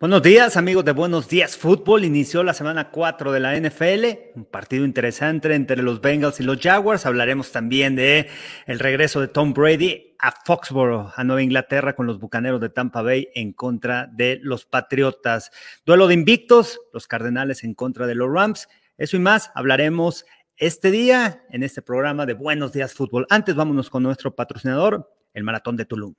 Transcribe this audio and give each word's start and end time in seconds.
Buenos 0.00 0.22
días, 0.22 0.56
amigos 0.56 0.84
de 0.84 0.92
Buenos 0.92 1.28
Días 1.28 1.56
Fútbol. 1.56 2.04
Inició 2.04 2.44
la 2.44 2.54
semana 2.54 2.92
4 2.92 3.32
de 3.32 3.40
la 3.40 3.56
NFL, 3.58 4.36
un 4.36 4.44
partido 4.44 4.84
interesante 4.84 5.52
entre 5.52 5.82
los 5.82 6.00
Bengals 6.00 6.38
y 6.38 6.44
los 6.44 6.60
Jaguars. 6.60 7.04
Hablaremos 7.04 7.50
también 7.50 7.96
de 7.96 8.28
el 8.66 8.78
regreso 8.78 9.20
de 9.20 9.26
Tom 9.26 9.52
Brady 9.52 10.14
a 10.20 10.30
Foxborough, 10.30 11.10
a 11.16 11.24
Nueva 11.24 11.42
Inglaterra, 11.42 11.96
con 11.96 12.06
los 12.06 12.20
Bucaneros 12.20 12.60
de 12.60 12.68
Tampa 12.68 13.02
Bay 13.02 13.26
en 13.34 13.52
contra 13.52 14.06
de 14.12 14.38
los 14.40 14.64
Patriotas. 14.66 15.50
Duelo 15.84 16.06
de 16.06 16.14
invictos, 16.14 16.80
los 16.92 17.08
Cardenales 17.08 17.64
en 17.64 17.74
contra 17.74 18.06
de 18.06 18.14
los 18.14 18.32
Rams. 18.32 18.68
Eso 18.98 19.16
y 19.16 19.20
más 19.20 19.50
hablaremos 19.56 20.26
este 20.56 20.92
día 20.92 21.42
en 21.50 21.64
este 21.64 21.82
programa 21.82 22.24
de 22.24 22.34
Buenos 22.34 22.72
Días 22.72 22.94
Fútbol. 22.94 23.26
Antes 23.30 23.56
vámonos 23.56 23.90
con 23.90 24.04
nuestro 24.04 24.36
patrocinador, 24.36 25.12
el 25.34 25.42
Maratón 25.42 25.76
de 25.76 25.86
Tulum. 25.86 26.14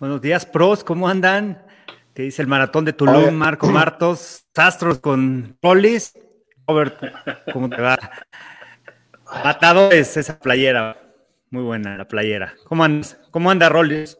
Buenos 0.00 0.22
días, 0.22 0.46
pros, 0.46 0.82
¿cómo 0.82 1.10
andan? 1.10 1.62
¿Qué 2.14 2.22
dice 2.22 2.40
el 2.40 2.48
maratón 2.48 2.86
de 2.86 2.94
Tulum, 2.94 3.34
Marco 3.34 3.66
Martos, 3.66 4.46
Astros 4.56 4.98
con 4.98 5.58
Polis. 5.60 6.18
Robert, 6.66 6.98
¿cómo 7.52 7.68
te 7.68 7.82
va? 7.82 7.98
es 9.90 10.16
esa 10.16 10.38
playera. 10.38 10.96
Muy 11.50 11.64
buena 11.64 11.98
la 11.98 12.08
playera. 12.08 12.54
¿Cómo, 12.64 12.82
andas? 12.82 13.20
¿Cómo 13.30 13.50
anda 13.50 13.68
Rollis? 13.68 14.16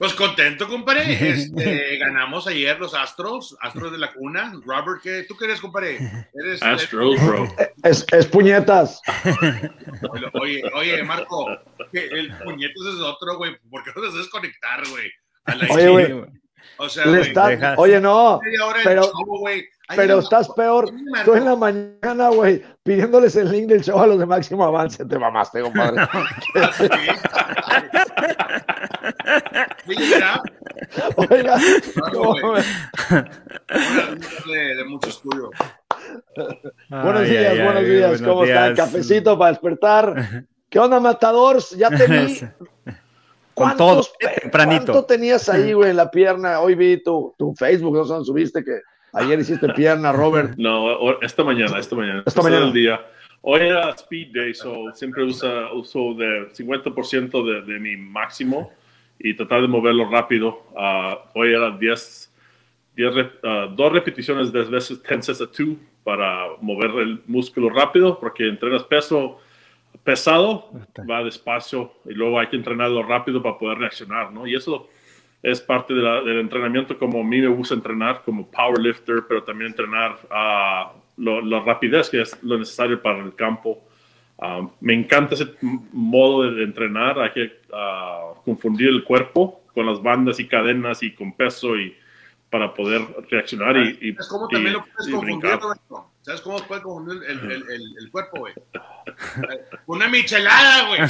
Pues 0.00 0.14
contento, 0.14 0.66
compadre. 0.66 1.12
Este, 1.30 1.98
ganamos 1.98 2.46
ayer 2.46 2.80
los 2.80 2.94
Astros, 2.94 3.54
Astros 3.60 3.92
de 3.92 3.98
la 3.98 4.14
cuna. 4.14 4.50
Robert, 4.64 5.02
¿qué, 5.02 5.26
¿tú 5.28 5.36
qué 5.36 5.44
eres, 5.44 5.60
compadre? 5.60 5.98
¿Eres, 6.32 6.62
Astros, 6.62 7.22
bro. 7.22 7.46
Es, 7.84 8.06
es 8.10 8.26
puñetas. 8.26 9.02
Oye, 10.40 10.62
oye, 10.74 11.02
Marco, 11.02 11.48
el 11.92 12.34
puñetas 12.38 12.86
es 12.94 13.00
otro, 13.00 13.36
güey. 13.36 13.54
¿Por 13.68 13.84
qué 13.84 13.90
no 13.94 14.00
te 14.00 14.08
haces 14.08 14.28
conectar, 14.28 14.80
güey? 14.88 15.10
Oye, 15.70 15.88
güey. 15.90 16.24
O 16.78 16.88
sea, 16.88 17.04
güey. 17.04 17.32
Oye, 17.76 18.00
no. 18.00 18.40
Pero, 18.84 19.10
pero 19.94 20.18
estás 20.20 20.48
peor. 20.50 20.90
Tú 21.24 21.34
en 21.34 21.44
la 21.44 21.56
mañana, 21.56 22.28
güey, 22.30 22.62
pidiéndoles 22.82 23.36
el 23.36 23.50
link 23.50 23.68
del 23.68 23.82
show 23.82 23.98
a 23.98 24.06
los 24.06 24.18
de 24.18 24.26
Máximo 24.26 24.64
Avance. 24.64 25.04
Te 25.04 25.18
mamaste, 25.18 25.60
compadre. 25.62 26.06
Oiga. 31.16 31.56
de, 34.46 34.74
de 34.76 34.84
mucho 34.84 35.08
estudio. 35.08 35.50
buenos 36.88 37.28
días, 37.28 37.62
buenos 37.62 37.84
días. 37.84 38.22
¿Cómo 38.22 38.44
están? 38.44 38.74
Cafecito 38.74 39.38
para 39.38 39.52
despertar. 39.52 40.46
¿Qué 40.68 40.78
onda, 40.78 41.00
Matadores? 41.00 41.70
Ya 41.70 41.90
te 41.90 42.06
vi. 42.08 42.40
¿Cuántos, 43.64 44.12
¿Cuánto 44.50 45.04
tenías 45.04 45.48
ahí, 45.48 45.72
güey, 45.74 45.90
en 45.90 45.96
la 45.96 46.10
pierna? 46.10 46.60
Hoy 46.60 46.74
vi 46.74 47.02
tu, 47.02 47.34
tu 47.38 47.54
Facebook, 47.54 47.94
no 47.94 48.04
sé 48.04 48.24
subiste 48.24 48.64
que 48.64 48.80
Ayer 49.12 49.38
hiciste 49.40 49.68
pierna, 49.70 50.12
Robert. 50.22 50.56
No, 50.56 51.20
esta 51.20 51.42
mañana, 51.44 51.78
esta 51.78 51.96
mañana. 51.96 52.22
Esta 52.26 52.42
mañana. 52.42 52.66
El 52.66 52.72
día. 52.72 53.00
Hoy 53.42 53.60
era 53.60 53.90
Speed 53.90 54.28
Day, 54.34 54.54
so 54.54 54.92
siempre 54.94 55.24
usa, 55.24 55.72
uso 55.72 56.14
de 56.14 56.52
50% 56.52 57.44
de, 57.44 57.72
de, 57.72 57.80
mi 57.80 57.96
máximo 57.96 58.70
y 59.18 59.34
tratar 59.34 59.62
de 59.62 59.68
moverlo 59.68 60.10
rápido. 60.10 60.62
Uh, 60.72 61.16
hoy 61.34 61.54
era 61.54 61.70
10, 61.70 62.32
10 62.96 63.14
uh, 63.14 63.74
dos 63.74 63.92
repeticiones 63.92 64.52
de 64.52 64.64
veces 64.64 65.02
10 65.02 65.24
sets 65.24 65.40
a 65.40 65.46
2 65.46 65.76
para 66.04 66.48
mover 66.60 66.90
el 67.00 67.22
músculo 67.26 67.70
rápido, 67.70 68.18
porque 68.20 68.46
entrenas 68.46 68.84
peso 68.84 69.38
pesado, 70.02 70.70
va 71.08 71.22
despacio 71.22 71.92
y 72.04 72.14
luego 72.14 72.38
hay 72.38 72.48
que 72.48 72.56
entrenarlo 72.56 73.02
rápido 73.02 73.42
para 73.42 73.58
poder 73.58 73.78
reaccionar, 73.78 74.32
¿no? 74.32 74.46
Y 74.46 74.54
eso 74.54 74.88
es 75.42 75.60
parte 75.60 75.94
del 75.94 76.38
entrenamiento 76.40 76.98
como 76.98 77.20
a 77.20 77.24
mí 77.24 77.40
me 77.40 77.48
gusta 77.48 77.74
entrenar 77.74 78.22
como 78.24 78.50
powerlifter, 78.50 79.24
pero 79.28 79.42
también 79.42 79.70
entrenar 79.70 80.18
a 80.30 80.92
la 81.16 81.60
rapidez 81.60 82.10
que 82.10 82.22
es 82.22 82.42
lo 82.42 82.58
necesario 82.58 83.00
para 83.00 83.18
el 83.18 83.34
campo. 83.34 83.82
Ah, 84.38 84.66
me 84.80 84.94
encanta 84.94 85.34
ese 85.34 85.54
modo 85.92 86.50
de, 86.50 86.64
entrenar, 86.64 87.18
hay 87.18 87.30
que 87.30 87.60
ah, 87.72 88.32
confundir 88.44 88.88
el 88.88 89.04
cuerpo 89.04 89.62
con 89.74 89.86
las 89.86 90.02
bandas 90.02 90.40
y 90.40 90.46
cadenas 90.46 91.02
y 91.02 91.12
con 91.14 91.32
peso 91.32 91.76
y 91.76 91.94
para 92.48 92.74
poder 92.74 93.02
reaccionar 93.30 93.76
y, 93.76 93.98
y, 94.00 94.16
también 94.50 94.72
lo 94.72 94.84
puedes 94.84 95.10
confundir, 95.12 95.58
¿Sabes 96.22 96.42
cómo 96.42 96.58
puede 96.66 96.82
confundir 96.82 97.22
el, 97.30 97.38
el, 97.38 97.70
el, 97.70 97.82
el 97.98 98.10
cuerpo, 98.10 98.38
güey? 98.40 98.52
Una 99.86 100.08
michelada, 100.08 100.88
güey. 100.88 101.00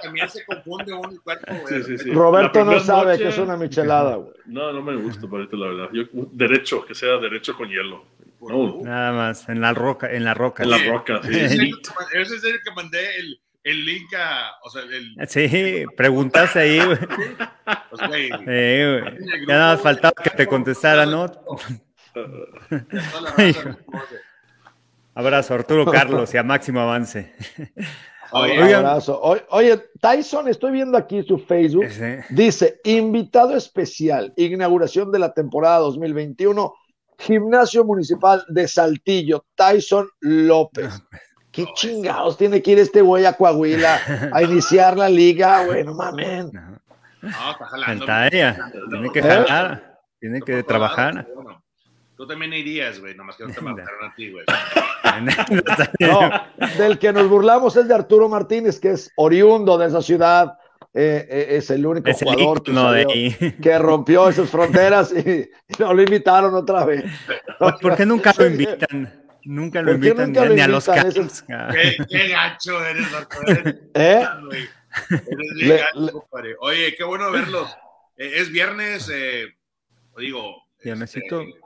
también 0.00 0.28
se 0.28 0.44
confunde 0.44 0.92
un 0.92 1.16
cuerpo, 1.18 1.52
güey. 1.60 1.82
Sí, 1.82 1.98
sí, 1.98 2.04
sí. 2.04 2.12
Roberto 2.12 2.64
no 2.64 2.78
sabe 2.78 3.18
que 3.18 3.28
es 3.28 3.38
una 3.38 3.56
michelada, 3.56 4.16
güey. 4.16 4.32
No, 4.46 4.72
no 4.72 4.82
me 4.82 4.94
gusta, 4.96 5.26
parece 5.28 5.56
la 5.56 5.66
verdad. 5.66 5.88
Yo, 5.92 6.04
derecho, 6.32 6.84
que 6.84 6.94
sea 6.94 7.16
derecho 7.18 7.56
con 7.56 7.68
hielo. 7.68 8.04
No. 8.40 8.80
Nada 8.82 9.12
más, 9.12 9.48
en 9.48 9.60
la 9.60 9.74
roca, 9.74 10.10
en 10.10 10.24
la 10.24 10.32
roca. 10.34 10.62
En 10.62 10.70
la 10.70 10.78
roca, 10.78 11.20
sí. 11.24 11.30
Ese 12.14 12.36
es 12.36 12.44
el 12.44 12.60
que 12.62 12.70
mandé 12.74 13.18
el, 13.18 13.40
el 13.64 13.84
link 13.84 14.14
a, 14.14 14.52
o 14.62 14.70
sea, 14.70 14.82
el... 14.82 15.16
Sí, 15.28 15.84
preguntaste 15.96 16.60
ahí, 16.60 16.80
güey. 16.82 16.98
Pues, 17.90 18.08
güey. 18.08 18.28
Sí, 18.28 18.34
güey. 18.36 19.46
Ya 19.46 19.58
nada 19.58 19.76
faltaba 19.76 20.14
que 20.22 20.30
te 20.30 20.46
contestara, 20.46 21.04
¿no? 21.04 21.26
Abrazo 25.14 25.54
Arturo 25.54 25.86
Carlos 25.86 26.32
y 26.34 26.38
a 26.38 26.42
máximo 26.42 26.80
avance. 26.80 27.32
Oye, 28.32 28.74
abrazo. 28.74 29.20
Oye, 29.50 29.82
Tyson, 30.00 30.48
estoy 30.48 30.72
viendo 30.72 30.96
aquí 30.96 31.22
su 31.22 31.38
Facebook. 31.38 31.88
Dice: 32.30 32.80
invitado 32.84 33.56
especial, 33.56 34.32
inauguración 34.36 35.10
de 35.10 35.18
la 35.18 35.32
temporada 35.32 35.78
2021, 35.78 36.72
Gimnasio 37.18 37.84
Municipal 37.84 38.44
de 38.48 38.68
Saltillo, 38.68 39.44
Tyson 39.54 40.08
López. 40.20 41.02
¿Qué 41.50 41.66
chingados 41.74 42.38
tiene 42.38 42.62
que 42.62 42.70
ir 42.70 42.78
este 42.78 43.02
güey 43.02 43.24
a 43.24 43.32
Coahuila 43.32 44.30
a 44.32 44.42
iniciar 44.42 44.96
la 44.96 45.08
liga, 45.08 45.64
güey? 45.64 45.82
No 45.82 45.94
mames. 45.94 46.52
No, 46.52 46.78
está 47.50 47.66
jalando. 47.66 48.06
Tiene 48.88 49.10
que 49.12 49.22
jalar, 49.22 49.98
tiene 50.20 50.40
que 50.40 50.62
trabajar. 50.62 51.26
Tú 52.20 52.26
también 52.26 52.52
irías, 52.52 53.00
güey, 53.00 53.14
nomás 53.14 53.34
que 53.34 53.46
no 53.46 53.54
te 53.54 53.60
mataron 53.62 54.04
a 54.04 54.14
ti, 54.14 54.30
güey. 54.30 54.44
no, 56.00 56.30
del 56.76 56.98
que 56.98 57.14
nos 57.14 57.26
burlamos 57.30 57.74
es 57.76 57.88
de 57.88 57.94
Arturo 57.94 58.28
Martínez, 58.28 58.78
que 58.78 58.90
es 58.90 59.10
oriundo 59.16 59.78
de 59.78 59.86
esa 59.86 60.02
ciudad. 60.02 60.58
Eh, 60.92 61.26
eh, 61.30 61.46
es 61.56 61.70
el 61.70 61.86
único 61.86 62.12
jugador 62.12 62.62
que, 62.62 63.78
rompió 63.78 64.28
esas 64.28 64.50
fronteras 64.50 65.14
y, 65.14 65.48
no 65.78 65.94
lo 65.94 66.02
invitaron 66.02 66.54
otra 66.54 66.84
vez. 66.84 67.04
¿Por 67.58 67.96
qué 67.96 68.04
nunca 68.04 68.34
lo 68.36 68.48
invitan? 68.48 69.24
Nunca 69.44 69.80
lo 69.80 69.92
invitan 69.94 70.30
ni, 70.30 70.60
a 70.60 70.68
los 70.68 70.84
Cats. 70.84 71.42
¿Qué, 71.72 71.96
qué, 72.06 72.28
gacho 72.28 72.84
eres, 72.84 73.14
Arturo. 73.14 73.46
¿Eh? 73.94 74.26
Eres 75.08 75.80
gacho, 75.94 76.28
Oye, 76.60 76.94
qué 76.98 77.04
bueno 77.04 77.30
verlos. 77.32 77.74
Eh, 78.18 78.32
es 78.34 78.52
viernes, 78.52 79.10
eh, 79.10 79.46
digo. 80.18 80.66
Viernesito. 80.84 81.40
Este, 81.40 81.59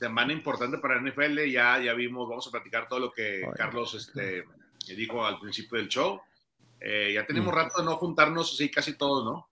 semana 0.00 0.32
importante 0.32 0.78
para 0.78 1.00
la 1.00 1.10
NFL, 1.10 1.44
ya, 1.50 1.78
ya 1.78 1.92
vimos, 1.92 2.26
vamos 2.26 2.48
a 2.48 2.50
platicar 2.50 2.88
todo 2.88 3.00
lo 3.00 3.12
que 3.12 3.42
Carlos 3.54 3.94
este, 3.94 4.44
dijo 4.96 5.24
al 5.24 5.38
principio 5.38 5.76
del 5.78 5.88
show. 5.88 6.20
Eh, 6.80 7.12
ya 7.14 7.26
tenemos 7.26 7.52
mm. 7.52 7.56
rato 7.56 7.78
de 7.80 7.84
no 7.84 7.96
juntarnos 7.96 8.50
así 8.54 8.70
casi 8.70 8.96
todos, 8.96 9.24
¿no? 9.26 9.46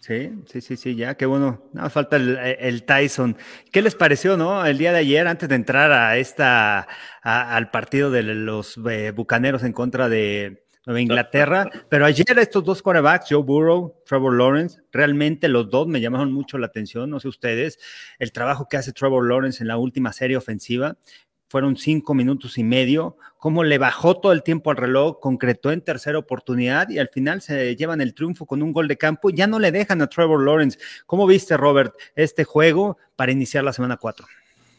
Sí, 0.00 0.30
sí, 0.46 0.60
sí, 0.60 0.76
sí, 0.76 0.94
ya, 0.94 1.16
qué 1.16 1.24
bueno. 1.24 1.62
Nada 1.72 1.88
falta 1.88 2.16
el, 2.16 2.84
Tyson. 2.84 3.38
¿Qué 3.72 3.80
les 3.80 3.94
pareció, 3.94 4.36
no? 4.36 4.66
El 4.66 4.76
día 4.76 4.92
de 4.92 4.98
ayer, 4.98 5.26
antes 5.26 5.48
de 5.48 5.54
entrar 5.54 5.90
a 5.92 6.18
esta, 6.18 6.86
al 7.22 7.70
partido 7.70 8.10
de 8.10 8.22
los 8.22 8.78
eh, 8.90 9.12
bucaneros 9.12 9.62
en 9.62 9.72
contra 9.72 10.10
de, 10.10 10.63
Nueva 10.86 11.00
Inglaterra. 11.00 11.70
Pero 11.88 12.04
ayer 12.04 12.38
estos 12.38 12.64
dos 12.64 12.82
quarterbacks, 12.82 13.26
Joe 13.30 13.42
Burrow, 13.42 13.94
Trevor 14.06 14.36
Lawrence, 14.36 14.80
realmente 14.92 15.48
los 15.48 15.70
dos 15.70 15.86
me 15.86 16.00
llamaron 16.00 16.32
mucho 16.32 16.58
la 16.58 16.66
atención, 16.66 17.10
no 17.10 17.20
sé 17.20 17.28
ustedes, 17.28 17.78
el 18.18 18.32
trabajo 18.32 18.66
que 18.68 18.76
hace 18.76 18.92
Trevor 18.92 19.26
Lawrence 19.26 19.62
en 19.62 19.68
la 19.68 19.76
última 19.76 20.12
serie 20.12 20.36
ofensiva. 20.36 20.96
Fueron 21.48 21.76
cinco 21.76 22.14
minutos 22.14 22.58
y 22.58 22.64
medio, 22.64 23.16
cómo 23.38 23.62
le 23.62 23.78
bajó 23.78 24.18
todo 24.18 24.32
el 24.32 24.42
tiempo 24.42 24.70
al 24.70 24.76
reloj, 24.76 25.20
concretó 25.20 25.70
en 25.70 25.82
tercera 25.82 26.18
oportunidad 26.18 26.88
y 26.88 26.98
al 26.98 27.08
final 27.08 27.42
se 27.42 27.76
llevan 27.76 28.00
el 28.00 28.12
triunfo 28.12 28.44
con 28.44 28.60
un 28.60 28.72
gol 28.72 28.88
de 28.88 28.96
campo. 28.96 29.30
Ya 29.30 29.46
no 29.46 29.60
le 29.60 29.70
dejan 29.70 30.02
a 30.02 30.08
Trevor 30.08 30.44
Lawrence. 30.44 30.78
¿Cómo 31.06 31.26
viste, 31.26 31.56
Robert, 31.56 31.94
este 32.16 32.42
juego 32.42 32.98
para 33.14 33.30
iniciar 33.30 33.62
la 33.62 33.72
semana 33.72 33.98
4? 33.98 34.26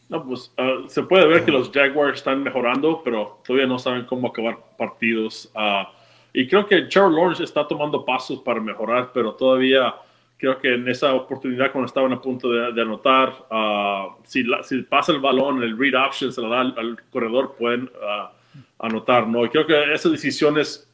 No, 0.08 0.24
pues 0.24 0.52
ah, 0.58 0.84
se 0.86 1.02
puede 1.02 1.26
ver 1.26 1.44
que 1.44 1.50
los 1.50 1.70
Jaguars 1.70 2.18
están 2.18 2.42
mejorando, 2.42 3.02
pero 3.02 3.40
todavía 3.44 3.66
no 3.66 3.78
saben 3.78 4.04
cómo 4.04 4.28
acabar 4.28 4.58
partidos. 4.76 5.50
Uh, 5.54 5.95
y 6.38 6.46
creo 6.46 6.66
que 6.66 6.82
Trevor 6.82 7.12
Lawrence 7.12 7.42
está 7.42 7.66
tomando 7.66 8.04
pasos 8.04 8.40
para 8.40 8.60
mejorar, 8.60 9.10
pero 9.14 9.32
todavía 9.32 9.94
creo 10.36 10.58
que 10.58 10.74
en 10.74 10.86
esa 10.86 11.14
oportunidad 11.14 11.72
cuando 11.72 11.86
estaban 11.86 12.12
a 12.12 12.20
punto 12.20 12.50
de, 12.50 12.82
anotar, 12.82 13.32
uh, 13.50 14.22
si, 14.22 14.44
si, 14.64 14.82
pasa 14.82 15.12
el 15.12 15.20
balón, 15.20 15.62
el 15.62 15.78
read 15.78 15.94
option 15.94 16.30
se 16.30 16.42
lo 16.42 16.50
da 16.50 16.60
al, 16.60 16.98
corredor, 17.10 17.56
pueden 17.58 17.90
anotar, 18.78 19.26
¿no? 19.26 19.46
Y 19.46 19.48
creo 19.48 19.66
que 19.66 19.94
esa 19.94 20.10
decisión 20.10 20.58
es, 20.58 20.86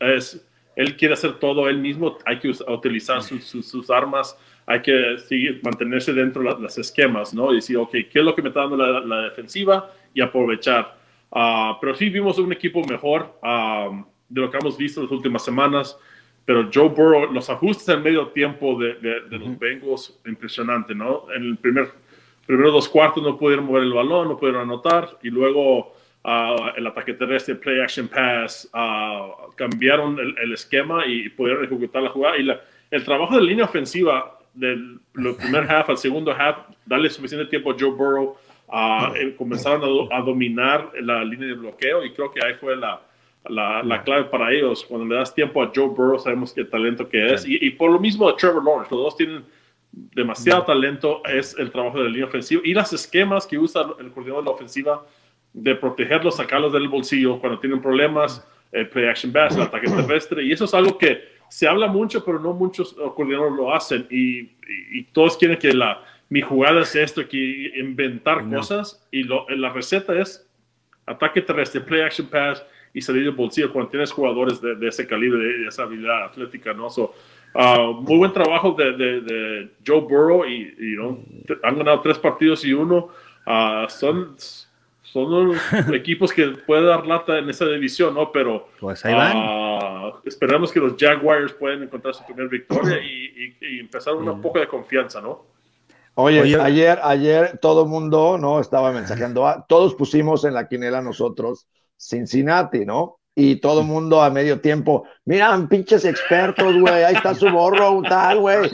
él 0.76 0.96
quiere 0.96 1.14
hacer 1.14 1.32
todo 1.40 1.68
él 1.68 1.78
mismo, 1.78 2.18
hay 2.24 2.38
que 2.38 2.52
utilizar 2.68 3.20
sus, 3.20 3.44
sus 3.44 3.90
armas 3.90 4.38
hay 4.64 4.80
que 4.80 5.18
seguir, 5.18 5.60
mantenerse 5.64 6.12
dentro 6.12 6.42
de 6.42 6.62
los 6.62 6.78
esquemas, 6.78 7.34
¿no? 7.34 7.52
Y 7.52 7.56
decir, 7.56 7.76
ok, 7.78 7.90
¿qué 7.90 8.20
es 8.20 8.24
lo 8.24 8.32
que 8.34 8.42
me 8.42 8.48
está 8.50 8.60
dando 8.60 8.76
la, 8.76 9.22
defensiva? 9.22 9.90
Y 10.14 10.20
aprovechar. 10.20 10.96
Ah, 11.32 11.78
pero 11.80 11.96
sí 11.96 12.10
vimos 12.10 12.38
un 12.38 12.52
equipo 12.52 12.80
mejor 12.84 13.38
de 14.32 14.40
lo 14.40 14.50
que 14.50 14.56
hemos 14.56 14.76
visto 14.76 15.00
en 15.00 15.06
las 15.06 15.12
últimas 15.12 15.44
semanas. 15.44 15.96
Pero 16.44 16.68
Joe 16.72 16.88
Burrow, 16.88 17.32
los 17.32 17.48
ajustes 17.50 17.88
en 17.88 18.02
medio 18.02 18.28
tiempo 18.28 18.78
de, 18.78 18.94
de, 18.94 19.38
los 19.38 19.58
Bengals, 19.58 20.18
impresionante, 20.26 20.94
¿no? 20.94 21.26
En 21.34 21.42
el 21.44 21.56
primer, 21.56 21.90
primero 22.46 22.72
dos 22.72 22.88
cuartos 22.88 23.22
no 23.22 23.38
pudieron 23.38 23.66
mover 23.66 23.84
el 23.84 23.92
balón, 23.92 24.28
no 24.28 24.38
pudieron 24.38 24.62
anotar. 24.62 25.18
Y 25.22 25.30
luego 25.30 25.94
uh, 26.24 26.70
el 26.76 26.86
ataque 26.86 27.12
terrestre, 27.14 27.54
play 27.54 27.80
action 27.80 28.08
pass, 28.08 28.68
cambiaron 29.54 30.18
el, 30.18 30.34
el, 30.38 30.52
esquema 30.52 31.06
y 31.06 31.28
pudieron 31.28 31.64
ejecutar 31.64 32.02
la 32.02 32.10
jugada. 32.10 32.36
Y 32.38 32.42
la, 32.42 32.60
el 32.90 33.04
trabajo 33.04 33.36
de 33.36 33.42
línea 33.42 33.66
ofensiva 33.66 34.38
del 34.54 34.98
primer 35.12 35.70
half 35.70 35.90
al 35.90 35.98
segundo 35.98 36.32
half, 36.32 36.58
darle 36.86 37.08
suficiente 37.08 37.48
tiempo 37.48 37.70
a 37.70 37.76
Joe 37.78 37.90
Burrow, 37.90 38.36
a 38.68 39.12
eh, 39.14 39.34
comenzaron 39.36 40.08
a, 40.10 40.20
dominar 40.22 40.90
la 41.00 41.22
línea 41.24 41.48
de 41.48 41.54
bloqueo 41.54 42.04
y 42.04 42.12
creo 42.12 42.32
que 42.32 42.44
ahí 42.44 42.54
fue 42.54 42.74
la, 42.74 43.00
la, 43.48 44.02
clave 44.04 44.24
para 44.24 44.52
ellos. 44.52 44.84
Cuando 44.88 45.06
le 45.06 45.16
das 45.16 45.34
tiempo 45.34 45.62
a 45.62 45.70
Joe 45.74 45.88
Burrow, 45.88 46.18
sabemos 46.18 46.52
qué 46.52 46.64
talento 46.64 47.08
que 47.08 47.34
es. 47.34 47.44
Y, 47.46 47.70
por 47.70 47.90
lo 47.90 47.98
mismo 47.98 48.28
a 48.28 48.36
Trevor 48.36 48.64
Lawrence, 48.64 48.94
los 48.94 49.04
dos 49.04 49.16
tienen 49.16 49.44
demasiado 49.92 50.64
talento, 50.64 51.22
es 51.26 51.56
el 51.58 51.70
trabajo 51.70 51.98
de 51.98 52.04
la 52.04 52.10
línea 52.10 52.26
ofensiva. 52.26 52.62
Y 52.64 52.74
las 52.74 52.92
esquemas 52.92 53.46
que 53.46 53.58
usa 53.58 53.82
el 53.98 54.10
coordinador 54.10 54.44
de 54.44 54.50
la 54.50 54.54
ofensiva 54.54 55.04
de 55.52 55.74
protegerlos, 55.74 56.36
sacarlos 56.36 56.72
del 56.72 56.88
bolsillo 56.88 57.38
cuando 57.38 57.58
tienen 57.58 57.82
problemas, 57.82 58.46
el 58.70 58.88
play 58.88 59.06
action 59.06 59.32
pass, 59.32 59.54
el 59.54 59.62
ataque 59.62 59.88
terrestre. 59.88 60.44
Y 60.44 60.52
eso 60.52 60.64
es 60.64 60.72
algo 60.72 60.96
que 60.96 61.20
se 61.50 61.68
habla 61.68 61.88
mucho, 61.88 62.24
pero 62.24 62.38
no 62.38 62.54
muchos 62.54 62.94
coordinadores 62.94 63.54
lo 63.54 63.74
hacen. 63.74 64.06
Y, 64.10 64.52
todos 65.12 65.36
quieren 65.36 65.58
que 65.58 65.74
la, 65.74 66.02
mi 66.30 66.40
jugada 66.40 66.80
es 66.80 66.94
esto, 66.96 67.26
que 67.28 67.72
inventar 67.76 68.48
cosas. 68.48 69.06
Y 69.10 69.24
lo, 69.24 69.46
la 69.50 69.70
receta 69.70 70.18
es 70.18 70.48
ataque 71.04 71.42
terrestre, 71.42 71.80
play 71.80 72.00
action 72.00 72.28
pass 72.28 72.64
y 72.94 73.00
salir 73.00 73.24
del 73.24 73.34
bolsillo 73.34 73.72
cuando 73.72 73.90
tienes 73.90 74.10
jugadores 74.12 74.60
de, 74.60 74.76
ese 74.86 75.06
calibre, 75.06 75.38
de, 75.38 75.68
esa 75.68 75.84
habilidad 75.84 76.24
atlética, 76.24 76.72
¿no? 76.74 76.90
So, 76.90 77.14
uh, 77.54 77.92
muy 77.94 78.18
buen 78.18 78.32
trabajo 78.32 78.72
de, 78.72 78.92
de 78.92 79.70
Joe 79.86 80.00
Burrow 80.00 80.44
y, 80.44 80.96
han 81.62 81.78
ganado 81.78 82.00
tres 82.00 82.18
partidos 82.18 82.64
y 82.64 82.72
uno. 82.72 83.08
Uh, 83.46 83.88
son 83.88 84.36
son 85.12 85.48
los 85.48 85.56
equipos 85.94 86.32
que 86.32 86.48
pueden 86.66 86.86
dar 86.86 87.06
lata 87.06 87.38
en 87.38 87.48
esa 87.50 87.66
división, 87.66 88.14
¿no? 88.14 88.32
Pero 88.32 88.68
pues 88.80 89.04
ahí 89.04 89.12
van. 89.12 89.32
Ah, 89.34 90.12
esperamos 90.24 90.72
que 90.72 90.80
los 90.80 90.94
Jaguars 90.98 91.52
puedan 91.52 91.82
encontrar 91.82 92.14
su 92.14 92.24
primera 92.24 92.48
victoria 92.48 92.98
y, 92.98 93.22
empezar 93.78 94.14
una 94.14 94.40
poco 94.40 94.58
de 94.58 94.66
confianza, 94.66 95.20
¿no? 95.20 95.44
Oye, 96.14 96.40
ayer, 96.40 96.98
ayer 97.02 97.58
todo 97.58 97.82
el 97.82 97.88
mundo, 97.88 98.38
¿no? 98.38 98.60
Estaba 98.60 98.90
mensajeando, 98.92 99.64
todos 99.68 99.94
pusimos 99.94 100.44
en 100.44 100.54
la 100.54 100.66
quinela 100.68 101.02
nosotros 101.02 101.66
Cincinnati, 102.02 102.84
¿no? 102.84 103.18
Y 103.34 103.56
todo 103.56 103.80
el 103.80 103.86
mundo 103.86 104.22
a 104.22 104.28
medio 104.30 104.60
tiempo, 104.60 105.04
miran, 105.24 105.68
pinches 105.68 106.04
expertos, 106.04 106.78
güey, 106.78 107.02
ahí 107.04 107.14
está 107.14 107.34
su 107.34 107.48
borro, 107.48 108.02
tal, 108.02 108.40
güey. 108.40 108.70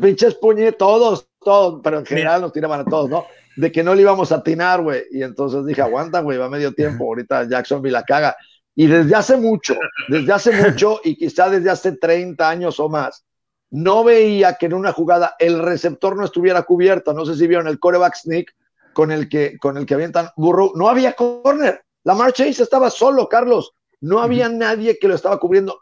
pinches 0.00 0.34
puñe, 0.34 0.72
todos, 0.72 1.28
todos, 1.40 1.80
pero 1.82 1.98
en 1.98 2.06
general 2.06 2.42
nos 2.42 2.52
tiraban 2.52 2.80
a 2.80 2.84
todos, 2.84 3.08
¿no? 3.08 3.24
de 3.58 3.72
que 3.72 3.82
no 3.82 3.92
le 3.92 4.02
íbamos 4.02 4.30
a 4.30 4.36
atinar, 4.36 4.82
güey. 4.82 5.02
Y 5.10 5.24
entonces 5.24 5.66
dije, 5.66 5.82
aguanta, 5.82 6.20
güey, 6.20 6.38
va 6.38 6.48
medio 6.48 6.72
tiempo, 6.74 7.04
ahorita 7.04 7.48
Jacksonville 7.48 7.92
la 7.92 8.04
caga. 8.04 8.36
Y 8.76 8.86
desde 8.86 9.16
hace 9.16 9.36
mucho, 9.36 9.76
desde 10.06 10.32
hace 10.32 10.52
mucho 10.52 11.00
y 11.02 11.16
quizá 11.16 11.50
desde 11.50 11.68
hace 11.68 11.96
30 11.96 12.48
años 12.48 12.78
o 12.78 12.88
más, 12.88 13.24
no 13.70 14.04
veía 14.04 14.54
que 14.54 14.66
en 14.66 14.74
una 14.74 14.92
jugada 14.92 15.34
el 15.40 15.58
receptor 15.58 16.16
no 16.16 16.24
estuviera 16.24 16.62
cubierto. 16.62 17.12
No 17.12 17.26
sé 17.26 17.34
si 17.34 17.48
vieron 17.48 17.66
el 17.66 17.80
coreback 17.80 18.14
sneak 18.14 18.54
con 18.92 19.10
el 19.10 19.28
que, 19.28 19.58
con 19.58 19.76
el 19.76 19.86
que 19.86 19.94
avientan 19.94 20.28
burro. 20.36 20.70
No 20.76 20.88
había 20.88 21.14
corner. 21.14 21.82
La 22.16 22.32
Chase 22.32 22.62
estaba 22.62 22.88
solo, 22.88 23.28
Carlos. 23.28 23.74
No 24.00 24.20
había 24.20 24.48
nadie 24.48 24.98
que 24.98 25.08
lo 25.08 25.14
estaba 25.14 25.38
cubriendo. 25.38 25.78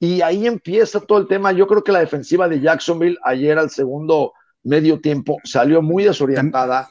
Y 0.00 0.22
ahí 0.22 0.44
empieza 0.44 0.98
todo 0.98 1.18
el 1.18 1.28
tema. 1.28 1.52
Yo 1.52 1.68
creo 1.68 1.84
que 1.84 1.92
la 1.92 2.00
defensiva 2.00 2.48
de 2.48 2.60
Jacksonville 2.60 3.16
ayer 3.22 3.56
al 3.56 3.70
segundo 3.70 4.32
medio 4.64 5.00
tiempo 5.00 5.36
salió 5.44 5.80
muy 5.80 6.02
desorientada 6.02 6.88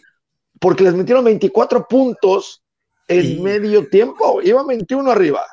porque 0.58 0.86
les 0.86 0.94
metieron 0.94 1.26
24 1.26 1.86
puntos 1.86 2.64
en 3.10 3.44
medio 3.44 3.90
tiempo, 3.90 4.42
iba 4.42 4.64
21 4.66 5.12
arriba. 5.12 5.46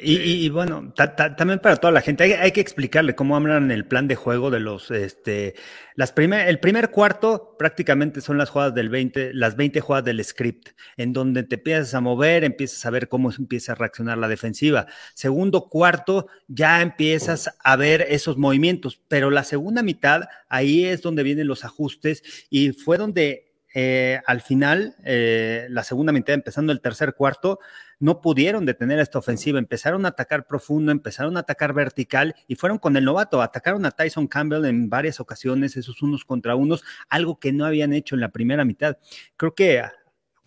Y, 0.00 0.48
bueno, 0.50 0.92
también 0.94 1.58
para 1.58 1.76
toda 1.76 1.92
la 1.92 2.00
gente, 2.00 2.36
hay, 2.36 2.52
que 2.52 2.60
explicarle 2.60 3.16
cómo 3.16 3.34
hablan 3.34 3.72
el 3.72 3.84
plan 3.84 4.06
de 4.06 4.14
juego 4.14 4.48
de 4.48 4.60
los, 4.60 4.92
este, 4.92 5.56
las 5.96 6.12
primer, 6.12 6.46
el 6.46 6.60
primer 6.60 6.92
cuarto 6.92 7.56
prácticamente 7.58 8.20
son 8.20 8.38
las 8.38 8.50
jugadas 8.50 8.76
del 8.76 8.90
20, 8.90 9.34
las 9.34 9.56
20 9.56 9.80
jugadas 9.80 10.04
del 10.04 10.24
script, 10.24 10.68
en 10.96 11.12
donde 11.12 11.42
te 11.42 11.56
empiezas 11.56 11.94
a 11.94 12.00
mover, 12.00 12.44
empiezas 12.44 12.86
a 12.86 12.90
ver 12.90 13.08
cómo 13.08 13.32
empieza 13.32 13.72
a 13.72 13.74
reaccionar 13.74 14.18
la 14.18 14.28
defensiva. 14.28 14.86
Segundo 15.14 15.68
cuarto, 15.68 16.28
ya 16.46 16.80
empiezas 16.80 17.50
a 17.58 17.74
ver 17.74 18.06
esos 18.08 18.36
movimientos, 18.36 19.00
pero 19.08 19.30
la 19.30 19.42
segunda 19.42 19.82
mitad, 19.82 20.28
ahí 20.48 20.84
es 20.84 21.02
donde 21.02 21.24
vienen 21.24 21.48
los 21.48 21.64
ajustes 21.64 22.22
y 22.50 22.70
fue 22.70 22.98
donde 22.98 23.48
eh, 23.74 24.20
al 24.26 24.40
final, 24.40 24.96
eh, 25.04 25.66
la 25.70 25.84
segunda 25.84 26.12
mitad, 26.12 26.34
empezando 26.34 26.72
el 26.72 26.80
tercer 26.80 27.14
cuarto, 27.14 27.58
no 28.00 28.20
pudieron 28.20 28.64
detener 28.64 28.98
esta 28.98 29.18
ofensiva, 29.18 29.58
empezaron 29.58 30.04
a 30.04 30.08
atacar 30.08 30.46
profundo, 30.46 30.92
empezaron 30.92 31.36
a 31.36 31.40
atacar 31.40 31.72
vertical 31.72 32.34
y 32.46 32.54
fueron 32.54 32.78
con 32.78 32.96
el 32.96 33.04
novato, 33.04 33.42
atacaron 33.42 33.84
a 33.86 33.90
Tyson 33.90 34.26
Campbell 34.26 34.64
en 34.66 34.88
varias 34.88 35.20
ocasiones, 35.20 35.76
esos 35.76 36.02
unos 36.02 36.24
contra 36.24 36.54
unos, 36.54 36.84
algo 37.08 37.38
que 37.38 37.52
no 37.52 37.64
habían 37.64 37.92
hecho 37.92 38.14
en 38.14 38.20
la 38.20 38.30
primera 38.30 38.64
mitad. 38.64 38.98
Creo 39.36 39.54
que 39.54 39.82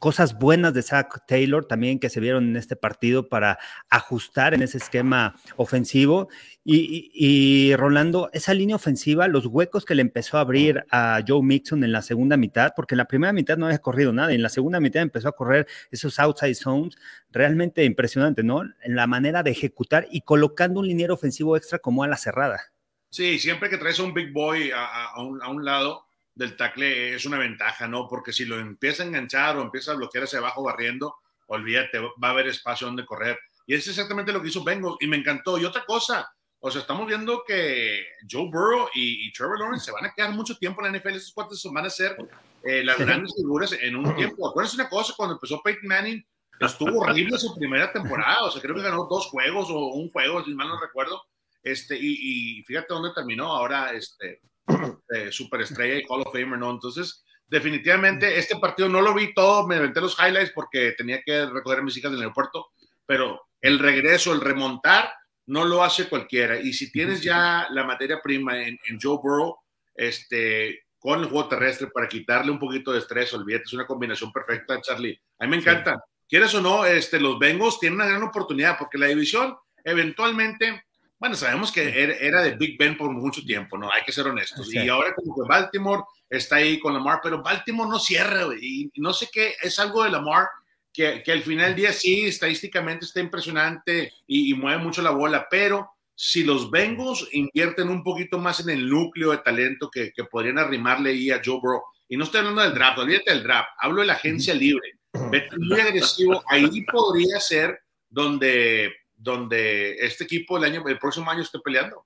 cosas 0.02 0.40
buenas 0.40 0.74
de 0.74 0.82
Zach 0.82 1.28
Taylor 1.28 1.64
también 1.64 2.00
que 2.00 2.10
se 2.10 2.20
vieron 2.20 2.50
en 2.50 2.56
este 2.56 2.76
partido 2.76 3.30
para 3.30 3.60
ajustar 3.88 4.56
en 4.56 4.64
ese 4.64 4.80
esquema 4.80 5.36
ofensivo. 5.58 6.28
Y, 6.66 7.76
Rolando, 7.76 8.32
esa 8.34 8.56
línea 8.56 8.76
ofensiva, 8.76 9.28
los 9.28 9.46
huecos 9.46 9.86
que 9.86 9.94
le 9.94 10.02
empezó 10.02 10.38
a 10.38 10.42
abrir 10.42 10.84
a 10.90 11.22
Joe 11.26 11.44
Mixon 11.44 11.84
en 11.84 11.92
la 11.92 12.02
segunda 12.02 12.36
mitad, 12.36 12.72
porque 12.76 12.96
en 12.96 12.98
la 12.98 13.06
primera 13.06 13.32
mitad 13.32 13.58
no 13.58 13.68
había 13.68 13.78
corrido 13.78 14.12
nada, 14.12 14.32
y 14.32 14.36
en 14.36 14.42
la 14.42 14.50
segunda 14.50 14.80
mitad 14.80 15.04
empezó 15.04 15.28
a 15.28 15.34
correr 15.34 15.68
esos 15.92 16.18
outside 16.18 16.56
zones, 16.56 16.96
realmente 17.30 17.86
impresionante, 17.86 18.42
¿no? 18.42 18.64
En 18.82 18.96
la 18.96 19.06
manera 19.06 19.44
de 19.44 19.52
ejecutar 19.52 20.08
y 20.10 20.22
colocando 20.22 20.80
un 20.80 20.88
liniero 20.88 21.14
ofensivo 21.14 21.56
extra 21.56 21.78
como 21.78 22.04
a 22.04 22.08
la 22.08 22.18
cerrada. 22.18 22.72
Sí, 23.12 23.38
siempre 23.38 23.70
que 23.70 23.78
traes 23.78 24.00
a 24.00 24.04
un 24.04 24.16
big 24.16 24.34
boy 24.34 24.72
a, 24.74 25.22
un, 25.22 25.44
a 25.44 25.50
un 25.50 25.64
lado, 25.64 26.08
del 26.36 26.56
tackle 26.56 27.16
es 27.16 27.26
una 27.26 27.38
ventaja, 27.38 27.88
¿no? 27.88 28.08
Porque 28.08 28.34
si 28.34 28.46
lo 28.46 28.60
empieza 28.60 29.04
a 29.04 29.06
enganchar 29.06 29.58
o 29.58 29.62
empieza 29.62 29.92
a 29.92 29.96
bloquear 29.96 30.24
hacia 30.24 30.40
abajo 30.40 30.64
barriendo, 30.64 31.16
olvídate, 31.48 32.00
va 32.00 32.28
a 32.28 32.32
haber 32.32 32.48
espacio 32.48 32.88
donde 32.88 33.06
correr. 33.06 33.38
Y 33.66 33.76
es 33.76 33.88
exactamente 33.88 34.32
lo 34.32 34.42
que 34.42 34.50
hizo 34.50 34.64
Bengal 34.64 34.96
y 35.00 35.08
me 35.08 35.18
encantó. 35.18 35.58
Y 35.58 35.66
otra 35.66 35.86
cosa, 35.86 36.30
o 36.60 36.72
sea, 36.72 36.82
estamos 36.82 37.08
viendo 37.08 37.44
que 37.46 38.06
Joe 38.30 38.50
Burrow 38.50 38.88
y, 38.94 39.32
Trevor 39.34 39.60
Lawrence 39.60 39.86
se 39.86 39.92
van 39.92 40.06
a 40.06 40.14
quedar 40.14 40.32
mucho 40.32 40.58
tiempo 40.58 40.86
en 40.86 40.92
la 40.92 41.00
NFL. 41.00 41.16
Esos 41.16 41.34
cuatro 41.34 41.58
van 41.72 41.86
a 41.86 41.90
ser 41.90 42.16
eh, 42.64 42.84
las 42.84 42.98
grandes 42.98 43.34
figuras 43.36 43.74
en 43.74 43.96
un 43.96 44.16
tiempo. 44.16 44.48
Acuérdense 44.48 44.76
una 44.76 44.90
cosa, 44.90 45.14
cuando 45.16 45.36
empezó 45.36 45.62
Peyton 45.62 45.88
Manning, 45.88 46.26
estuvo 46.60 47.00
horrible 47.00 47.38
su 47.38 47.56
primera 47.56 47.92
temporada. 47.92 48.44
O 48.44 48.52
sea, 48.52 48.62
creo 48.62 48.76
que 48.76 48.82
ganó 48.82 49.06
dos 49.10 49.28
juegos 49.28 49.70
o 49.70 49.88
un 49.88 50.10
juego, 50.10 50.44
si 50.44 50.54
mal 50.54 50.68
no 50.70 50.80
recuerdo. 50.80 51.22
Este, 51.64 51.98
y, 51.98 52.60
y 52.60 52.64
fíjate 52.64 52.94
dónde 52.94 53.14
terminó 53.14 53.52
ahora 53.52 53.92
este, 53.94 54.42
eh, 55.10 55.32
superestrella 55.32 56.00
y 56.00 56.06
Hall 56.08 56.22
of 56.22 56.34
Famer, 56.34 56.60
¿no? 56.60 56.72
Entonces, 56.72 57.24
definitivamente, 57.48 58.38
este 58.38 58.58
partido 58.58 58.90
no 58.90 59.02
lo 59.02 59.14
vi 59.14 59.34
todo, 59.34 59.68
me 59.68 59.76
inventé 59.76 60.02
los 60.02 60.18
highlights 60.20 60.52
porque 60.54 60.94
tenía 60.98 61.22
que 61.24 61.46
recoger 61.46 61.80
a 61.80 61.84
mis 61.84 61.98
hijas 61.98 62.12
del 62.12 62.22
aeropuerto, 62.22 62.68
pero 63.06 63.42
el 63.62 63.80
regreso, 63.80 64.34
el 64.34 64.42
remontar, 64.42 65.12
no 65.48 65.66
lo 65.66 65.84
hace 65.84 66.08
cualquiera. 66.08 66.60
Y 66.60 66.74
si 66.74 66.92
tienes 66.92 67.22
ya 67.22 67.68
la 67.72 67.84
materia 67.84 68.22
prima 68.22 68.62
en, 68.62 68.78
Joe 69.02 69.18
Burrow, 69.22 69.58
este, 69.94 70.86
con 70.98 71.20
el 71.20 71.26
juego 71.26 71.50
terrestre 71.50 71.88
para 71.88 72.08
quitarle 72.08 72.52
un 72.52 72.60
poquito 72.60 72.92
de 72.92 73.00
estrés, 73.00 73.34
olvídate, 73.34 73.66
es 73.66 73.74
una 73.74 73.86
combinación 73.86 74.32
perfecta, 74.32 74.80
Charlie. 74.82 75.20
A 75.40 75.46
mí 75.46 75.52
me 75.52 75.58
encanta. 75.58 76.02
Quieres 76.30 76.54
o 76.56 76.62
no, 76.62 76.86
este, 76.86 77.20
los 77.20 77.38
Bengals 77.38 77.80
tienen 77.80 78.00
una 78.00 78.08
gran 78.08 78.24
oportunidad 78.24 78.78
porque 78.78 78.98
la 78.98 79.08
división 79.08 79.58
eventualmente, 79.84 80.86
bueno, 81.22 81.36
sabemos 81.36 81.72
que 81.72 82.18
era, 82.20 82.42
de 82.42 82.56
Big 82.56 82.80
Ben 82.80 82.98
por 82.98 83.12
mucho 83.12 83.46
tiempo, 83.46 83.78
¿no? 83.78 83.92
Hay 83.92 84.02
que 84.04 84.12
ser 84.12 84.26
honestos. 84.26 84.74
Y 84.74 84.90
ahora 84.90 85.14
como 85.14 85.36
que 85.36 85.48
Baltimore 85.48 86.02
está 86.28 86.56
ahí 86.56 86.80
con 86.80 86.96
Lamar, 86.96 87.20
pero 87.22 87.44
Baltimore 87.44 87.88
no 87.88 88.00
cierra, 88.00 88.48
y 88.60 88.92
no 88.96 89.14
sé 89.14 89.30
qué, 89.32 89.54
es 89.62 89.78
algo 89.78 90.04
de 90.04 90.10
Lamar 90.10 90.48
que, 90.92 91.22
que 91.22 91.32
al 91.32 91.44
final 91.44 91.68
del 91.68 91.76
día 91.76 91.94
sí, 91.94 92.26
estadísticamente 92.26 93.06
está 93.06 93.20
impresionante 93.20 94.12
y, 94.26 94.52
mueve 94.56 94.84
mucho 94.84 95.04
la 95.04 95.12
bola, 95.12 95.46
pero 95.48 95.92
si 96.16 96.44
los 96.44 96.72
Bengals 96.72 97.28
invierten 97.34 97.90
un 97.90 98.04
poquito 98.04 98.40
más 98.40 98.60
en 98.62 98.72
el 98.72 98.90
núcleo 98.90 99.30
de 99.30 99.38
talento 99.38 99.92
que, 99.92 100.12
que 100.12 100.24
podrían 100.24 100.58
arrimarle 100.58 101.12
ahí 101.12 101.30
a 101.30 101.40
Joe 101.46 101.60
Burrow, 101.62 101.84
y 102.10 102.18
no 102.18 102.24
estoy 102.24 102.40
hablando 102.40 102.64
del 102.64 102.74
draft, 102.74 102.98
olvídate 102.98 103.32
del 103.32 103.44
draft, 103.44 103.70
hablo 103.78 104.02
de 104.02 104.08
la 104.08 104.14
agencia 104.14 104.56
libre, 104.56 104.98
muy 105.14 105.80
agresivo, 105.80 106.44
ahí 106.48 106.84
podría 106.92 107.40
ser 107.40 107.80
donde, 108.10 108.92
donde 109.22 109.96
este 109.96 110.24
equipo 110.24 110.58
el, 110.58 110.64
año, 110.64 110.84
el 110.88 110.98
próximo 110.98 111.30
año 111.30 111.42
esté 111.42 111.60
peleando. 111.60 112.06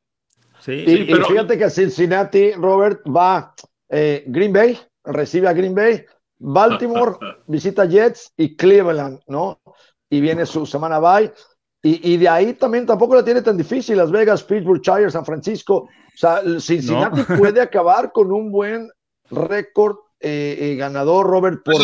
Sí, 0.60 0.84
y, 0.86 1.05
pero... 1.05 1.25
fíjate 1.25 1.57
que 1.57 1.69
Cincinnati, 1.69 2.51
Robert, 2.53 3.01
va 3.05 3.53
eh, 3.89 4.24
Green 4.27 4.51
Bay, 4.51 4.79
recibe 5.03 5.48
a 5.48 5.53
Green 5.53 5.75
Bay, 5.75 6.03
Baltimore 6.38 7.17
visita 7.48 7.86
Jets 7.86 8.34
y 8.38 8.55
Cleveland, 8.55 9.19
¿no? 9.27 9.60
Y 10.10 10.22
viene 10.22 10.45
su 10.45 10.65
semana 10.65 11.00
bye. 11.00 11.31
Y, 11.81 12.13
y, 12.13 12.17
de 12.17 12.27
ahí 12.27 12.53
también 12.53 12.86
tampoco 12.86 13.15
la 13.15 13.24
tiene 13.24 13.43
tan 13.43 13.57
difícil. 13.57 13.98
Las 13.98 14.12
Vegas, 14.12 14.43
Pittsburgh, 14.43 14.81
Chargers, 14.81 15.13
San 15.13 15.25
Francisco. 15.25 15.75
O 15.84 16.17
sea, 16.17 16.41
Cincinnati 16.60 17.22
puede 17.38 17.62
acabar 17.62 18.12
con 18.12 18.31
un 18.31 18.51
buen 18.51 18.89
récord 19.29 19.98
eh, 20.22 20.57
eh, 20.60 20.75
ganador, 20.75 21.27
Robert, 21.27 21.62
por, 21.63 21.75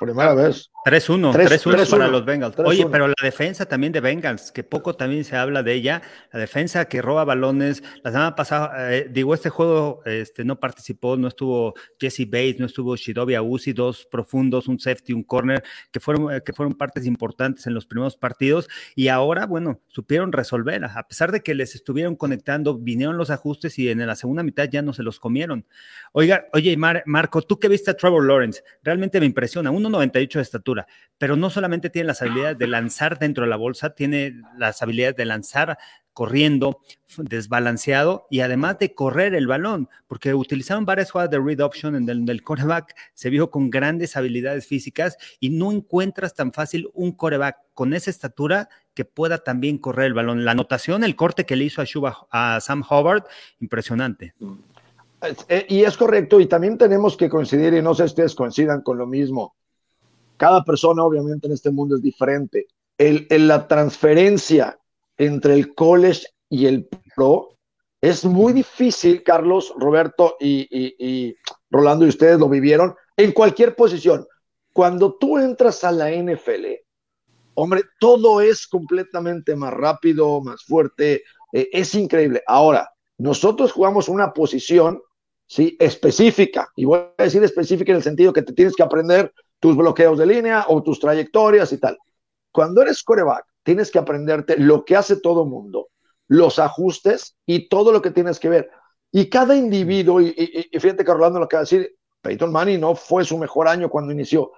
primera 0.00 0.34
vez. 0.34 0.70
3-1, 0.84 1.32
3-1 1.32 1.90
para 1.90 2.08
los 2.08 2.24
Bengals. 2.24 2.58
Oye, 2.58 2.86
pero 2.90 3.06
la 3.06 3.14
defensa 3.22 3.66
también 3.66 3.92
de 3.92 4.00
Bengals, 4.00 4.50
que 4.50 4.64
poco 4.64 4.96
también 4.96 5.22
se 5.22 5.36
habla 5.36 5.62
de 5.62 5.74
ella, 5.74 6.02
la 6.32 6.40
defensa 6.40 6.86
que 6.86 7.00
roba 7.00 7.24
balones, 7.24 7.84
la 8.02 8.10
semana 8.10 8.34
pasada, 8.34 8.92
eh, 8.92 9.06
digo, 9.08 9.32
este 9.32 9.48
juego 9.48 10.02
este, 10.04 10.44
no 10.44 10.58
participó, 10.58 11.16
no 11.16 11.28
estuvo 11.28 11.74
Jesse 12.00 12.26
Bates, 12.26 12.58
no 12.58 12.66
estuvo 12.66 12.96
Shidobi 12.96 13.38
Uzi, 13.38 13.72
dos 13.72 14.06
profundos, 14.10 14.66
un 14.66 14.80
safety, 14.80 15.12
un 15.12 15.22
corner, 15.22 15.62
que 15.92 16.00
fueron, 16.00 16.40
que 16.44 16.52
fueron 16.52 16.74
partes 16.74 17.06
importantes 17.06 17.68
en 17.68 17.74
los 17.74 17.86
primeros 17.86 18.16
partidos, 18.16 18.68
y 18.96 19.06
ahora, 19.06 19.46
bueno, 19.46 19.80
supieron 19.86 20.32
resolver, 20.32 20.84
a 20.84 21.06
pesar 21.06 21.30
de 21.30 21.42
que 21.42 21.54
les 21.54 21.76
estuvieron 21.76 22.16
conectando, 22.16 22.76
vinieron 22.76 23.16
los 23.16 23.30
ajustes 23.30 23.78
y 23.78 23.88
en 23.88 24.04
la 24.04 24.16
segunda 24.16 24.42
mitad 24.42 24.68
ya 24.68 24.82
no 24.82 24.92
se 24.92 25.04
los 25.04 25.20
comieron. 25.20 25.64
Oiga, 26.10 26.46
oye, 26.52 26.76
Marco, 26.76 27.42
tú 27.52 27.60
que 27.60 27.68
viste 27.68 27.90
a 27.90 27.94
Trevor 27.94 28.24
Lawrence, 28.24 28.62
realmente 28.82 29.20
me 29.20 29.26
impresiona, 29.26 29.70
1.98 29.70 30.32
de 30.32 30.40
estatura, 30.40 30.86
pero 31.18 31.36
no 31.36 31.50
solamente 31.50 31.90
tiene 31.90 32.06
las 32.06 32.22
habilidades 32.22 32.56
de 32.56 32.66
lanzar 32.66 33.18
dentro 33.18 33.44
de 33.44 33.50
la 33.50 33.56
bolsa, 33.56 33.94
tiene 33.94 34.40
las 34.56 34.80
habilidades 34.80 35.16
de 35.16 35.26
lanzar 35.26 35.76
corriendo, 36.14 36.80
desbalanceado 37.18 38.26
y 38.30 38.40
además 38.40 38.78
de 38.78 38.94
correr 38.94 39.34
el 39.34 39.46
balón, 39.46 39.90
porque 40.06 40.32
utilizaron 40.32 40.86
varias 40.86 41.10
jugadas 41.10 41.30
de 41.30 41.40
read 41.40 41.60
option 41.60 41.94
en 41.94 42.08
el, 42.08 42.26
el 42.30 42.42
coreback, 42.42 42.94
se 43.12 43.28
vio 43.28 43.50
con 43.50 43.68
grandes 43.68 44.16
habilidades 44.16 44.66
físicas 44.66 45.18
y 45.38 45.50
no 45.50 45.72
encuentras 45.72 46.32
tan 46.32 46.54
fácil 46.54 46.88
un 46.94 47.12
coreback 47.12 47.58
con 47.74 47.92
esa 47.92 48.08
estatura 48.08 48.70
que 48.94 49.04
pueda 49.04 49.44
también 49.44 49.76
correr 49.76 50.06
el 50.06 50.14
balón. 50.14 50.46
La 50.46 50.52
anotación, 50.52 51.04
el 51.04 51.16
corte 51.16 51.44
que 51.44 51.56
le 51.56 51.64
hizo 51.64 51.82
a, 51.82 52.54
a 52.54 52.60
Sam 52.62 52.82
Howard, 52.88 53.24
impresionante. 53.60 54.32
Y 55.68 55.84
es 55.84 55.96
correcto, 55.96 56.40
y 56.40 56.46
también 56.46 56.78
tenemos 56.78 57.16
que 57.16 57.28
coincidir, 57.28 57.74
y 57.74 57.82
no 57.82 57.94
sé 57.94 58.04
si 58.04 58.06
ustedes 58.06 58.34
coincidan 58.34 58.82
con 58.82 58.98
lo 58.98 59.06
mismo, 59.06 59.54
cada 60.36 60.64
persona 60.64 61.04
obviamente 61.04 61.46
en 61.46 61.52
este 61.52 61.70
mundo 61.70 61.96
es 61.96 62.02
diferente. 62.02 62.66
El, 62.98 63.28
la 63.30 63.68
transferencia 63.68 64.76
entre 65.16 65.54
el 65.54 65.74
college 65.74 66.26
y 66.48 66.66
el 66.66 66.88
pro 67.14 67.56
es 68.00 68.24
muy 68.24 68.52
difícil, 68.52 69.22
Carlos, 69.22 69.72
Roberto 69.78 70.36
y, 70.40 71.36
Rolando, 71.70 72.04
y 72.04 72.08
ustedes 72.08 72.40
lo 72.40 72.48
vivieron, 72.48 72.96
en 73.16 73.30
cualquier 73.30 73.76
posición. 73.76 74.26
Cuando 74.72 75.14
tú 75.14 75.38
entras 75.38 75.84
a 75.84 75.92
la 75.92 76.10
NFL, 76.10 76.66
hombre, 77.54 77.82
todo 78.00 78.40
es 78.40 78.66
completamente 78.66 79.54
más 79.54 79.72
rápido, 79.72 80.40
más 80.40 80.64
fuerte, 80.64 81.22
eh, 81.52 81.68
es 81.72 81.94
increíble. 81.94 82.42
Ahora, 82.48 82.90
nosotros 83.18 83.70
jugamos 83.70 84.08
una 84.08 84.32
posición, 84.32 85.00
¿sí? 85.52 85.76
Específica, 85.78 86.72
y 86.74 86.86
voy 86.86 87.00
a 87.18 87.24
decir 87.24 87.44
específica 87.44 87.92
en 87.92 87.96
el 87.96 88.02
sentido 88.02 88.32
que 88.32 88.40
te 88.40 88.54
tienes 88.54 88.74
que 88.74 88.82
aprender 88.82 89.34
tus 89.60 89.76
bloqueos 89.76 90.18
de 90.18 90.24
línea 90.24 90.64
o 90.66 90.82
tus 90.82 90.98
trayectorias 90.98 91.70
y 91.74 91.78
tal. 91.78 91.98
Cuando 92.50 92.80
eres 92.80 93.02
coreback, 93.02 93.44
tienes 93.62 93.90
que 93.90 93.98
aprenderte 93.98 94.56
lo 94.56 94.82
que 94.86 94.96
hace 94.96 95.16
todo 95.16 95.44
mundo, 95.44 95.88
los 96.26 96.58
ajustes 96.58 97.36
y 97.44 97.68
todo 97.68 97.92
lo 97.92 98.00
que 98.00 98.10
tienes 98.10 98.40
que 98.40 98.48
ver. 98.48 98.70
Y 99.10 99.28
cada 99.28 99.54
individuo, 99.54 100.22
y, 100.22 100.32
fíjate 100.72 101.04
que 101.04 101.12
Rolando 101.12 101.38
lo 101.38 101.48
que 101.48 101.56
va 101.56 101.60
a 101.60 101.64
decir, 101.64 101.96
Peyton 102.22 102.50
Manning 102.50 102.80
no 102.80 102.96
fue 102.96 103.22
su 103.22 103.36
mejor 103.36 103.68
año 103.68 103.90
cuando 103.90 104.10
inició. 104.10 104.52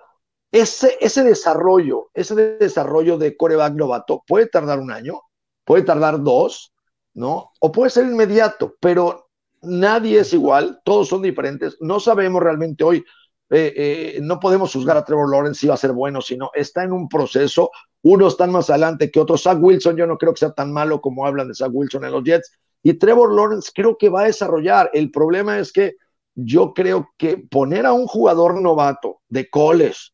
Ese, 0.52 0.96
ese 1.00 1.24
desarrollo, 1.24 2.10
ese 2.14 2.36
desarrollo 2.36 3.18
de 3.18 3.36
coreback 3.36 3.74
novato 3.74 4.22
puede 4.24 4.46
tardar 4.46 4.78
un 4.78 4.92
año, 4.92 5.22
puede 5.64 5.82
tardar 5.82 6.22
dos, 6.22 6.72
¿no? 7.14 7.50
O 7.58 7.72
puede 7.72 7.90
ser 7.90 8.04
inmediato, 8.04 8.76
pero 8.78 9.23
nadie 9.66 10.20
es 10.20 10.32
igual, 10.32 10.80
todos 10.84 11.08
son 11.08 11.22
diferentes. 11.22 11.76
No 11.80 12.00
sabemos 12.00 12.42
realmente 12.42 12.84
hoy 12.84 13.04
eh, 13.50 13.72
eh, 13.76 14.18
no 14.22 14.40
podemos 14.40 14.72
juzgar 14.72 14.96
a 14.96 15.04
Trevor 15.04 15.30
Lawrence 15.30 15.60
si 15.60 15.66
va 15.66 15.74
a 15.74 15.78
ser 15.78 15.92
bueno, 15.92 16.20
sino 16.20 16.50
está 16.54 16.82
en 16.82 16.92
un 16.92 17.08
proceso. 17.08 17.70
Unos 18.02 18.32
están 18.32 18.50
más 18.50 18.70
adelante 18.70 19.10
que 19.10 19.20
otros. 19.20 19.42
Zach 19.42 19.58
Wilson, 19.60 19.96
yo 19.96 20.06
no 20.06 20.18
creo 20.18 20.32
que 20.32 20.40
sea 20.40 20.52
tan 20.52 20.72
malo 20.72 21.00
como 21.00 21.26
hablan 21.26 21.48
de 21.48 21.54
Zach 21.54 21.70
Wilson 21.72 22.04
en 22.04 22.12
los 22.12 22.24
Jets. 22.24 22.50
Y 22.82 22.94
Trevor 22.94 23.34
Lawrence 23.34 23.70
creo 23.74 23.96
que 23.96 24.08
va 24.08 24.22
a 24.22 24.26
desarrollar. 24.26 24.90
El 24.92 25.10
problema 25.10 25.58
es 25.58 25.72
que 25.72 25.96
yo 26.34 26.74
creo 26.74 27.10
que 27.16 27.36
poner 27.36 27.86
a 27.86 27.92
un 27.92 28.06
jugador 28.06 28.60
novato 28.60 29.20
de 29.28 29.48
college 29.48 30.10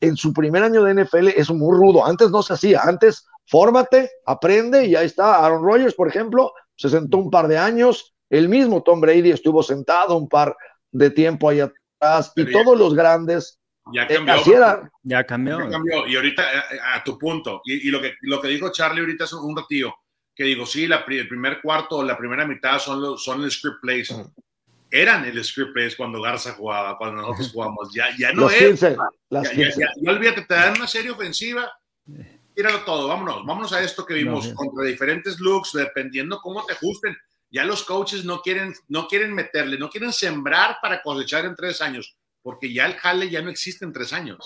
en 0.00 0.16
su 0.16 0.32
primer 0.32 0.62
año 0.62 0.84
de 0.84 0.94
NFL 0.94 1.28
es 1.28 1.50
muy 1.50 1.76
rudo. 1.76 2.06
Antes 2.06 2.30
no 2.30 2.42
se 2.42 2.54
hacía. 2.54 2.82
Antes, 2.82 3.26
fórmate, 3.46 4.10
aprende 4.24 4.86
y 4.86 4.94
ahí 4.94 5.06
está. 5.06 5.44
Aaron 5.44 5.64
Rodgers, 5.64 5.94
por 5.94 6.08
ejemplo, 6.08 6.52
se 6.76 6.88
sentó 6.88 7.18
un 7.18 7.30
par 7.30 7.48
de 7.48 7.58
años. 7.58 8.14
El 8.30 8.48
mismo 8.48 8.82
Tom 8.82 9.00
Brady 9.00 9.30
estuvo 9.30 9.62
sentado 9.62 10.16
un 10.16 10.28
par 10.28 10.56
de 10.90 11.10
tiempo 11.10 11.48
ahí 11.48 11.60
y 12.36 12.52
todos 12.52 12.78
los 12.78 12.94
grandes. 12.94 13.60
Ya 13.92 14.02
eh, 14.02 14.16
cambió. 14.24 14.90
ya 15.04 15.24
cambió. 15.24 16.06
Y 16.08 16.16
ahorita, 16.16 16.42
eh, 16.42 16.78
a, 16.94 17.04
tu 17.04 17.18
punto, 17.18 17.60
y, 17.64 17.88
lo, 17.90 18.00
que, 18.00 18.14
lo 18.22 18.40
que 18.40 18.48
dijo 18.48 18.72
Charlie 18.72 19.00
ahorita 19.00 19.24
es 19.24 19.32
un 19.32 19.56
ratillo, 19.56 19.94
que 20.34 20.44
digo, 20.44 20.66
sí, 20.66 20.88
la, 20.88 21.04
el 21.06 21.28
primer 21.28 21.60
cuarto 21.62 21.98
o 21.98 22.02
la 22.02 22.18
primera 22.18 22.44
mitad 22.46 22.80
son, 22.80 23.00
los, 23.00 23.22
son 23.22 23.44
el 23.44 23.50
script 23.50 23.80
plays. 23.80 24.14
Eran 24.90 25.24
el 25.24 25.42
script 25.44 25.72
plays 25.72 25.94
cuando 25.94 26.20
Garza 26.20 26.52
jugaba, 26.52 26.98
cuando 26.98 27.22
nosotros 27.22 27.50
jugamos. 27.52 27.92
Ya, 27.94 28.06
ya 28.18 28.32
no 28.32 28.50
es. 28.50 28.82
las 29.30 29.52
ya, 29.52 29.68
ya, 29.68 30.10
olvídate, 30.10 30.42
te 30.42 30.54
dan 30.54 30.76
una 30.76 30.88
serie 30.88 31.12
ofensiva. 31.12 31.70
Tíralo 32.54 32.80
todo, 32.80 33.06
vámonos, 33.06 33.44
vámonos 33.44 33.72
a 33.72 33.82
esto 33.82 34.06
que 34.06 34.14
vimos 34.14 34.48
contra 34.54 34.84
diferentes 34.84 35.38
looks, 35.38 35.72
dependiendo 35.74 36.40
cómo 36.40 36.64
te 36.64 36.72
ajusten 36.72 37.14
ya 37.56 37.64
los 37.64 37.84
coaches 37.84 38.26
no 38.26 38.42
quieren, 38.42 38.74
no 38.88 39.08
quieren 39.08 39.32
meterle, 39.32 39.78
no 39.78 39.88
quieren 39.88 40.12
sembrar 40.12 40.76
para 40.82 41.00
cosechar 41.00 41.46
en 41.46 41.56
tres 41.56 41.80
años, 41.80 42.14
porque 42.42 42.70
ya 42.70 42.84
el 42.84 42.96
jale 42.96 43.30
ya 43.30 43.40
no 43.40 43.48
existe 43.48 43.86
en 43.86 43.94
tres 43.94 44.12
años. 44.12 44.36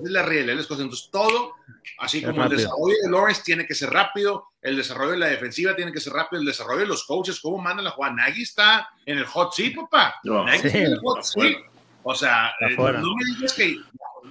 Es 0.00 0.08
la 0.08 0.22
realidad 0.22 0.54
las 0.54 0.68
cosas. 0.68 0.84
Entonces, 0.84 1.08
todo, 1.10 1.54
así 1.98 2.22
como 2.22 2.44
el 2.44 2.50
desarrollo 2.50 2.94
de 3.02 3.10
Lawrence 3.10 3.42
tiene 3.44 3.66
que 3.66 3.74
ser 3.74 3.90
rápido, 3.90 4.50
el 4.60 4.76
desarrollo 4.76 5.10
de 5.10 5.18
la 5.18 5.26
defensiva 5.26 5.74
tiene 5.74 5.92
que 5.92 5.98
ser 5.98 6.12
rápido, 6.12 6.40
el 6.40 6.46
desarrollo 6.46 6.82
de 6.82 6.86
los 6.86 7.04
coaches, 7.04 7.40
cómo 7.40 7.58
mandan 7.58 7.84
la 7.84 7.90
jugada. 7.90 8.14
Nagy 8.14 8.42
está 8.42 8.88
en 9.06 9.18
el 9.18 9.26
hot 9.26 9.52
seat, 9.52 9.74
papá. 9.74 10.14
Nagy 10.22 10.64
está 10.64 10.78
en 10.78 10.86
el 10.86 10.98
hot 11.00 11.24
seat. 11.24 11.56
O 12.04 12.14
sea, 12.14 12.52
eh, 12.60 12.76
no 12.76 13.16
me 13.16 13.24
digas 13.34 13.54
que. 13.54 13.76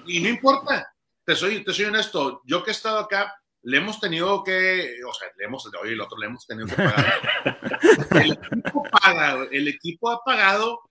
Y 0.08 0.22
no 0.22 0.30
importa. 0.30 0.88
Te 1.26 1.36
soy, 1.36 1.66
te 1.66 1.74
soy 1.74 1.86
honesto. 1.86 2.42
Yo 2.46 2.64
que 2.64 2.72
he 2.72 2.74
estado 2.74 2.98
acá, 2.98 3.41
le 3.64 3.78
hemos 3.78 4.00
tenido 4.00 4.44
que, 4.44 4.96
o 5.08 5.14
sea, 5.14 5.28
le 5.38 5.46
hemos, 5.46 5.70
oye, 5.82 5.94
el 5.94 6.02
otro 6.02 6.18
le 6.18 6.28
hemos 6.28 6.46
tenido 6.48 6.68
que 6.68 6.76
pagar. 6.76 7.60
el, 8.12 8.32
equipo 8.32 8.84
paga, 8.92 9.48
el 9.52 9.68
equipo 9.68 10.10
ha 10.10 10.24
pagado 10.24 10.82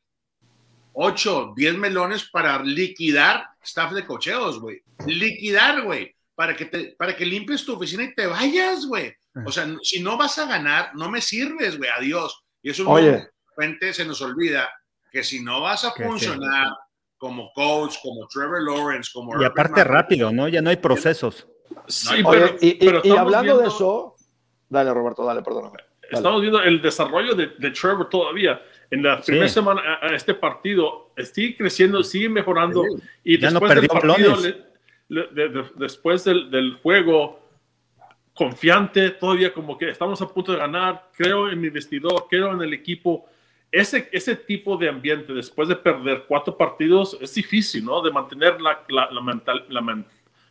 8, 0.93 1.55
10 1.57 1.77
melones 1.77 2.29
para 2.31 2.63
liquidar 2.63 3.49
staff 3.63 3.93
de 3.93 4.07
cocheos, 4.07 4.61
güey. 4.61 4.83
Liquidar, 5.07 5.83
güey, 5.83 6.15
para 6.35 6.55
que 6.55 6.67
te, 6.67 6.95
para 6.99 7.17
que 7.17 7.27
limpies 7.27 7.65
tu 7.65 7.75
oficina 7.75 8.05
y 8.05 8.15
te 8.15 8.27
vayas, 8.27 8.87
güey. 8.87 9.15
O 9.47 9.53
sea, 9.53 9.67
si 9.83 10.01
no 10.01 10.17
vas 10.17 10.39
a 10.39 10.47
ganar, 10.47 10.95
no 10.95 11.09
me 11.09 11.21
sirves, 11.21 11.79
güey, 11.79 11.91
adiós. 11.91 12.43
Y 12.63 12.71
eso 12.71 12.95
de 12.97 13.31
repente 13.57 13.93
se 13.93 14.05
nos 14.05 14.21
olvida 14.23 14.69
que 15.13 15.23
si 15.23 15.41
no 15.43 15.61
vas 15.61 15.85
a 15.85 15.93
funcionar 15.93 16.69
como 17.17 17.53
coach, 17.53 17.97
como 18.03 18.27
Trevor 18.29 18.63
Lawrence, 18.63 19.11
como... 19.13 19.41
Y 19.41 19.45
aparte 19.45 19.85
rápido, 19.85 20.33
¿no? 20.33 20.49
Ya 20.49 20.63
no 20.63 20.71
hay 20.71 20.77
procesos 20.77 21.47
y, 22.61 23.11
hablando 23.11 23.59
de 23.59 23.69
eso, 23.69 24.15
Dale, 24.71 24.95
Roberto, 24.95 25.25
dale, 25.25 25.43
perdóname. 25.43 25.79
Estamos 26.11 26.41
viendo 26.41 26.63
el 26.63 26.81
desarrollo 26.81 27.35
de, 27.35 27.71
Trevor 27.73 28.09
todavía. 28.09 28.63
En 28.91 29.03
la 29.03 29.21
primera 29.21 29.49
semana 29.49 29.99
a, 30.01 30.15
este 30.15 30.33
partido 30.33 31.13
sigue 31.33 31.57
creciendo, 31.57 32.03
sigue 32.03 32.29
mejorando. 32.29 32.85
Y 33.23 33.37
después 33.37 33.75
del 33.75 33.89
partido, 33.89 34.37
después 35.77 36.25
del, 36.25 36.51
del, 36.51 36.75
juego, 36.75 37.41
confiante, 38.35 39.11
todavía 39.11 39.53
como 39.53 39.77
que 39.77 39.91
estamos 39.91 40.23
a 40.23 40.29
punto 40.29 40.53
de 40.53 40.59
ganar, 40.59 41.11
creo 41.17 41.51
en 41.51 41.61
mi 41.61 41.69
vestidor, 41.69 42.27
creo 42.31 42.53
en 42.53 42.63
el 42.63 42.73
equipo. 42.73 43.27
Ese, 43.73 44.09
ese 44.13 44.35
tipo 44.35 44.77
de 44.77 44.89
ambiente, 44.89 45.33
después 45.33 45.69
de 45.69 45.77
perder 45.77 46.25
cuatro 46.27 46.57
partidos, 46.57 47.17
es 47.21 47.35
difícil, 47.35 47.85
¿no? 47.85 48.03
De 48.03 48.11
mantener 48.11 48.61
la, 48.61 48.85
la, 48.89 49.11
la, 49.11 49.21
mental, 49.21 49.65
la 49.69 50.05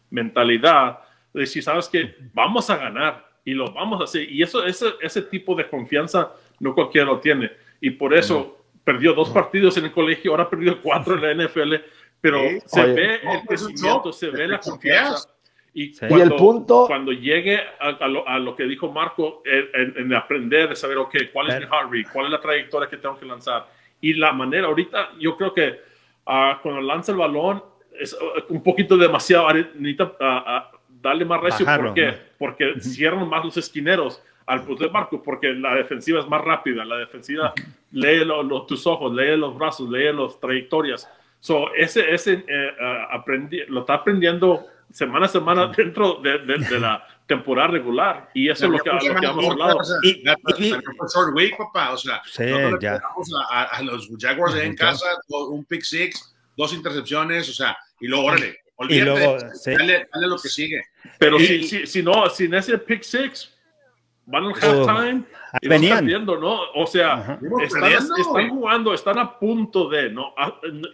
mentalidad 0.10 1.00
de 1.00 1.09
decir, 1.34 1.64
sabes 1.64 1.88
que 1.88 2.16
vamos 2.34 2.70
a 2.70 2.78
ganar 2.78 3.30
y 3.46 3.54
lo 3.54 3.72
vamos 3.72 4.02
a 4.02 4.04
hacer. 4.04 4.30
Y 4.30 4.44
eso, 4.44 4.66
ese, 4.66 4.88
ese 5.02 5.22
tipo 5.24 5.56
de 5.56 5.68
confianza 5.68 6.32
no 6.60 6.74
cualquiera 6.74 7.08
lo 7.08 7.20
tiene. 7.20 7.52
Y 7.82 7.92
por 7.92 8.14
eso 8.14 8.58
perdió 8.84 9.14
dos 9.14 9.30
partidos 9.30 9.78
en 9.78 9.86
el 9.86 9.92
colegio, 9.92 10.32
ahora 10.32 10.44
ha 10.44 10.50
perdido 10.50 10.82
cuatro 10.82 11.16
en 11.16 11.38
la 11.38 11.46
NFL, 11.46 11.76
pero 12.22 12.40
se 12.66 12.84
ve 12.86 13.16
el 13.16 13.42
crecimiento, 13.48 14.12
se 14.12 14.30
ve 14.30 14.48
la 14.48 14.60
confianza. 14.60 15.30
Y, 15.74 15.96
cuando, 15.96 16.24
el 16.24 16.36
punto... 16.36 16.86
cuando 16.88 17.12
llegue 17.12 17.60
a, 17.80 18.40
lo, 18.40 18.56
que 18.56 18.64
dijo 18.64 18.92
Marco, 18.92 19.44
en, 19.46 20.14
aprender, 20.14 20.70
de 20.70 20.76
saber, 20.76 20.98
ok, 20.98 21.16
cuál 21.32 21.50
es 21.50 21.60
mi 21.60 21.66
heart 21.66 22.12
cuál 22.12 22.26
es 22.26 22.32
la 22.32 22.42
trayectoria 22.42 22.90
que 22.90 22.98
tengo 22.98 23.18
que 23.18 23.26
lanzar. 23.26 23.68
Y 24.02 24.14
la 24.14 24.34
manera, 24.34 24.68
ahorita 24.68 25.12
yo 25.20 25.38
creo 25.38 25.54
que 25.54 25.80
uh, 26.26 26.60
cuando 26.62 26.82
lanza 26.82 27.12
el 27.12 27.18
balón 27.18 27.64
es 28.00 28.14
uh, 28.14 28.52
un 28.54 28.64
poquito 28.64 28.98
demasiado, 28.98 29.52
necesita 29.54 30.06
uh, 30.06 30.79
darle 31.02 31.26
más 31.26 31.42
recio. 31.42 31.66
¿Por 31.66 31.94
qué? 31.94 32.14
Porque 32.38 32.80
cierran 32.80 33.28
más 33.28 33.44
los 33.44 33.58
esquineros 33.58 34.22
al 34.46 34.64
punto 34.64 34.84
de 34.84 34.90
Marco, 34.90 35.22
porque 35.22 35.54
la 35.54 35.76
defensiva 35.76 36.20
es 36.20 36.28
más 36.28 36.44
rápida, 36.44 36.84
la 36.84 36.98
defensiva 36.98 37.54
lee 37.92 38.28
tus 38.68 38.88
ojos, 38.88 39.14
lee 39.14 39.38
los 39.38 39.56
brazos, 39.56 39.90
lee 39.90 40.12
las 40.12 40.40
trayectorias. 40.40 41.08
So, 41.40 41.74
ese, 41.74 42.12
ese 42.14 42.44
eh, 42.48 42.76
aprendi 43.12 43.64
lo 43.68 43.82
está 43.82 43.94
aprendiendo 43.96 44.66
semana 44.92 45.28
a 45.28 45.30
semana 45.30 45.68
dentro 45.68 46.16
de, 46.16 46.40
de, 46.40 46.80
la 46.80 47.06
temporada 47.28 47.70
regular. 47.70 48.30
Y 48.34 48.50
eso 48.50 48.66
es 48.66 48.72
lo 48.72 48.80
que, 48.80 48.90
lo 48.90 49.20
que 49.20 49.26
hemos 49.26 49.46
hablado. 49.46 49.80
Y, 50.04 50.24
short 50.24 51.36
week, 51.36 51.56
papá. 51.58 51.92
O 51.92 51.98
sea, 51.98 52.22
sí, 52.26 52.44
ya. 52.82 53.00
A, 53.52 53.64
a, 53.64 53.82
los 53.84 54.10
Jaguars 54.18 54.56
en 54.56 54.76
casa, 54.76 55.06
un 55.28 55.64
pick 55.66 55.84
six, 55.84 56.36
dos 56.58 56.74
intercepciones, 56.74 57.48
o 57.50 57.54
sea, 57.54 57.78
y 58.00 58.08
luego, 58.08 58.26
órale, 58.26 58.58
olvídate, 58.80 59.02
y 59.02 59.02
luego, 59.02 59.38
dale, 59.66 60.10
dale, 60.12 60.28
lo 60.28 60.38
que 60.38 60.50
sigue. 60.50 60.84
Pero 61.18 61.38
si, 61.40 61.64
si, 61.64 61.86
si, 61.86 62.02
no, 62.02 62.30
sin 62.30 62.54
ese 62.54 62.78
pick 62.78 63.04
six, 63.04 63.56
van 64.26 64.46
al 64.46 64.54
halftime 64.54 65.24
y 65.62 65.68
venían. 65.68 65.98
van 65.98 66.06
perdiendo, 66.06 66.38
¿no? 66.38 66.60
O 66.76 66.88
sea, 66.88 67.40
están, 67.62 67.92
están, 67.94 68.50
jugando, 68.50 68.94
están 68.94 69.20
a 69.20 69.38
punto 69.38 69.90
de, 69.90 70.10
¿no? 70.10 70.34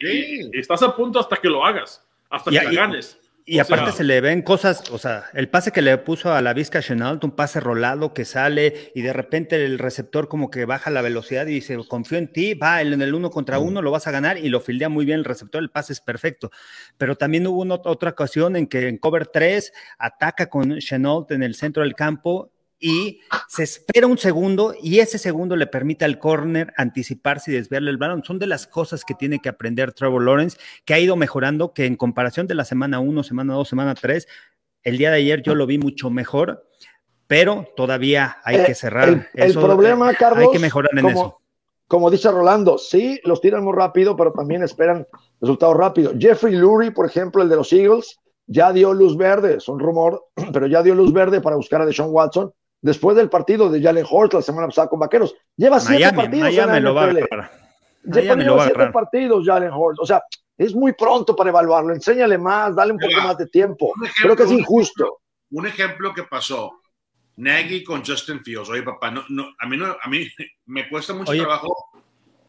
Y, 0.02 0.58
estás 0.58 0.82
a 0.84 0.96
punto 0.96 1.20
hasta 1.20 1.38
que 1.38 1.48
lo 1.48 1.66
hagas, 1.66 2.06
hasta 2.30 2.52
que 2.52 2.76
ganes. 2.76 3.20
Y 3.48 3.60
aparte 3.60 3.92
se 3.92 4.04
le 4.04 4.22
ven 4.22 4.42
cosas, 4.42 4.90
o 4.90 4.98
sea, 4.98 5.26
el 5.34 5.50
pase 5.50 5.72
que 5.72 5.84
le 5.84 5.96
puso 6.00 6.34
a 6.34 6.42
la 6.42 6.54
Vizca 6.54 6.82
Chenault, 6.82 7.24
un 7.24 7.36
pase 7.36 7.60
rolado 7.60 8.12
que 8.12 8.26
sale 8.26 8.92
y 8.96 9.04
de 9.04 9.14
repente 9.14 9.64
el 9.64 9.78
receptor 9.78 10.28
como 10.28 10.50
que 10.50 10.66
baja 10.66 10.90
la 10.90 11.04
velocidad 11.04 11.46
y 11.46 11.54
dice, 11.54 11.78
confío 11.88 12.18
en 12.18 12.32
ti, 12.32 12.56
va 12.56 12.82
en 12.82 13.00
el 13.00 13.14
uno 13.14 13.30
contra 13.30 13.60
uno, 13.60 13.84
lo 13.84 13.92
vas 13.92 14.08
a 14.08 14.12
ganar 14.12 14.40
y 14.40 14.50
lo 14.50 14.62
fildea 14.62 14.90
muy 14.90 15.06
bien 15.06 15.20
el 15.20 15.26
receptor, 15.26 15.62
el 15.62 15.70
pase 15.70 15.94
es 15.94 16.02
perfecto. 16.02 16.50
Pero 16.98 17.18
también 17.18 17.46
hubo 17.46 17.62
una, 17.62 17.76
otra 17.76 18.10
ocasión 18.10 18.56
en 18.56 18.66
que 18.66 18.88
en 18.88 18.98
cover 18.98 19.28
3 19.28 19.72
ataca 20.00 20.48
con 20.48 20.80
Chenault 20.80 21.30
en 21.30 21.44
el 21.44 21.54
centro 21.54 21.84
del 21.84 21.94
campo 21.94 22.52
y 22.80 23.22
se 23.48 23.64
espera 23.64 24.08
un 24.08 24.18
segundo 24.18 24.74
y 24.82 25.00
ese 25.00 25.18
segundo 25.18 25.56
le 25.56 25.68
permite 25.68 26.06
al 26.06 26.20
corner 26.20 26.74
anticiparse 26.78 27.52
y 27.52 27.56
desviarle 27.56 27.90
el 27.92 27.98
balón. 27.98 28.24
Son 28.24 28.40
de 28.40 28.48
las 28.48 28.68
cosas 28.68 29.06
que 29.06 29.14
tiene 29.14 29.40
que 29.40 29.50
aprender 29.50 29.94
Trevor 29.94 30.24
Lawrence, 30.24 30.58
que 30.84 30.94
ha 30.94 31.00
ido 31.00 31.16
mejorando, 31.16 31.74
que 31.74 31.86
en 31.86 31.96
comparación 31.96 32.48
de 32.48 32.56
la 32.56 32.66
semana 32.66 33.00
1, 33.00 33.24
semana 33.24 33.54
2, 33.54 33.68
semana 33.68 33.96
3, 33.96 34.28
el 34.84 34.98
día 34.98 35.10
de 35.10 35.18
ayer 35.18 35.42
yo 35.42 35.56
lo 35.56 35.66
vi 35.66 35.78
mucho 35.78 36.10
mejor, 36.10 36.68
pero 37.28 37.68
todavía 37.76 38.38
hay 38.44 38.64
que 38.66 38.74
eh, 38.74 38.76
cerrar. 38.76 39.30
El, 39.34 39.54
problema, 39.54 40.12
eh, 40.12 40.16
Carlos, 40.18 40.46
hay 40.48 40.52
que 40.52 40.60
mejorar 40.60 40.92
en 40.98 41.08
eso. 41.08 41.40
Como 41.88 42.10
dice 42.10 42.32
Rolando, 42.32 42.78
sí, 42.78 43.20
los 43.24 43.42
tiran 43.42 43.64
muy 43.64 43.74
rápido, 43.74 44.16
pero 44.16 44.34
también 44.34 44.64
esperan 44.64 45.08
resultados 45.40 45.78
rápidos. 45.78 46.16
Jeffrey 46.20 46.56
Lurie, 46.56 46.92
por 46.92 47.06
ejemplo, 47.06 47.44
el 47.44 47.50
de 47.50 47.56
los 47.56 47.72
Eagles, 47.72 48.20
ya 48.48 48.74
dio 48.74 48.92
luz 48.94 49.16
verde, 49.16 49.58
es 49.58 49.68
un 49.68 49.80
rumor, 49.80 50.26
pero 50.54 50.68
ya 50.68 50.84
dio 50.84 50.96
luz 50.96 51.14
verde 51.14 51.42
para 51.42 51.56
buscar 51.56 51.82
a 51.82 51.86
Deshaun 51.86 52.12
Watson 52.12 52.52
después 52.86 53.18
del 53.18 53.32
partido 53.32 53.68
de 53.68 53.82
Jalen 53.82 54.06
Horst 54.08 54.36
la 54.36 54.42
semana 54.44 54.68
pasada 54.68 54.88
con 54.88 55.00
Vaqueros. 55.00 55.36
Lleva 55.58 55.80
siete 55.80 56.14
partidos 56.14 56.54
Miami 56.54 56.80
lo 56.82 56.94
va 56.94 57.06
a 57.06 57.14
Lleva 58.04 58.64
siete 58.64 58.92
partidos 58.94 59.44
Jalen 59.44 59.72
Horst. 59.74 60.02
O 60.02 60.06
sea, 60.06 60.22
es 60.56 60.76
muy 60.76 60.94
pronto 60.94 61.36
para 61.36 61.50
evaluarlo. 61.50 61.96
Enséñale 61.96 62.38
más, 62.38 62.76
dale 62.76 62.94
un 62.94 63.00
poco 63.00 63.20
más 63.24 63.40
de 63.40 63.48
tiempo. 63.48 63.92
Creo 64.22 64.36
que 64.36 64.44
es 64.44 64.52
injusto. 64.52 65.22
Un 65.50 65.66
ejemplo 65.66 66.14
que 66.14 66.24
pasó. 66.24 66.80
Nagy 67.38 67.84
con 67.84 68.06
Justin 68.06 68.44
Fields. 68.44 68.70
Oye, 68.70 68.84
papá, 68.84 69.10
no, 69.10 69.26
no, 69.30 69.48
a, 69.58 69.68
mí 69.68 69.78
no, 69.78 69.88
a 70.00 70.08
mí 70.08 70.28
me 70.68 70.88
cuesta 70.88 71.16
mucho 71.16 71.34
trabajo 71.34 71.74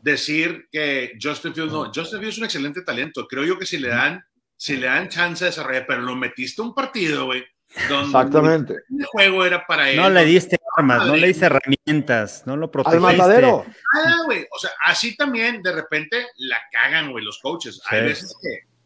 decir 0.03 0.69
que 0.71 1.13
Justin 1.21 1.55
Fields 1.55 1.73
no. 1.73 1.87
Justin 1.87 2.21
Fields 2.21 2.35
es 2.35 2.39
un 2.39 2.45
excelente 2.45 2.83
talento. 2.83 3.27
Creo 3.27 3.45
yo 3.45 3.59
que 3.59 3.65
si 3.65 3.79
le 3.79 3.89
dan, 3.89 4.23
si 4.55 4.77
le 4.77 4.87
dan 4.87 5.09
chance 5.09 5.45
de 5.45 5.51
desarrollar, 5.51 5.87
pero 5.89 6.03
lo 6.03 6.15
metiste 6.15 6.61
un 6.61 6.75
partido, 6.75 7.25
güey 7.25 7.43
Exactamente. 7.77 8.75
El 8.91 9.05
juego 9.07 9.45
era 9.45 9.67
para 9.67 9.91
él. 9.91 9.97
No 9.97 10.09
le 10.11 10.25
diste 10.25 10.59
armas, 10.77 11.07
no 11.07 11.17
le 11.17 11.29
diste 11.29 11.47
herramientas, 11.47 12.43
no 12.47 12.57
lo 12.57 12.71
protegiste. 12.71 13.07
Al 13.07 13.17
matadero. 13.17 13.67
Ah, 13.95 14.23
güey. 14.27 14.47
O 14.51 14.59
sea, 14.59 14.71
así 14.85 15.17
también 15.17 15.63
de 15.63 15.73
repente 15.73 16.27
la 16.37 16.59
cagan, 16.73 17.13
güey, 17.13 17.25
los 17.25 17.39
coaches. 17.41 17.81
Hay 17.87 18.03
veces 18.03 18.35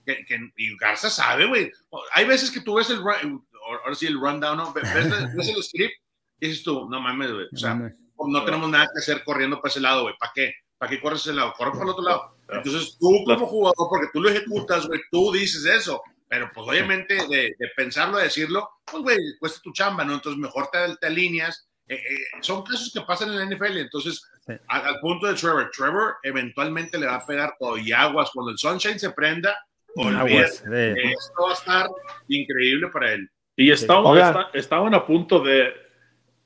que, 0.04 0.24
que, 0.24 0.52
y 0.56 0.76
Garza 0.76 1.10
sabe, 1.10 1.46
güey. 1.46 1.70
Hay 2.14 2.26
veces 2.26 2.50
que 2.50 2.60
tú 2.60 2.74
ves 2.74 2.90
el, 2.90 2.98
ahora 2.98 3.94
sí, 3.94 4.06
el 4.06 4.20
rundown, 4.20 4.56
¿no? 4.56 4.72
ves, 4.72 4.92
ves, 4.92 5.48
el 5.48 5.62
script 5.62 5.94
y 6.40 6.48
dices 6.48 6.64
tú, 6.64 6.88
no 6.88 7.00
mames, 7.00 7.32
güey. 7.32 7.46
O 7.52 7.56
sea, 7.56 7.74
no, 7.74 8.44
tenemos 8.44 8.68
nada 8.70 8.88
que 8.92 8.98
hacer 8.98 9.22
corriendo 9.24 9.60
para 9.60 9.70
ese 9.70 9.80
lado, 9.80 10.02
güey. 10.02 10.14
¿Para 10.18 10.32
qué? 10.34 10.52
¿Para 10.78 10.90
qué 10.90 11.00
corres 11.00 11.20
ese 11.20 11.34
lado? 11.34 11.52
Corre 11.56 11.72
para 11.72 11.84
el 11.84 11.90
otro 11.90 12.04
lado. 12.04 12.36
Entonces 12.48 12.96
tú 12.98 13.22
como 13.24 13.46
jugador, 13.46 13.88
porque 13.88 14.08
tú 14.12 14.20
lo 14.22 14.30
ejecutas, 14.30 14.86
güey, 14.86 15.00
tú 15.10 15.30
dices 15.32 15.64
eso. 15.66 16.02
Pero 16.30 16.48
pues 16.54 16.68
obviamente 16.68 17.26
de, 17.26 17.56
de 17.58 17.68
pensarlo, 17.74 18.18
de 18.18 18.24
decirlo, 18.24 18.70
pues 18.84 19.02
güey, 19.02 19.18
cuesta 19.40 19.60
tu 19.60 19.72
chamba, 19.72 20.04
¿no? 20.04 20.14
Entonces 20.14 20.40
mejor 20.40 20.68
te, 20.70 20.78
te 21.00 21.08
alineas. 21.08 21.68
Eh, 21.88 21.96
eh, 21.96 22.18
son 22.40 22.62
casos 22.62 22.92
que 22.94 23.00
pasan 23.00 23.30
en 23.30 23.38
la 23.38 23.56
NFL, 23.56 23.78
entonces 23.78 24.22
al, 24.68 25.00
punto 25.00 25.26
de 25.26 25.34
Trevor, 25.34 25.72
Trevor 25.76 26.14
eventualmente 26.22 26.98
le 26.98 27.06
va 27.06 27.16
a 27.16 27.26
pegar 27.26 27.56
todo 27.58 27.76
y 27.76 27.90
aguas 27.90 28.30
cuando 28.32 28.52
el 28.52 28.58
Sunshine 28.58 29.00
se 29.00 29.10
prenda, 29.10 29.58
olvídate, 29.96 31.02
esto 31.10 31.42
va 31.42 31.50
a 31.50 31.54
estar 31.54 31.88
increíble 32.28 32.88
para 32.92 33.14
él. 33.14 33.28
Y 33.56 33.72
estaban, 33.72 34.46
estaban 34.52 34.94
a 34.94 35.04
punto 35.04 35.40
de, 35.40 35.74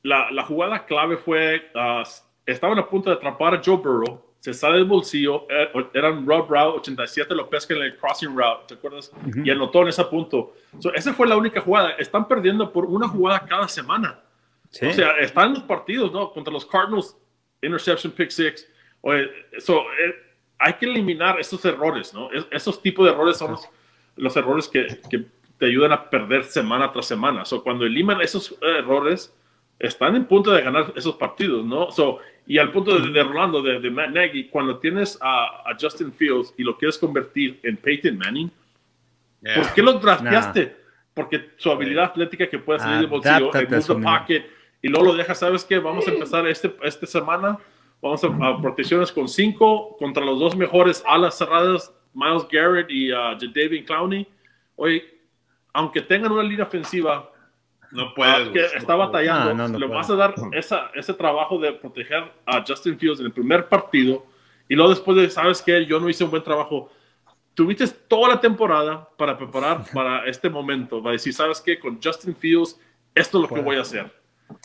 la, 0.03 0.31
la 0.31 0.45
jugada 0.45 0.87
clave 0.87 1.19
fue, 1.19 1.71
uh, 1.75 2.09
estaban 2.47 2.79
a 2.79 2.89
punto 2.89 3.11
de 3.11 3.17
atrapar 3.17 3.55
a 3.55 3.63
Joe 3.63 3.77
Burrow 3.77 4.34
se 4.45 4.53
sale 4.53 4.77
del 4.77 4.85
bolsillo, 4.85 5.47
eh, 5.49 5.71
eran 5.95 6.27
rub 6.27 6.51
route, 6.51 6.77
87 6.77 7.35
lo 7.35 7.49
pesca 7.49 7.73
en 7.73 7.83
el 7.83 7.97
crossing 7.97 8.37
route, 8.37 8.65
¿te 8.69 8.75
acuerdas? 8.75 9.11
Y 9.43 9.51
anotó 9.51 9.81
en 9.81 9.89
ese 9.89 10.05
punto. 10.05 10.55
esa 10.95 11.15
fue 11.15 11.27
la 11.27 11.39
única 11.39 11.63
jugada. 11.63 11.93
Están 11.93 12.29
perdiendo 12.29 12.71
por 12.71 12.85
una 12.85 13.09
jugada 13.09 13.47
cada 13.47 13.67
semana. 13.69 14.21
O 14.67 14.93
sea, 14.93 15.17
están 15.17 15.55
los 15.55 15.63
partidos, 15.63 16.13
¿no? 16.13 16.31
Contra 16.31 16.53
los 16.53 16.67
Cardinals, 16.67 17.17
interception, 17.63 18.13
pick 18.13 18.29
six. 18.29 18.69
Oye, 19.01 19.31
eso, 19.51 19.81
eh, 19.81 20.15
hay 20.59 20.75
que 20.75 20.85
eliminar 20.85 21.41
esos 21.41 21.65
errores, 21.65 22.13
¿no? 22.13 22.29
esos 22.51 22.83
tipos 22.83 23.07
de 23.07 23.13
errores 23.13 23.39
son 23.39 23.57
los, 24.17 24.37
errores 24.37 24.69
que, 24.69 25.01
que, 25.09 25.25
te 25.57 25.67
ayudan 25.67 25.93
a 25.93 26.11
perder 26.11 26.45
semana 26.45 26.93
tras 26.93 27.07
semana. 27.07 27.47
So, 27.47 27.63
cuando 27.63 27.87
eliminan 27.87 28.21
esos 28.21 28.55
errores, 28.61 29.35
están 29.79 30.17
en 30.17 30.27
punto 30.27 30.51
de 30.51 30.61
ganar 30.61 30.93
esos 30.97 31.17
partidos, 31.17 31.65
¿no? 31.65 31.91
So, 31.91 32.19
y 32.47 32.59
al 32.59 32.71
punto 32.73 32.99
de, 32.99 33.11
de 33.11 33.23
Rolando, 33.23 33.63
de, 33.63 33.81
de, 33.81 33.91
Matt 33.91 34.11
Nagy, 34.11 34.49
cuando 34.49 34.79
tienes 34.79 35.19
a, 35.21 35.71
a, 35.71 35.77
Justin 35.81 36.13
Fields 36.13 36.53
y 36.59 36.63
lo 36.63 36.77
quieres 36.77 36.99
convertir 36.99 37.59
en 37.63 37.77
Peyton 37.77 38.19
Manning, 38.19 38.51
¿por 39.55 39.73
qué 39.73 39.83
lo 39.83 39.95
drafteaste? 39.95 40.77
Porque 41.15 41.51
su 41.57 41.71
habilidad 41.71 42.05
atlética 42.05 42.49
que 42.49 42.59
puede 42.59 42.81
salir 42.81 42.99
del 42.99 43.07
bolsillo, 43.07 43.53
el 43.55 43.69
the 43.69 43.95
pocket, 43.95 44.45
y 44.83 44.89
luego 44.89 45.07
lo 45.07 45.15
dejas, 45.15 45.39
¿sabes 45.39 45.65
qué? 45.65 45.79
Vamos 45.79 46.07
a 46.07 46.11
empezar 46.11 46.47
este, 46.47 46.75
esta 46.83 47.07
semana, 47.07 47.59
vamos 48.03 48.23
a, 48.23 48.61
protecciones 48.61 49.11
con 49.11 49.29
cinco 49.29 49.97
contra 49.97 50.25
los 50.25 50.39
dos 50.39 50.55
mejores 50.57 51.03
alas 51.07 51.39
cerradas, 51.39 51.95
Miles 52.13 52.47
Garrett 52.51 52.91
y 52.91 53.11
uh, 53.11 53.37
David 53.55 53.87
Clowney. 53.87 54.27
Oye, 54.77 55.05
aunque 55.73 56.03
tengan 56.03 56.33
una 56.33 56.43
línea 56.43 56.65
ofensiva 56.65 57.31
no 57.95 58.13
puedes. 58.15 58.49
que 58.51 58.77
está 58.77 58.95
batallando. 58.95 59.65
Ah, 59.65 59.69
le 59.69 59.87
vas 59.87 60.11
a 60.11 60.17
dar 60.17 60.35
esa, 60.53 60.91
ese 60.95 61.15
trabajo 61.15 61.59
de 61.59 61.73
proteger 61.73 62.31
a 62.45 62.63
Justin 62.67 62.99
Fields 62.99 63.21
en 63.21 63.27
el 63.27 63.33
primer 63.33 63.69
partido 63.69 64.27
y 64.69 64.75
luego 64.75 64.91
después 64.91 65.17
de, 65.17 65.31
¿sabes 65.31 65.63
qué? 65.63 65.85
Yo 65.87 66.01
no 66.01 66.09
hice 66.09 66.25
un 66.25 66.31
buen 66.31 66.43
trabajo. 66.43 66.91
Tuviste 67.55 67.87
toda 67.87 68.31
la 68.31 68.41
temporada 68.41 69.09
para 69.17 69.37
preparar 69.37 69.85
para 69.95 70.27
este 70.27 70.49
momento, 70.51 71.03
para 71.03 71.13
decir, 71.13 71.33
¿sabes 71.33 71.61
qué? 71.61 71.79
Con 71.79 72.01
Justin 72.03 72.35
Fields, 72.35 72.79
esto 73.15 73.39
es 73.39 73.43
lo 73.49 73.55
que 73.55 73.61
voy 73.63 73.77
a 73.77 73.83
hacer. 73.83 74.13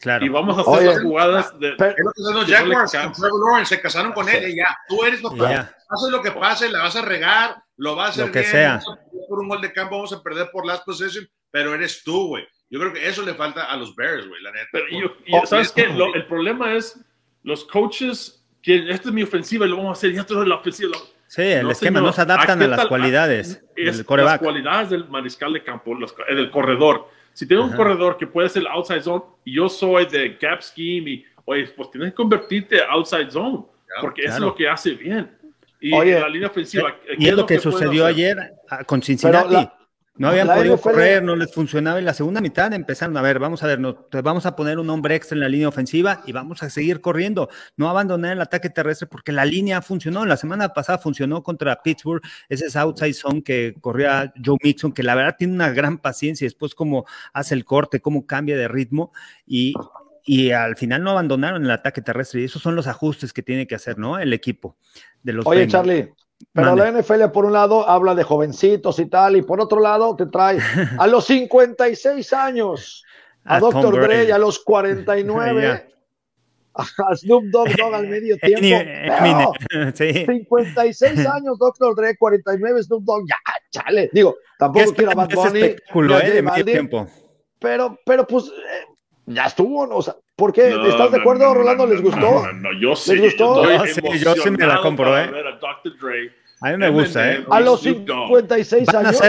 Claro. 0.02 0.26
Y 0.26 0.30
vamos 0.30 0.58
a 0.58 0.62
hacer 0.62 0.88
las 0.88 1.02
jugadas 1.02 1.60
de. 1.60 1.74
Pero, 1.78 1.96
los 2.34 2.46
Jaguars, 2.46 2.92
Trevor 2.92 3.48
Lawrence, 3.48 3.76
se 3.76 3.82
casaron 3.82 4.12
con 4.12 4.28
él 4.28 4.50
y 4.50 4.58
ya. 4.58 4.78
Tú 4.88 5.04
eres 5.04 5.22
lo 5.22 5.32
que 5.32 5.46
haces 5.46 6.12
lo 6.12 6.22
que 6.22 6.32
pase, 6.32 6.70
la 6.70 6.84
vas 6.84 6.96
a 6.96 7.02
regar, 7.02 7.64
lo 7.78 7.96
vas 7.96 8.08
a 8.08 8.10
hacer 8.10 8.26
lo 8.28 8.32
que 8.32 8.44
sea. 8.44 8.82
por 9.28 9.40
un 9.40 9.48
gol 9.48 9.62
de 9.62 9.72
campo, 9.72 9.96
vamos 9.96 10.14
a 10.14 10.22
perder 10.22 10.50
por 10.52 10.66
last 10.66 10.86
possession, 10.86 11.28
pero 11.50 11.74
eres 11.74 12.04
tú, 12.04 12.28
güey. 12.28 12.46
Yo 12.70 12.80
creo 12.80 12.94
que 12.94 13.08
eso 13.08 13.24
le 13.24 13.34
falta 13.34 13.66
a 13.66 13.78
los 13.78 13.96
Bears, 13.96 14.28
güey, 14.28 14.42
la 14.42 14.52
neta. 14.52 14.68
Pero 14.72 14.86
yo, 14.90 15.46
¿sabes 15.46 15.72
qué? 15.72 15.84
el 15.84 16.26
problema 16.26 16.74
es 16.74 17.00
los 17.44 17.66
coaches 17.66 18.46
que 18.62 18.90
esta 18.92 19.10
es 19.10 19.14
mi 19.14 19.24
ofensiva 19.24 19.66
y 19.66 19.70
lo 19.70 19.78
vamos 19.78 19.90
a 19.90 19.94
hacer, 19.94 20.14
ya 20.14 20.26
todo 20.26 20.44
es 20.44 20.50
la 20.50 20.56
ofensiva. 20.56 20.98
Sí, 21.28 21.44
el 21.44 21.70
esquema 21.70 22.02
no 22.02 22.12
se 22.12 22.22
adaptan 22.22 22.62
a 22.62 22.68
las 22.68 22.88
cualidades. 22.88 23.64
Es, 23.76 24.06
las 24.08 24.40
cualidades 24.40 24.90
del 24.90 25.08
mariscal 25.08 25.54
de 25.54 25.64
campo, 25.64 25.94
los, 25.96 26.14
del 26.28 26.52
corredor 26.52 27.08
si 27.40 27.48
tengo 27.48 27.64
un 27.64 27.72
corredor 27.72 28.18
que 28.18 28.28
puede 28.28 28.50
ser 28.50 28.68
outside 28.68 29.02
zone 29.02 29.24
y 29.46 29.56
yo 29.56 29.70
soy 29.70 30.06
de 30.08 30.38
gap 30.42 30.62
scheme 30.62 31.10
y, 31.10 31.26
oye, 31.46 31.68
pues 31.68 31.90
tienes 31.90 32.10
que 32.10 32.16
convertirte 32.16 32.84
outside 32.84 33.32
zone, 33.32 33.64
porque 34.02 34.24
eso 34.24 34.34
es 34.34 34.40
lo 34.42 34.54
que 34.54 34.68
hace 34.68 34.92
bien. 34.92 35.32
Y 35.80 35.92
la 35.92 36.28
línea 36.28 36.50
ofensiva. 36.50 36.94
Y 37.18 37.30
es 37.30 37.34
lo 37.34 37.46
que, 37.46 37.58
sucedió 37.60 38.06
ayer 38.06 38.38
ah, 38.70 38.84
con 38.84 39.02
Cincinnati. 39.02 39.70
No 40.20 40.28
habían 40.28 40.48
podido 40.48 40.78
correr, 40.78 41.24
no 41.24 41.34
les 41.34 41.54
funcionaba. 41.54 41.98
En 41.98 42.04
la 42.04 42.14
segunda 42.14 42.42
mitad 42.42 42.74
empezaron 42.74 43.16
a 43.16 43.22
ver, 43.22 43.40
vamos 43.40 43.64
a 43.64 43.68
ver, 43.68 43.80
vamos 44.22 44.46
a 44.46 44.54
poner 44.54 44.78
un 44.78 44.90
hombre 44.90 45.16
extra 45.16 45.34
en 45.36 45.40
la 45.40 45.48
línea 45.48 45.70
ofensiva 45.70 46.22
y 46.26 46.34
vamos 46.34 46.62
a 46.62 46.70
seguir 46.70 47.00
corriendo. 47.00 47.48
No 47.78 47.90
abandonar 47.90 48.34
el 48.34 48.42
ataque 48.42 48.70
terrestre 48.70 49.08
porque 49.08 49.32
la 49.32 49.46
línea 49.46 49.82
funcionó. 49.82 50.26
La 50.26 50.36
semana 50.36 50.74
pasada 50.74 50.98
funcionó 50.98 51.42
contra 51.42 51.82
Pittsburgh, 51.82 52.22
ese 52.50 52.66
es 52.66 52.76
outside 52.76 53.14
zone 53.14 53.44
que 53.44 53.76
corría 53.80 54.34
Joe 54.44 54.58
Mixon, 54.62 54.92
que 54.92 55.04
la 55.04 55.16
verdad 55.16 55.38
tiene 55.38 55.54
una 55.54 55.70
gran 55.70 55.98
paciencia. 55.98 56.46
Después, 56.46 56.76
cómo 56.76 57.06
hace 57.32 57.56
el 57.56 57.64
corte, 57.64 58.02
cómo 58.02 58.28
cambia 58.28 58.58
de 58.58 58.68
ritmo 58.68 59.14
y, 59.48 59.74
y 60.26 60.52
al 60.52 60.76
final 60.76 61.02
no 61.02 61.12
abandonaron 61.12 61.64
el 61.64 61.72
ataque 61.72 62.02
terrestre. 62.02 62.42
Y 62.42 62.44
esos 62.44 62.62
son 62.62 62.76
los 62.76 62.88
ajustes 62.88 63.32
que 63.32 63.42
tiene 63.42 63.68
que 63.68 63.76
hacer, 63.76 63.98
¿no? 63.98 64.20
El 64.20 64.34
equipo 64.34 64.76
de 65.24 65.32
los. 65.32 65.46
Oye, 65.48 65.66
Charlie. 65.66 66.12
Pero 66.54 66.76
la 66.76 66.92
NFL, 66.92 67.26
por 67.34 67.46
un 67.46 67.54
lado, 67.54 67.88
habla 67.88 68.16
de 68.16 68.24
jovencitos 68.24 69.00
y 69.00 69.06
tal, 69.06 69.36
y 69.36 69.42
por 69.42 69.62
otro 69.62 69.80
lado, 69.80 70.16
te 70.16 70.26
trae 70.26 70.58
a 70.98 71.08
los 71.08 71.26
56 71.26 72.34
años 72.34 73.04
a, 73.44 73.60
Dr. 73.60 74.02
Dre 74.02 74.32
a 74.32 74.38
los 74.38 74.60
49 74.60 75.90
a 76.74 77.16
Snoop 77.16 77.46
Dogg, 77.46 77.70
Dogg 77.78 77.94
al 77.94 78.08
medio 78.08 78.38
tiempo. 78.42 79.54
56 80.02 81.04
años 81.28 81.58
Dr. 81.60 81.96
Dre, 81.96 82.18
49 82.18 82.84
Snoop 82.84 83.04
Dogg, 83.04 83.28
ya, 83.28 83.38
chale. 83.72 84.10
Digo, 84.14 84.36
tampoco 84.58 84.94
quiero 84.94 85.12
a 85.12 85.16
Bad 85.16 85.30
Bunny. 85.34 85.62
Eh, 85.62 85.76
pero, 87.60 88.00
pero 88.06 88.26
pues 88.26 88.46
eh, 88.46 88.86
ya 89.30 89.46
estuvo, 89.46 89.86
¿no? 89.86 89.98
o 89.98 90.02
sea, 90.02 90.16
¿por 90.36 90.52
qué? 90.52 90.70
¿Estás 90.88 91.12
de 91.12 91.20
acuerdo, 91.20 91.54
Rolando? 91.54 91.86
¿Les 91.86 92.02
gustó? 92.02 92.52
No, 92.52 92.74
yo 92.80 92.96
sí. 92.96 93.16
¿Les 93.16 93.22
gustó? 93.22 93.64
Yo, 93.64 93.86
sí, 93.86 94.02
yo 94.20 94.36
sí 94.36 94.50
me 94.50 94.66
la 94.66 94.82
compro, 94.82 95.18
¿eh? 95.18 95.30
A 96.62 96.72
mí 96.72 96.78
me 96.78 96.90
gusta, 96.90 97.32
¿eh? 97.32 97.46
A 97.50 97.60
los 97.62 97.82
56 97.82 98.90
años. 98.90 99.22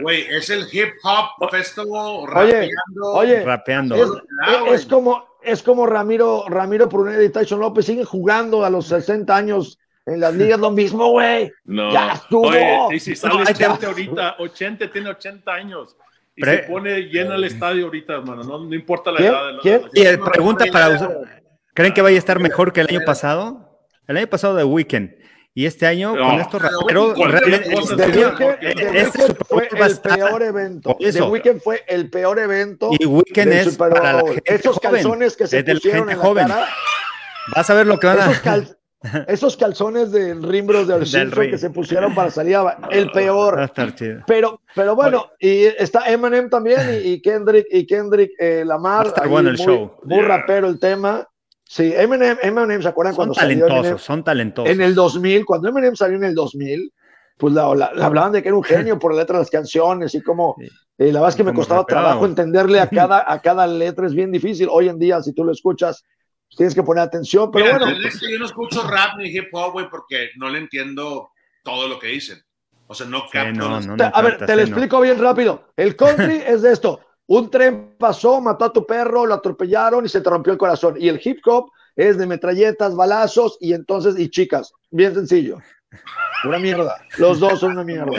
Güey, 0.00 0.26
es 0.28 0.48
el 0.50 0.66
hip 0.70 0.90
hop 1.02 1.50
festival 1.50 2.26
rapeando. 2.26 3.12
Oye, 3.14 3.44
rapeando. 3.44 3.96
Es, 4.72 4.86
como, 4.86 5.24
es 5.42 5.62
como 5.62 5.86
Ramiro, 5.86 6.44
Ramiro 6.48 6.88
Pruneda 6.88 7.22
y 7.22 7.30
Tyson 7.30 7.60
López 7.60 7.86
siguen 7.86 8.04
jugando 8.04 8.64
a 8.64 8.70
los 8.70 8.86
60 8.86 9.34
años 9.34 9.78
en 10.06 10.20
las 10.20 10.34
ligas 10.34 10.60
lo 10.60 10.70
mismo, 10.70 11.10
güey. 11.10 11.52
No. 11.64 11.92
Ya 11.92 12.12
estuvo. 12.12 12.48
Oye, 12.48 12.88
y 12.92 13.00
si 13.00 13.16
sale 13.16 13.42
80 13.42 13.86
ahorita, 13.86 14.36
80, 14.38 14.92
tiene 14.92 15.10
80 15.10 15.52
años. 15.52 15.96
Y 16.40 16.50
se 16.50 16.58
pone 16.58 17.02
lleno 17.02 17.34
el 17.34 17.44
estadio 17.44 17.84
ahorita, 17.86 18.14
hermano. 18.14 18.42
No, 18.44 18.64
no 18.64 18.74
importa 18.74 19.12
la 19.12 19.20
edad. 19.20 19.52
De 19.52 19.58
¿Quién? 19.60 19.82
Y 19.92 20.16
pregunta 20.16 20.64
para 20.72 20.88
usar. 20.90 21.42
¿Creen 21.74 21.92
que 21.92 22.02
vaya 22.02 22.16
a 22.16 22.18
estar 22.18 22.38
mejor 22.40 22.72
que 22.72 22.80
el 22.80 22.88
año 22.88 23.00
pasado? 23.04 23.78
El 24.06 24.16
año 24.16 24.26
pasado 24.26 24.54
de 24.56 24.64
Weekend. 24.64 25.14
Y 25.52 25.66
este 25.66 25.86
año, 25.86 26.16
con 26.16 26.40
estos 26.40 26.62
raperos, 26.62 27.18
este 28.94 29.34
fue 29.46 29.68
el 29.72 29.98
peor 29.98 30.42
evento. 30.42 30.96
The 30.98 31.22
Weekend 31.22 31.60
fue 31.60 31.84
el 31.88 32.08
peor 32.08 32.38
evento. 32.38 32.90
Y 32.98 33.04
Weekend 33.04 33.52
es 33.52 33.76
para 33.76 34.12
la 34.12 34.32
gente 34.32 34.54
Esos 34.54 34.78
calzones 34.78 35.36
que 35.36 35.46
se 35.46 35.64
pusieron 35.64 36.08
en 36.08 36.16
la 36.18 36.22
joven. 36.22 36.48
cara. 36.48 36.68
Vas 37.54 37.68
a 37.68 37.74
ver 37.74 37.86
lo 37.86 37.98
que 37.98 38.06
van 38.06 38.20
a... 38.20 38.30
Esos, 38.30 38.76
esos 39.28 39.56
calzones 39.56 40.12
de 40.12 40.34
rimbros 40.34 40.86
de 40.86 41.06
Simpson 41.06 41.50
que 41.50 41.58
se 41.58 41.70
pusieron 41.70 42.14
para 42.14 42.30
salir 42.30 42.56
el 42.90 43.10
peor. 43.10 43.70
Pero, 44.26 44.60
pero 44.74 44.94
bueno, 44.94 45.30
y 45.38 45.64
está 45.64 46.10
Eminem 46.10 46.50
también 46.50 46.80
y, 47.02 47.20
Kendrick 47.22 47.66
y 47.70 47.86
Kendrick 47.86 48.32
eh, 48.38 48.62
Lamar. 48.64 49.06
Está 49.06 49.26
bueno 49.26 49.50
el 49.50 49.56
show. 49.56 49.92
Muy 50.04 50.22
rapero 50.22 50.68
el 50.68 50.78
tema. 50.78 51.26
Sí, 51.64 51.92
Eminem, 51.96 52.36
Eminem, 52.42 52.82
¿se 52.82 52.88
acuerdan 52.88 53.14
cuando 53.14 53.32
salió? 53.34 53.66
Eminem? 53.68 53.96
Son 53.96 54.24
talentosos. 54.24 54.70
En 54.70 54.80
el 54.80 54.94
2000, 54.94 55.44
cuando 55.44 55.68
Eminem 55.68 55.94
salió 55.94 56.16
en 56.16 56.24
el 56.24 56.34
2000, 56.34 56.92
pues 57.38 57.54
la, 57.54 57.64
hablaban 57.64 58.32
de 58.32 58.42
que 58.42 58.48
era 58.48 58.56
un 58.56 58.64
genio 58.64 58.98
por 58.98 59.14
la 59.14 59.22
letra 59.22 59.36
de 59.36 59.42
las 59.42 59.50
canciones 59.50 60.14
y 60.14 60.20
como 60.20 60.56
eh, 60.98 61.12
la 61.12 61.20
verdad 61.20 61.28
es 61.30 61.36
que 61.36 61.44
me 61.44 61.54
costaba 61.54 61.86
trabajo 61.86 62.26
entenderle 62.26 62.80
a 62.80 62.88
cada, 62.88 63.24
a 63.26 63.40
cada 63.42 63.66
letra, 63.66 64.06
es 64.06 64.14
bien 64.14 64.30
difícil. 64.30 64.68
Hoy 64.70 64.88
en 64.88 64.98
día, 64.98 65.22
si 65.22 65.32
tú 65.32 65.44
lo 65.44 65.52
escuchas, 65.52 66.04
tienes 66.56 66.74
que 66.74 66.82
poner 66.82 67.02
atención, 67.02 67.50
pero 67.50 67.70
bueno. 67.70 67.86
yo 67.90 68.38
no 68.38 68.44
escucho 68.44 68.82
rap 68.82 69.16
ni 69.18 69.28
hip 69.28 69.48
hop, 69.52 69.72
güey, 69.72 69.88
porque 69.88 70.30
no 70.36 70.48
le 70.48 70.58
entiendo 70.58 71.30
todo 71.62 71.88
lo 71.88 71.98
que 71.98 72.08
dicen. 72.08 72.42
O 72.86 72.94
sea, 72.94 73.06
no 73.06 73.24
capto. 73.30 73.68
a 74.12 74.22
ver, 74.22 74.44
te 74.44 74.56
lo 74.56 74.62
explico 74.62 75.00
bien 75.00 75.20
rápido. 75.20 75.72
El 75.76 75.94
country 75.94 76.42
es 76.46 76.62
de 76.62 76.72
esto. 76.72 77.00
Un 77.26 77.48
tren 77.48 77.94
pasó, 77.96 78.40
mató 78.40 78.64
a 78.64 78.72
tu 78.72 78.84
perro, 78.84 79.24
lo 79.24 79.34
atropellaron 79.34 80.04
y 80.04 80.08
se 80.08 80.20
te 80.20 80.28
rompió 80.28 80.52
el 80.52 80.58
corazón. 80.58 80.96
Y 80.98 81.08
el 81.08 81.20
hip 81.22 81.38
hop 81.46 81.70
es 81.94 82.18
de 82.18 82.26
metralletas, 82.26 82.96
balazos 82.96 83.56
y 83.60 83.72
entonces, 83.72 84.18
y 84.18 84.28
chicas. 84.28 84.72
Bien 84.90 85.14
sencillo. 85.14 85.58
Una 86.44 86.58
mierda. 86.58 86.96
Los 87.18 87.38
dos 87.38 87.60
son 87.60 87.72
una 87.72 87.84
mierda. 87.84 88.10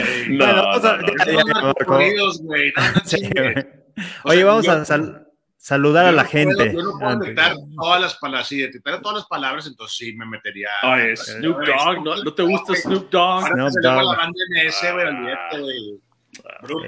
Oye, 4.24 4.44
vamos 4.44 4.68
a 4.68 5.24
saludar 5.62 6.06
a 6.06 6.12
la 6.12 6.24
gente. 6.24 6.72
yo 6.74 6.82
no 6.82 6.98
puedo 6.98 7.18
meter 7.18 7.54
todas 7.76 8.00
las 8.00 8.14
palabras, 8.16 8.48
si 8.48 8.58
detectara 8.58 9.00
todas 9.00 9.18
las 9.18 9.26
palabras, 9.28 9.64
entonces 9.68 9.96
sí 9.96 10.12
me 10.16 10.26
metería. 10.26 10.68
Ay, 10.82 11.16
Snoop 11.16 11.58
Dogg, 11.58 12.04
¿no, 12.04 12.16
¿no 12.16 12.34
te 12.34 12.42
gusta 12.42 12.74
Snoop 12.74 13.08
Dogg? 13.10 13.46
Snoop 13.46 13.70
Dogg. 13.80 14.02
la 14.02 14.16
banda 14.16 14.38
MS, 14.50 14.92
güey, 14.92 15.06
olvídate, 15.06 15.60
güey. 15.60 16.00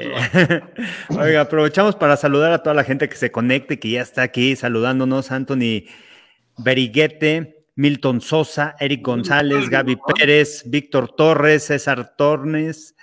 Eh, 0.01 0.61
oiga, 1.21 1.43
aprovechamos 1.43 1.95
para 1.95 2.17
saludar 2.17 2.53
a 2.53 2.65
toda 2.65 2.75
la 2.75 2.83
gente 2.83 3.09
que 3.09 3.15
se 3.15 3.31
conecte, 3.31 3.79
que 3.79 3.91
ya 3.91 4.03
está 4.03 4.23
aquí 4.23 4.57
saludándonos, 4.57 5.31
Anthony 5.31 5.85
Beriguete, 6.59 7.67
Milton 7.77 8.21
Sosa, 8.21 8.75
Eric 8.81 9.03
González, 9.07 9.69
Gaby 9.71 9.99
Pérez, 10.17 10.65
Víctor 10.67 11.15
Torres, 11.15 11.67
César 11.67 12.17
Tornes, 12.17 12.97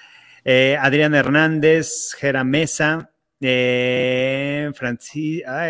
eh, 0.43 0.77
Adrián 0.81 1.15
Hernández, 1.15 2.13
Jera 2.19 2.43
Mesa, 2.43 3.11
eh, 3.41 4.71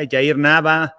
Jair 0.09 0.37
Nava, 0.37 0.95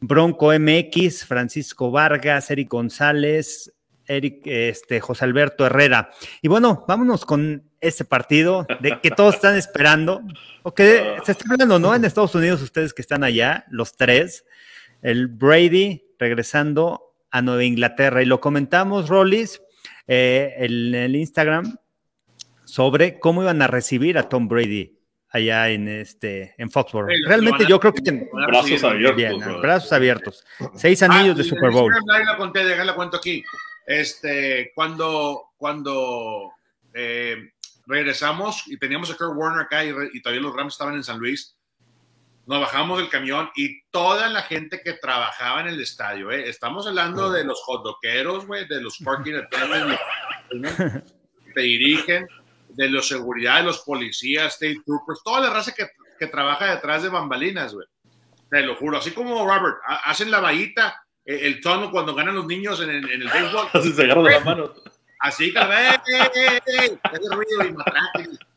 Bronco 0.00 0.52
MX, 0.52 1.24
Francisco 1.24 1.90
Vargas, 1.90 2.50
Eric 2.50 2.68
González, 2.68 3.72
Eric, 4.06 4.42
este, 4.44 5.00
José 5.00 5.24
Alberto 5.24 5.66
Herrera. 5.66 6.10
Y 6.42 6.48
bueno, 6.48 6.84
vámonos 6.86 7.24
con 7.24 7.64
este 7.80 8.04
partido 8.04 8.66
de 8.80 9.00
que 9.00 9.10
todos 9.10 9.34
están 9.34 9.56
esperando, 9.56 10.22
o 10.62 10.74
que 10.74 11.16
se 11.24 11.32
está 11.32 11.44
hablando, 11.50 11.78
¿no? 11.78 11.94
En 11.94 12.04
Estados 12.04 12.34
Unidos, 12.34 12.62
ustedes 12.62 12.94
que 12.94 13.02
están 13.02 13.24
allá, 13.24 13.64
los 13.70 13.96
tres, 13.96 14.44
el 15.02 15.28
Brady 15.28 16.04
regresando 16.18 17.14
a 17.30 17.42
Nueva 17.42 17.64
Inglaterra. 17.64 18.22
Y 18.22 18.26
lo 18.26 18.40
comentamos, 18.40 19.08
Rollis, 19.08 19.60
eh, 20.06 20.54
en 20.58 20.94
el 20.94 21.16
Instagram, 21.16 21.76
sobre 22.64 23.18
cómo 23.18 23.42
iban 23.42 23.62
a 23.62 23.66
recibir 23.66 24.18
a 24.18 24.28
Tom 24.28 24.48
Brady 24.48 24.95
allá 25.36 25.68
en 25.70 25.88
este 25.88 26.54
en 26.58 26.70
Foxborough. 26.70 27.10
Realmente 27.26 27.64
yo 27.66 27.78
creo 27.80 27.92
que 27.92 28.28
brazos 28.32 28.84
abiertos, 28.84 29.60
brazos 29.60 29.92
abiertos. 29.92 30.44
Seis 30.74 31.02
anillos 31.02 31.34
ah, 31.34 31.38
de 31.38 31.44
Super 31.44 31.70
Bowl. 31.70 31.92
La 32.06 32.36
conté, 32.36 32.64
déjala 32.64 32.94
cuento 32.94 33.16
aquí. 33.16 33.44
Este, 33.86 34.72
cuando 34.74 35.50
cuando 35.56 36.52
eh, 36.92 37.52
regresamos 37.86 38.64
y 38.66 38.78
teníamos 38.78 39.10
a 39.10 39.16
Kurt 39.16 39.36
Warner 39.36 39.62
acá 39.62 39.84
y, 39.84 40.20
todavía 40.20 40.42
los 40.42 40.54
Rams 40.54 40.74
estaban 40.74 40.94
en 40.94 41.04
San 41.04 41.18
Luis. 41.18 41.56
Nos 42.46 42.60
bajamos 42.60 42.98
del 42.98 43.08
camión 43.08 43.50
y 43.56 43.82
toda 43.90 44.28
la 44.28 44.42
gente 44.42 44.80
que 44.80 44.92
trabajaba 44.92 45.62
en 45.62 45.68
el 45.68 45.80
estadio, 45.80 46.30
¿eh? 46.30 46.48
estamos 46.48 46.86
hablando 46.86 47.30
de 47.30 47.42
los 47.42 47.60
hotdoqueros, 47.66 48.46
güey, 48.46 48.68
de 48.68 48.80
los 48.80 48.98
parking 48.98 49.34
attendants, 49.34 50.00
te 51.54 51.60
dirigen, 51.60 52.28
de 52.76 52.88
los 52.90 53.08
seguridad, 53.08 53.58
de 53.58 53.64
los 53.64 53.80
policías, 53.80 54.54
state 54.54 54.82
troopers, 54.84 55.22
toda 55.24 55.40
la 55.40 55.50
raza 55.50 55.72
que, 55.72 55.88
que 56.18 56.26
trabaja 56.26 56.74
detrás 56.74 57.02
de 57.02 57.08
bambalinas, 57.08 57.72
güey. 57.72 57.86
Te 58.50 58.62
lo 58.62 58.76
juro, 58.76 58.98
así 58.98 59.10
como 59.12 59.44
Robert, 59.46 59.76
hacen 60.04 60.30
la 60.30 60.40
vallita, 60.40 61.02
eh, 61.24 61.40
el 61.42 61.60
tono 61.60 61.90
cuando 61.90 62.14
ganan 62.14 62.34
los 62.36 62.46
niños 62.46 62.80
en, 62.80 62.90
en 62.90 63.22
el 63.22 63.28
béisbol. 63.28 63.68
Así 63.72 63.92
se 63.92 64.02
agarran 64.04 64.24
las 64.24 64.44
manos. 64.44 64.70
Así 65.18 65.52
¡eh, 65.56 66.98
ruido 67.30 67.64
y 67.64 67.74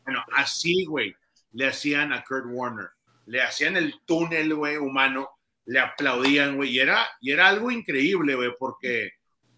Bueno, 0.04 0.24
así, 0.36 0.84
güey, 0.84 1.16
le 1.52 1.66
hacían 1.68 2.12
a 2.12 2.22
Kurt 2.22 2.44
Warner. 2.46 2.90
Le 3.26 3.40
hacían 3.40 3.76
el 3.76 3.94
túnel, 4.04 4.54
güey, 4.54 4.76
humano. 4.76 5.30
le 5.64 5.80
aplaudían, 5.80 6.56
güey, 6.56 6.70
y 6.70 6.80
era, 6.80 7.08
y 7.20 7.32
era 7.32 7.48
algo 7.48 7.70
increíble, 7.70 8.34
güey, 8.34 8.50
porque 8.58 9.12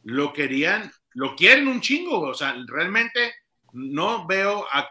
lo 0.05 0.33
querían, 0.33 0.91
lo 1.15 1.35
quieren 1.35 1.69
un 1.69 1.81
chingo, 1.81 2.21
güey. 2.21 2.31
o 2.31 2.35
sea, 2.35 2.55
realmente 2.69 3.35
no 3.73 4.27
veo 4.27 4.67
a, 4.71 4.89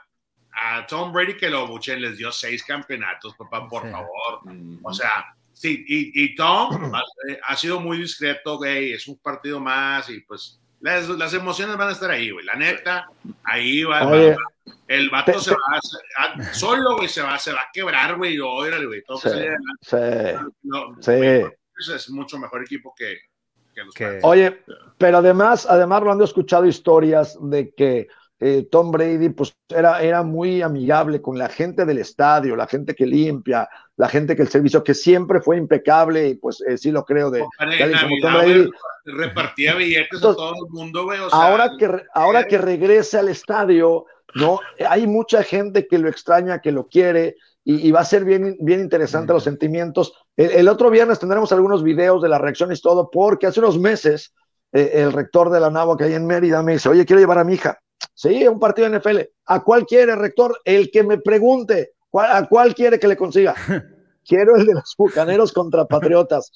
a 0.53 0.85
Tom 0.87 1.11
Brady 1.13 1.37
que 1.37 1.49
lo 1.49 1.67
buchen, 1.67 2.01
les 2.01 2.17
dio 2.17 2.31
seis 2.31 2.63
campeonatos, 2.63 3.35
papá, 3.35 3.67
por 3.67 3.89
favor. 3.89 4.41
O 4.83 4.93
sea, 4.93 5.35
sí, 5.53 5.83
y, 5.87 6.23
y 6.23 6.35
Tom 6.35 6.91
ha, 7.47 7.55
sido 7.55 7.79
muy 7.79 7.97
discreto, 7.97 8.57
güey, 8.57 8.93
es 8.93 9.07
un 9.07 9.17
partido 9.17 9.59
más 9.59 10.09
y 10.09 10.21
pues 10.21 10.59
las, 10.81 11.07
las 11.09 11.33
emociones 11.33 11.77
van 11.77 11.89
a 11.89 11.91
estar 11.91 12.09
ahí, 12.09 12.31
güey. 12.31 12.45
La 12.45 12.55
neta, 12.55 13.07
ahí 13.43 13.83
va. 13.83 14.35
el 14.87 15.09
vato 15.09 15.39
se 15.39 15.51
va, 15.51 16.53
solo, 16.53 16.97
güey, 16.97 17.07
se 17.07 17.21
va, 17.21 17.37
se 17.37 17.53
va 17.53 17.61
a 17.61 17.69
quebrar, 17.71 18.17
güey, 18.17 18.39
órale, 18.39 18.85
güey. 18.85 19.03
Todo 19.03 19.19
sí, 19.19 19.29
sí. 20.99 21.91
es 21.93 22.09
mucho 22.09 22.39
mejor 22.39 22.63
equipo 22.63 22.93
que, 22.95 23.19
que 23.75 23.83
los 23.83 24.23
Oye, 24.23 24.63
pero 24.97 25.19
además, 25.19 25.67
además, 25.69 26.01
Rolando, 26.01 26.23
he 26.23 26.27
escuchado 26.27 26.65
historias 26.65 27.37
de 27.39 27.73
que 27.75 28.07
eh, 28.43 28.67
Tom 28.71 28.89
Brady 28.89 29.29
pues 29.29 29.55
era, 29.69 30.01
era 30.01 30.23
muy 30.23 30.63
amigable 30.63 31.21
con 31.21 31.37
la 31.37 31.47
gente 31.47 31.85
del 31.85 31.99
estadio, 31.99 32.55
la 32.55 32.65
gente 32.65 32.95
que 32.95 33.05
limpia, 33.05 33.69
la 33.97 34.09
gente 34.09 34.35
que 34.35 34.41
el 34.41 34.47
servicio, 34.47 34.83
que 34.83 34.95
siempre 34.95 35.41
fue 35.41 35.57
impecable, 35.57 36.27
y 36.27 36.35
pues 36.35 36.59
eh, 36.67 36.75
sí 36.75 36.89
lo 36.89 37.05
creo 37.05 37.29
de, 37.29 37.45
repartía 39.05 39.75
billetes 39.75 40.17
a 40.19 40.33
todo 40.33 40.55
el 40.65 40.71
mundo, 40.71 41.03
güey. 41.03 41.19
ahora 41.31 41.69
que, 41.77 41.87
ahora 42.15 42.47
que 42.47 42.57
regrese 42.57 43.19
al 43.19 43.29
estadio, 43.29 44.05
¿no? 44.33 44.59
Hay 44.89 45.05
mucha 45.05 45.43
gente 45.43 45.85
que 45.85 45.99
lo 45.99 46.09
extraña, 46.09 46.61
que 46.61 46.71
lo 46.71 46.87
quiere, 46.87 47.35
y, 47.63 47.91
va 47.91 47.99
a 47.99 48.05
ser 48.05 48.25
bien, 48.25 48.57
bien 48.59 48.79
interesante 48.79 49.33
los 49.33 49.43
sentimientos. 49.43 50.13
El, 50.35 50.67
otro 50.67 50.89
viernes 50.89 51.19
tendremos 51.19 51.51
algunos 51.51 51.83
videos 51.83 52.23
de 52.23 52.29
las 52.29 52.41
reacciones 52.41 52.79
y 52.79 52.81
todo, 52.81 53.11
porque 53.11 53.45
hace 53.45 53.59
unos 53.59 53.77
meses 53.77 54.33
eh, 54.73 54.93
el 54.95 55.13
rector 55.13 55.51
de 55.51 55.59
la 55.59 55.69
NAVO 55.69 55.95
que 55.95 56.05
hay 56.05 56.15
en 56.15 56.25
Mérida 56.25 56.63
me 56.63 56.73
dice, 56.73 56.89
oye, 56.89 57.05
quiero 57.05 57.19
llevar 57.19 57.37
a 57.37 57.43
mi 57.43 57.53
hija. 57.53 57.79
Sí, 58.13 58.47
un 58.47 58.59
partido 58.59 58.89
de 58.89 58.99
NFL. 58.99 59.19
¿A 59.45 59.63
cuál 59.63 59.85
quiere, 59.85 60.15
rector? 60.15 60.59
El 60.63 60.91
que 60.91 61.03
me 61.03 61.17
pregunte. 61.17 61.93
¿A 62.13 62.47
cuál 62.47 62.75
quiere 62.75 62.99
que 62.99 63.07
le 63.07 63.17
consiga? 63.17 63.55
Quiero 64.25 64.55
el 64.55 64.67
de 64.67 64.75
los 64.75 64.93
bucaneros 64.97 65.51
contra 65.51 65.85
Patriotas. 65.85 66.51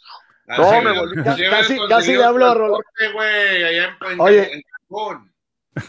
No, 0.48 0.82
me 0.82 0.98
volví, 0.98 1.24
casi, 1.24 1.78
casi 1.90 2.16
le 2.16 2.24
hablo 2.24 2.46
a 2.46 2.54
Rolando. 2.54 2.84
Oye, 4.20 4.64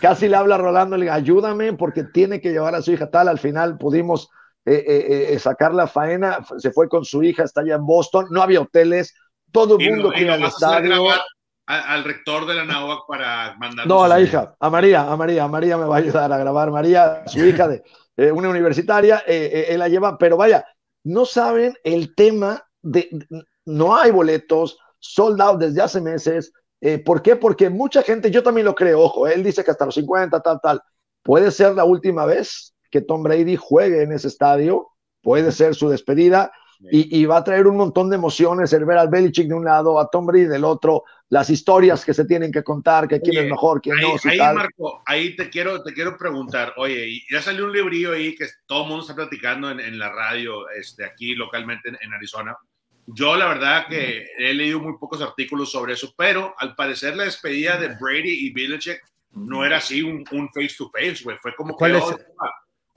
casi 0.01 0.29
le 0.29 0.37
habla 0.37 0.55
a 0.55 0.59
Rolando, 0.59 0.97
le 0.97 1.05
digo, 1.05 1.15
ayúdame 1.15 1.75
porque 1.75 2.05
tiene 2.05 2.41
que 2.41 2.51
llevar 2.51 2.75
a 2.75 2.81
su 2.81 2.93
hija 2.93 3.11
tal. 3.11 3.29
Al 3.29 3.39
final 3.39 3.77
pudimos 3.77 4.31
eh, 4.65 4.83
eh, 4.87 5.27
eh, 5.35 5.39
sacar 5.39 5.75
la 5.75 5.87
faena, 5.87 6.39
se 6.57 6.71
fue 6.71 6.89
con 6.89 7.05
su 7.05 7.23
hija, 7.23 7.45
está 7.45 7.61
allá 7.61 7.75
en 7.75 7.85
Boston, 7.85 8.29
no 8.31 8.41
había 8.41 8.63
hoteles, 8.63 9.15
todo 9.53 9.79
el 9.79 9.91
mundo 9.91 10.11
que 10.11 10.23
iba 10.23 10.35
al 10.35 10.45
estadio 10.45 11.05
al 11.67 12.05
rector 12.05 12.47
de 12.47 12.55
la 12.55 12.65
NAUAC 12.65 13.07
para 13.09 13.57
mandar. 13.59 13.87
No, 13.87 14.05
a 14.05 14.09
la 14.09 14.21
hija, 14.21 14.57
a 14.59 14.71
María, 14.71 15.03
a 15.03 15.17
María, 15.17 15.45
a 15.45 15.49
María 15.49 15.77
me 15.77 15.85
va 15.85 15.97
a 15.97 15.99
ayudar 15.99 16.33
a 16.33 16.39
grabar. 16.39 16.71
María, 16.71 17.25
su 17.27 17.45
hija 17.45 17.67
de 17.67 17.83
eh, 18.17 18.31
una 18.31 18.49
universitaria, 18.49 19.25
eh, 19.27 19.51
eh, 19.53 19.67
él 19.71 19.81
la 19.81 19.89
lleva, 19.89 20.17
pero 20.17 20.37
vaya, 20.37 20.65
no 21.05 21.27
saben 21.27 21.75
el 21.83 22.15
tema 22.15 22.65
de, 22.83 23.09
no 23.65 23.97
hay 23.97 24.13
boletos, 24.13 24.79
sold 24.99 25.41
out 25.41 25.61
desde 25.61 25.83
hace 25.83 26.01
meses. 26.01 26.53
¿Por 27.05 27.21
qué? 27.21 27.35
Porque 27.35 27.69
mucha 27.69 28.03
gente, 28.03 28.31
yo 28.31 28.45
también 28.45 28.65
lo 28.65 28.75
creo, 28.75 29.01
ojo, 29.01 29.27
él 29.27 29.43
dice 29.43 29.65
que 29.65 29.73
hasta 29.73 29.87
los 29.87 29.95
50, 29.95 30.41
tal, 30.41 30.61
tal. 30.63 30.81
Puede 31.23 31.51
ser 31.51 31.75
la 31.75 31.85
última 31.85 32.27
vez 32.27 32.75
que 32.91 33.01
Tom 33.01 33.25
Brady 33.25 33.57
juegue 33.57 34.03
en 34.03 34.13
ese 34.13 34.29
estadio, 34.29 34.91
puede 35.21 35.51
ser 35.51 35.75
su 35.75 35.89
despedida 35.89 36.53
y, 36.81 37.25
va 37.25 37.39
a 37.39 37.45
traer 37.45 37.67
un 37.67 37.77
montón 37.77 38.11
de 38.11 38.17
emociones 38.17 38.73
el 38.73 38.85
ver 38.85 38.99
al 38.99 39.09
Belichick 39.09 39.49
de 39.49 39.55
un 39.55 39.65
lado, 39.65 39.99
a 39.99 40.09
Tom 40.11 40.27
Brady 40.27 40.45
del 40.45 40.65
otro, 40.65 41.05
las 41.29 41.51
historias 41.51 42.05
que 42.05 42.15
se 42.15 42.25
tienen 42.25 42.53
que 42.53 42.63
contar, 42.63 43.09
que 43.09 43.21
quién 43.21 43.45
es 43.45 43.51
mejor, 43.51 43.81
quién 43.81 43.97
no. 43.97 44.15
ahí, 44.25 44.39
Marco, 44.39 45.03
ahí 45.07 45.35
te 45.35 45.49
quiero, 45.49 45.83
te 45.83 45.93
quiero 45.93 46.17
preguntar, 46.17 46.75
oye, 46.77 47.23
ya 47.31 47.43
salió 47.43 47.65
un 47.65 47.73
librillo 47.73 48.13
ahí 48.13 48.35
que 48.35 48.47
todo 48.67 48.83
el 48.83 48.89
mundo 48.89 49.03
está 49.03 49.15
platicando 49.15 49.71
en, 49.71 49.99
la 49.99 50.11
radio, 50.11 50.69
este, 50.71 51.05
aquí 51.05 51.35
localmente 51.35 51.89
en, 51.89 52.13
Arizona. 52.13 52.57
Yo 53.07 53.37
la 53.37 53.47
verdad 53.47 53.87
que 53.89 54.27
he 54.37 54.53
leído 54.53 54.81
muy 54.81 54.99
pocos 54.99 55.23
artículos 55.23 55.71
sobre 55.71 55.95
eso, 55.95 56.13
pero 56.17 56.55
al 56.59 56.75
parecer 56.75 57.17
la 57.17 57.25
despedida 57.25 57.77
de 57.77 57.89
Brady 58.01 58.47
y 58.47 58.53
Belichick 58.53 59.01
no 59.33 59.65
era 59.65 59.79
así 59.79 60.03
un, 60.03 60.25
face 60.27 60.75
to 60.77 60.91
face, 60.91 61.23
güey, 61.23 61.37
fue 61.39 61.55
como 61.55 61.77
que... 61.77 61.85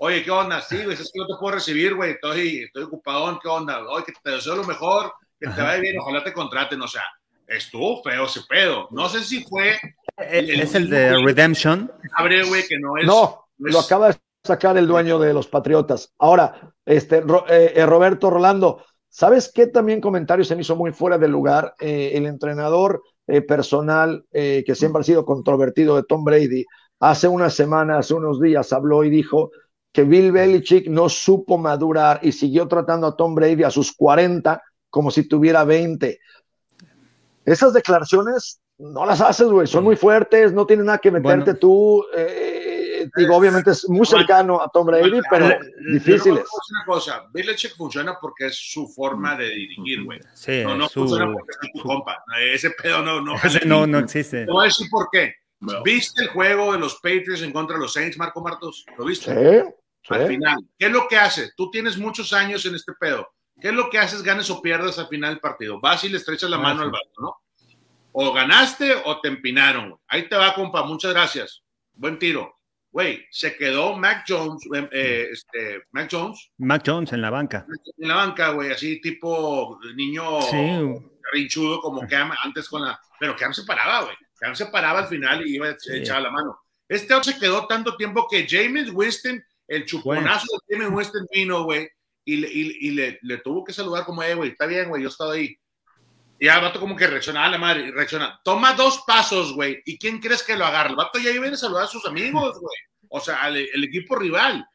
Oye, 0.02 0.24
¿qué 0.24 0.32
onda? 0.32 0.62
Sí, 0.62 0.78
güey, 0.78 0.94
es 0.94 1.12
que 1.12 1.20
no 1.20 1.28
te 1.28 1.34
puedo 1.38 1.56
recibir, 1.56 1.94
güey. 1.94 2.12
Estoy, 2.12 2.64
estoy 2.64 2.84
ocupado, 2.84 3.38
¿qué 3.44 3.50
onda? 3.50 3.86
Oye, 3.90 4.06
que 4.06 4.14
te 4.24 4.32
deseo 4.32 4.56
lo 4.56 4.64
mejor, 4.64 5.12
que 5.38 5.50
te 5.50 5.62
vaya 5.62 5.82
bien, 5.82 6.00
ojalá 6.00 6.24
te 6.24 6.32
contraten. 6.32 6.82
O 6.82 6.88
sea, 6.88 7.04
estuvo 7.46 8.02
feo 8.02 8.24
ese 8.24 8.40
pedo. 8.48 8.88
No 8.92 9.10
sé 9.10 9.22
si 9.26 9.44
fue. 9.44 9.78
¿Es 10.18 10.74
el, 10.74 10.90
de 10.90 11.22
Redemption? 11.22 11.92
Abre, 12.16 12.46
güey, 12.46 12.66
que 12.66 12.80
no 12.80 12.96
es. 12.96 13.06
No, 13.06 13.46
lo 13.58 13.80
acaba 13.82 14.08
de 14.08 14.18
sacar 14.42 14.78
el 14.78 14.88
dueño 14.88 15.20
de 15.20 15.34
los 15.34 15.48
Patriotas. 15.48 16.14
Ahora, 16.18 16.74
este, 16.86 17.18
eh, 17.18 17.74
eh, 17.76 17.86
Roberto 17.86 18.30
Rolando, 18.30 18.86
¿sabes 19.10 19.52
qué 19.54 19.68
también 19.68 20.00
comentario 20.00 20.46
se 20.46 20.56
me 20.56 20.62
hizo 20.62 20.78
muy 20.78 20.94
fuera 20.94 21.18
de 21.18 21.28
lugar? 21.28 21.76
Eh, 21.78 22.12
el 22.14 22.26
entrenador 22.26 23.04
personal 23.48 24.26
que 24.32 24.74
siempre 24.74 25.02
ha 25.02 25.04
sido 25.04 25.24
controvertido 25.24 25.96
de 25.96 26.02
Tom 26.02 26.24
Brady, 26.24 26.66
hace 27.00 27.28
unas 27.28 27.54
semanas, 27.54 28.00
hace 28.00 28.16
unos 28.16 28.42
días, 28.42 28.74
habló 28.74 29.04
y 29.04 29.12
dijo 29.12 29.52
que 29.92 30.04
Bill 30.04 30.32
Belichick 30.32 30.88
no 30.88 31.10
supo 31.10 31.58
madurar 31.58 32.20
y 32.22 32.32
siguió 32.32 32.68
tratando 32.68 33.08
a 33.08 33.16
Tom 33.16 33.36
Brady 33.36 33.64
a 33.64 33.72
sus 33.72 33.92
40 33.92 34.62
como 34.90 35.12
si 35.12 35.28
tuviera 35.28 35.64
20. 35.64 36.20
Esas 37.46 37.74
declaraciones 37.74 38.62
no 38.78 39.06
las 39.06 39.20
haces, 39.22 39.48
güey, 39.48 39.68
son 39.68 39.84
muy 39.84 39.96
fuertes, 39.96 40.54
no 40.54 40.66
tiene 40.66 40.84
nada 40.84 41.00
que 41.00 41.12
meterte 41.12 41.56
tú. 41.56 42.06
Eh, 42.16 43.10
digo, 43.16 43.36
obviamente 43.36 43.72
es 43.72 43.88
muy 43.90 44.06
cercano 44.06 44.62
a 44.62 44.70
Tom 44.70 44.88
Brady, 44.88 45.20
pero 45.30 45.50
difíciles. 45.92 46.46
Una 46.70 46.86
cosa, 46.86 47.26
Belichick 47.34 47.76
funciona 47.76 48.18
porque 48.22 48.48
es 48.48 48.56
su 48.56 48.88
forma 48.88 49.36
de 49.36 49.50
dirigir, 49.50 50.04
güey. 50.06 50.20
Sí, 50.34 50.64
no, 50.64 50.76
no 50.76 50.88
funciona 50.88 51.26
porque 51.32 51.52
es 51.62 51.72
tu 51.74 51.82
compa. 51.82 52.24
Ese 52.54 52.72
pedo 52.72 53.02
no, 53.02 53.22
no, 53.22 53.34
no, 53.66 53.88
no 53.88 54.00
existe. 54.00 54.46
No 54.46 54.54
voy 54.54 54.64
a 54.64 54.66
decir 54.66 54.88
por 54.90 55.10
qué. 55.12 55.34
¿Viste 55.84 56.24
el 56.24 56.30
juego 56.30 56.74
de 56.74 56.80
los 56.80 56.96
Patriots 56.96 57.42
en 57.42 57.52
contra 57.52 57.76
de 57.76 57.82
los 57.82 57.94
Saints, 57.94 58.18
Marco 58.18 58.42
Martos? 58.42 58.86
¿Lo 58.98 59.06
viste? 59.06 59.34
Sí. 59.34 60.14
Al 60.14 60.28
final, 60.28 60.58
¿qué 60.78 60.86
es 60.86 60.92
lo 60.92 61.08
que 61.08 61.18
hace? 61.18 61.52
Tú 61.56 61.70
tienes 61.70 61.98
muchos 61.98 62.34
años 62.34 62.66
en 62.66 62.76
este 62.76 62.94
pedo. 62.94 63.28
¿Qué 63.60 63.70
es 63.70 63.74
lo 63.74 63.90
que 63.90 64.00
haces, 64.00 64.24
ganes 64.24 64.50
o 64.50 64.62
pierdas 64.62 64.98
al 64.98 65.08
final 65.08 65.32
del 65.32 65.42
partido? 65.42 65.80
Vas 65.82 66.04
y 66.04 66.10
le 66.10 66.18
estrechas 66.18 66.50
la 66.50 66.58
ah, 66.58 66.62
mano 66.62 66.82
al 66.82 66.92
vato, 66.92 67.12
¿no? 67.20 67.36
O 68.14 68.34
ganaste 68.34 68.96
o 69.06 69.20
te 69.20 69.28
empinaron. 69.28 70.00
Ahí 70.08 70.28
te 70.28 70.36
va, 70.36 70.54
compa. 70.56 70.84
Muchas 70.84 71.14
gracias. 71.14 71.62
Buen 71.94 72.18
tiro. 72.18 72.56
Güey, 72.92 73.28
se 73.30 73.56
quedó 73.56 73.96
Mac 73.96 74.26
Jones, 74.28 74.64
eh, 74.74 74.90
eh, 74.92 75.28
este, 75.32 75.84
Mac 75.92 76.10
Jones. 76.12 76.50
Mac 76.58 76.82
Jones 76.84 77.14
en 77.14 77.22
la 77.22 77.30
banca. 77.30 77.68
En 77.98 78.08
la 78.08 78.16
banca, 78.16 78.50
güey, 78.52 78.72
así 78.72 79.00
tipo 79.00 79.80
niño 79.96 80.40
rinchudo 81.32 81.80
como 81.82 82.08
Cam 82.08 82.32
antes 82.44 82.68
con 82.68 82.82
la... 82.82 83.00
Pero 83.20 83.36
Cam 83.36 83.54
se 83.54 83.64
paraba, 83.64 84.06
güey. 84.06 84.16
Cam 84.40 84.56
se 84.56 84.68
paraba 84.68 85.00
al 85.00 85.08
final 85.08 85.46
y 85.46 85.56
iba 85.56 85.68
a 85.68 85.78
echar 85.94 86.22
la 86.22 86.32
mano. 86.32 86.60
Este 86.88 87.14
se 87.24 87.38
quedó 87.38 87.68
tanto 87.68 87.96
tiempo 87.96 88.28
que 88.30 88.48
James 88.50 88.90
Winston 88.92 89.44
el 89.70 89.86
chuponazo 89.86 90.48
de 90.68 90.76
James 90.76 90.92
Winston 90.92 91.28
vino, 91.32 91.64
güey, 91.64 91.88
y, 92.26 92.44
y, 92.44 92.92
le, 92.92 93.20
le, 93.22 93.38
tuvo 93.38 93.64
que 93.64 93.72
saludar 93.72 94.04
como, 94.04 94.22
eh, 94.24 94.34
güey, 94.34 94.52
está 94.52 94.66
bien, 94.66 94.90
güey, 94.90 95.04
yo 95.04 95.10
estaba 95.10 95.34
ahí. 95.34 95.56
Y 96.40 96.48
el 96.48 96.62
vato 96.62 96.80
como 96.80 96.96
que 96.96 97.08
reacciona, 97.08 97.46
a 97.46 97.50
la 97.50 97.58
madre, 97.58 97.92
reacciona. 97.92 98.40
Toma 98.44 98.74
dos 98.74 99.04
pasos, 99.06 99.54
güey, 99.54 99.82
¿y 99.86 99.98
quién 99.98 100.20
crees 100.20 100.44
que 100.44 100.56
lo 100.56 100.66
agarra? 100.66 100.90
El 100.90 100.96
vato 100.96 101.20
ya 101.20 101.32
viene 101.32 101.50
a 101.50 101.58
saludar 101.58 101.84
a 101.84 101.88
sus 101.88 102.06
amigos, 102.06 102.60
güey. 102.60 102.78
O 103.10 103.20
sea, 103.20 103.44
al, 103.44 103.58
el 103.58 103.84
equipo 103.84 104.16
rival. 104.16 104.68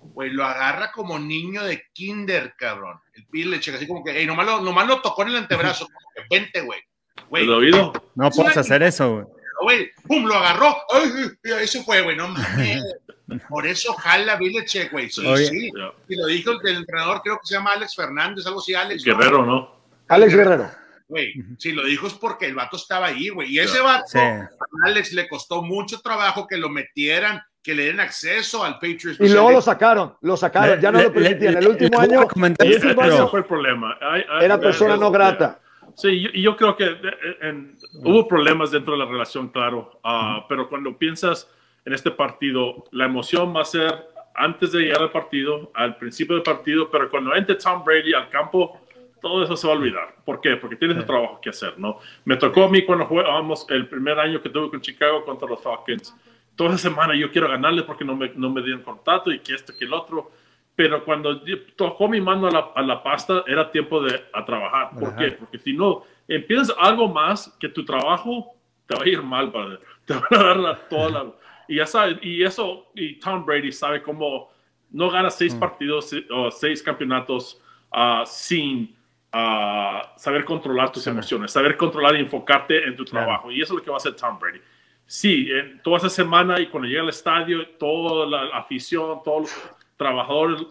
Güey, 0.00 0.30
lo 0.30 0.44
agarra 0.44 0.92
como 0.92 1.18
niño 1.18 1.64
de 1.64 1.82
kinder, 1.92 2.54
cabrón. 2.56 3.00
El 3.14 3.26
pile, 3.26 3.58
checa 3.58 3.76
así 3.76 3.86
como 3.86 4.04
que, 4.04 4.12
hey, 4.12 4.26
nomás 4.26 4.46
lo, 4.46 4.60
nomás 4.60 4.86
lo 4.86 5.00
tocó 5.00 5.22
en 5.22 5.28
el 5.28 5.36
antebrazo, 5.36 5.86
como 5.86 6.10
que 6.14 6.22
vente, 6.30 6.60
güey. 6.60 6.80
Güey, 7.28 7.48
oído? 7.48 7.92
No 8.14 8.30
puedes 8.30 8.56
hacer 8.56 8.82
eso, 8.82 9.12
güey. 9.12 9.26
Güey, 9.60 9.90
pum, 10.06 10.24
lo 10.24 10.34
agarró. 10.34 10.76
Ay, 10.92 11.30
eso 11.60 11.82
fue, 11.82 12.02
güey, 12.02 12.16
no 12.16 12.28
mames. 12.28 12.82
Por 13.48 13.66
eso 13.66 13.92
jala 13.94 14.36
Belichick, 14.36 14.90
güey. 14.90 15.10
Sí, 15.10 15.22
sí. 15.46 15.70
Y 16.08 16.16
lo 16.16 16.26
dijo 16.26 16.52
el, 16.52 16.76
entrenador, 16.76 17.20
creo 17.22 17.36
que 17.36 17.46
se 17.46 17.54
llama 17.54 17.72
Alex 17.72 17.94
Fernández, 17.94 18.46
algo 18.46 18.60
así, 18.60 18.74
Alex. 18.74 19.04
Guerrero, 19.04 19.44
¿no? 19.44 19.70
Alex 20.08 20.34
Guerrero. 20.34 20.70
Güey, 21.08 21.34
si 21.58 21.72
lo 21.72 21.84
dijo 21.84 22.06
es 22.06 22.14
porque 22.14 22.46
el 22.46 22.54
vato 22.54 22.76
estaba 22.76 23.06
ahí, 23.06 23.30
güey. 23.30 23.50
Y 23.50 23.58
ese 23.58 23.80
vato, 23.80 24.18
a 24.18 24.48
Alex 24.84 25.12
le 25.12 25.28
costó 25.28 25.62
mucho 25.62 26.00
trabajo 26.00 26.46
que 26.46 26.58
lo 26.58 26.68
metieran, 26.68 27.42
que 27.62 27.74
le 27.74 27.86
den 27.86 28.00
acceso 28.00 28.62
al 28.62 28.74
Patriots. 28.74 29.18
Y 29.18 29.28
luego 29.28 29.50
lo 29.50 29.62
sacaron, 29.62 30.14
lo 30.20 30.36
sacaron, 30.36 30.80
ya 30.80 30.92
no 30.92 31.02
lo 31.02 31.12
permitían. 31.12 31.56
El 31.56 31.68
último 31.68 31.98
año, 31.98 32.26
ese 32.58 32.94
fue 32.94 33.40
el 33.40 33.46
problema. 33.46 33.98
Era 34.40 34.58
persona 34.58 34.96
no 34.96 35.10
grata. 35.10 35.60
Sí, 35.98 36.30
y 36.32 36.42
yo, 36.42 36.56
creo 36.56 36.76
que 36.76 36.84
eh, 36.84 36.98
eh, 37.42 37.74
hubo 38.04 38.28
problemas 38.28 38.70
dentro 38.70 38.92
de 38.92 39.00
la 39.00 39.06
relación, 39.06 39.48
claro, 39.48 39.98
ah, 40.04 40.46
pero 40.48 40.68
cuando 40.68 40.96
piensas 40.96 41.50
en 41.88 41.94
este 41.94 42.10
partido. 42.10 42.84
La 42.92 43.06
emoción 43.06 43.54
va 43.56 43.62
a 43.62 43.64
ser 43.64 44.06
antes 44.34 44.72
de 44.72 44.80
llegar 44.80 45.00
al 45.00 45.10
partido, 45.10 45.72
al 45.74 45.96
principio 45.96 46.34
del 46.34 46.42
partido, 46.42 46.90
pero 46.90 47.08
cuando 47.08 47.34
entre 47.34 47.56
Tom 47.56 47.82
Brady 47.82 48.12
al 48.12 48.28
campo, 48.28 48.78
todo 49.22 49.42
eso 49.42 49.56
se 49.56 49.66
va 49.66 49.72
a 49.72 49.76
olvidar. 49.76 50.14
¿Por 50.24 50.40
qué? 50.40 50.56
Porque 50.56 50.76
tienes 50.76 50.98
el 50.98 51.06
trabajo 51.06 51.40
que 51.40 51.48
hacer, 51.48 51.78
¿no? 51.78 51.98
Me 52.26 52.36
tocó 52.36 52.64
a 52.64 52.68
mí 52.68 52.84
cuando 52.84 53.06
jugábamos 53.06 53.66
el 53.70 53.88
primer 53.88 54.18
año 54.20 54.40
que 54.42 54.50
tuve 54.50 54.70
con 54.70 54.82
Chicago 54.82 55.24
contra 55.24 55.48
los 55.48 55.62
Falcons. 55.62 56.14
Toda 56.54 56.74
esa 56.74 56.90
semana 56.90 57.16
yo 57.16 57.30
quiero 57.32 57.48
ganarle 57.48 57.82
porque 57.84 58.04
no 58.04 58.14
me, 58.14 58.30
no 58.34 58.50
me 58.50 58.62
dieron 58.62 58.82
contacto 58.82 59.32
y 59.32 59.40
que 59.40 59.54
esto, 59.54 59.72
que 59.76 59.86
el 59.86 59.94
otro. 59.94 60.30
Pero 60.78 61.04
cuando 61.04 61.42
tocó 61.74 62.06
mi 62.06 62.20
mano 62.20 62.46
a 62.46 62.52
la, 62.52 62.70
a 62.72 62.82
la 62.82 63.02
pasta, 63.02 63.42
era 63.48 63.68
tiempo 63.68 64.00
de 64.00 64.22
a 64.32 64.44
trabajar. 64.44 64.90
¿Por 64.96 65.16
qué? 65.16 65.32
Porque 65.32 65.58
si 65.58 65.72
no, 65.72 66.04
empiezas 66.28 66.72
algo 66.78 67.08
más 67.08 67.52
que 67.58 67.68
tu 67.68 67.84
trabajo, 67.84 68.54
te 68.86 68.94
va 68.94 69.02
a 69.02 69.08
ir 69.08 69.20
mal, 69.20 69.50
padre. 69.50 69.80
Te 70.04 70.14
van 70.14 70.24
a 70.30 70.44
dar 70.44 70.56
la, 70.56 70.76
toda 70.88 71.10
la... 71.10 71.32
Y 71.66 71.78
ya 71.78 71.86
sabes, 71.86 72.18
y 72.22 72.44
eso, 72.44 72.86
y 72.94 73.18
Tom 73.18 73.44
Brady 73.44 73.72
sabe 73.72 74.00
cómo 74.00 74.52
no 74.92 75.10
gana 75.10 75.30
seis 75.30 75.52
mm. 75.52 75.58
partidos 75.58 76.14
o 76.30 76.48
seis 76.52 76.80
campeonatos 76.80 77.60
uh, 77.92 78.24
sin 78.24 78.96
uh, 79.34 79.98
saber 80.16 80.44
controlar 80.44 80.92
tus 80.92 81.08
emociones, 81.08 81.50
saber 81.50 81.76
controlar 81.76 82.14
y 82.14 82.20
enfocarte 82.20 82.84
en 82.84 82.94
tu 82.94 83.04
trabajo. 83.04 83.50
Y 83.50 83.60
eso 83.60 83.74
es 83.74 83.78
lo 83.80 83.82
que 83.82 83.90
va 83.90 83.96
a 83.96 83.98
hacer 83.98 84.14
Tom 84.14 84.38
Brady. 84.38 84.60
Sí, 85.06 85.48
en 85.50 85.82
toda 85.82 85.96
esa 85.96 86.08
semana 86.08 86.60
y 86.60 86.68
cuando 86.68 86.86
llega 86.86 87.02
al 87.02 87.08
estadio, 87.08 87.66
toda 87.78 88.26
la 88.26 88.56
afición, 88.56 89.20
todos 89.24 89.50
trabajadores 89.98 90.62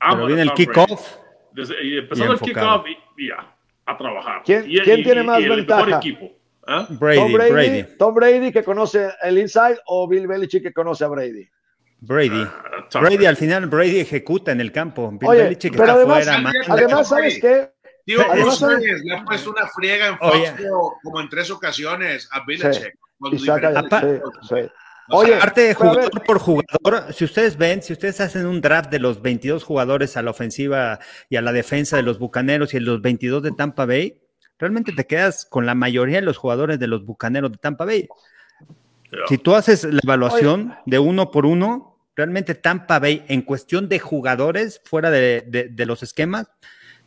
Pero 0.00 0.26
viene 0.26 0.42
el 0.42 0.52
kickoff. 0.52 1.16
Y 1.82 1.98
empezando 1.98 2.32
el 2.32 2.40
kickoff 2.40 2.86
y, 3.16 3.28
ya, 3.28 3.54
a 3.86 3.96
trabajar. 3.96 4.42
¿Quién, 4.44 4.64
¿quién 4.64 5.04
tiene 5.04 5.22
más 5.22 5.40
ventaja? 5.46 5.98
equipo. 5.98 6.32
¿Ah? 6.66 6.86
Brady, 6.88 7.18
Tom 7.18 7.32
Brady, 7.32 7.52
Brady, 7.52 7.84
Tom 7.98 8.14
Brady 8.14 8.52
que 8.52 8.62
conoce 8.62 9.10
el 9.22 9.38
inside 9.38 9.78
o 9.86 10.06
Bill 10.08 10.26
Belichick 10.28 10.62
que 10.62 10.72
conoce 10.72 11.04
a 11.04 11.08
Brady. 11.08 11.48
Brady. 12.00 12.42
Uh, 12.42 13.00
Brady, 13.00 13.26
al 13.26 13.36
final, 13.36 13.66
Brady 13.66 14.00
ejecuta 14.00 14.52
en 14.52 14.60
el 14.60 14.72
campo. 14.72 15.10
Bill 15.10 15.28
Oye, 15.28 15.42
Belichick 15.42 15.72
pero 15.72 15.84
está 15.84 15.94
además, 15.94 16.24
fuera, 16.24 16.52
además, 16.68 17.08
¿sabes 17.08 17.38
qué? 17.40 17.72
Tío, 18.04 18.20
además, 18.28 18.58
¿sabes? 18.58 19.02
le 19.04 19.16
ha 19.16 19.24
puesto 19.24 19.50
una 19.50 19.66
friega 19.68 20.08
en 20.08 20.18
Fox 20.18 20.54
como 21.02 21.20
en 21.20 21.28
tres 21.28 21.50
ocasiones 21.50 22.28
a 22.32 22.44
Belichick. 22.44 22.96
Sí, 23.30 23.38
sí, 23.38 24.56
Oye, 25.12 25.34
aparte 25.34 25.60
de 25.62 25.74
jugador 25.74 26.22
por 26.24 26.38
jugador, 26.38 27.12
si 27.12 27.24
ustedes 27.24 27.56
ven, 27.56 27.82
si 27.82 27.92
ustedes 27.92 28.20
hacen 28.20 28.46
un 28.46 28.60
draft 28.60 28.90
de 28.90 28.98
los 28.98 29.20
22 29.22 29.62
jugadores 29.62 30.16
a 30.16 30.22
la 30.22 30.30
ofensiva 30.30 30.98
y 31.28 31.36
a 31.36 31.42
la 31.42 31.52
defensa 31.52 31.96
de 31.96 32.02
los 32.02 32.18
Bucaneros 32.18 32.74
y 32.74 32.80
los 32.80 33.00
22 33.02 33.42
de 33.42 33.52
Tampa 33.52 33.86
Bay, 33.86 34.20
realmente 34.58 34.92
te 34.92 35.06
quedas 35.06 35.44
con 35.44 35.66
la 35.66 35.74
mayoría 35.74 36.16
de 36.16 36.26
los 36.26 36.36
jugadores 36.36 36.78
de 36.78 36.86
los 36.86 37.04
Bucaneros 37.04 37.52
de 37.52 37.58
Tampa 37.58 37.84
Bay. 37.84 38.08
Si 39.28 39.38
tú 39.38 39.54
haces 39.54 39.84
la 39.84 40.00
evaluación 40.02 40.74
de 40.86 40.98
uno 40.98 41.30
por 41.30 41.46
uno, 41.46 41.92
realmente 42.16 42.54
Tampa 42.54 42.98
Bay, 42.98 43.24
en 43.28 43.42
cuestión 43.42 43.88
de 43.88 43.98
jugadores 43.98 44.80
fuera 44.84 45.10
de, 45.10 45.72
los 45.86 46.02
esquemas, 46.02 46.46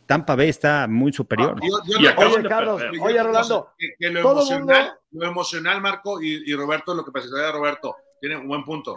Tampa 0.06 0.36
Bay 0.36 0.48
está 0.48 0.86
muy 0.86 1.12
superior. 1.12 1.56
Ah, 1.60 2.14
oye, 2.16 2.48
Carlos, 2.48 2.82
oye, 3.00 3.22
Rolando. 3.22 3.72
lo, 3.98 5.26
emocional, 5.26 5.80
Marco 5.80 6.20
y, 6.22 6.54
Roberto, 6.54 6.94
lo 6.94 7.04
que 7.04 7.10
pasa 7.10 7.26
de 7.28 7.52
Roberto, 7.52 7.96
tiene 8.20 8.36
un 8.36 8.48
buen 8.48 8.64
punto. 8.64 8.96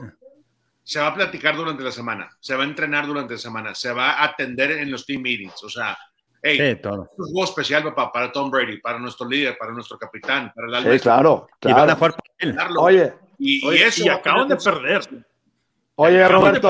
Se 0.83 0.99
va 0.99 1.07
a 1.07 1.13
platicar 1.13 1.55
durante 1.55 1.83
la 1.83 1.91
semana, 1.91 2.29
se 2.39 2.55
va 2.55 2.63
a 2.63 2.67
entrenar 2.67 3.05
durante 3.05 3.33
la 3.33 3.39
semana, 3.39 3.75
se 3.75 3.91
va 3.91 4.13
a 4.13 4.25
atender 4.25 4.71
en 4.71 4.89
los 4.89 5.05
team 5.05 5.21
meetings. 5.21 5.63
O 5.63 5.69
sea, 5.69 5.97
hey, 6.41 6.79
un 6.83 7.07
juego 7.07 7.43
especial 7.43 7.93
para, 7.93 8.11
para 8.11 8.31
Tom 8.31 8.49
Brady, 8.49 8.79
para 8.79 8.97
nuestro 8.97 9.27
líder, 9.27 9.57
para 9.57 9.71
nuestro 9.71 9.97
capitán, 9.97 10.51
para 10.55 10.79
el 10.79 10.93
Sí, 10.93 11.03
claro, 11.03 11.47
Y 11.61 11.71
van 11.71 11.89
a 11.89 11.95
jugar 11.95 12.15
él. 12.39 12.57
Oye, 12.77 13.13
y, 13.37 13.67
eso 13.75 14.03
y 14.05 14.09
acaban 14.09 14.47
de 14.47 14.55
perder. 14.57 15.01
Oye, 15.95 16.27
Roberto, 16.27 16.69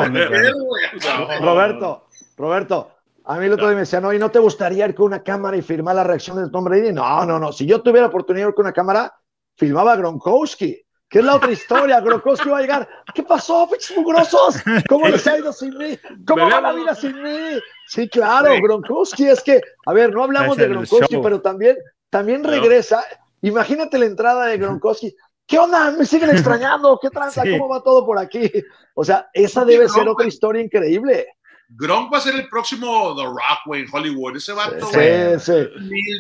Roberto, 1.40 2.08
Roberto, 2.36 2.99
a 3.30 3.38
mí 3.38 3.46
el 3.46 3.54
otro 3.54 3.68
día 3.68 3.76
me 3.76 3.82
decían, 3.82 4.02
no, 4.02 4.12
¿y 4.12 4.18
no 4.18 4.32
te 4.32 4.40
gustaría 4.40 4.88
ir 4.88 4.96
con 4.96 5.06
una 5.06 5.22
cámara 5.22 5.56
y 5.56 5.62
filmar 5.62 5.96
la 5.96 6.04
reacción 6.04 6.44
de 6.44 6.50
Tom 6.50 6.64
Brady? 6.64 6.92
No, 6.92 7.28
no, 7.28 7.38
no. 7.38 7.52
Si 7.52 7.64
yo 7.64 7.80
tuviera 7.80 8.08
oportunidad 8.08 8.48
de 8.48 8.50
ir 8.50 8.56
con 8.56 8.66
una 8.66 8.74
cámara, 8.74 9.14
filmaba 9.56 9.94
a 9.94 9.98
Gronkowski, 9.98 10.82
que 11.08 11.20
es 11.20 11.24
la 11.24 11.36
otra 11.36 11.52
historia. 11.52 12.00
Gronkowski 12.02 12.50
va 12.50 12.58
a 12.58 12.62
llegar. 12.62 12.90
¿Qué 13.14 13.22
pasó, 13.22 13.70
pinches 13.70 13.96
mugrosos? 13.96 14.56
¿Cómo 14.90 15.08
les 15.08 15.28
ha 15.28 15.38
ido 15.38 15.54
sin 15.54 15.78
mí? 15.78 15.96
¿Cómo 16.26 16.50
va 16.50 16.60
la 16.60 16.74
vida 16.74 16.96
sin 16.96 17.22
mí? 17.22 17.60
Sí, 17.86 18.10
claro, 18.10 18.52
Gronkowski 18.64 19.28
es 19.28 19.44
que, 19.44 19.62
a 19.86 19.94
ver, 19.94 20.12
no 20.12 20.24
hablamos 20.24 20.58
de 20.58 20.68
Gronkowski, 20.68 21.18
pero 21.18 21.40
también, 21.40 21.78
también 22.10 22.44
regresa. 22.44 23.04
Imagínate 23.44 24.00
la 24.00 24.06
entrada 24.06 24.48
de 24.48 24.58
Gronkowski. 24.58 25.16
¿Qué 25.46 25.60
onda? 25.60 25.92
¿Me 25.92 26.08
siguen 26.08 26.32
extrañando? 26.32 26.98
¿Qué 27.00 27.12
tranza? 27.12 27.44
¿Cómo 27.44 27.70
va 27.70 27.84
todo 27.84 28.08
por 28.08 28.18
aquí? 28.18 28.52
O 28.96 29.04
sea, 29.06 29.30
esa 29.34 29.64
debe 29.66 29.88
ser 29.88 30.08
otra 30.08 30.26
historia 30.26 30.64
increíble. 30.64 31.28
Gronk 31.70 32.12
va 32.12 32.18
a 32.18 32.22
ser 32.22 32.36
el 32.36 32.50
próximo 32.50 33.16
The 33.16 33.24
Rock, 33.24 33.66
güey, 33.66 33.82
en 33.82 33.88
Hollywood. 33.92 34.36
Ese 34.38 34.54
vato, 34.54 34.88
sí, 34.88 35.40
Sí, 35.40 35.70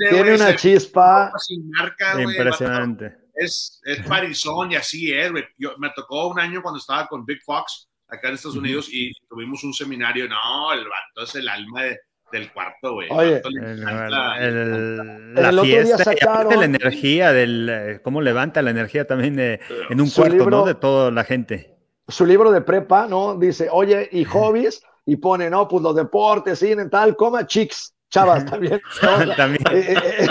Tiene 0.09 0.35
una 0.35 0.55
chispa. 0.55 1.31
Impresionante. 2.19 3.17
es, 3.33 3.81
es 3.83 4.05
parizón 4.05 4.71
y 4.71 4.75
así 4.75 5.11
es, 5.11 5.31
güey. 5.31 5.45
me 5.79 5.89
tocó 5.95 6.27
un 6.27 6.39
año 6.39 6.61
cuando 6.61 6.77
estaba 6.79 7.07
con 7.07 7.25
Big 7.25 7.41
Fox 7.43 7.89
acá 8.07 8.27
en 8.27 8.35
Estados 8.35 8.57
Unidos 8.57 8.89
y 8.91 9.11
tuvimos 9.27 9.63
un 9.63 9.73
seminario. 9.73 10.27
No, 10.27 10.73
el 10.73 10.83
vato 10.83 11.23
es 11.23 11.35
el 11.35 11.47
alma 11.47 11.83
de, 11.83 11.99
del 12.31 12.51
cuarto, 12.51 12.93
güey. 12.93 13.07
Oye, 13.11 13.41
la 15.33 15.63
fiesta 15.63 16.13
y 16.13 16.57
la 16.57 16.65
energía, 16.65 17.33
del, 17.33 17.69
eh, 17.69 18.01
cómo 18.03 18.21
levanta 18.21 18.61
la 18.61 18.71
energía 18.71 19.05
también 19.05 19.39
en 19.39 20.01
un 20.01 20.09
cuarto, 20.09 20.49
¿no? 20.49 20.65
De 20.65 20.75
toda 20.75 21.11
la 21.11 21.23
gente. 21.23 21.75
Su 22.07 22.25
libro 22.25 22.51
de 22.51 22.61
prepa, 22.61 23.07
¿no? 23.07 23.35
Dice, 23.35 23.67
oye, 23.71 24.09
y 24.11 24.25
hobbies, 24.25 24.83
y 25.05 25.15
pone, 25.15 25.49
no, 25.49 25.67
pues 25.67 25.83
los 25.83 25.95
deportes, 25.95 26.59
cine, 26.59 26.87
tal, 26.89 27.15
coma 27.15 27.45
chicks, 27.45 27.93
chavas 28.09 28.45
también. 28.49 28.81
también. 29.37 29.63
Eh, 29.71 30.27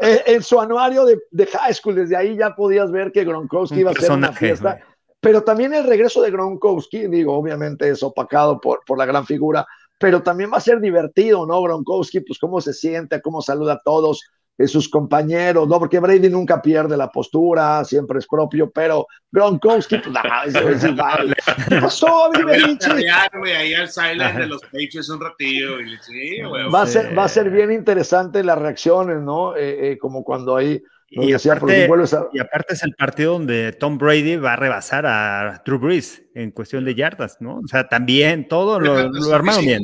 eh, 0.00 0.22
en 0.26 0.42
su 0.42 0.60
anuario 0.60 1.04
de, 1.04 1.18
de, 1.30 1.46
high 1.46 1.74
school, 1.74 1.94
desde 1.94 2.16
ahí 2.16 2.36
ya 2.36 2.54
podías 2.54 2.90
ver 2.90 3.12
que 3.12 3.24
Gronkowski 3.24 3.80
iba 3.80 3.90
a 3.90 3.94
ser 3.94 4.12
una 4.12 4.32
fiesta. 4.32 4.78
Pero 5.20 5.42
también 5.42 5.74
el 5.74 5.84
regreso 5.84 6.22
de 6.22 6.30
Gronkowski, 6.30 7.08
digo, 7.08 7.36
obviamente 7.36 7.88
es 7.88 8.02
opacado 8.02 8.60
por, 8.60 8.80
por 8.86 8.98
la 8.98 9.04
gran 9.04 9.26
figura, 9.26 9.66
pero 9.98 10.22
también 10.22 10.52
va 10.52 10.58
a 10.58 10.60
ser 10.60 10.80
divertido, 10.80 11.44
¿no? 11.44 11.60
Gronkowski, 11.60 12.20
pues 12.20 12.38
cómo 12.38 12.60
se 12.60 12.72
siente, 12.72 13.20
cómo 13.20 13.42
saluda 13.42 13.74
a 13.74 13.82
todos 13.82 14.22
eh, 14.22 14.37
sus 14.66 14.88
compañeros, 14.88 15.68
¿no? 15.68 15.78
Porque 15.78 16.00
Brady 16.00 16.28
nunca 16.28 16.60
pierde 16.60 16.96
la 16.96 17.10
postura, 17.10 17.84
siempre 17.84 18.18
es 18.18 18.26
propio, 18.26 18.70
pero 18.70 19.06
Gronkowski, 19.30 19.98
pues 19.98 20.10
nada, 20.10 20.44
eso 20.46 20.68
es 20.68 20.82
igual. 20.84 21.36
¿Qué 21.68 21.80
pasó, 21.80 22.30
Ahí 22.32 23.74
al 23.74 23.88
silent 23.88 24.36
de 24.36 24.46
los 24.46 24.60
Patriots 24.62 25.08
un 25.10 25.20
ratillo. 25.20 25.80
Y, 25.80 25.96
sí, 26.00 26.40
va, 26.72 26.82
a 26.82 26.86
ser, 26.86 27.16
va 27.16 27.24
a 27.24 27.28
ser 27.28 27.50
bien 27.50 27.70
interesante 27.70 28.42
las 28.42 28.58
reacciones, 28.58 29.20
¿no? 29.20 29.56
Eh, 29.56 29.92
eh, 29.92 29.98
como 29.98 30.24
cuando 30.24 30.56
ahí 30.56 30.82
y, 31.10 31.32
aparte, 31.32 32.74
es 32.74 32.82
el 32.82 32.94
partido 32.94 33.32
donde 33.32 33.72
Tom 33.72 33.96
Brady 33.96 34.36
va 34.36 34.52
a 34.52 34.56
rebasar 34.56 35.06
a 35.06 35.62
Drew 35.64 35.78
Brees 35.78 36.22
en 36.34 36.50
cuestión 36.50 36.84
de 36.84 36.94
yardas, 36.94 37.38
¿no? 37.40 37.60
O 37.60 37.66
sea, 37.66 37.88
también 37.88 38.46
todo 38.46 38.78
lo, 38.78 39.08
lo 39.08 39.34
armaron 39.34 39.64
bien. 39.64 39.82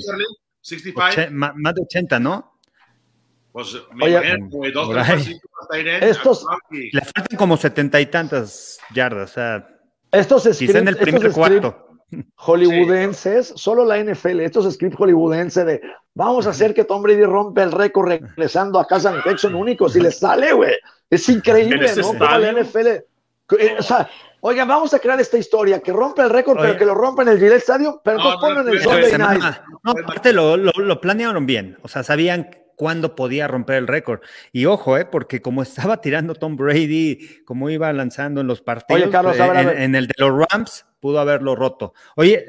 65. 0.60 1.30
más 1.32 1.74
de 1.74 1.82
80, 1.82 2.20
¿no? 2.20 2.53
Pues 3.54 3.72
Oye, 4.02 4.20
dos, 4.72 4.88
estos, 6.00 6.44
le 6.70 7.00
faltan 7.02 7.38
como 7.38 7.56
setenta 7.56 8.00
y 8.00 8.06
tantas 8.06 8.80
yardas. 8.92 9.30
O 9.30 9.34
sea, 9.34 9.68
estos 10.10 10.42
scripts, 10.42 10.74
en 10.74 10.88
el 10.88 10.96
primer 10.96 11.30
cuarto. 11.30 11.86
Hollywoodenses, 12.34 13.52
solo 13.54 13.84
la 13.84 14.02
NFL, 14.02 14.40
estos 14.40 14.74
scripts 14.74 14.96
hollywoodenses 14.98 15.66
de 15.66 15.80
vamos 16.14 16.48
a 16.48 16.50
hacer 16.50 16.74
que 16.74 16.82
Tom 16.82 17.04
Brady 17.04 17.22
rompe 17.22 17.62
el 17.62 17.70
récord 17.70 18.08
regresando 18.08 18.80
a 18.80 18.88
casa 18.88 19.14
en 19.14 19.22
Texan 19.22 19.54
único, 19.54 19.88
si 19.88 20.00
le 20.00 20.10
sale, 20.10 20.52
güey. 20.52 20.74
Es 21.08 21.28
increíble, 21.28 21.92
¿no? 21.96 22.02
Como 22.08 22.24
la 22.24 22.52
NFL. 22.60 22.86
Eh, 22.88 23.76
o 23.78 23.82
sea, 23.84 24.10
oigan, 24.40 24.66
vamos 24.66 24.92
a 24.94 24.98
crear 24.98 25.20
esta 25.20 25.38
historia, 25.38 25.78
que 25.78 25.92
rompe 25.92 26.22
el 26.22 26.30
récord, 26.30 26.58
pero 26.60 26.76
que 26.76 26.84
lo 26.84 26.96
rompa 26.96 27.22
en 27.22 27.28
el 27.28 27.38
Gillette 27.38 27.62
Stadium, 27.62 28.00
pero 28.02 28.18
no, 28.18 28.36
ponlo 28.40 28.62
en 28.62 28.68
el 28.70 28.80
Sunday 28.80 29.16
Night. 29.16 29.42
No, 29.84 29.92
aparte 29.92 30.32
lo, 30.32 30.56
lo, 30.56 30.72
lo, 30.72 31.00
planearon 31.00 31.46
bien, 31.46 31.78
o 31.82 31.86
sea, 31.88 32.02
sabían 32.02 32.63
cuándo 32.76 33.14
podía 33.14 33.48
romper 33.48 33.76
el 33.76 33.86
récord. 33.86 34.20
Y 34.52 34.66
ojo, 34.66 34.96
eh, 34.98 35.04
porque 35.04 35.40
como 35.42 35.62
estaba 35.62 36.00
tirando 36.00 36.34
Tom 36.34 36.56
Brady, 36.56 37.42
como 37.44 37.70
iba 37.70 37.92
lanzando 37.92 38.40
en 38.40 38.46
los 38.46 38.60
partidos, 38.60 39.02
Oye, 39.02 39.10
Carlos, 39.10 39.36
eh, 39.38 39.84
en, 39.84 39.94
el 39.94 40.06
de 40.06 40.14
los 40.18 40.32
Rams, 40.48 40.86
pudo 41.00 41.20
haberlo 41.20 41.54
roto. 41.54 41.94
Oye, 42.16 42.46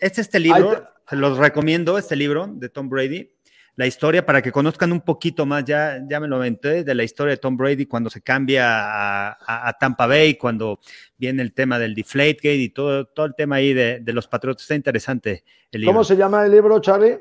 este, 0.00 0.20
este 0.20 0.40
libro, 0.40 0.88
se 1.08 1.16
los 1.16 1.38
recomiendo, 1.38 1.98
este 1.98 2.16
libro 2.16 2.46
de 2.48 2.68
Tom 2.68 2.88
Brady, 2.88 3.30
la 3.78 3.86
historia 3.86 4.26
para 4.26 4.42
que 4.42 4.50
conozcan 4.50 4.90
un 4.90 5.02
poquito 5.02 5.46
más, 5.46 5.64
ya, 5.64 6.00
ya 6.10 6.18
me 6.18 6.26
lo 6.26 6.34
aventé, 6.34 6.82
de 6.82 6.94
la 6.96 7.04
historia 7.04 7.34
de 7.34 7.36
Tom 7.36 7.56
Brady 7.56 7.86
cuando 7.86 8.10
se 8.10 8.20
cambia 8.20 8.66
a, 9.38 9.76
Tampa 9.78 10.08
Bay, 10.08 10.34
cuando 10.34 10.80
viene 11.16 11.42
el 11.42 11.52
tema 11.52 11.78
del 11.78 11.94
Deflategate 11.94 12.56
y 12.56 12.70
todo, 12.70 13.06
todo 13.06 13.26
el 13.26 13.36
tema 13.36 13.54
ahí 13.56 13.72
de, 13.72 14.02
los 14.06 14.26
patriotas. 14.26 14.62
Está 14.62 14.74
interesante 14.74 15.44
el 15.70 15.82
libro. 15.82 15.92
¿Cómo 15.92 16.02
se 16.02 16.16
llama 16.16 16.44
el 16.44 16.50
libro, 16.50 16.80
Charlie? 16.80 17.20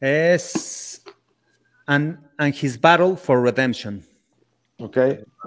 Es 0.00 1.04
And, 1.86 2.18
His 2.38 2.80
Battle 2.80 3.16
for 3.16 3.42
Redemption. 3.42 4.02
Ok, 4.78 4.98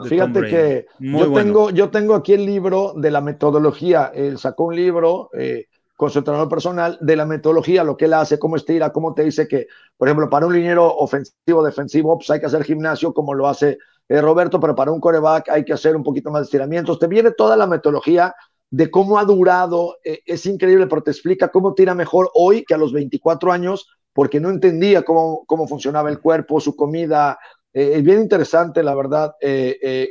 fíjate 0.08 0.42
que 0.42 0.86
yo, 1.00 1.34
tengo, 1.34 1.70
yo 1.70 1.90
tengo 1.90 2.16
aquí 2.16 2.34
el 2.34 2.46
libro 2.46 2.94
de 2.96 3.12
la 3.12 3.22
metodología. 3.22 4.12
Él 4.16 4.38
sacó 4.38 4.66
un 4.66 4.76
libro, 4.76 5.30
eh, 5.34 5.66
con 5.98 6.12
su 6.12 6.20
entrenador 6.20 6.48
personal 6.48 6.98
de 7.02 7.16
la 7.16 7.26
metodología, 7.26 7.84
lo 7.84 7.98
que 7.98 8.06
él 8.06 8.14
hace, 8.14 8.38
cómo 8.38 8.56
estira, 8.56 8.92
cómo 8.92 9.16
te 9.16 9.24
dice 9.24 9.48
que, 9.48 9.68
por 9.98 10.08
ejemplo, 10.08 10.30
para 10.30 10.46
un 10.46 10.54
liniero 10.54 10.86
ofensivo, 10.96 11.66
defensivo, 11.66 12.18
pues 12.18 12.30
hay 12.30 12.40
que 12.40 12.46
hacer 12.46 12.64
gimnasio 12.64 13.14
como 13.14 13.34
lo 13.34 13.48
hace 13.48 13.80
eh, 14.08 14.22
Roberto, 14.22 14.60
pero 14.60 14.76
para 14.76 14.92
un 14.92 15.02
coreback 15.02 15.50
hay 15.50 15.66
que 15.66 15.74
hacer 15.74 15.96
un 15.96 16.04
poquito 16.04 16.30
más 16.30 16.42
de 16.42 16.46
estiramientos. 16.46 17.00
Te 17.00 17.08
viene 17.08 17.32
toda 17.32 17.58
la 17.58 17.66
metodología 17.66 18.34
de 18.70 18.92
cómo 18.92 19.18
ha 19.18 19.26
durado, 19.26 19.98
eh, 20.04 20.22
es 20.26 20.46
increíble, 20.46 20.86
pero 20.86 21.02
te 21.02 21.12
explica 21.12 21.50
cómo 21.50 21.74
tira 21.74 21.96
mejor 21.96 22.30
hoy 22.36 22.64
que 22.64 22.76
a 22.76 22.78
los 22.78 22.94
24 22.94 23.52
años, 23.52 23.88
porque 24.18 24.40
no 24.40 24.50
entendía 24.50 25.04
cómo, 25.04 25.46
cómo 25.46 25.68
funcionaba 25.68 26.10
el 26.10 26.20
cuerpo, 26.20 26.60
su 26.60 26.76
comida. 26.76 27.38
Eh, 27.72 27.92
es 27.98 28.04
bien 28.04 28.20
interesante, 28.20 28.82
la 28.82 28.96
verdad, 28.96 29.36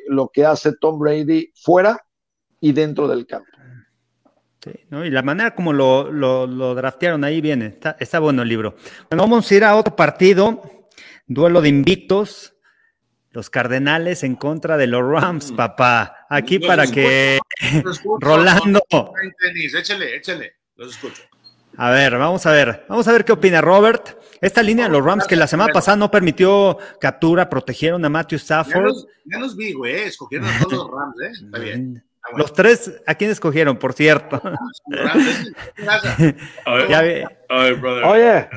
lo 0.07 0.29
que 0.29 0.47
hace 0.47 0.77
Tom 0.77 1.01
Brady 1.01 1.51
fuera 1.57 2.07
y 2.61 2.71
dentro 2.71 3.09
del 3.09 3.27
campo. 3.27 3.51
Y 4.65 5.11
la 5.11 5.23
manera 5.23 5.57
como 5.57 5.73
lo, 5.73 6.13
lo, 6.13 6.75
draftearon 6.77 7.25
ahí 7.25 7.41
viene, 7.41 7.77
está, 7.99 8.21
bueno 8.21 8.43
el 8.43 8.49
libro. 8.49 8.77
Bueno, 9.11 9.25
vamos 9.25 9.51
a 9.51 9.55
ir 9.57 9.65
a 9.65 9.75
otro 9.75 9.97
partido, 9.97 10.89
duelo 11.27 11.61
de 11.61 11.69
invictos, 11.69 12.55
los 13.33 13.51
Cardenales 13.51 14.23
en 14.23 14.37
contra 14.37 14.77
de 14.77 14.87
los 14.87 15.03
Rams, 15.03 15.51
mm. 15.51 15.57
papá. 15.57 16.27
Aquí 16.31 16.61
para 16.61 16.87
que 16.87 17.41
Rolando. 18.21 18.81
Échale, 19.75 20.15
échale, 20.15 20.53
los 20.77 20.95
escucho. 20.95 21.23
A 21.79 21.91
ver, 21.91 22.17
vamos 22.17 22.47
a 22.47 22.53
ver, 22.53 22.85
vamos 22.89 23.07
a 23.07 23.13
ver 23.13 23.25
qué 23.25 23.33
opina 23.33 23.61
Robert. 23.61 24.19
Esta 24.41 24.63
línea 24.63 24.87
de 24.87 24.93
los 24.93 25.05
Rams 25.05 25.27
que 25.27 25.37
la 25.37 25.47
semana 25.47 25.73
pasada 25.73 25.97
no 25.97 26.11
permitió 26.11 26.79
captura, 27.01 27.49
protegieron 27.49 28.05
a 28.05 28.09
Matthew 28.09 28.37
Stafford. 28.37 28.93
Ya 29.25 29.39
los, 29.39 29.57
vi, 29.57 29.73
güey, 29.73 29.95
escogieron 30.03 30.49
a 30.49 30.59
todos 30.61 30.73
los 30.73 30.91
Rams, 30.91 31.17
¿eh? 31.23 31.31
Está 31.45 31.59
bien. 31.59 32.03
Los 32.35 32.53
tres, 32.53 32.93
¿a 33.07 33.15
quién 33.15 33.31
escogieron, 33.31 33.79
por 33.79 33.93
cierto? 33.93 34.43
Oye, 36.67 38.49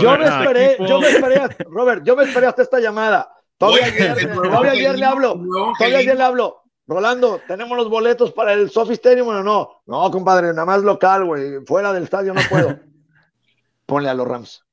yo 0.00 0.18
me 0.18 0.24
esperé, 0.26 0.76
yo 0.86 1.00
me 1.00 1.08
esperé, 1.08 1.40
Robert, 1.68 2.04
yo 2.04 2.14
me 2.14 2.22
esperé 2.24 2.46
hasta 2.46 2.62
esta 2.62 2.78
llamada. 2.78 3.32
Todavía 3.58 3.86
ayer, 4.70 4.96
le 4.98 5.04
hablo, 5.04 5.40
todavía 5.78 5.98
ayer 5.98 6.16
le 6.16 6.22
hablo. 6.22 6.62
Rolando, 6.88 7.40
¿tenemos 7.48 7.76
los 7.76 7.88
boletos 7.88 8.32
para 8.32 8.52
el 8.52 8.70
Sophie 8.70 8.94
Stadium 8.94 9.28
o 9.28 9.42
no? 9.42 9.82
No, 9.86 10.10
compadre, 10.10 10.48
nada 10.48 10.64
más 10.64 10.82
local, 10.82 11.24
güey. 11.24 11.64
Fuera 11.66 11.92
del 11.92 12.04
estadio 12.04 12.32
no 12.32 12.40
puedo. 12.48 12.78
Ponle 13.86 14.08
a 14.08 14.14
los 14.14 14.26
Rams. 14.26 14.64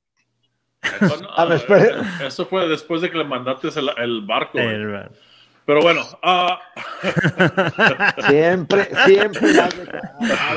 Eso, 0.99 1.29
a 1.31 1.45
ver, 1.45 2.01
eso 2.25 2.45
fue 2.45 2.67
después 2.67 3.01
de 3.01 3.09
que 3.09 3.17
le 3.17 3.23
mandaste 3.23 3.69
el, 3.97 4.21
barco. 4.25 4.59
El, 4.59 5.09
pero 5.65 5.81
bueno. 5.81 6.01
Uh... 6.23 6.55
siempre, 8.27 8.89
siempre. 9.05 9.53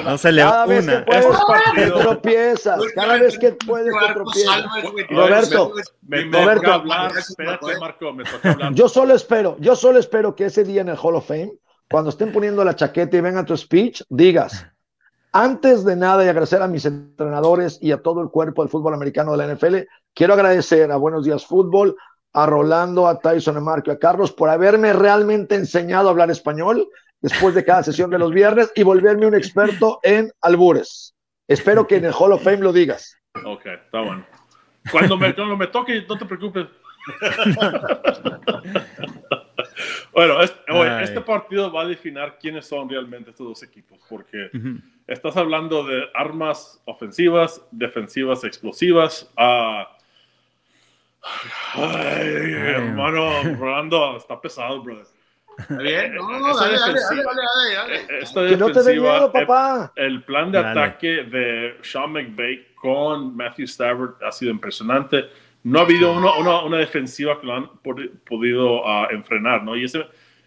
No 0.04 0.18
se 0.18 0.32
le 0.32 0.42
Cada 0.42 0.66
vez 0.66 0.86
que 0.86 1.02
puedes, 1.02 1.26
te 1.74 1.90
tropiezas. 1.90 2.80
Cada 2.94 3.18
vez 3.18 3.38
que 3.38 3.52
puedes, 3.52 3.94
te 3.94 4.14
tropiezas. 4.14 4.64
Roberto, 5.10 5.72
me, 6.06 6.24
me 6.24 6.42
Roberto, 6.42 6.72
hablar. 6.72 7.12
Espérate, 7.16 7.78
Marco, 7.78 8.12
me 8.12 8.24
hablar. 8.42 8.74
Yo 8.74 8.88
solo 8.88 9.14
espero, 9.14 9.56
yo 9.60 9.76
solo 9.76 9.98
espero 9.98 10.34
que 10.34 10.46
ese 10.46 10.64
día 10.64 10.80
en 10.80 10.88
el 10.88 10.98
Hall 11.00 11.14
of 11.14 11.28
Fame, 11.28 11.52
cuando 11.90 12.10
estén 12.10 12.32
poniendo 12.32 12.64
la 12.64 12.74
chaqueta 12.74 13.16
y 13.16 13.20
venga 13.20 13.44
tu 13.44 13.56
speech, 13.56 14.02
digas. 14.08 14.66
Antes 15.32 15.84
de 15.84 15.96
nada 15.96 16.24
y 16.24 16.28
agradecer 16.28 16.62
a 16.62 16.66
mis 16.66 16.86
entrenadores 16.86 17.78
y 17.82 17.92
a 17.92 18.00
todo 18.00 18.22
el 18.22 18.30
cuerpo 18.30 18.62
del 18.62 18.70
fútbol 18.70 18.94
americano 18.94 19.36
de 19.36 19.38
la 19.38 19.54
NFL, 19.54 19.76
quiero 20.14 20.32
agradecer 20.32 20.90
a 20.90 20.96
Buenos 20.96 21.26
Días 21.26 21.44
Fútbol, 21.44 21.94
a 22.36 22.44
Rolando, 22.44 23.08
a 23.08 23.18
Tyson, 23.18 23.56
a 23.56 23.60
Marco 23.60 23.90
y 23.90 23.94
a 23.94 23.98
Carlos 23.98 24.30
por 24.30 24.50
haberme 24.50 24.92
realmente 24.92 25.54
enseñado 25.54 26.08
a 26.08 26.10
hablar 26.10 26.30
español 26.30 26.86
después 27.22 27.54
de 27.54 27.64
cada 27.64 27.82
sesión 27.82 28.10
de 28.10 28.18
los 28.18 28.30
viernes 28.30 28.70
y 28.74 28.82
volverme 28.82 29.26
un 29.26 29.34
experto 29.34 30.00
en 30.02 30.30
albures. 30.42 31.14
Espero 31.48 31.86
que 31.86 31.96
en 31.96 32.04
el 32.04 32.12
Hall 32.12 32.32
of 32.32 32.44
Fame 32.44 32.58
lo 32.58 32.74
digas. 32.74 33.16
Ok, 33.42 33.64
está 33.64 34.02
bueno. 34.02 34.26
Cuando 34.92 35.16
me, 35.16 35.34
me 35.56 35.66
toque, 35.68 36.04
no 36.06 36.18
te 36.18 36.26
preocupes. 36.26 36.66
bueno, 40.12 40.42
este, 40.42 41.20
partido 41.22 41.72
va 41.72 41.82
a 41.82 41.86
definir 41.86 42.34
quiénes 42.38 42.66
son 42.66 42.86
realmente 42.86 43.30
estos 43.30 43.46
dos 43.46 43.62
equipos, 43.62 43.98
porque 44.10 44.50
estás 45.06 45.38
hablando 45.38 45.84
de 45.84 46.02
armas 46.12 46.82
ofensivas, 46.84 47.62
defensivas, 47.70 48.44
explosivas. 48.44 49.32
a 49.38 49.95
Ay, 51.74 52.52
hermano, 52.52 53.42
Rolando, 53.58 54.16
está 54.16 54.40
pesado, 54.40 54.82
brother. 54.82 55.06
¿Está 55.58 55.78
bien? 55.78 56.14
No, 56.14 56.38
no, 56.38 56.56
dale, 56.56 56.78
dale, 56.78 57.00
dale, 57.00 57.22
dale, 57.74 58.20
Esta 58.20 58.42
defensiva, 58.42 59.32
papá. 59.32 59.92
El, 59.96 60.22
plan 60.22 60.52
de 60.52 60.58
ataque 60.58 61.24
de 61.24 61.78
Sean 61.82 62.12
McVay 62.12 62.74
con 62.74 63.34
Matthew 63.36 63.64
Stafford 63.64 64.22
ha 64.22 64.32
sido 64.32 64.50
impresionante. 64.50 65.24
No 65.64 65.80
ha 65.80 65.82
habido 65.82 66.12
una, 66.12 66.62
una, 66.62 66.76
defensiva 66.76 67.40
que 67.40 67.46
lo 67.46 67.54
han 67.54 67.68
podido 68.24 68.82
uh, 68.82 69.06
enfrenar, 69.10 69.64
¿no? 69.64 69.76
Y 69.76 69.84
es 69.84 69.98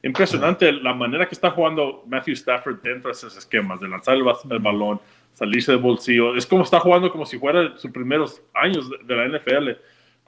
impresionante 0.04 0.72
la 0.72 0.94
manera 0.94 1.28
que 1.28 1.36
está 1.36 1.50
jugando 1.52 2.04
Matthew 2.08 2.36
Stafford 2.36 2.82
dentro 2.82 3.10
de 3.10 3.14
esos 3.14 3.36
esquemas, 3.36 3.80
de 3.80 3.90
lanzar 3.90 4.16
el, 4.16 4.24
el 4.24 4.60
balón, 4.60 5.02
salirse 5.34 5.72
del 5.72 5.82
bolsillo. 5.82 6.36
Es 6.36 6.46
como 6.46 6.64
está 6.64 6.80
jugando 6.80 7.12
como 7.12 7.26
si 7.26 7.38
fuera 7.38 7.76
sus 7.78 7.92
primeros 7.92 8.42
años 8.54 8.90
de, 8.90 8.98
de 9.04 9.16
la 9.16 9.40
NFL 9.40 9.70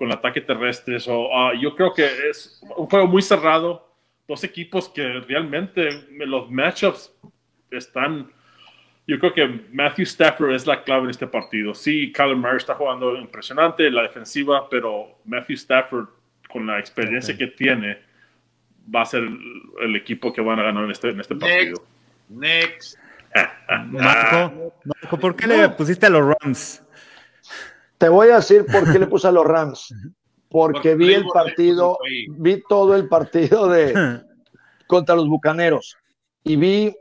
con 0.01 0.09
el 0.09 0.17
ataque 0.17 0.41
terrestre. 0.41 0.97
Ah, 1.31 1.51
yo 1.61 1.75
creo 1.75 1.93
que 1.93 2.03
es 2.27 2.59
un 2.75 2.87
juego 2.87 3.05
muy 3.05 3.21
cerrado. 3.21 3.87
Dos 4.27 4.43
equipos 4.43 4.89
que 4.89 5.19
realmente 5.19 5.91
los 6.25 6.49
matchups 6.49 7.13
están. 7.69 8.31
Yo 9.05 9.19
creo 9.19 9.31
que 9.31 9.61
Matthew 9.71 10.05
Stafford 10.05 10.55
es 10.55 10.65
la 10.65 10.83
clave 10.83 11.03
en 11.03 11.11
este 11.11 11.27
partido. 11.27 11.75
Sí, 11.75 12.11
Kyler 12.13 12.35
Murray 12.35 12.57
está 12.57 12.73
jugando 12.73 13.15
impresionante, 13.15 13.91
la 13.91 14.01
defensiva, 14.01 14.67
pero 14.71 15.19
Matthew 15.25 15.57
Stafford, 15.57 16.07
con 16.51 16.65
la 16.65 16.79
experiencia 16.79 17.37
que 17.37 17.45
tiene, 17.45 17.99
va 18.93 19.03
a 19.03 19.05
ser 19.05 19.21
el 19.81 19.95
equipo 19.95 20.33
que 20.33 20.41
van 20.41 20.59
a 20.61 20.63
ganar 20.63 20.83
en 20.83 20.89
este, 20.89 21.09
en 21.09 21.19
este 21.19 21.35
partido. 21.35 21.79
Next. 22.27 22.97
Marco, 23.91 24.73
Marco, 24.83 25.19
¿por 25.19 25.35
qué 25.35 25.45
le 25.45 25.69
pusiste 25.69 26.07
a 26.07 26.09
los 26.09 26.35
Rams? 26.41 26.83
Te 28.01 28.09
voy 28.09 28.29
a 28.29 28.37
decir 28.37 28.65
por 28.65 28.91
qué 28.91 28.97
le 28.97 29.05
puse 29.05 29.27
a 29.27 29.31
los 29.31 29.45
Rams. 29.45 29.93
Porque 30.49 30.95
vi 30.95 31.13
el 31.13 31.23
partido, 31.27 31.99
vi 32.29 32.61
todo 32.67 32.95
el 32.95 33.07
partido 33.07 33.69
de 33.69 34.23
contra 34.87 35.15
los 35.15 35.29
Bucaneros 35.29 35.95
y 36.43 36.57
vi 36.57 36.93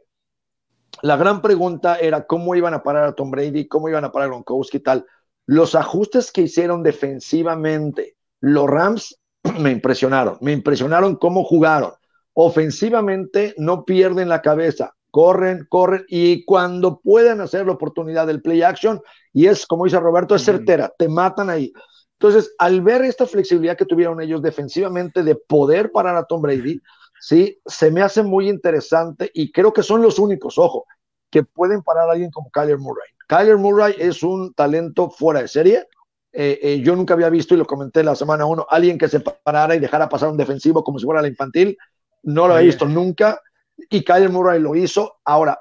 la 1.03 1.17
gran 1.17 1.43
pregunta 1.43 1.97
era 1.97 2.27
cómo 2.27 2.55
iban 2.55 2.75
a 2.75 2.83
parar 2.83 3.05
a 3.05 3.13
Tom 3.15 3.31
Brady, 3.31 3.67
cómo 3.67 3.89
iban 3.89 4.05
a 4.05 4.13
parar 4.13 4.27
a 4.27 4.33
Gronkowski 4.33 4.77
y 4.77 4.81
tal. 4.81 5.07
Los 5.47 5.75
ajustes 5.75 6.31
que 6.31 6.43
hicieron 6.43 6.85
defensivamente 6.85 8.17
los 8.41 8.69
Rams 8.69 9.19
me 9.59 9.71
impresionaron, 9.71 10.37
me 10.43 10.53
impresionaron 10.53 11.17
cómo 11.17 11.45
jugaron. 11.45 11.93
Ofensivamente 12.35 13.55
no 13.57 13.85
pierden 13.87 14.29
la 14.29 14.43
cabeza 14.43 14.95
corren, 15.11 15.67
corren 15.69 16.05
y 16.09 16.45
cuando 16.45 17.01
pueden 17.01 17.41
hacer 17.41 17.67
la 17.67 17.73
oportunidad 17.73 18.27
del 18.27 18.43
play 18.43 18.63
action, 18.63 19.01
y 19.33 19.47
es 19.47 19.67
como 19.67 19.85
dice 19.85 20.01
Roberto, 20.01 20.35
es 20.35 20.45
certera, 20.45 20.93
te 20.97 21.09
matan 21.09 21.51
ahí. 21.51 21.73
Entonces, 22.19 22.55
al 22.59 22.83
ver 22.83 23.03
esta 23.03 23.27
flexibilidad 23.27 23.77
que 23.77 23.87
tuvieron 23.87 24.21
ellos 24.21 24.43
defensivamente 24.43 25.23
de 25.23 25.37
poder 25.37 25.91
parar 25.91 26.17
a 26.17 26.25
Tom 26.25 26.43
Brady, 26.43 26.81
sí, 27.19 27.59
se 27.65 27.91
me 27.91 28.03
hace 28.03 28.23
muy 28.23 28.49
interesante 28.49 29.31
y 29.33 29.51
creo 29.51 29.73
que 29.73 29.83
son 29.83 30.03
los 30.03 30.19
únicos, 30.19 30.59
ojo, 30.59 30.87
que 31.31 31.45
pueden 31.45 31.83
parar 31.83 32.09
a 32.09 32.13
alguien 32.13 32.31
como 32.31 32.51
Kyler 32.51 32.79
Murray. 32.79 33.09
Kyler 33.27 33.57
Murray 33.57 33.95
es 33.99 34.23
un 34.23 34.53
talento 34.53 35.09
fuera 35.09 35.41
de 35.41 35.49
serie. 35.49 35.87
Eh, 36.33 36.59
eh, 36.63 36.81
yo 36.81 36.95
nunca 36.95 37.15
había 37.15 37.31
visto, 37.31 37.55
y 37.55 37.59
lo 37.59 37.65
comenté 37.65 38.05
la 38.05 38.15
semana 38.15 38.45
uno, 38.45 38.67
alguien 38.69 38.99
que 38.99 39.09
se 39.09 39.21
parara 39.21 39.75
y 39.75 39.79
dejara 39.79 40.09
pasar 40.09 40.29
un 40.29 40.37
defensivo 40.37 40.85
como 40.85 40.99
si 40.99 41.07
fuera 41.07 41.23
la 41.23 41.29
infantil. 41.29 41.77
No 42.23 42.49
lo 42.49 42.59
he 42.59 42.65
visto 42.65 42.85
nunca 42.85 43.41
y 43.89 44.05
Kyler 44.05 44.31
Murray 44.31 44.61
lo 44.61 44.75
hizo. 44.75 45.21
Ahora, 45.25 45.59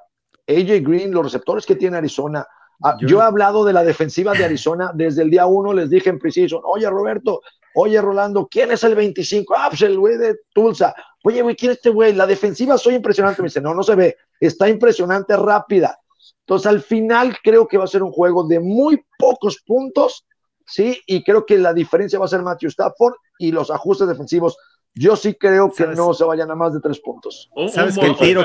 AJ 0.47 0.81
Green, 0.81 1.11
los 1.11 1.23
receptores 1.23 1.65
que 1.65 1.75
tiene 1.75 1.97
Arizona. 1.97 2.45
Ah, 2.81 2.97
yo, 3.01 3.19
he 3.19 3.23
hablado 3.23 3.65
de 3.65 3.73
la 3.73 3.83
defensiva 3.83 4.33
de 4.33 4.45
Arizona 4.45 4.91
desde 4.95 5.21
el 5.21 5.29
día 5.29 5.45
uno, 5.45 5.73
les 5.73 5.89
dije 5.89 6.09
en 6.09 6.17
preciso, 6.17 6.61
oye 6.63 6.89
Roberto, 6.89 7.41
oye 7.75 8.01
Rolando, 8.01 8.47
¿quién 8.49 8.71
es 8.71 8.83
el 8.83 8.95
25? 8.95 9.53
Ah, 9.57 9.67
pues 9.69 9.81
el 9.81 9.99
güey 9.99 10.17
de 10.17 10.37
Tulsa. 10.53 10.93
Oye, 11.23 11.41
güey, 11.41 11.55
¿quién 11.55 11.71
es 11.71 11.77
este 11.77 11.89
güey? 11.89 12.13
La 12.13 12.25
defensiva 12.25 12.77
soy 12.77 12.95
impresionante. 12.95 13.41
Me 13.41 13.47
dice, 13.47 13.61
no, 13.61 13.73
no 13.73 13.83
se 13.83 13.95
ve, 13.95 14.17
está 14.39 14.69
impresionante, 14.69 15.35
rápida. 15.35 15.99
Entonces, 16.41 16.67
al 16.67 16.81
final 16.81 17.37
creo 17.43 17.67
que 17.67 17.77
va 17.77 17.83
a 17.83 17.87
ser 17.87 18.01
un 18.01 18.11
juego 18.11 18.47
de 18.47 18.59
muy 18.59 19.03
pocos 19.17 19.61
puntos, 19.65 20.25
¿sí? 20.65 20.99
Y 21.05 21.23
creo 21.23 21.45
que 21.45 21.57
la 21.57 21.73
diferencia 21.73 22.17
va 22.17 22.25
a 22.25 22.29
ser 22.29 22.41
Matthew 22.41 22.69
Stafford 22.69 23.15
y 23.37 23.51
los 23.51 23.69
ajustes 23.69 24.07
defensivos 24.07 24.57
yo 24.95 25.15
sí 25.15 25.33
creo 25.33 25.71
que 25.71 25.87
no 25.87 26.13
se 26.13 26.23
vayan 26.23 26.51
a 26.51 26.55
más 26.55 26.73
de 26.73 26.79
tres 26.79 26.99
puntos. 26.99 27.49
¿Sabes 27.71 27.97
que 27.97 28.09
tiro? 28.15 28.43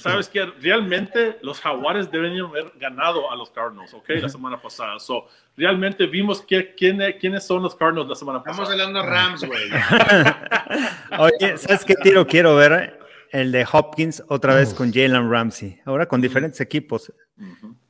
¿Sabes 0.00 0.28
que 0.28 0.44
Realmente 0.60 1.38
los 1.42 1.60
Jaguares 1.60 2.10
deben 2.10 2.38
haber 2.40 2.72
ganado 2.76 3.30
a 3.30 3.36
los 3.36 3.50
Cardinals, 3.50 3.92
¿ok? 3.94 4.08
La 4.20 4.28
semana 4.28 4.60
pasada. 4.60 4.98
So, 4.98 5.26
realmente 5.56 6.06
vimos 6.06 6.42
que, 6.42 6.74
quién, 6.74 7.00
quiénes 7.20 7.44
son 7.44 7.62
los 7.62 7.74
Cardinals 7.74 8.08
la 8.08 8.14
semana 8.14 8.42
pasada. 8.42 8.62
Estamos 8.62 8.80
hablando 8.80 9.02
de 9.02 9.08
Rams, 9.08 9.44
güey. 9.44 9.70
Oye, 11.18 11.58
¿sabes 11.58 11.84
qué 11.84 11.94
tiro 11.96 12.26
quiero 12.26 12.54
ver? 12.56 13.02
el 13.32 13.50
de 13.50 13.66
Hopkins 13.70 14.22
otra 14.28 14.54
vez 14.54 14.74
con 14.74 14.92
Jalen 14.92 15.30
Ramsey, 15.30 15.80
ahora 15.86 16.06
con 16.06 16.20
diferentes 16.20 16.60
equipos. 16.60 17.10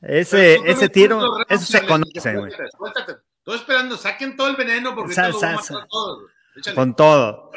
Ese, 0.01 0.55
ese 0.65 0.89
tiro, 0.89 1.37
eso 1.49 1.65
se 1.65 1.85
conoce, 1.85 2.35
güey. 2.37 2.51
Estoy 2.51 3.55
esperando, 3.57 3.97
saquen 3.97 4.37
todo 4.37 4.47
el 4.47 4.55
veneno 4.55 4.95
porque 4.95 5.13
lo 5.15 5.43
a 5.43 5.59
Con 6.75 6.95
todo. 6.95 7.51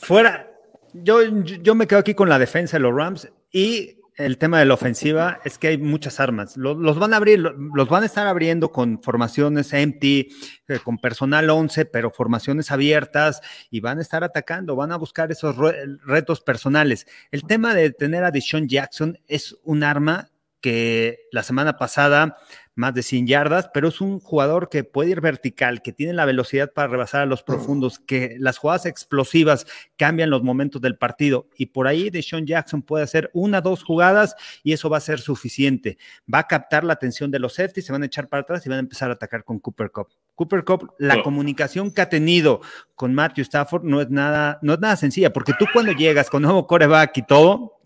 Fuera, 0.00 0.50
yo, 0.92 1.22
yo 1.22 1.74
me 1.74 1.86
quedo 1.86 1.98
aquí 1.98 2.14
con 2.14 2.28
la 2.28 2.38
defensa 2.38 2.76
de 2.76 2.82
los 2.82 2.94
Rams 2.94 3.28
y 3.50 3.98
el 4.16 4.38
tema 4.38 4.60
de 4.60 4.64
la 4.64 4.74
ofensiva 4.74 5.40
es 5.44 5.58
que 5.58 5.68
hay 5.68 5.78
muchas 5.78 6.20
armas. 6.20 6.56
Los, 6.56 6.98
van 6.98 7.12
a 7.14 7.16
abrir, 7.16 7.40
los 7.40 7.88
van 7.88 8.04
a 8.04 8.06
estar 8.06 8.26
abriendo 8.26 8.70
con 8.70 9.02
formaciones 9.02 9.72
empty, 9.72 10.28
eh, 10.68 10.78
con 10.82 10.98
personal 10.98 11.50
11, 11.50 11.86
pero 11.86 12.10
formaciones 12.10 12.70
abiertas 12.70 13.40
y 13.70 13.80
van 13.80 13.98
a 13.98 14.02
estar 14.02 14.22
atacando, 14.22 14.76
van 14.76 14.92
a 14.92 14.96
buscar 14.96 15.32
esos 15.32 15.56
retos 16.04 16.40
personales. 16.40 17.06
El 17.32 17.44
tema 17.44 17.74
de 17.74 17.90
tener 17.90 18.22
a 18.22 18.30
Deshaun 18.30 18.68
Jackson 18.68 19.18
es 19.26 19.56
un 19.64 19.82
arma 19.82 20.30
que 20.64 21.28
la 21.30 21.42
semana 21.42 21.76
pasada 21.76 22.38
más 22.74 22.94
de 22.94 23.02
100 23.02 23.26
yardas, 23.26 23.68
pero 23.74 23.88
es 23.88 24.00
un 24.00 24.18
jugador 24.18 24.70
que 24.70 24.82
puede 24.82 25.10
ir 25.10 25.20
vertical, 25.20 25.82
que 25.82 25.92
tiene 25.92 26.14
la 26.14 26.24
velocidad 26.24 26.72
para 26.72 26.88
rebasar 26.88 27.20
a 27.20 27.26
los 27.26 27.42
profundos, 27.42 27.98
que 27.98 28.38
las 28.40 28.56
jugadas 28.56 28.86
explosivas 28.86 29.66
cambian 29.98 30.30
los 30.30 30.42
momentos 30.42 30.80
del 30.80 30.96
partido 30.96 31.50
y 31.58 31.66
por 31.66 31.86
ahí 31.86 32.08
Deshaun 32.08 32.46
Jackson 32.46 32.80
puede 32.80 33.04
hacer 33.04 33.30
una, 33.34 33.60
dos 33.60 33.84
jugadas 33.84 34.36
y 34.62 34.72
eso 34.72 34.88
va 34.88 34.96
a 34.96 35.00
ser 35.02 35.20
suficiente. 35.20 35.98
Va 36.32 36.38
a 36.38 36.46
captar 36.48 36.82
la 36.82 36.94
atención 36.94 37.30
de 37.30 37.40
los 37.40 37.52
safety, 37.52 37.82
se 37.82 37.92
van 37.92 38.02
a 38.02 38.06
echar 38.06 38.30
para 38.30 38.40
atrás 38.40 38.64
y 38.64 38.70
van 38.70 38.78
a 38.78 38.80
empezar 38.80 39.10
a 39.10 39.12
atacar 39.12 39.44
con 39.44 39.58
Cooper 39.58 39.90
Cup. 39.90 40.08
Cooper 40.34 40.64
Cup, 40.64 40.94
la 40.98 41.22
comunicación 41.22 41.92
que 41.92 42.00
ha 42.00 42.08
tenido 42.08 42.62
con 42.94 43.12
Matthew 43.12 43.42
Stafford 43.42 43.84
no 43.84 44.00
es 44.00 44.08
nada, 44.08 44.60
no 44.62 44.72
es 44.72 44.80
nada 44.80 44.96
sencilla, 44.96 45.30
porque 45.30 45.52
tú 45.58 45.66
cuando 45.74 45.92
llegas 45.92 46.30
con 46.30 46.40
nuevo 46.40 46.66
coreback 46.66 47.18
y 47.18 47.22
todo, 47.26 47.80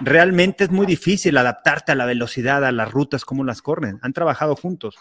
realmente 0.00 0.64
es 0.64 0.70
muy 0.70 0.86
difícil 0.86 1.36
adaptarte 1.36 1.92
a 1.92 1.94
la 1.94 2.06
velocidad, 2.06 2.64
a 2.64 2.72
las 2.72 2.90
rutas, 2.90 3.24
cómo 3.24 3.44
las 3.44 3.62
corren. 3.62 3.98
Han 4.02 4.12
trabajado 4.12 4.56
juntos, 4.56 4.96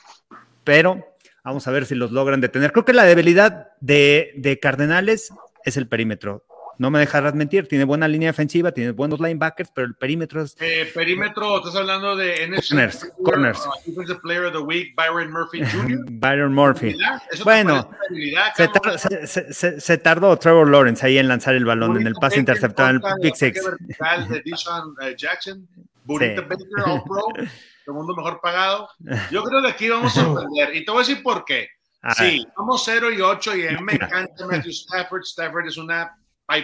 pero 0.63 1.05
vamos 1.43 1.67
a 1.67 1.71
ver 1.71 1.85
si 1.85 1.95
los 1.95 2.11
logran 2.11 2.41
detener. 2.41 2.71
Creo 2.71 2.85
que 2.85 2.93
la 2.93 3.03
debilidad 3.03 3.69
de, 3.79 4.33
de 4.37 4.59
Cardenales 4.59 5.33
es 5.63 5.77
el 5.77 5.87
perímetro 5.87 6.45
no 6.81 6.89
me 6.89 6.97
dejarás 6.97 7.35
mentir, 7.35 7.67
tiene 7.67 7.83
buena 7.83 8.07
línea 8.07 8.29
defensiva, 8.29 8.71
tiene 8.71 8.89
buenos 8.89 9.19
linebackers, 9.19 9.69
pero 9.71 9.85
el 9.85 9.93
perímetro 9.93 10.41
es. 10.41 10.57
Eh, 10.59 10.89
perímetro, 10.91 11.59
estás 11.59 11.75
hablando 11.75 12.15
de 12.15 12.47
NFC 12.47 12.69
corners. 12.69 13.07
corners. 13.23 14.19
Player 14.23 14.45
of 14.45 14.53
the 14.53 14.57
Week, 14.57 14.95
Byron 14.95 15.31
Murphy 15.31 15.63
Jr. 15.71 15.99
Byron 16.09 16.55
Murphy. 16.55 16.97
Bueno, 17.43 17.87
se, 18.97 19.79
se, 19.79 19.97
tardó 19.99 20.35
Trevor 20.37 20.71
Lawrence 20.71 21.05
ahí 21.05 21.19
en 21.19 21.27
lanzar 21.27 21.53
el 21.53 21.65
balón 21.65 22.01
en 22.01 22.07
el 22.07 22.15
pase 22.15 22.39
interceptado 22.39 22.89
en 22.89 22.95
el 22.95 23.01
Big 23.21 23.35
Six. 23.35 23.63
de 24.29 24.41
Deshaun 24.45 24.95
uh, 24.99 25.15
Jackson, 25.15 25.67
Burrito 26.03 26.41
Baker, 26.41 26.65
All 26.83 27.03
Pro, 27.03 27.45
segundo 27.85 28.15
mejor 28.15 28.41
pagado. 28.41 28.89
Yo 29.29 29.43
creo 29.43 29.61
que 29.61 29.67
aquí 29.67 29.87
vamos 29.87 30.17
a 30.17 30.23
sorprender. 30.23 30.75
Y 30.75 30.83
te 30.83 30.91
voy 30.91 31.03
a 31.03 31.07
decir 31.07 31.21
por 31.21 31.45
qué. 31.45 31.67
Sí, 32.17 32.43
vamos 32.57 32.81
0 32.83 33.11
y 33.11 33.21
8 33.21 33.55
y 33.55 33.67
a 33.67 33.79
me 33.81 33.93
encanta 33.93 34.47
Matthew 34.47 34.71
Stafford. 34.71 35.21
Stafford 35.21 35.67
es 35.67 35.77
una 35.77 36.17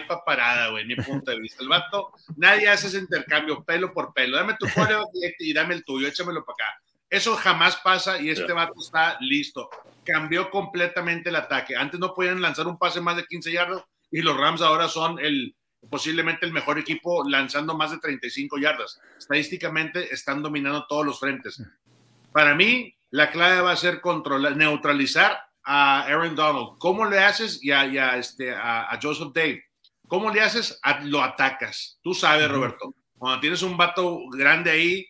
pa 0.06 0.24
parada, 0.24 0.68
güey, 0.68 0.84
mi 0.84 0.96
punto 0.96 1.30
de 1.30 1.40
vista. 1.40 1.62
El 1.62 1.68
vato, 1.68 2.12
nadie 2.36 2.68
hace 2.68 2.88
ese 2.88 2.98
intercambio 2.98 3.64
pelo 3.64 3.92
por 3.92 4.12
pelo. 4.12 4.36
Dame 4.36 4.56
tu 4.58 4.66
pollo 4.68 5.04
y 5.38 5.52
dame 5.52 5.74
el 5.74 5.84
tuyo, 5.84 6.06
échamelo 6.06 6.44
para 6.44 6.54
acá. 6.54 6.82
Eso 7.10 7.36
jamás 7.36 7.76
pasa 7.76 8.20
y 8.20 8.28
este 8.30 8.52
vato 8.52 8.74
está 8.78 9.16
listo. 9.20 9.70
Cambió 10.04 10.50
completamente 10.50 11.30
el 11.30 11.36
ataque. 11.36 11.74
Antes 11.74 11.98
no 11.98 12.14
podían 12.14 12.42
lanzar 12.42 12.66
un 12.66 12.78
pase 12.78 13.00
más 13.00 13.16
de 13.16 13.24
15 13.24 13.50
yardas 13.50 13.82
y 14.10 14.20
los 14.20 14.36
Rams 14.36 14.60
ahora 14.60 14.88
son 14.88 15.18
el 15.18 15.54
posiblemente 15.90 16.44
el 16.44 16.52
mejor 16.52 16.78
equipo 16.78 17.26
lanzando 17.26 17.74
más 17.74 17.92
de 17.92 17.98
35 17.98 18.58
yardas. 18.58 19.00
Estadísticamente 19.16 20.12
están 20.12 20.42
dominando 20.42 20.86
todos 20.86 21.06
los 21.06 21.20
frentes. 21.20 21.62
Para 22.32 22.54
mí, 22.54 22.94
la 23.10 23.30
clave 23.30 23.60
va 23.62 23.72
a 23.72 23.76
ser 23.76 24.00
controlar, 24.00 24.56
neutralizar 24.56 25.38
a 25.62 26.02
Aaron 26.02 26.34
Donald. 26.34 26.78
¿Cómo 26.78 27.06
le 27.06 27.20
haces? 27.20 27.62
Y 27.62 27.70
a, 27.70 28.16
este, 28.16 28.52
a 28.54 28.98
Joseph 29.00 29.32
Dave 29.32 29.67
¿Cómo 30.08 30.30
le 30.30 30.40
haces? 30.40 30.80
Lo 31.02 31.22
atacas. 31.22 31.98
Tú 32.02 32.14
sabes, 32.14 32.50
Roberto, 32.50 32.94
cuando 33.18 33.40
tienes 33.40 33.62
un 33.62 33.76
vato 33.76 34.20
grande 34.30 34.70
ahí 34.70 35.06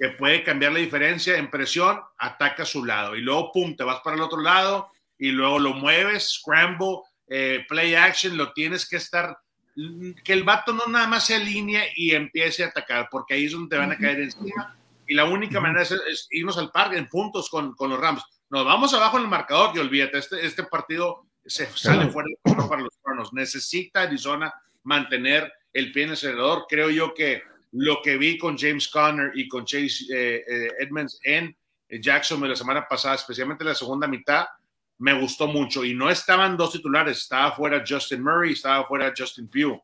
que 0.00 0.08
puede 0.10 0.42
cambiar 0.42 0.72
la 0.72 0.78
diferencia 0.78 1.36
en 1.36 1.50
presión, 1.50 2.00
ataca 2.16 2.62
a 2.62 2.66
su 2.66 2.84
lado 2.84 3.14
y 3.14 3.20
luego, 3.20 3.52
pum, 3.52 3.76
te 3.76 3.84
vas 3.84 4.00
para 4.00 4.16
el 4.16 4.22
otro 4.22 4.40
lado 4.40 4.90
y 5.18 5.30
luego 5.30 5.58
lo 5.58 5.74
mueves, 5.74 6.40
scramble, 6.40 7.00
eh, 7.28 7.66
play 7.68 7.94
action, 7.94 8.36
lo 8.38 8.52
tienes 8.54 8.88
que 8.88 8.96
estar, 8.96 9.36
que 10.24 10.32
el 10.32 10.42
vato 10.42 10.72
no 10.72 10.86
nada 10.86 11.06
más 11.06 11.26
se 11.26 11.34
alinee 11.34 11.92
y 11.96 12.12
empiece 12.12 12.64
a 12.64 12.68
atacar, 12.68 13.08
porque 13.10 13.34
ahí 13.34 13.44
es 13.44 13.52
donde 13.52 13.68
te 13.68 13.78
van 13.78 13.92
a 13.92 13.98
caer 13.98 14.20
encima. 14.20 14.74
Y 15.06 15.14
la 15.14 15.26
única 15.26 15.60
manera 15.60 15.82
es, 15.82 16.28
irnos 16.30 16.56
al 16.56 16.70
parque 16.70 16.96
en 16.96 17.08
puntos 17.08 17.50
con, 17.50 17.74
con, 17.74 17.90
los 17.90 18.00
Rams. 18.00 18.22
Nos 18.48 18.64
vamos 18.64 18.94
abajo 18.94 19.18
en 19.18 19.24
el 19.24 19.28
marcador 19.28 19.76
y 19.76 19.80
olvídate, 19.80 20.16
este, 20.16 20.46
este 20.46 20.62
partido 20.62 21.26
se 21.44 21.66
sale 21.66 22.10
fuera 22.10 22.28
para 22.68 22.82
los 22.82 22.98
cronos. 23.02 23.32
Necesita 23.32 24.02
Arizona 24.02 24.52
mantener 24.82 25.52
el 25.72 25.92
pie 25.92 26.04
en 26.04 26.08
el 26.10 26.14
acelerador. 26.14 26.66
Creo 26.68 26.90
yo 26.90 27.14
que 27.14 27.42
lo 27.72 28.02
que 28.02 28.16
vi 28.16 28.38
con 28.38 28.58
James 28.58 28.88
Conner 28.88 29.32
y 29.34 29.48
con 29.48 29.64
Chase 29.64 30.04
eh, 30.10 30.44
eh, 30.46 30.72
Edmonds 30.80 31.18
en 31.22 31.56
Jacksonville 31.88 32.50
la 32.50 32.56
semana 32.56 32.86
pasada, 32.86 33.16
especialmente 33.16 33.64
la 33.64 33.74
segunda 33.74 34.06
mitad, 34.06 34.46
me 34.98 35.18
gustó 35.18 35.46
mucho. 35.46 35.84
Y 35.84 35.94
no 35.94 36.10
estaban 36.10 36.56
dos 36.56 36.72
titulares, 36.72 37.18
estaba 37.18 37.52
fuera 37.52 37.82
Justin 37.86 38.22
Murray, 38.22 38.52
estaba 38.52 38.86
fuera 38.86 39.12
Justin 39.16 39.48
Pugh. 39.48 39.80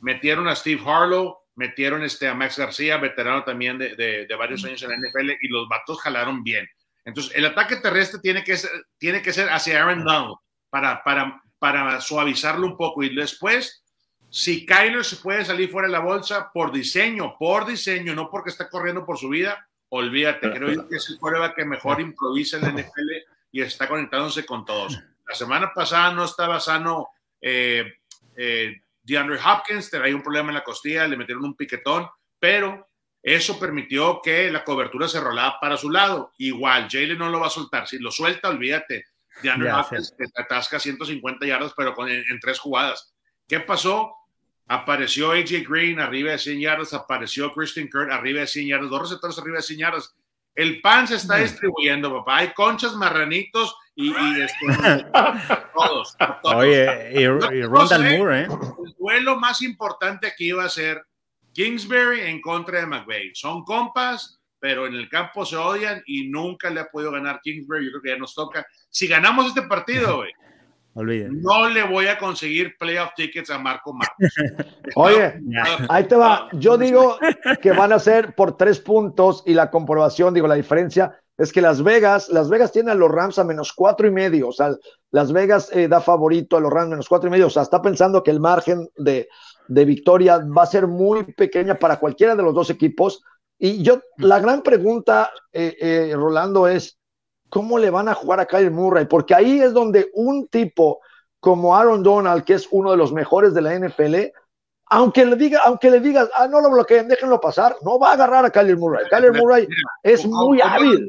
Metieron 0.00 0.48
a 0.48 0.56
Steve 0.56 0.82
Harlow, 0.84 1.38
metieron 1.54 2.02
este, 2.02 2.28
a 2.28 2.34
Max 2.34 2.58
García, 2.58 2.98
veterano 2.98 3.42
también 3.44 3.78
de, 3.78 3.96
de, 3.96 4.36
varios 4.36 4.64
años 4.64 4.82
en 4.82 4.90
la 4.90 4.96
NFL, 4.96 5.30
y 5.40 5.48
los 5.48 5.68
vatos 5.68 6.00
jalaron 6.00 6.42
bien. 6.42 6.68
Entonces, 7.06 7.34
el 7.36 7.46
ataque 7.46 7.76
terrestre 7.76 8.20
tiene 8.20 8.44
que 8.44 8.56
ser, 8.56 8.70
tiene 8.98 9.22
que 9.22 9.32
ser 9.32 9.48
hacia 9.48 9.82
Aaron 9.82 10.04
Donald 10.04 10.36
para, 10.74 11.04
para, 11.04 11.40
para 11.60 12.00
suavizarlo 12.00 12.66
un 12.66 12.76
poco. 12.76 13.04
Y 13.04 13.14
después, 13.14 13.84
si 14.28 14.66
Kyler 14.66 15.04
se 15.04 15.14
puede 15.14 15.44
salir 15.44 15.70
fuera 15.70 15.86
de 15.86 15.92
la 15.92 16.00
bolsa 16.00 16.50
por 16.52 16.72
diseño, 16.72 17.36
por 17.38 17.64
diseño, 17.64 18.12
no 18.12 18.28
porque 18.28 18.50
está 18.50 18.68
corriendo 18.68 19.06
por 19.06 19.16
su 19.16 19.28
vida, 19.28 19.68
olvídate. 19.90 20.50
Creo 20.50 20.88
que 20.88 20.96
es 20.96 21.08
el 21.10 21.20
prueba 21.20 21.54
que 21.54 21.64
mejor 21.64 22.00
improvisa 22.00 22.56
en 22.56 22.62
la 22.64 22.70
NFL 22.70 23.08
y 23.52 23.62
está 23.62 23.86
conectándose 23.86 24.44
con 24.44 24.64
todos. 24.64 24.98
La 25.28 25.36
semana 25.36 25.70
pasada 25.72 26.12
no 26.12 26.24
estaba 26.24 26.58
sano 26.58 27.06
eh, 27.40 27.84
eh, 28.36 28.74
DeAndre 29.00 29.38
Hopkins, 29.38 29.90
traía 29.90 30.16
un 30.16 30.24
problema 30.24 30.48
en 30.48 30.56
la 30.56 30.64
costilla, 30.64 31.06
le 31.06 31.16
metieron 31.16 31.44
un 31.44 31.54
piquetón, 31.54 32.08
pero 32.40 32.88
eso 33.22 33.60
permitió 33.60 34.20
que 34.20 34.50
la 34.50 34.64
cobertura 34.64 35.06
se 35.06 35.20
rolara 35.20 35.60
para 35.60 35.76
su 35.76 35.88
lado. 35.88 36.32
Igual, 36.38 36.88
Jalen 36.90 37.18
no 37.18 37.28
lo 37.28 37.38
va 37.38 37.46
a 37.46 37.50
soltar. 37.50 37.86
Si 37.86 38.00
lo 38.00 38.10
suelta, 38.10 38.48
olvídate. 38.48 39.04
Ya 39.42 39.56
no 39.56 39.64
te 39.84 40.24
atasca 40.36 40.78
150 40.78 41.46
yardas, 41.46 41.72
pero 41.76 41.94
con, 41.94 42.08
en, 42.08 42.40
tres 42.40 42.58
jugadas. 42.58 43.14
¿Qué 43.48 43.60
pasó? 43.60 44.14
Apareció 44.66 45.32
AJ 45.32 45.66
Green 45.68 46.00
arriba 46.00 46.32
de 46.32 46.38
100 46.38 46.60
yardas, 46.60 46.94
apareció 46.94 47.52
Christian 47.52 47.88
Kirk 47.88 48.10
arriba 48.10 48.40
de 48.40 48.46
100 48.46 48.68
yardas, 48.68 48.90
dos 48.90 49.02
receptores 49.02 49.38
arriba 49.38 49.56
de 49.58 49.62
100 49.62 49.78
yardas. 49.78 50.14
El 50.54 50.80
pan 50.80 51.08
se 51.08 51.16
está 51.16 51.36
distribuyendo, 51.36 52.12
papá. 52.12 52.38
Hay 52.38 52.52
conchas, 52.52 52.94
marranitos 52.94 53.76
y, 53.96 54.12
este, 54.40 54.66
todos, 55.74 56.16
Oye, 56.44 57.20
y, 57.20 57.28
Moore, 57.28 58.42
¿eh? 58.42 58.48
El 58.84 58.94
duelo 58.98 59.36
más 59.38 59.62
importante 59.62 60.28
aquí 60.28 60.48
iba 60.48 60.64
a 60.64 60.68
ser 60.68 61.04
Kingsbury 61.52 62.20
en 62.20 62.40
contra 62.40 62.80
de 62.80 62.86
McVeigh. 62.86 63.34
Son 63.34 63.64
compas, 63.64 64.40
pero 64.64 64.86
en 64.86 64.94
el 64.94 65.10
campo 65.10 65.44
se 65.44 65.58
odian 65.58 66.02
y 66.06 66.30
nunca 66.30 66.70
le 66.70 66.80
ha 66.80 66.86
podido 66.86 67.12
ganar 67.12 67.38
Kingsbury. 67.42 67.84
Yo 67.84 67.90
creo 67.90 68.02
que 68.02 68.08
ya 68.08 68.16
nos 68.16 68.34
toca. 68.34 68.66
Si 68.88 69.06
ganamos 69.06 69.48
este 69.48 69.60
partido, 69.60 70.16
güey, 70.94 71.28
no 71.28 71.68
le 71.68 71.82
voy 71.82 72.06
a 72.06 72.16
conseguir 72.16 72.74
playoff 72.78 73.10
tickets 73.14 73.50
a 73.50 73.58
Marco 73.58 73.92
Marcos. 73.92 74.16
Oye, 74.96 75.34
ahí 75.90 76.04
te 76.04 76.16
va. 76.16 76.48
Yo 76.54 76.78
digo 76.78 77.18
que 77.60 77.72
van 77.72 77.92
a 77.92 77.98
ser 77.98 78.34
por 78.34 78.56
tres 78.56 78.80
puntos 78.80 79.42
y 79.44 79.52
la 79.52 79.70
comprobación, 79.70 80.32
digo, 80.32 80.48
la 80.48 80.54
diferencia 80.54 81.14
es 81.36 81.52
que 81.52 81.60
Las 81.60 81.82
Vegas, 81.82 82.30
Las 82.30 82.48
Vegas 82.48 82.72
tiene 82.72 82.90
a 82.90 82.94
los 82.94 83.10
Rams 83.10 83.38
a 83.38 83.44
menos 83.44 83.70
cuatro 83.74 84.06
y 84.06 84.12
medio. 84.12 84.48
O 84.48 84.52
sea, 84.52 84.70
Las 85.10 85.30
Vegas 85.30 85.68
eh, 85.74 85.88
da 85.88 86.00
favorito 86.00 86.56
a 86.56 86.60
los 86.60 86.72
Rams 86.72 86.88
menos 86.88 87.08
cuatro 87.10 87.28
y 87.28 87.32
medio. 87.32 87.48
O 87.48 87.50
sea, 87.50 87.64
está 87.64 87.82
pensando 87.82 88.22
que 88.22 88.30
el 88.30 88.40
margen 88.40 88.88
de, 88.96 89.28
de 89.68 89.84
victoria 89.84 90.38
va 90.38 90.62
a 90.62 90.66
ser 90.66 90.86
muy 90.86 91.24
pequeña 91.34 91.78
para 91.78 92.00
cualquiera 92.00 92.34
de 92.34 92.42
los 92.42 92.54
dos 92.54 92.70
equipos 92.70 93.22
y 93.58 93.82
yo, 93.82 94.00
la 94.18 94.40
gran 94.40 94.62
pregunta, 94.62 95.32
eh, 95.52 95.76
eh, 95.80 96.12
Rolando, 96.14 96.68
es 96.68 96.98
cómo 97.48 97.78
le 97.78 97.90
van 97.90 98.08
a 98.08 98.14
jugar 98.14 98.40
a 98.40 98.46
Kyle 98.46 98.70
Murray, 98.70 99.06
porque 99.06 99.34
ahí 99.34 99.60
es 99.60 99.72
donde 99.72 100.10
un 100.14 100.48
tipo 100.48 101.00
como 101.40 101.76
Aaron 101.76 102.02
Donald, 102.02 102.44
que 102.44 102.54
es 102.54 102.66
uno 102.70 102.90
de 102.90 102.96
los 102.96 103.12
mejores 103.12 103.54
de 103.54 103.62
la 103.62 103.78
NFL, 103.78 104.32
aunque 104.86 105.24
le 105.24 105.36
diga, 105.36 105.60
aunque 105.64 105.90
le 105.90 106.00
digas, 106.00 106.28
ah, 106.36 106.46
no 106.48 106.60
lo 106.60 106.70
bloqueen, 106.70 107.08
déjenlo 107.08 107.40
pasar, 107.40 107.76
no 107.82 107.98
va 107.98 108.10
a 108.10 108.12
agarrar 108.14 108.44
a 108.44 108.50
Kyle 108.50 108.76
Murray. 108.76 109.06
Kyle 109.08 109.32
Murray 109.32 109.68
es 110.02 110.24
muy 110.24 110.60
hábil. 110.60 111.08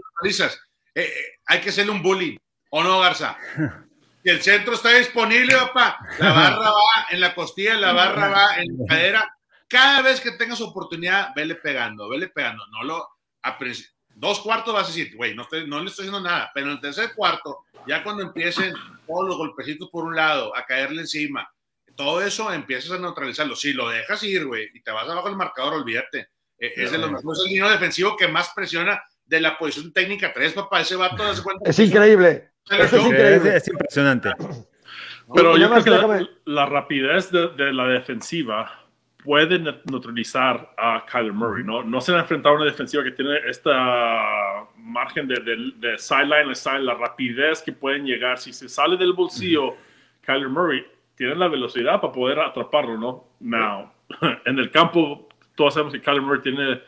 Eh, 0.93 1.09
hay 1.45 1.61
que 1.61 1.69
hacerle 1.69 1.91
un 1.91 2.01
bullying, 2.01 2.37
¿o 2.69 2.83
no, 2.83 2.99
Garza? 2.99 3.37
Si 4.25 4.31
el 4.31 4.41
centro 4.41 4.73
está 4.73 4.89
disponible, 4.89 5.55
papá, 5.55 5.99
la 6.17 6.33
barra 6.33 6.71
va 6.71 7.05
en 7.11 7.21
la 7.21 7.35
costilla, 7.35 7.75
la 7.75 7.93
barra 7.93 8.27
va 8.27 8.55
en 8.55 8.75
la 8.75 8.85
cadera, 8.87 9.37
cada 9.67 10.01
vez 10.01 10.21
que 10.21 10.31
tengas 10.31 10.61
oportunidad, 10.61 11.33
vele 11.35 11.55
pegando, 11.55 12.09
vele 12.09 12.27
pegando. 12.29 12.65
No 12.67 12.83
lo, 12.83 13.07
dos 14.15 14.39
cuartos 14.39 14.73
vas 14.73 14.85
a 14.85 14.87
decir, 14.87 15.15
güey, 15.15 15.35
no, 15.35 15.47
no 15.67 15.79
le 15.81 15.89
estoy 15.89 16.07
haciendo 16.07 16.21
nada, 16.21 16.51
pero 16.53 16.67
en 16.67 16.73
el 16.73 16.81
tercer 16.81 17.13
cuarto, 17.15 17.65
ya 17.87 18.03
cuando 18.03 18.23
empiecen 18.23 18.73
todos 19.05 19.27
los 19.27 19.37
golpecitos 19.37 19.89
por 19.89 20.05
un 20.05 20.15
lado, 20.15 20.55
a 20.55 20.65
caerle 20.65 21.01
encima, 21.01 21.49
todo 21.95 22.21
eso 22.21 22.51
empiezas 22.51 22.91
a 22.91 22.99
neutralizarlo. 22.99 23.55
Si 23.55 23.73
lo 23.73 23.89
dejas 23.89 24.21
ir, 24.23 24.45
güey, 24.45 24.69
y 24.73 24.81
te 24.81 24.91
vas 24.91 25.07
abajo 25.07 25.27
del 25.27 25.37
marcador, 25.37 25.75
olvídate. 25.75 26.29
Eh, 26.57 26.73
es 26.75 26.91
de 26.91 26.97
los 26.97 27.11
mejores 27.11 27.71
defensivo 27.71 28.15
que 28.15 28.27
más 28.27 28.51
presiona 28.55 29.01
de 29.25 29.41
la 29.41 29.57
posición 29.57 29.91
técnica 29.91 30.31
3, 30.33 30.53
papá. 30.53 30.81
Ese 30.81 30.95
vato 30.95 31.23
Es 31.65 31.79
increíble. 31.79 32.51
es, 32.69 32.93
increíble. 32.93 33.55
es 33.55 33.67
impresionante. 33.67 34.31
Pero 35.33 35.57
yo 35.57 35.69
creo 35.69 35.83
que 35.83 36.27
la, 36.45 36.65
rapidez 36.65 37.31
de, 37.31 37.73
la 37.73 37.87
defensiva 37.87 38.84
puede 39.25 39.57
neutralizar 39.59 40.73
a 40.77 41.03
Kyler 41.11 41.33
Murray, 41.33 41.63
¿no? 41.63 41.83
No 41.83 41.99
se 41.99 42.13
ha 42.13 42.19
enfrentado 42.19 42.53
a 42.53 42.57
una 42.59 42.65
defensiva 42.65 43.03
que 43.03 43.11
tiene 43.11 43.37
esta 43.47 44.67
margen 44.77 45.27
de, 45.27 45.35
de, 45.77 45.97
sideline 45.97 46.51
a 46.51 46.55
sideline, 46.55 46.85
la 46.85 46.93
rapidez 46.93 47.63
que 47.63 47.71
pueden 47.71 48.05
llegar. 48.05 48.37
Si 48.37 48.53
se 48.53 48.69
sale 48.69 48.95
del 48.95 49.13
bolsillo 49.13 49.75
Kyler 50.21 50.47
Murray, 50.47 50.85
tiene 51.15 51.35
la 51.35 51.47
velocidad 51.47 51.99
para 51.99 52.13
poder 52.13 52.39
atraparlo, 52.39 52.97
¿no? 52.97 53.23
Now, 53.39 53.91
en 54.45 54.59
el 54.59 54.69
campo, 54.69 55.27
todos 55.55 55.73
sabemos 55.73 55.93
que 55.93 56.01
Kyler 56.01 56.21
Murray 56.21 56.41
tiene 56.41 56.81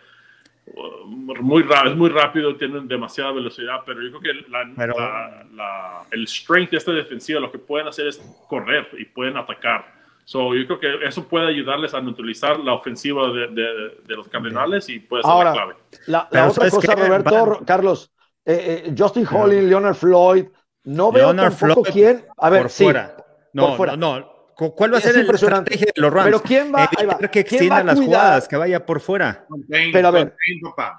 muy 1.41 1.65
es 1.85 1.95
muy 1.95 2.09
rápido, 2.09 2.55
tienen 2.55 2.87
demasiada 2.87 3.31
velocidad, 3.31 3.81
pero 3.85 4.01
yo 4.01 4.19
creo 4.19 4.35
que 4.35 4.49
la, 4.49 6.05
el 6.11 6.27
strength 6.27 6.71
de 6.71 6.77
esta 6.77 6.91
defensiva 6.91 7.39
lo 7.39 7.51
que 7.51 7.59
pueden 7.59 7.87
hacer 7.87 8.07
es 8.07 8.17
correr 8.47 8.87
y 8.97 9.05
pueden 9.05 9.37
atacar. 9.37 9.96
So, 10.27 10.53
yo 10.53 10.67
creo 10.67 10.79
que 10.81 11.07
eso 11.07 11.23
puede 11.23 11.47
ayudarles 11.47 11.93
a 11.93 12.01
neutralizar 12.01 12.59
la 12.59 12.73
ofensiva 12.73 13.31
de, 13.31 13.47
de, 13.47 14.15
los 14.17 14.27
Cardenales 14.27 14.89
y 14.89 14.99
puede 14.99 15.23
ser 15.23 15.31
la 15.31 15.53
clave. 15.53 15.75
La, 16.05 16.27
otra 16.49 16.69
cosa, 16.69 16.95
Roberto, 16.95 17.61
Carlos, 17.65 18.11
eh, 18.43 18.83
eh, 18.87 18.95
Justin 18.97 19.25
Holling, 19.25 19.69
Leonard 19.69 19.95
Floyd, 19.95 20.47
no 20.83 21.13
veo 21.13 21.33
tampoco 21.33 21.81
quién. 21.81 22.25
A 22.35 22.49
ver, 22.49 22.69
sí, 22.69 22.83
fuera. 22.83 23.15
No, 23.53 23.67
por 23.67 23.77
fuera. 23.77 23.95
no, 23.95 24.19
no, 24.19 24.37
¿Cuál 24.75 24.93
va 24.93 24.97
a 24.97 25.01
ser 25.01 25.15
la 25.15 25.33
estrategia 25.33 25.93
de 25.95 26.01
los 26.01 26.11
Rams? 26.11 26.25
Pero 26.25 26.41
quién 26.41 26.73
va, 26.75 26.83
a 26.83 27.27
que 27.29 27.39
extienda 27.39 27.81
las 27.85 27.97
jugadas, 27.97 28.49
que 28.49 28.57
vaya 28.57 28.85
por 28.85 28.99
fuera. 28.99 29.47
Pero 29.69 30.07
a 30.09 30.11
ver, 30.11 30.35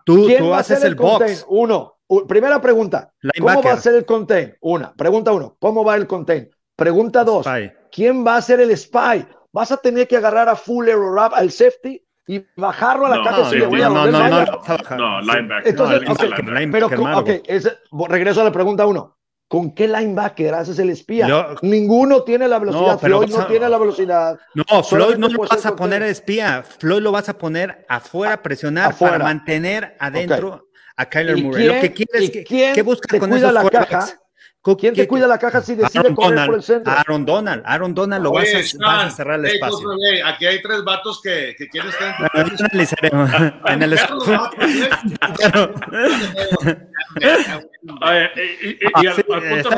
tú, 0.06 0.26
tú 0.38 0.54
haces 0.54 0.82
el, 0.84 0.94
box. 0.94 1.44
Uno, 1.50 1.98
primera 2.26 2.62
pregunta. 2.62 3.12
¿Cómo 3.38 3.62
va 3.62 3.72
a 3.72 3.76
ser 3.76 3.94
el 3.94 4.06
contain? 4.06 4.56
Una. 4.62 4.94
Pregunta 4.94 5.32
uno. 5.32 5.54
¿Cómo 5.60 5.84
va 5.84 5.96
el 5.96 6.06
contain? 6.06 6.48
Pregunta 6.78 7.24
dos. 7.24 7.44
¿Quién 7.90 8.24
va 8.24 8.36
a 8.36 8.42
ser 8.42 8.60
el 8.60 8.74
spy? 8.76 9.26
¿Vas 9.52 9.72
a 9.72 9.78
tener 9.78 10.06
que 10.06 10.16
agarrar 10.16 10.48
a 10.48 10.54
Fuller 10.54 10.94
o 10.94 11.12
Rap 11.12 11.32
al 11.34 11.50
safety 11.50 12.00
y 12.28 12.44
bajarlo 12.54 13.06
a 13.06 13.16
la 13.16 13.24
caja? 13.24 13.50
No, 13.52 13.70
no, 13.90 14.06
no, 14.06 14.28
no, 14.28 14.96
no, 14.96 15.20
linebacker. 15.22 15.68
Entonces, 15.68 16.00
pero, 16.70 16.86
ok, 16.86 18.08
regreso 18.08 18.42
a 18.42 18.44
la 18.44 18.52
pregunta 18.52 18.86
uno. 18.86 19.16
¿Con 19.48 19.74
qué 19.74 19.88
linebacker 19.88 20.54
haces 20.54 20.78
el 20.78 20.90
espía? 20.90 21.56
Ninguno 21.62 22.22
tiene 22.22 22.46
la 22.46 22.60
velocidad. 22.60 22.96
Floyd 23.00 23.28
no 23.28 23.46
tiene 23.46 23.68
la 23.68 23.78
velocidad. 23.78 24.38
No, 24.54 24.84
Floyd 24.84 25.16
no 25.16 25.26
lo 25.26 25.38
vas 25.48 25.66
a 25.66 25.74
poner 25.74 26.04
espía. 26.04 26.62
Floyd 26.62 27.02
lo 27.02 27.10
vas 27.10 27.28
a 27.28 27.36
poner 27.36 27.84
afuera, 27.88 28.40
presionar 28.40 28.94
para 28.94 29.18
mantener 29.18 29.96
adentro 29.98 30.68
a 30.96 31.06
Kyler 31.06 31.38
Murray. 31.38 31.66
Lo 31.66 31.80
que 31.80 31.92
quieres 31.92 32.30
que, 32.30 32.44
¿qué 32.44 32.82
busca 32.82 33.18
con 33.18 33.32
esos 33.32 33.52
la 33.52 33.68
caja? 33.68 34.06
¿Quién 34.78 34.94
te 34.94 35.08
cuida 35.08 35.26
la 35.26 35.38
caja 35.38 35.62
si 35.62 35.74
decide 35.74 36.00
Aaron 36.00 36.14
correr 36.14 36.30
Donald, 36.30 36.48
por 36.48 36.56
el 36.56 36.62
centro? 36.62 36.92
Aaron 36.92 37.24
Donald, 37.24 37.62
Aaron 37.64 37.94
Donald 37.94 38.24
lo 38.24 38.32
vas, 38.32 38.48
a, 38.54 38.58
vas, 38.84 39.06
a, 39.06 39.10
cerrar 39.10 39.38
el 39.38 39.46
espacio. 39.46 39.88
aquí 40.24 40.44
hay 40.46 40.60
tres 40.60 40.84
vatos 40.84 41.22
que, 41.22 41.54
que 41.56 41.68
quieren 41.68 41.90
estar 41.90 42.30
en, 42.34 42.64
analizaremos. 42.64 43.30
en 43.66 43.82
el 43.82 43.92
espacio. 43.94 44.50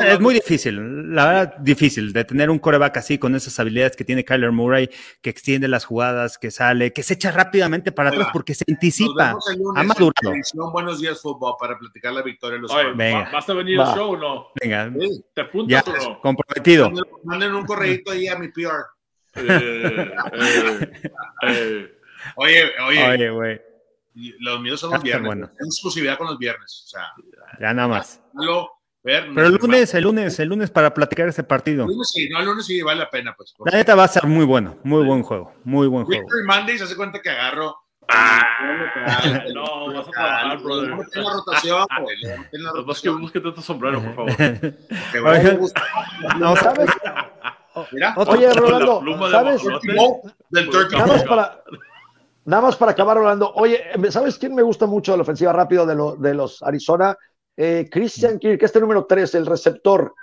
es 0.07 0.19
muy 0.19 0.33
difícil, 0.33 1.15
la 1.15 1.25
verdad, 1.25 1.57
difícil 1.59 2.13
de 2.13 2.25
tener 2.25 2.49
un 2.49 2.59
coreback 2.59 2.97
así 2.97 3.17
con 3.17 3.35
esas 3.35 3.57
habilidades 3.59 3.95
que 3.95 4.03
tiene 4.03 4.25
Kyler 4.25 4.51
Murray, 4.51 4.89
que 5.21 5.29
extiende 5.29 5.67
las 5.67 5.85
jugadas, 5.85 6.37
que 6.37 6.51
sale, 6.51 6.93
que 6.93 7.03
se 7.03 7.13
echa 7.13 7.31
rápidamente 7.31 7.91
para 7.91 8.09
atrás 8.09 8.29
porque 8.33 8.53
se 8.53 8.65
anticipa. 8.67 9.35
Ha 9.75 9.83
madurado. 9.83 10.33
Buenos 10.71 10.99
días, 10.99 11.21
fútbol, 11.21 11.55
para 11.59 11.77
platicar 11.77 12.13
la 12.13 12.21
victoria. 12.21 12.59
Los 12.59 12.71
Venga. 12.95 13.29
¿Vas 13.31 13.49
a 13.49 13.53
venir 13.53 13.79
al 13.79 13.95
show 13.95 14.13
o 14.13 14.17
no? 14.17 14.47
Venga, 14.61 14.70
¿te 15.33 15.41
apuntas 15.41 15.87
o 15.87 15.93
no? 15.93 16.21
Comprometido. 16.21 16.91
Manden 17.23 17.53
un 17.53 17.65
correito 17.65 18.11
ahí 18.11 18.27
a 18.27 18.37
mi 18.37 18.49
PR. 18.49 18.85
Eh, 19.35 20.11
eh, 20.33 20.91
eh. 21.43 21.91
Oye, 22.35 22.71
oye. 22.87 23.09
Oye, 23.09 23.29
güey. 23.29 23.61
Los 24.39 24.59
míos 24.61 24.79
son 24.79 24.91
los 24.91 25.01
viernes. 25.01 25.25
Bueno. 25.25 25.49
exclusividad 25.59 26.17
con 26.17 26.27
los 26.27 26.37
viernes. 26.37 26.83
O 26.85 26.89
sea, 26.89 27.07
ya 27.59 27.73
nada 27.73 27.87
más. 27.87 28.21
Pero 29.03 29.47
el 29.47 29.55
lunes, 29.55 29.93
el 29.95 30.03
lunes, 30.03 30.39
el 30.39 30.49
lunes 30.49 30.69
para 30.69 30.93
platicar 30.93 31.27
ese 31.27 31.43
partido. 31.43 31.85
El 31.85 31.91
lunes 31.91 32.11
sí, 32.11 32.29
no, 32.29 32.39
el 32.39 32.45
lunes 32.45 32.65
sí 32.65 32.81
vale 32.81 32.99
la 32.99 33.09
pena, 33.09 33.33
pues. 33.35 33.53
La 33.65 33.77
neta 33.77 33.95
va 33.95 34.03
a 34.03 34.07
ser 34.07 34.27
muy 34.27 34.45
bueno, 34.45 34.77
muy 34.83 35.03
buen 35.03 35.23
juego, 35.23 35.53
muy 35.63 35.87
buen 35.87 36.05
juego. 36.05 36.21
Victory 36.21 36.45
Monday 36.45 36.77
se 36.77 36.83
hace 36.83 36.95
cuenta 36.95 37.21
que 37.21 37.29
agarro. 37.29 37.75
Ah, 38.13 39.43
no, 39.53 39.93
vas 39.93 40.07
a 40.07 40.11
trabajar, 40.11 40.61
brother. 40.61 40.89
No 40.89 41.01
en 41.01 41.23
la 41.23 41.33
rotación, 41.33 41.85
güey. 43.13 43.21
Búsquete 43.21 43.47
otro 43.47 43.61
sombrero, 43.61 44.01
por 44.01 44.15
favor. 44.15 44.31
no, 46.39 46.55
¿sabes? 46.55 46.89
Mira, 47.91 48.13
Oye, 48.17 48.53
Rolando, 48.53 49.01
¿sabes? 49.29 49.61
Del. 50.49 50.69
Nada 50.91 51.07
más 51.07 51.23
para, 51.23 51.63
Nada 52.43 52.61
más 52.63 52.75
para 52.75 52.91
acabar 52.91 53.17
hablando, 53.17 53.51
oye, 53.53 53.81
¿sabes 54.09 54.37
quién 54.37 54.55
me 54.55 54.63
gusta 54.63 54.87
mucho 54.87 55.11
de 55.11 55.19
la 55.19 55.23
ofensiva 55.23 55.53
rápido 55.53 55.85
de, 55.85 55.95
de 56.17 56.33
los 56.33 56.61
Arizona? 56.63 57.15
Eh, 57.55 57.87
Christian 57.91 58.39
Kirk, 58.39 58.61
este 58.63 58.79
número 58.79 59.05
3, 59.05 59.35
el 59.35 59.45
receptor. 59.45 60.13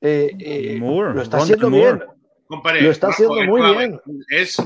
Eh, 0.00 0.32
eh, 0.38 0.78
lo 0.80 1.22
está 1.22 1.38
haciendo 1.38 1.70
bien. 1.70 2.02
lo 2.48 2.90
está 2.90 3.08
haciendo 3.08 3.42
muy 3.44 3.62
bien. 3.76 4.00
Es 4.28 4.56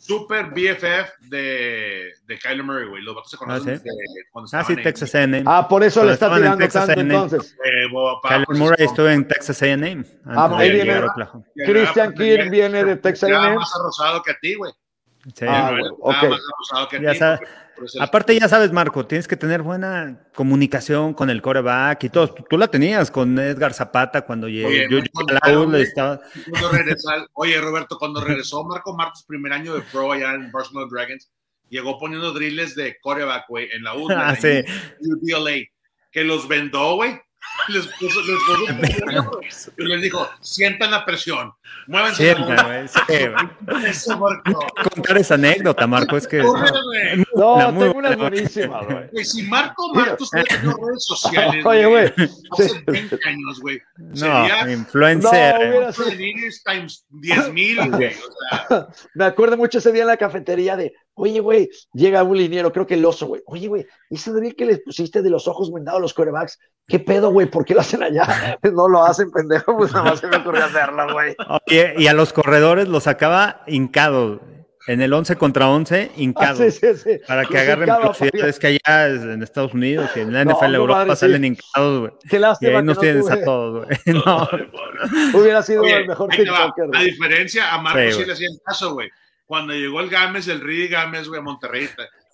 super 0.00 0.46
BFF 0.50 1.28
de, 1.28 2.12
de 2.26 2.38
Kyler 2.38 2.64
Murray, 2.64 2.88
güey. 2.88 3.02
Los 3.02 3.14
vatos 3.14 3.30
se 3.30 3.36
conocen 3.36 3.74
ah, 3.74 3.76
¿sí? 3.76 3.90
cuando 4.32 4.50
ah, 4.52 4.64
sí, 4.64 4.76
Texas 4.76 5.14
A&M. 5.14 5.44
Ah, 5.46 5.68
por 5.68 5.84
eso 5.84 6.04
le 6.04 6.14
está 6.14 6.34
tirando 6.34 6.66
tanto 6.68 7.00
entonces. 7.00 7.56
Kyler 8.22 8.48
Murray 8.48 8.86
estuvo 8.86 9.08
en 9.08 9.28
Texas 9.28 9.62
A&M. 9.62 10.04
Ah, 10.24 10.50
ahí 10.56 10.70
viene. 10.72 11.02
Christian 11.54 12.14
Kirk 12.14 12.50
viene 12.50 12.84
de 12.84 12.96
Texas 12.96 13.30
A&M. 13.30 13.56
más 13.56 13.76
arrozado 13.76 14.22
que 14.22 14.32
a 14.32 14.38
ti, 14.40 14.54
güey. 14.54 14.72
Ah, 15.46 15.76
aparte, 18.00 18.38
ya 18.38 18.48
sabes, 18.48 18.72
Marco, 18.72 19.06
tienes 19.06 19.28
que 19.28 19.36
tener 19.36 19.62
buena 19.62 20.28
comunicación 20.34 21.12
con 21.14 21.28
el 21.30 21.42
coreback 21.42 22.04
y 22.04 22.08
todo. 22.08 22.32
Tú, 22.32 22.56
la 22.56 22.68
tenías 22.68 23.10
con 23.10 23.38
Edgar 23.38 23.74
Zapata 23.74 24.22
cuando 24.22 24.46
oye, 24.46 24.88
yo, 24.90 24.98
estaba... 25.78 26.20
oye, 27.34 27.60
Roberto, 27.60 27.98
cuando 27.98 28.22
regresó 28.22 28.64
Marco 28.64 28.96
Martos, 28.96 29.24
primer 29.24 29.52
año 29.52 29.74
de 29.74 29.82
pro 29.82 30.12
allá 30.12 30.34
en 30.34 30.50
Barcelona 30.50 30.88
Dragons, 30.90 31.30
llegó 31.68 31.98
poniendo 31.98 32.32
drills 32.32 32.74
de 32.74 32.98
coreback, 33.00 33.44
güey, 33.48 33.68
en 33.72 33.82
la 33.84 33.94
U, 33.96 34.08
ah, 34.16 34.34
que 36.12 36.24
los 36.24 36.48
vendó, 36.48 36.96
güey 36.96 37.20
les 37.68 37.86
puso, 37.86 38.20
les 38.22 38.38
puso 38.46 39.40
y 39.78 39.84
les 39.84 40.02
dijo, 40.02 40.28
sientan 40.40 40.90
la 40.90 41.04
presión, 41.04 41.52
muévanse. 41.86 42.30
Eso, 43.86 44.18
Marco. 44.18 44.66
Contar 44.94 45.18
esa 45.18 45.34
anécdota, 45.34 45.86
Marco, 45.86 46.16
es 46.16 46.26
que... 46.26 46.38
No, 46.38 47.74
tengo 47.78 47.98
una 47.98 48.16
buenísima, 48.16 48.82
güey. 48.82 49.24
Si 49.24 49.42
Marco 49.42 49.92
Marcos 49.94 50.30
tiene 50.30 50.74
redes 50.74 51.04
sociales, 51.04 51.64
Oye, 51.64 51.86
güey. 51.86 52.12
Hace 52.52 52.82
20 52.86 53.18
años, 53.24 53.60
güey. 53.60 53.80
No, 53.96 54.70
influencer. 54.70 55.82
No, 55.82 55.92
times 56.64 57.04
10 57.10 57.52
mil, 57.52 57.90
güey. 57.90 58.14
O 58.14 58.68
sea. 58.68 58.88
Me 59.14 59.24
acuerdo 59.24 59.56
mucho 59.56 59.78
ese 59.78 59.92
día 59.92 60.02
en 60.02 60.08
la 60.08 60.16
cafetería 60.16 60.76
de, 60.76 60.94
oye, 61.20 61.40
güey, 61.40 61.70
llega 61.92 62.22
un 62.22 62.36
liniero, 62.36 62.72
creo 62.72 62.86
que 62.86 62.94
el 62.94 63.04
oso, 63.04 63.26
güey. 63.26 63.42
Oye, 63.46 63.68
güey, 63.68 63.86
ese 64.08 64.32
drill 64.32 64.56
que 64.56 64.66
les 64.66 64.80
pusiste 64.80 65.22
de 65.22 65.30
los 65.30 65.46
ojos 65.46 65.72
vendados 65.72 65.98
a 65.98 66.02
los 66.02 66.14
corebacks, 66.14 66.58
¿qué 66.88 66.98
pedo, 66.98 67.30
güey? 67.30 67.46
¿Por 67.46 67.64
qué 67.64 67.74
lo 67.74 67.80
hacen 67.80 68.02
allá? 68.02 68.58
No 68.72 68.88
lo 68.88 69.04
hacen, 69.04 69.30
pendejo, 69.30 69.76
pues 69.76 69.92
nada 69.92 70.10
más 70.10 70.20
se 70.20 70.26
me 70.26 70.36
ocurrió 70.36 70.64
hacerlo, 70.64 71.12
güey. 71.12 71.34
Y, 71.66 72.06
a 72.06 72.14
los 72.14 72.32
corredores 72.32 72.88
los 72.88 73.04
sacaba 73.04 73.62
hincados. 73.66 74.40
En 74.86 75.02
el 75.02 75.12
11 75.12 75.36
contra 75.36 75.68
11, 75.68 76.12
hincados. 76.16 76.58
Ah, 76.60 76.70
sí, 76.70 76.70
sí, 76.70 76.96
sí. 76.96 77.20
Para 77.28 77.44
que 77.44 77.58
agarren 77.58 77.86
velocidad. 77.86 78.48
Es 78.48 78.58
que 78.58 78.66
allá 78.68 79.08
en 79.08 79.42
Estados 79.42 79.74
Unidos 79.74 80.10
y 80.16 80.20
en 80.20 80.32
la 80.32 80.42
NFL 80.44 80.74
Europa 80.74 81.14
salen 81.16 81.44
hincados, 81.44 82.00
güey. 82.00 82.12
Qué 82.28 82.38
lástima. 82.38 82.72
Y 82.72 82.74
ahí 82.76 82.82
nos 82.82 82.98
tienes 82.98 83.30
a 83.30 83.44
todos, 83.44 83.84
güey. 83.84 83.98
No. 84.24 84.48
Hubiera 85.38 85.62
sido 85.62 85.84
el 85.84 86.08
mejor 86.08 86.30
TikToker. 86.30 86.86
A 86.94 87.02
diferencia, 87.02 87.74
a 87.74 87.80
Marcos 87.80 88.16
sí, 88.16 88.24
le 88.24 88.32
hacían 88.32 88.52
caso, 88.64 88.94
güey 88.94 89.10
cuando 89.50 89.72
llegó 89.74 89.98
el 89.98 90.08
Gámez, 90.08 90.46
el 90.46 90.60
Ridi 90.60 90.86
Gámez, 90.86 91.26
güey, 91.26 91.40
a 91.40 91.42
Monterrey, 91.42 91.88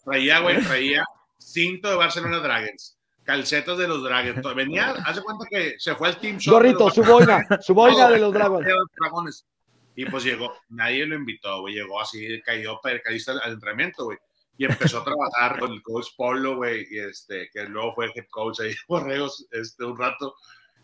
traía, 0.04 0.40
güey, 0.40 0.62
traía 0.62 1.02
cinto 1.38 1.88
de 1.88 1.96
Barcelona 1.96 2.40
Dragons, 2.40 2.98
calcetas 3.24 3.78
de 3.78 3.88
los 3.88 4.02
Dragons. 4.02 4.54
Venía, 4.54 4.90
hace 4.90 5.22
cuenta 5.22 5.46
que 5.48 5.76
se 5.78 5.94
fue 5.94 6.08
al 6.08 6.18
Team 6.18 6.36
Shop. 6.36 6.52
Gorrito, 6.52 6.90
su 6.90 7.02
boina, 7.02 7.42
su 7.62 7.72
boina 7.72 8.10
de 8.10 8.18
los 8.18 8.34
Dragones. 8.34 9.46
Y 9.94 10.04
pues 10.04 10.24
llegó, 10.24 10.52
nadie 10.68 11.06
lo 11.06 11.14
invitó, 11.14 11.62
güey. 11.62 11.76
Llegó 11.76 12.02
así, 12.02 12.38
cayó 12.42 12.78
percadista 12.82 13.32
al 13.32 13.54
entrenamiento, 13.54 14.04
güey. 14.04 14.18
Y 14.58 14.66
empezó 14.66 14.98
a 14.98 15.04
trabajar 15.04 15.58
con 15.58 15.72
el 15.72 15.80
coach 15.80 16.08
Polo, 16.18 16.56
güey, 16.56 16.86
y 16.90 16.98
este, 16.98 17.48
que 17.50 17.64
luego 17.64 17.94
fue 17.94 18.12
head 18.14 18.26
coach 18.28 18.60
ahí 18.60 18.74
Borregos 18.88 19.46
este, 19.52 19.86
un 19.86 19.96
rato. 19.96 20.34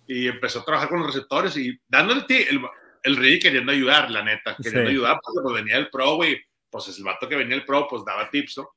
Y 0.07 0.29
empezó 0.29 0.61
a 0.61 0.65
trabajar 0.65 0.89
con 0.89 1.01
los 1.01 1.09
receptores 1.09 1.59
y 1.59 1.79
dándole 1.89 2.25
el, 2.29 2.47
el, 2.57 2.61
el 3.03 3.41
queriendo 3.41 3.73
ayudar, 3.73 4.11
la 4.11 4.23
neta, 4.23 4.57
queriendo 4.63 4.91
ayudar, 4.91 5.19
porque 5.23 5.41
pues 5.43 5.55
venía 5.55 5.77
el 5.77 5.91
pro, 5.91 6.17
güey. 6.17 6.41
Pues 6.71 6.97
el 6.97 7.05
vato 7.05 7.29
que 7.29 7.37
venía 7.37 7.57
el 7.57 7.65
pro, 7.65 7.87
pues 7.89 8.05
daba 8.05 8.31
tips, 8.31 8.59
¿no? 8.59 8.71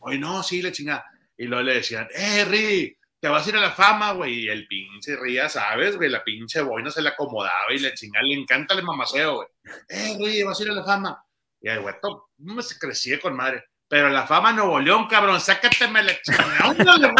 Oye, 0.00 0.18
no, 0.18 0.42
sí, 0.42 0.62
le 0.62 0.70
chingada. 0.72 1.04
Y 1.36 1.46
luego 1.46 1.64
le 1.64 1.74
decían, 1.74 2.06
eh, 2.14 2.44
Ri, 2.44 2.96
te 3.18 3.28
vas 3.28 3.44
a 3.44 3.48
ir 3.48 3.56
a 3.56 3.60
la 3.60 3.72
fama, 3.72 4.12
güey. 4.12 4.44
Y 4.44 4.48
el 4.48 4.66
pinche 4.68 5.16
ría, 5.16 5.48
¿sabes, 5.48 5.96
güey? 5.96 6.08
La 6.08 6.22
pinche 6.22 6.60
boina 6.60 6.90
se 6.90 7.02
le 7.02 7.08
acomodaba 7.08 7.72
y 7.72 7.78
le 7.78 7.94
chingada, 7.94 8.24
le 8.24 8.34
encanta 8.34 8.74
el 8.74 8.84
mamaceo, 8.84 9.36
güey. 9.36 9.48
Eh, 9.88 10.16
Ri, 10.20 10.42
vas 10.44 10.60
a 10.60 10.62
ir 10.62 10.70
a 10.70 10.74
la 10.74 10.84
fama. 10.84 11.24
Y 11.60 11.68
el 11.68 11.80
güey, 11.80 11.94
no 12.38 12.54
me 12.54 12.62
se 12.62 12.78
crecía 12.78 13.18
con 13.18 13.34
madre. 13.34 13.64
Pero 13.88 14.08
la 14.08 14.26
fama 14.26 14.52
Nuevo 14.52 14.78
León, 14.80 15.06
cabrón, 15.08 15.40
sácateme 15.40 16.02
la 16.02 16.20
chingada. 16.20 16.74
¿Dónde 16.74 17.08
le 17.08 17.14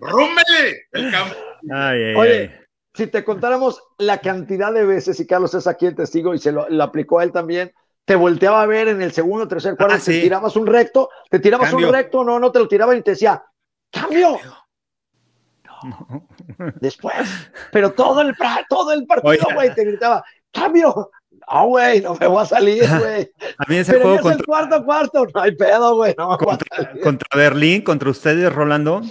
¡Rúmbele! 0.00 0.88
El 0.92 1.10
campo. 1.10 1.36
Oye, 2.16 2.61
si 2.94 3.06
te 3.06 3.24
contáramos 3.24 3.82
la 3.98 4.18
cantidad 4.18 4.72
de 4.72 4.84
veces, 4.84 5.18
y 5.20 5.26
Carlos 5.26 5.54
es 5.54 5.66
aquí 5.66 5.86
el 5.86 5.94
testigo 5.94 6.34
y 6.34 6.38
se 6.38 6.52
lo, 6.52 6.66
aplicó 6.82 7.18
a 7.18 7.24
él 7.24 7.32
también, 7.32 7.72
te 8.04 8.16
volteaba 8.16 8.62
a 8.62 8.66
ver 8.66 8.88
en 8.88 9.00
el 9.00 9.12
segundo, 9.12 9.48
tercer, 9.48 9.76
cuarto, 9.76 9.94
ah, 9.96 10.00
te 10.04 10.20
tirabas 10.20 10.56
un 10.56 10.66
recto, 10.66 11.08
te 11.30 11.38
tirabas 11.38 11.72
un 11.72 11.90
recto, 11.90 12.24
no, 12.24 12.38
no 12.38 12.52
te 12.52 12.58
lo 12.58 12.68
tiraba 12.68 12.94
y 12.94 13.02
te 13.02 13.12
decía, 13.12 13.42
¡cambio! 13.90 14.38
No. 15.64 16.28
Después, 16.80 17.14
pero 17.72 17.92
todo 17.92 18.20
el, 18.20 18.34
todo 18.68 18.92
el 18.92 19.06
partido, 19.06 19.46
güey, 19.54 19.74
te 19.74 19.84
gritaba, 19.84 20.24
¡cambio! 20.50 21.10
Ah, 21.46 21.64
güey, 21.64 22.00
no 22.00 22.14
me 22.14 22.26
voy 22.26 22.42
a 22.42 22.46
salir, 22.46 22.84
güey. 23.00 23.30
A 23.58 23.64
mí 23.68 23.76
ese 23.76 24.00
juego 24.00 24.20
contra... 24.20 24.38
el 24.38 24.46
cuarto 24.46 24.84
cuarto, 24.84 25.26
no 25.34 25.40
hay 25.40 25.56
pedo, 25.56 25.96
güey. 25.96 26.14
No 26.16 26.36
contra, 26.38 26.92
contra, 27.02 27.28
Berlín, 27.36 27.82
contra 27.82 28.10
ustedes, 28.10 28.52
Rolando, 28.52 29.02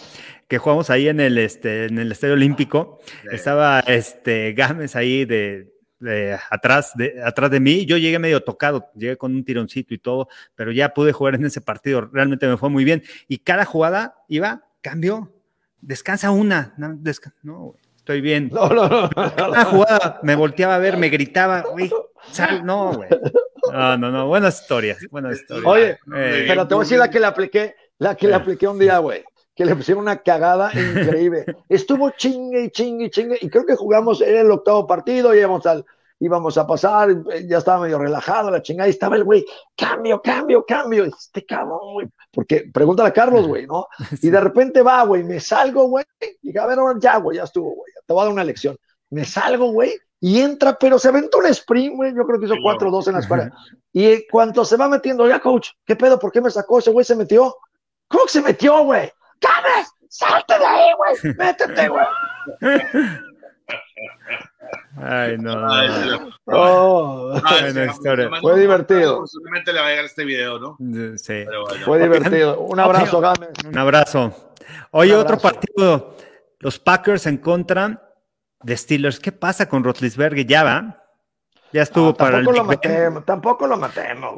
que 0.52 0.58
jugamos 0.58 0.90
ahí 0.90 1.08
en 1.08 1.22
el, 1.22 1.38
este, 1.38 1.86
en 1.86 1.98
el 1.98 2.12
Estadio 2.12 2.34
Olímpico. 2.34 3.00
Estaba 3.32 3.80
este, 3.88 4.52
Gámez 4.52 4.98
ahí 4.98 5.24
de, 5.24 5.72
de, 6.00 6.38
atrás, 6.50 6.92
de, 6.96 7.24
atrás 7.24 7.50
de 7.52 7.62
mí. 7.62 7.86
Yo 7.86 7.96
llegué 7.96 8.20
medio 8.20 8.44
tocado, 8.44 8.90
llegué 8.94 9.16
con 9.16 9.34
un 9.34 9.46
tironcito 9.46 9.94
y 9.94 9.98
todo, 9.98 10.28
pero 10.54 10.74
ya 10.74 10.94
pude 10.94 11.14
jugar 11.14 11.36
en 11.36 11.46
ese 11.46 11.62
partido. 11.62 12.02
Realmente 12.02 12.48
me 12.48 12.58
fue 12.58 12.70
muy 12.70 12.84
bien. 12.84 13.02
Y 13.30 13.38
cada 13.38 13.64
jugada 13.64 14.18
iba, 14.28 14.66
cambio, 14.82 15.32
descansa 15.80 16.32
una. 16.32 16.74
No, 16.76 17.00
no 17.44 17.60
güey 17.60 17.82
estoy 17.96 18.20
bien. 18.20 18.50
No, 18.52 18.68
no, 18.68 18.90
no. 18.90 19.10
Una 19.48 19.64
jugada, 19.64 20.20
me 20.22 20.36
volteaba 20.36 20.76
a 20.76 20.80
ver, 20.80 20.98
me 20.98 21.08
gritaba, 21.08 21.62
güey, 21.72 21.90
sal, 22.30 22.66
no, 22.66 22.92
güey. 22.92 23.08
No, 23.72 23.98
no, 23.98 24.12
no, 24.12 24.28
buenas 24.28 24.60
historias, 24.60 24.98
buenas 25.10 25.40
historias. 25.40 25.66
Oye, 25.66 25.98
eh, 26.14 26.46
pero 26.46 26.68
te 26.68 26.74
voy 26.74 26.82
a 26.82 26.86
decir 26.86 26.98
la 26.98 27.10
que 27.10 27.20
le 27.22 27.28
apliqué, 27.28 27.76
la 28.00 28.16
que 28.16 28.28
le 28.28 28.34
eh. 28.34 28.36
apliqué 28.36 28.68
un 28.68 28.80
día, 28.80 28.98
güey, 28.98 29.24
que 29.62 29.66
le 29.70 29.76
pusieron 29.76 30.04
una 30.04 30.18
cagada 30.18 30.72
increíble. 30.74 31.46
Estuvo 31.70 32.10
chingue 32.12 32.64
y 32.64 32.72
chingue 32.72 33.06
y 33.06 33.10
chingue, 33.12 33.38
y 33.42 33.50
creo 33.50 33.66
que 33.66 33.76
jugamos, 33.76 34.20
era 34.22 34.42
el 34.42 34.50
octavo 34.50 34.88
partido, 34.88 35.36
íbamos 35.36 35.66
al, 35.68 35.86
íbamos 36.20 36.58
a 36.58 36.66
pasar, 36.66 37.16
ya 37.48 37.60
estaba 37.60 37.84
medio 37.84 38.00
relajado 38.00 38.50
la 38.50 38.64
chingada, 38.64 38.88
y 38.88 38.92
estaba 38.92 39.18
el 39.18 39.24
güey, 39.24 39.46
cambio, 39.78 40.20
cambio, 40.20 40.66
cambio, 40.66 41.06
este 41.06 41.46
cabrón, 41.46 41.94
güey, 41.94 42.08
porque 42.32 42.70
pregúntale 42.74 43.10
a 43.10 43.14
Carlos, 43.14 43.48
güey, 43.48 43.68
¿no? 43.68 43.86
Y 44.24 44.30
de 44.32 44.40
repente 44.40 44.82
va, 44.82 45.04
güey, 45.04 45.24
me 45.24 45.40
salgo, 45.40 45.88
güey, 45.88 46.06
y 46.42 46.58
a 46.58 46.66
ver, 46.66 46.80
ahora 46.80 46.98
ya, 47.00 47.18
güey, 47.18 47.38
ya 47.38 47.44
estuvo, 47.44 47.76
güey, 47.76 47.94
te 48.06 48.14
voy 48.14 48.22
a 48.22 48.26
dar 48.26 48.34
una 48.34 48.44
lección. 48.44 48.76
Me 49.12 49.26
salgo, 49.26 49.72
güey, 49.72 49.94
y 50.20 50.40
entra, 50.40 50.76
pero 50.80 50.98
se 50.98 51.10
aventó 51.10 51.38
un 51.38 51.46
sprint, 51.48 51.96
güey, 51.96 52.16
yo 52.16 52.26
creo 52.26 52.40
que 52.40 52.46
hizo 52.48 52.56
4-2 52.56 53.08
en 53.08 53.14
la 53.14 53.20
escuela. 53.20 53.52
Y 53.94 54.28
cuando 54.28 54.66
se 54.66 54.78
va 54.78 54.88
metiendo, 54.88 55.28
ya, 55.28 55.40
coach, 55.40 55.70
¿qué 55.86 55.96
pedo? 55.96 56.18
¿Por 56.18 56.32
qué 56.32 56.42
me 56.42 56.50
sacó? 56.50 56.80
Ese 56.80 56.92
güey 56.92 57.06
se 57.06 57.16
metió. 57.16 57.56
¿Cómo 58.08 58.26
que 58.26 58.32
se 58.32 58.42
metió, 58.42 58.84
güey? 58.84 59.12
¡Cabes! 59.42 59.94
¡Salte 60.10 60.58
de 60.58 60.66
ahí, 60.66 60.88
güey! 60.98 61.36
¡Métete, 61.36 61.88
güey! 61.90 62.06
Ay, 64.98 65.38
no. 65.38 65.68
Oh, 66.46 67.34
Fue 68.42 68.60
divertido. 68.60 69.20
Posiblemente 69.22 69.74
le 69.74 69.80
va 69.80 69.88
a 69.88 69.90
llegar 69.90 70.06
este 70.06 70.26
video, 70.26 70.60
¿no? 70.60 70.78
Sí. 71.18 71.46
Fue 71.86 72.00
divertido. 72.00 72.60
Un 72.60 72.80
abrazo, 72.80 73.20
Gámez. 73.20 73.50
Un 73.68 73.78
abrazo. 73.78 74.54
Oye, 74.92 75.16
otro 75.16 75.38
partido. 75.38 76.16
Los 76.60 76.78
Packers 76.78 77.26
en 77.26 77.38
contra 77.38 78.14
de 78.62 78.78
Steelers. 78.78 79.20
¿Qué 79.20 79.32
pasa 79.32 79.68
con 79.68 79.84
Rotlisberger? 79.84 80.46
Ya 80.46 80.64
va. 80.64 81.01
Ya 81.74 81.84
estuvo 81.84 82.14
para 82.14 82.40
el. 82.40 82.46
Lo 82.46 82.64
matemos, 82.64 83.26
tampoco 83.26 83.68
lo 83.68 83.78
matemos. 83.78 84.36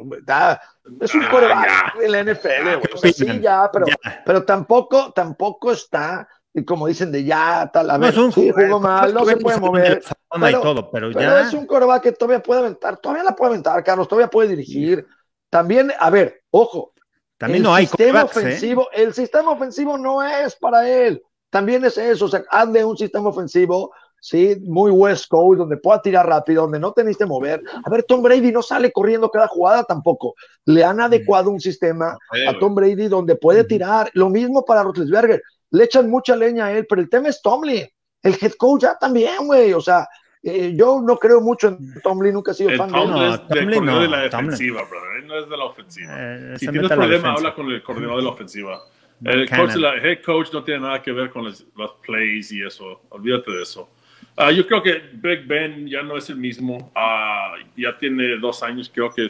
es 1.00 1.14
un 1.14 1.24
coreback 1.26 1.96
en 2.02 2.12
la 2.12 2.22
NFL, 2.22 3.08
sí, 3.12 3.40
ya, 3.40 3.70
pero, 3.72 3.86
pero 4.24 4.44
tampoco, 4.44 5.12
tampoco 5.12 5.72
está 5.72 6.28
y 6.56 6.64
como 6.64 6.86
dicen 6.86 7.10
de 7.10 7.24
ya, 7.24 7.68
tal, 7.72 7.90
a 7.90 7.98
ver, 7.98 8.16
no, 8.16 8.30
sí, 8.30 8.52
jugó 8.52 8.78
mal, 8.78 9.12
no 9.12 9.24
se 9.24 9.36
puede 9.36 9.58
mover. 9.58 10.00
Pero, 10.30 10.48
y 10.48 10.62
todo, 10.62 10.90
pero, 10.90 11.10
ya... 11.10 11.40
es 11.40 11.52
un 11.52 11.66
coreback 11.66 12.04
que 12.04 12.12
todavía 12.12 12.40
puede 12.40 12.60
aventar, 12.60 12.96
todavía 12.98 13.24
la 13.24 13.34
puede 13.34 13.50
aventar, 13.50 13.82
Carlos, 13.82 14.06
todavía 14.06 14.30
puede 14.30 14.50
dirigir. 14.50 15.04
También, 15.50 15.92
a 15.98 16.10
ver, 16.10 16.42
ojo. 16.50 16.92
También 17.38 17.64
no 17.64 17.74
hay 17.74 17.86
sistema 17.86 18.20
¿eh? 18.20 18.24
ofensivo, 18.24 18.88
El 18.92 19.12
sistema 19.12 19.50
ofensivo 19.50 19.98
no 19.98 20.22
es 20.22 20.54
para 20.54 20.88
él. 20.88 21.20
También 21.50 21.84
es 21.84 21.98
eso, 21.98 22.26
o 22.26 22.28
sea, 22.28 22.44
hazle 22.48 22.84
un 22.84 22.96
sistema 22.96 23.30
ofensivo, 23.30 23.92
sí, 24.24 24.56
muy 24.62 24.90
West 24.90 25.28
Coast, 25.28 25.58
donde 25.58 25.76
pueda 25.76 26.00
tirar 26.00 26.26
rápido, 26.26 26.62
donde 26.62 26.78
no 26.78 26.92
teniste 26.92 27.26
mover. 27.26 27.62
A 27.84 27.90
ver, 27.90 28.04
Tom 28.04 28.22
Brady 28.22 28.52
no 28.52 28.62
sale 28.62 28.90
corriendo 28.90 29.28
cada 29.28 29.48
jugada 29.48 29.84
tampoco. 29.84 30.34
Le 30.64 30.82
han 30.82 30.98
adecuado 30.98 31.50
un 31.50 31.60
sistema 31.60 32.16
a 32.48 32.58
Tom 32.58 32.74
Brady 32.74 33.08
donde 33.08 33.36
puede 33.36 33.64
tirar. 33.64 34.10
Lo 34.14 34.30
mismo 34.30 34.64
para 34.64 34.82
Roethlisberger 34.82 35.42
le 35.72 35.84
echan 35.84 36.08
mucha 36.08 36.34
leña 36.36 36.66
a 36.66 36.72
él, 36.72 36.86
pero 36.88 37.02
el 37.02 37.10
tema 37.10 37.28
es 37.28 37.42
Tomlin. 37.42 37.86
El 38.22 38.36
head 38.40 38.52
coach 38.56 38.82
ya 38.82 38.96
también, 38.98 39.46
güey. 39.46 39.74
O 39.74 39.80
sea, 39.82 40.08
eh, 40.42 40.72
yo 40.74 41.02
no 41.04 41.18
creo 41.18 41.42
mucho 41.42 41.68
en 41.68 42.00
Tomlin, 42.02 42.32
nunca 42.32 42.52
he 42.52 42.54
sido 42.54 42.70
fan 42.78 42.90
de 42.90 43.02
él. 43.02 43.10
No, 43.10 43.40
Tomlin 43.40 43.84
no, 43.84 44.00
de 44.00 44.08
la 44.08 44.20
defensiva, 44.22 44.84
brother. 44.88 45.20
Él 45.20 45.26
no 45.26 45.38
es 45.38 45.50
de 45.50 45.56
la 45.58 45.64
ofensiva. 45.66 46.12
Eh, 46.16 46.54
si 46.58 46.68
tienes 46.68 46.90
problema, 46.90 47.32
habla 47.32 47.54
con 47.54 47.70
el 47.70 47.82
coordinador 47.82 48.16
de 48.16 48.22
la 48.22 48.30
ofensiva. 48.30 48.80
El 49.22 49.48
coach, 49.48 49.74
la, 49.76 49.96
head 49.96 50.22
coach 50.22 50.48
no 50.52 50.64
tiene 50.64 50.80
nada 50.80 51.02
que 51.02 51.12
ver 51.12 51.30
con 51.30 51.44
los, 51.44 51.66
plays 52.06 52.50
y 52.52 52.62
eso. 52.62 53.02
Olvídate 53.10 53.50
de 53.52 53.62
eso. 53.62 53.88
Uh, 54.36 54.50
yo 54.50 54.66
creo 54.66 54.82
que 54.82 55.00
Big 55.12 55.46
Ben 55.46 55.86
ya 55.86 56.02
no 56.02 56.16
es 56.16 56.28
el 56.28 56.36
mismo. 56.36 56.92
Uh, 56.94 57.62
ya 57.76 57.96
tiene 57.98 58.36
dos 58.38 58.62
años, 58.62 58.90
creo 58.92 59.12
que 59.12 59.28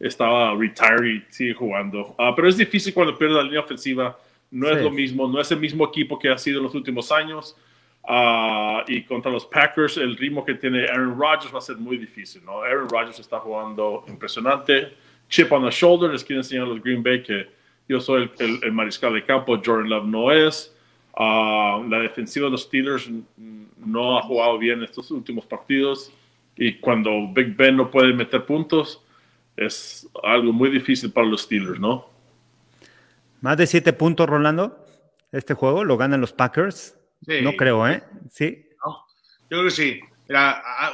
estaba 0.00 0.54
retired 0.54 1.04
y 1.04 1.24
sigue 1.28 1.54
jugando. 1.54 2.14
Uh, 2.18 2.34
pero 2.34 2.48
es 2.48 2.56
difícil 2.56 2.94
cuando 2.94 3.16
pierde 3.16 3.34
la 3.34 3.42
línea 3.42 3.60
ofensiva 3.60 4.18
no 4.50 4.70
es 4.70 4.82
lo 4.82 4.90
mismo, 4.90 5.28
no 5.28 5.40
es 5.40 5.50
el 5.52 5.60
mismo 5.60 5.86
equipo 5.86 6.18
que 6.18 6.30
ha 6.30 6.38
sido 6.38 6.58
en 6.58 6.64
los 6.64 6.74
últimos 6.74 7.12
años. 7.12 7.54
Y 8.86 9.02
contra 9.02 9.30
los 9.30 9.44
Packers, 9.44 9.98
el 9.98 10.16
ritmo 10.16 10.42
que 10.42 10.54
tiene 10.54 10.86
Aaron 10.86 11.18
Rodgers 11.18 11.54
va 11.54 11.58
a 11.58 11.60
ser 11.60 11.76
muy 11.76 11.98
difícil. 11.98 12.42
¿no? 12.46 12.62
Aaron 12.62 12.88
Rodgers 12.88 13.18
está 13.18 13.38
jugando 13.40 14.06
impresionante. 14.08 14.94
Chip 15.28 15.52
on 15.52 15.64
the 15.64 15.70
shoulder, 15.70 16.10
les 16.10 16.24
quiero 16.24 16.40
enseñar 16.40 16.64
a 16.64 16.68
los 16.68 16.82
Green 16.82 17.02
Bay 17.02 17.22
que 17.22 17.46
yo 17.86 18.00
soy 18.00 18.30
el, 18.38 18.72
mariscal 18.72 19.12
de 19.12 19.22
campo, 19.22 19.60
Jordan 19.62 19.90
Love 19.90 20.06
no 20.06 20.32
es. 20.32 20.74
La 21.18 21.98
defensiva 22.00 22.46
de 22.46 22.52
los 22.52 22.62
Steelers 22.62 23.10
no 23.84 24.18
ha 24.18 24.22
jugado 24.22 24.58
bien 24.58 24.82
estos 24.82 25.10
últimos 25.10 25.46
partidos. 25.46 26.12
Y 26.56 26.78
cuando 26.78 27.10
Big 27.32 27.56
Ben 27.56 27.76
no 27.76 27.90
puede 27.90 28.12
meter 28.12 28.44
puntos, 28.44 29.02
es 29.56 30.08
algo 30.22 30.52
muy 30.52 30.70
difícil 30.70 31.12
para 31.12 31.26
los 31.26 31.42
Steelers, 31.42 31.80
¿no? 31.80 32.08
Más 33.40 33.56
de 33.56 33.66
siete 33.66 33.92
puntos, 33.92 34.28
Rolando. 34.28 34.84
Este 35.32 35.54
juego 35.54 35.84
lo 35.84 35.96
ganan 35.96 36.20
los 36.20 36.32
Packers. 36.32 36.96
No 37.42 37.52
creo, 37.54 37.86
¿eh? 37.88 38.02
Sí. 38.30 38.66
yo 38.84 39.58
creo 39.58 39.64
que 39.64 39.70
sí. 39.70 40.00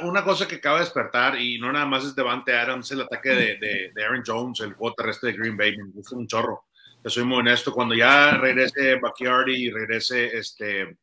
una 0.01 0.23
cosa 0.23 0.47
que 0.47 0.55
acaba 0.55 0.77
de 0.77 0.85
despertar, 0.85 1.39
y 1.39 1.59
no 1.59 1.71
nada 1.71 1.85
más 1.85 2.03
es 2.05 2.15
Devante 2.15 2.55
Adams, 2.55 2.91
el 2.91 3.01
ataque 3.01 3.29
de, 3.29 3.91
de, 3.93 4.03
Aaron 4.03 4.23
Jones, 4.25 4.59
el 4.61 4.73
juego 4.73 4.95
terrestre 4.95 5.31
de 5.31 5.37
Green 5.37 5.57
Bay, 5.57 5.77
me 5.77 5.91
gusta 5.91 6.15
un 6.15 6.27
chorro. 6.27 6.65
Yo 7.03 7.09
soy 7.09 7.23
muy 7.23 7.37
honesto. 7.37 7.71
Cuando 7.71 7.93
ya 7.93 8.31
regrese 8.37 8.95
Backyardy 8.95 9.67
y 9.67 9.71
regrese 9.71 10.37
este. 10.37 10.97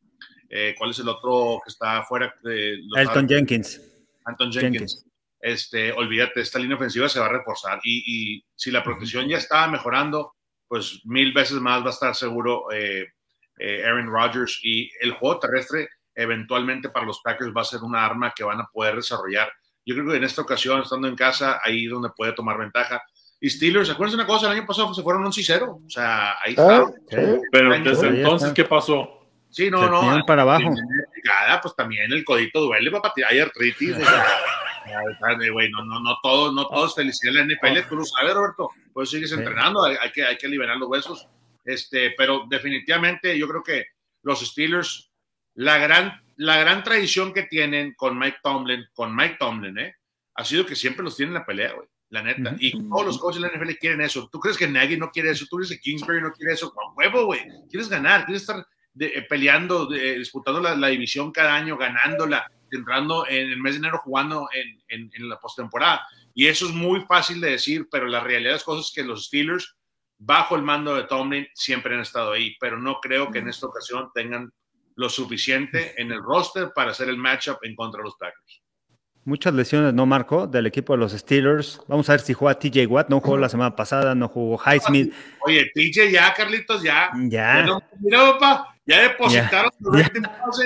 Eh, 0.55 0.75
¿Cuál 0.77 0.91
es 0.91 0.99
el 0.99 1.09
otro 1.09 1.59
que 1.63 1.71
está 1.71 1.97
afuera? 1.97 2.31
De 2.43 2.77
Elton 2.95 3.27
Jenkins. 3.27 3.81
Anton 4.23 4.51
Jenkins. 4.51 5.03
Este, 5.39 5.91
olvídate, 5.91 6.41
esta 6.41 6.59
línea 6.59 6.75
ofensiva 6.75 7.09
se 7.09 7.19
va 7.19 7.25
a 7.25 7.29
reforzar. 7.29 7.79
Y, 7.83 8.03
y 8.05 8.45
si 8.55 8.69
la 8.69 8.83
protección 8.83 9.27
ya 9.27 9.37
estaba 9.37 9.67
mejorando, 9.67 10.35
pues 10.67 11.01
mil 11.05 11.33
veces 11.33 11.57
más 11.59 11.81
va 11.81 11.87
a 11.87 11.89
estar 11.89 12.13
seguro 12.13 12.71
eh, 12.71 13.07
eh, 13.57 13.83
Aaron 13.83 14.05
Rodgers 14.05 14.59
y 14.61 14.91
el 15.01 15.13
juego 15.13 15.39
terrestre 15.39 15.89
eventualmente 16.13 16.89
para 16.89 17.07
los 17.07 17.19
Packers 17.23 17.51
va 17.57 17.61
a 17.61 17.65
ser 17.65 17.81
una 17.81 18.05
arma 18.05 18.31
que 18.35 18.43
van 18.43 18.61
a 18.61 18.69
poder 18.71 18.95
desarrollar. 18.95 19.51
Yo 19.83 19.95
creo 19.95 20.07
que 20.07 20.17
en 20.17 20.23
esta 20.23 20.43
ocasión, 20.43 20.81
estando 20.81 21.07
en 21.07 21.15
casa, 21.15 21.61
ahí 21.63 21.85
donde 21.85 22.11
puede 22.15 22.33
tomar 22.33 22.59
ventaja. 22.59 23.01
Y 23.41 23.49
Steelers, 23.49 23.89
acuérdense 23.89 24.17
una 24.17 24.27
cosa? 24.27 24.45
El 24.45 24.59
año 24.59 24.67
pasado 24.67 24.93
se 24.93 25.01
fueron 25.01 25.23
11-0. 25.23 25.83
O 25.83 25.89
sea, 25.89 26.33
ahí 26.43 26.53
ah, 26.59 26.85
está. 27.09 27.39
Pero 27.51 27.71
desde 27.79 28.07
entonces, 28.07 28.53
¿qué 28.53 28.65
pasó? 28.65 29.22
Sí, 29.53 29.69
no, 29.69 29.87
no. 29.87 30.25
Para 30.25 30.41
abajo. 30.41 30.73
pues 31.61 31.75
también 31.75 32.11
el 32.11 32.25
codito 32.25 32.59
duele, 32.61 32.89
papá. 32.89 33.13
Hay 33.29 33.39
artritis. 33.39 33.95
no, 35.71 35.85
no, 35.85 35.99
no 35.99 36.17
todo, 36.21 36.51
no 36.51 36.67
todo 36.67 36.87
es 36.87 36.95
felicidad 36.95 37.35
en 37.37 37.47
la 37.47 37.55
NFL, 37.55 37.87
tú 37.87 37.95
lo 37.95 38.05
sabes, 38.05 38.33
Roberto, 38.33 38.69
pues 38.91 39.09
sigues 39.09 39.31
entrenando, 39.31 39.83
hay, 39.83 40.11
que, 40.11 40.25
hay 40.25 40.37
que 40.37 40.47
liberar 40.47 40.77
los 40.77 40.89
huesos, 40.89 41.27
este, 41.63 42.13
pero 42.17 42.45
definitivamente 42.49 43.37
yo 43.37 43.47
creo 43.47 43.63
que 43.63 43.85
los 44.23 44.41
Steelers, 44.41 45.11
la 45.55 45.77
gran, 45.77 46.21
la 46.35 46.57
gran 46.57 46.83
tradición 46.83 47.33
que 47.33 47.43
tienen 47.43 47.93
con 47.93 48.17
Mike 48.17 48.39
Tomlin, 48.43 48.85
con 48.93 49.15
Mike 49.15 49.37
Tomlin, 49.39 49.77
¿eh? 49.77 49.95
ha 50.35 50.43
sido 50.43 50.65
que 50.65 50.75
siempre 50.75 51.03
los 51.03 51.15
tienen 51.15 51.35
en 51.35 51.39
la 51.39 51.45
pelea, 51.45 51.73
güey, 51.73 51.87
la 52.09 52.21
neta, 52.21 52.55
y 52.59 52.71
todos 52.89 53.05
los 53.05 53.17
coaches 53.17 53.41
de 53.41 53.47
la 53.47 53.57
NFL 53.57 53.77
quieren 53.79 54.01
eso, 54.01 54.29
¿tú 54.31 54.39
crees 54.39 54.57
que 54.57 54.67
Nagy 54.67 54.97
no 54.97 55.11
quiere 55.11 55.31
eso? 55.31 55.45
¿Tú 55.49 55.57
crees 55.57 55.71
que 55.71 55.79
Kingsbury 55.79 56.21
no 56.21 56.31
quiere 56.31 56.53
eso? 56.53 56.71
Con 56.71 56.93
huevo, 56.95 57.25
güey, 57.25 57.41
quieres 57.69 57.89
ganar, 57.89 58.25
quieres 58.25 58.41
estar 58.41 58.65
eh, 58.99 59.25
peleando, 59.27 59.87
disputando 59.87 60.59
la, 60.59 60.75
la 60.75 60.87
división 60.87 61.31
cada 61.31 61.55
año, 61.55 61.77
ganándola, 61.77 62.49
entrando 62.71 63.27
en 63.27 63.51
el 63.51 63.57
mes 63.57 63.73
de 63.73 63.79
enero 63.79 63.99
jugando 63.99 64.47
en, 64.53 65.11
en, 65.13 65.29
la 65.29 65.39
postemporada. 65.39 66.05
Y 66.33 66.47
eso 66.47 66.65
es 66.65 66.73
muy 66.73 67.01
fácil 67.01 67.39
de 67.39 67.51
decir, 67.51 67.87
pero 67.91 68.07
la 68.07 68.21
realidad 68.21 68.49
de 68.49 68.55
las 68.55 68.63
cosas 68.63 68.87
es 68.87 68.93
que 68.93 69.03
los 69.03 69.25
Steelers, 69.25 69.75
bajo 70.17 70.55
el 70.55 70.63
mando 70.63 70.95
de 70.95 71.03
Tomlin, 71.03 71.47
siempre 71.53 71.93
han 71.93 72.01
estado 72.01 72.31
ahí, 72.31 72.55
pero 72.59 72.79
no 72.79 72.99
creo 72.99 73.29
que 73.31 73.39
en 73.39 73.49
esta 73.49 73.67
ocasión 73.67 74.09
tengan 74.13 74.51
lo 74.95 75.09
suficiente 75.09 75.99
en 76.01 76.11
el 76.11 76.21
roster 76.21 76.71
para 76.73 76.91
hacer 76.91 77.09
el 77.09 77.17
matchup 77.17 77.57
en 77.63 77.75
contra 77.75 77.99
de 77.99 78.05
los 78.05 78.15
Packers. 78.15 78.62
Muchas 79.25 79.53
lesiones, 79.53 79.93
¿no, 79.93 80.05
Marco? 80.05 80.47
Del 80.47 80.65
equipo 80.65 80.93
de 80.93 80.99
los 80.99 81.13
Steelers. 81.13 81.79
Vamos 81.87 82.09
a 82.09 82.13
ver 82.13 82.19
si 82.19 82.33
juega 82.33 82.59
TJ 82.59 82.87
Watt. 82.87 83.09
No 83.09 83.21
jugó 83.21 83.37
la 83.37 83.47
semana 83.47 83.73
pasada, 83.73 84.13
no 84.13 84.27
jugó 84.27 84.59
Highsmith. 84.61 85.13
Oye, 85.45 85.71
TJ 85.73 86.11
ya, 86.11 86.33
Carlitos, 86.33 86.83
ya. 86.83 87.09
Ya. 87.29 87.65
mira, 88.01 88.33
papá, 88.33 88.75
ya 88.85 89.01
depositaron 89.03 89.71
ya, 89.93 90.11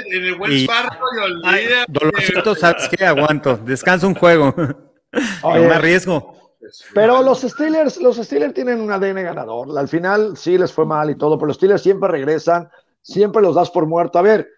en 0.07 0.23
el 0.23 0.33
Wells 0.39 0.65
Fargo 0.65 1.05
y 1.15 1.19
olvida. 1.19 1.85
Dolorcito, 1.87 2.55
¿sabes 2.55 2.89
qué? 2.89 3.05
Aguanto. 3.05 3.57
Descansa 3.57 4.07
un 4.07 4.15
juego. 4.15 4.55
no 4.57 5.53
me 5.53 5.75
arriesgo. 5.75 6.55
Pero 6.95 7.21
los 7.21 7.41
Steelers, 7.41 7.97
los 7.97 8.17
Steelers 8.17 8.55
tienen 8.55 8.81
un 8.81 8.91
ADN 8.91 9.23
ganador. 9.23 9.77
Al 9.77 9.87
final 9.87 10.35
sí 10.35 10.57
les 10.57 10.73
fue 10.73 10.85
mal 10.87 11.11
y 11.11 11.15
todo, 11.15 11.37
pero 11.37 11.47
los 11.47 11.57
Steelers 11.57 11.83
siempre 11.83 12.09
regresan, 12.09 12.69
siempre 13.03 13.43
los 13.43 13.55
das 13.55 13.69
por 13.69 13.85
muerto. 13.85 14.17
A 14.17 14.23
ver, 14.23 14.49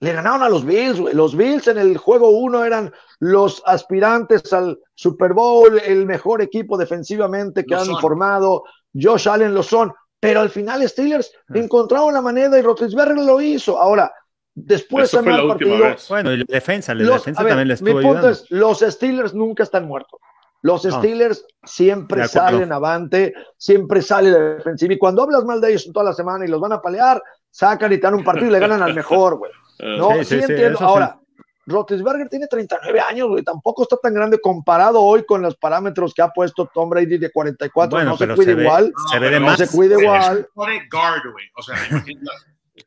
le 0.00 0.12
ganaron 0.12 0.42
a 0.42 0.48
los 0.48 0.64
Bills, 0.64 0.98
Los 1.14 1.34
Bills 1.34 1.66
en 1.68 1.78
el 1.78 1.96
juego 1.96 2.28
uno 2.28 2.64
eran 2.64 2.92
los 3.18 3.62
aspirantes 3.66 4.52
al 4.52 4.78
Super 4.94 5.32
Bowl, 5.32 5.80
el 5.84 6.06
mejor 6.06 6.42
equipo 6.42 6.76
defensivamente 6.76 7.64
que 7.64 7.74
han 7.74 7.86
formado. 8.00 8.64
Josh 8.94 9.28
Allen 9.28 9.54
lo 9.54 9.62
son 9.62 9.92
pero 10.20 10.40
al 10.40 10.50
final 10.50 10.86
Steelers 10.88 11.32
ah. 11.34 11.52
encontraron 11.54 12.14
la 12.14 12.20
manera 12.20 12.58
y 12.58 12.62
Roethlisberger 12.62 13.16
lo 13.16 13.40
hizo. 13.40 13.78
Ahora, 13.78 14.12
después 14.54 15.10
de 15.10 15.18
el 15.18 15.46
partido, 15.46 15.76
bueno, 16.08 16.32
y 16.32 16.38
la 16.38 16.44
defensa, 16.48 16.94
la 16.94 17.14
defensa 17.14 17.44
también 17.44 17.68
les 17.68 17.80
estuvo 17.80 17.98
Mi 17.98 18.04
punto 18.04 18.30
es, 18.30 18.50
los 18.50 18.80
Steelers 18.80 19.34
nunca 19.34 19.62
están 19.62 19.86
muertos. 19.86 20.18
Los 20.62 20.82
Steelers 20.82 21.46
siempre 21.62 22.26
salen 22.26 22.72
avante, 22.72 23.32
siempre 23.56 24.02
sale 24.02 24.30
la 24.32 24.38
defensiva. 24.38 24.94
Y 24.94 24.98
cuando 24.98 25.22
hablas 25.22 25.44
mal 25.44 25.60
de 25.60 25.68
ellos 25.68 25.88
toda 25.92 26.06
la 26.06 26.12
semana 26.12 26.44
y 26.44 26.48
los 26.48 26.60
van 26.60 26.72
a 26.72 26.80
palear, 26.80 27.22
sacan 27.50 27.92
y 27.92 27.96
te 27.96 28.02
dan 28.02 28.14
un 28.14 28.24
partido 28.24 28.48
y 28.48 28.52
le 28.52 28.58
ganan 28.58 28.82
al 28.82 28.94
mejor, 28.94 29.36
güey. 29.36 29.52
No, 29.78 30.24
sí, 30.24 30.36
entiendo. 30.36 30.78
Ahora, 30.80 31.20
Roethlisberger 31.66 32.28
tiene 32.28 32.46
39 32.46 33.00
años, 33.00 33.28
güey, 33.28 33.42
tampoco 33.42 33.82
está 33.82 33.96
tan 33.96 34.14
grande 34.14 34.40
comparado 34.40 35.02
hoy 35.02 35.26
con 35.26 35.42
los 35.42 35.56
parámetros 35.56 36.14
que 36.14 36.22
ha 36.22 36.28
puesto 36.28 36.70
Tom 36.72 36.88
Brady 36.88 37.18
de 37.18 37.30
44, 37.30 38.04
no 38.04 38.16
se 38.16 38.28
cuida 38.28 38.52
igual, 38.52 38.92
se 39.10 39.18
ve 39.18 39.30
de 39.30 39.40
no 39.40 39.56
se 39.56 39.68
cuida 39.68 40.00
igual. 40.00 40.38
Se 40.38 40.44
pone 40.54 40.88
guard, 40.90 41.32
güey, 41.32 41.50
o 41.54 41.62
sea, 41.62 41.76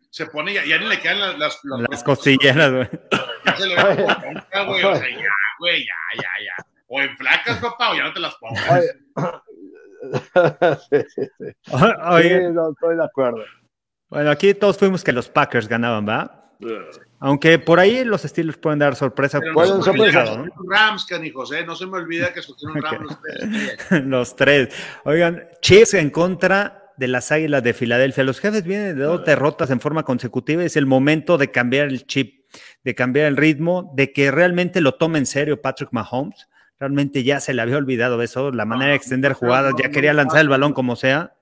se 0.09 0.25
pone, 0.27 0.53
ya, 0.53 0.65
ya 0.65 0.77
ni 0.77 0.87
le 0.87 0.99
quedan 0.99 1.19
las, 1.19 1.37
las, 1.37 1.59
las 1.89 2.03
costilleras, 2.03 2.71
güey. 2.71 2.87
Ya 3.45 3.57
se 3.57 3.67
le 3.67 3.75
ve 3.75 4.05
güey, 4.65 4.83
o 4.83 4.95
sea, 4.95 5.09
ya, 5.09 5.33
güey, 5.59 5.85
ya, 5.85 5.93
ya, 6.15 6.29
ya. 6.45 6.55
O 6.87 7.01
en 7.01 7.17
flacas, 7.17 7.57
papá, 7.57 7.91
o 7.91 7.95
ya 7.95 8.05
no 8.05 8.13
te 8.13 8.19
las 8.19 8.35
pongo. 8.35 8.55
sí, 10.89 11.03
sí, 11.13 11.21
sí. 11.37 11.45
Oye, 12.09 12.47
sí, 12.47 12.53
no, 12.53 12.71
estoy 12.71 12.95
de 12.95 13.03
acuerdo. 13.03 13.43
Bueno, 14.09 14.31
aquí 14.31 14.53
todos 14.53 14.77
fuimos 14.77 15.03
que 15.03 15.11
los 15.11 15.27
Packers 15.29 15.67
ganaban, 15.67 16.07
¿va? 16.07 16.53
Aunque 17.19 17.59
por 17.59 17.79
ahí 17.79 18.03
los 18.05 18.21
Steelers 18.21 18.57
pueden 18.57 18.79
dar 18.79 18.95
sorpresa. 18.95 19.39
pueden 19.53 19.81
sorpresa, 19.83 20.37
¿no? 20.37 20.45
Rams, 20.69 21.05
canijos, 21.05 21.51
¿eh? 21.51 21.65
No 21.65 21.75
se 21.75 21.85
me 21.85 21.97
olvida 21.97 22.33
que 22.33 22.39
escogieron 22.39 22.81
Rams 22.81 23.01
los 23.01 23.21
tres. 23.21 24.05
los 24.05 24.35
tres. 24.35 24.69
Oigan, 25.03 25.43
Chiefs 25.61 25.95
en 25.95 26.09
contra 26.09 26.93
de 26.97 27.07
las 27.07 27.31
Águilas 27.31 27.63
de 27.63 27.73
Filadelfia. 27.73 28.23
Los 28.23 28.39
jefes 28.39 28.63
vienen 28.63 28.97
de 28.97 29.03
dos 29.03 29.25
derrotas 29.25 29.69
en 29.69 29.81
forma 29.81 30.03
consecutiva. 30.03 30.63
Es 30.63 30.77
el 30.77 30.85
momento 30.85 31.37
de 31.37 31.51
cambiar 31.51 31.87
el 31.87 32.05
chip, 32.05 32.45
de 32.83 32.95
cambiar 32.95 33.27
el 33.27 33.37
ritmo, 33.37 33.91
de 33.95 34.13
que 34.13 34.31
realmente 34.31 34.79
lo 34.79 34.95
tome 34.95 35.19
en 35.19 35.25
serio 35.25 35.61
Patrick 35.61 35.89
Mahomes. 35.91 36.47
Realmente 36.79 37.23
ya 37.23 37.41
se 37.41 37.53
le 37.53 37.61
había 37.61 37.75
olvidado 37.75 38.21
eso, 38.21 38.51
la 38.51 38.63
manera 38.63 38.91
de 38.91 38.95
extender 38.95 39.33
jugadas, 39.33 39.73
ya 39.77 39.89
quería 39.89 40.13
lanzar 40.13 40.39
el 40.39 40.47
balón 40.47 40.71
como 40.71 40.95
sea 40.95 41.33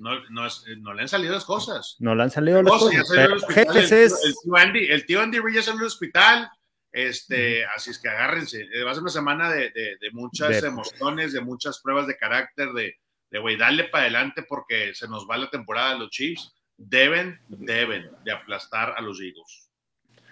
no, 0.00 0.18
no, 0.30 0.48
no, 0.78 0.94
le 0.94 1.02
han 1.02 1.08
salido 1.08 1.34
las 1.34 1.44
cosas. 1.44 1.96
No 1.98 2.14
le 2.14 2.22
han 2.22 2.30
salido 2.30 2.62
las 2.62 2.72
cosas. 2.72 3.10
el, 3.56 5.06
tío 5.06 5.20
Andy, 5.20 5.38
Reid 5.38 5.56
ya 5.56 5.62
salió 5.62 5.80
del 5.80 5.86
hospital. 5.86 6.50
Este, 6.90 7.64
Así 7.66 7.90
es 7.90 7.98
que 7.98 8.08
agárrense. 8.08 8.66
Eh, 8.72 8.82
va 8.82 8.92
a 8.92 8.94
ser 8.94 9.02
una 9.02 9.12
semana 9.12 9.50
de, 9.50 9.70
de, 9.70 10.10
muchas 10.12 10.62
emociones, 10.62 11.34
de 11.34 11.42
muchas 11.42 11.80
pruebas 11.80 12.06
de 12.06 12.16
carácter, 12.16 12.72
de, 12.72 12.96
de 13.30 13.38
güey, 13.38 13.56
dale 13.56 13.84
para 13.84 14.04
adelante 14.04 14.42
porque 14.42 14.94
se 14.94 15.06
nos 15.06 15.28
va 15.28 15.36
la 15.36 15.50
temporada 15.50 15.92
de 15.92 15.98
los 16.00 16.10
Chiefs. 16.10 16.56
Deben, 16.78 17.38
deben 17.48 18.10
de 18.24 18.32
aplastar 18.32 18.94
a 18.96 19.02
los 19.02 19.20
Eagles. 19.20 19.70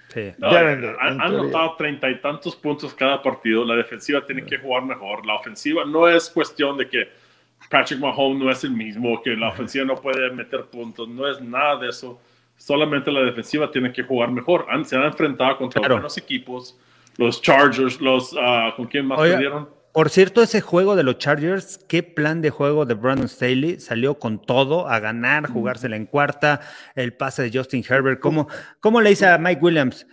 Sí. 0.09 0.33
han, 0.41 1.21
han 1.21 1.37
notado 1.37 1.77
treinta 1.77 2.09
y 2.09 2.19
tantos 2.23 2.57
puntos 2.57 2.95
cada 2.95 3.23
partido. 3.23 3.67
La 3.67 3.77
defensiva 3.77 4.25
tiene 4.25 4.47
que 4.47 4.57
jugar 4.57 4.83
mejor. 4.83 5.27
La 5.27 5.35
ofensiva 5.35 5.85
no 5.85 6.09
es 6.09 6.31
cuestión 6.31 6.79
de 6.79 6.89
que 6.89 7.28
Patrick 7.69 8.01
Mahomes 8.01 8.43
no 8.43 8.51
es 8.51 8.65
el 8.65 8.71
mismo, 8.71 9.21
que 9.23 9.31
la 9.31 9.49
ofensiva 9.49 9.85
no 9.85 9.97
puede 9.97 10.31
meter 10.31 10.65
puntos, 10.67 11.09
no 11.09 11.29
es 11.29 11.41
nada 11.41 11.77
de 11.77 11.89
eso. 11.89 12.19
Solamente 12.57 13.13
la 13.13 13.21
defensiva 13.21 13.71
tiene 13.71 13.93
que 13.93 14.03
jugar 14.03 14.31
mejor. 14.31 14.67
se 14.85 14.97
han 14.97 15.05
enfrentado 15.05 15.59
contra 15.59 15.87
buenos 15.87 16.17
equipos, 16.17 16.79
los 17.17 17.41
Chargers, 17.43 18.01
los 18.01 18.33
uh, 18.33 18.75
con 18.77 18.87
quién 18.87 19.07
más 19.07 19.19
perdieron. 19.21 19.69
Por 19.93 20.11
cierto, 20.11 20.43
ese 20.43 20.61
juego 20.61 20.97
de 20.97 21.03
los 21.03 21.19
Chargers, 21.19 21.79
qué 21.89 22.03
plan 22.03 22.41
de 22.41 22.51
juego 22.51 22.87
de 22.87 22.95
Brandon 22.95 23.29
Staley, 23.29 23.81
salió 23.81 24.19
con 24.19 24.41
todo 24.41 24.89
a 24.89 25.01
ganar, 25.01 25.49
jugársela 25.49 25.97
en 25.97 26.07
cuarta, 26.07 26.61
el 26.95 27.15
pase 27.15 27.43
de 27.43 27.59
Justin 27.59 27.85
Herbert, 27.89 28.21
¿cómo, 28.21 28.49
cómo 28.81 29.01
le 29.01 29.11
dice 29.11 29.27
a 29.27 29.39
Mike 29.39 29.61
Williams? 29.61 30.07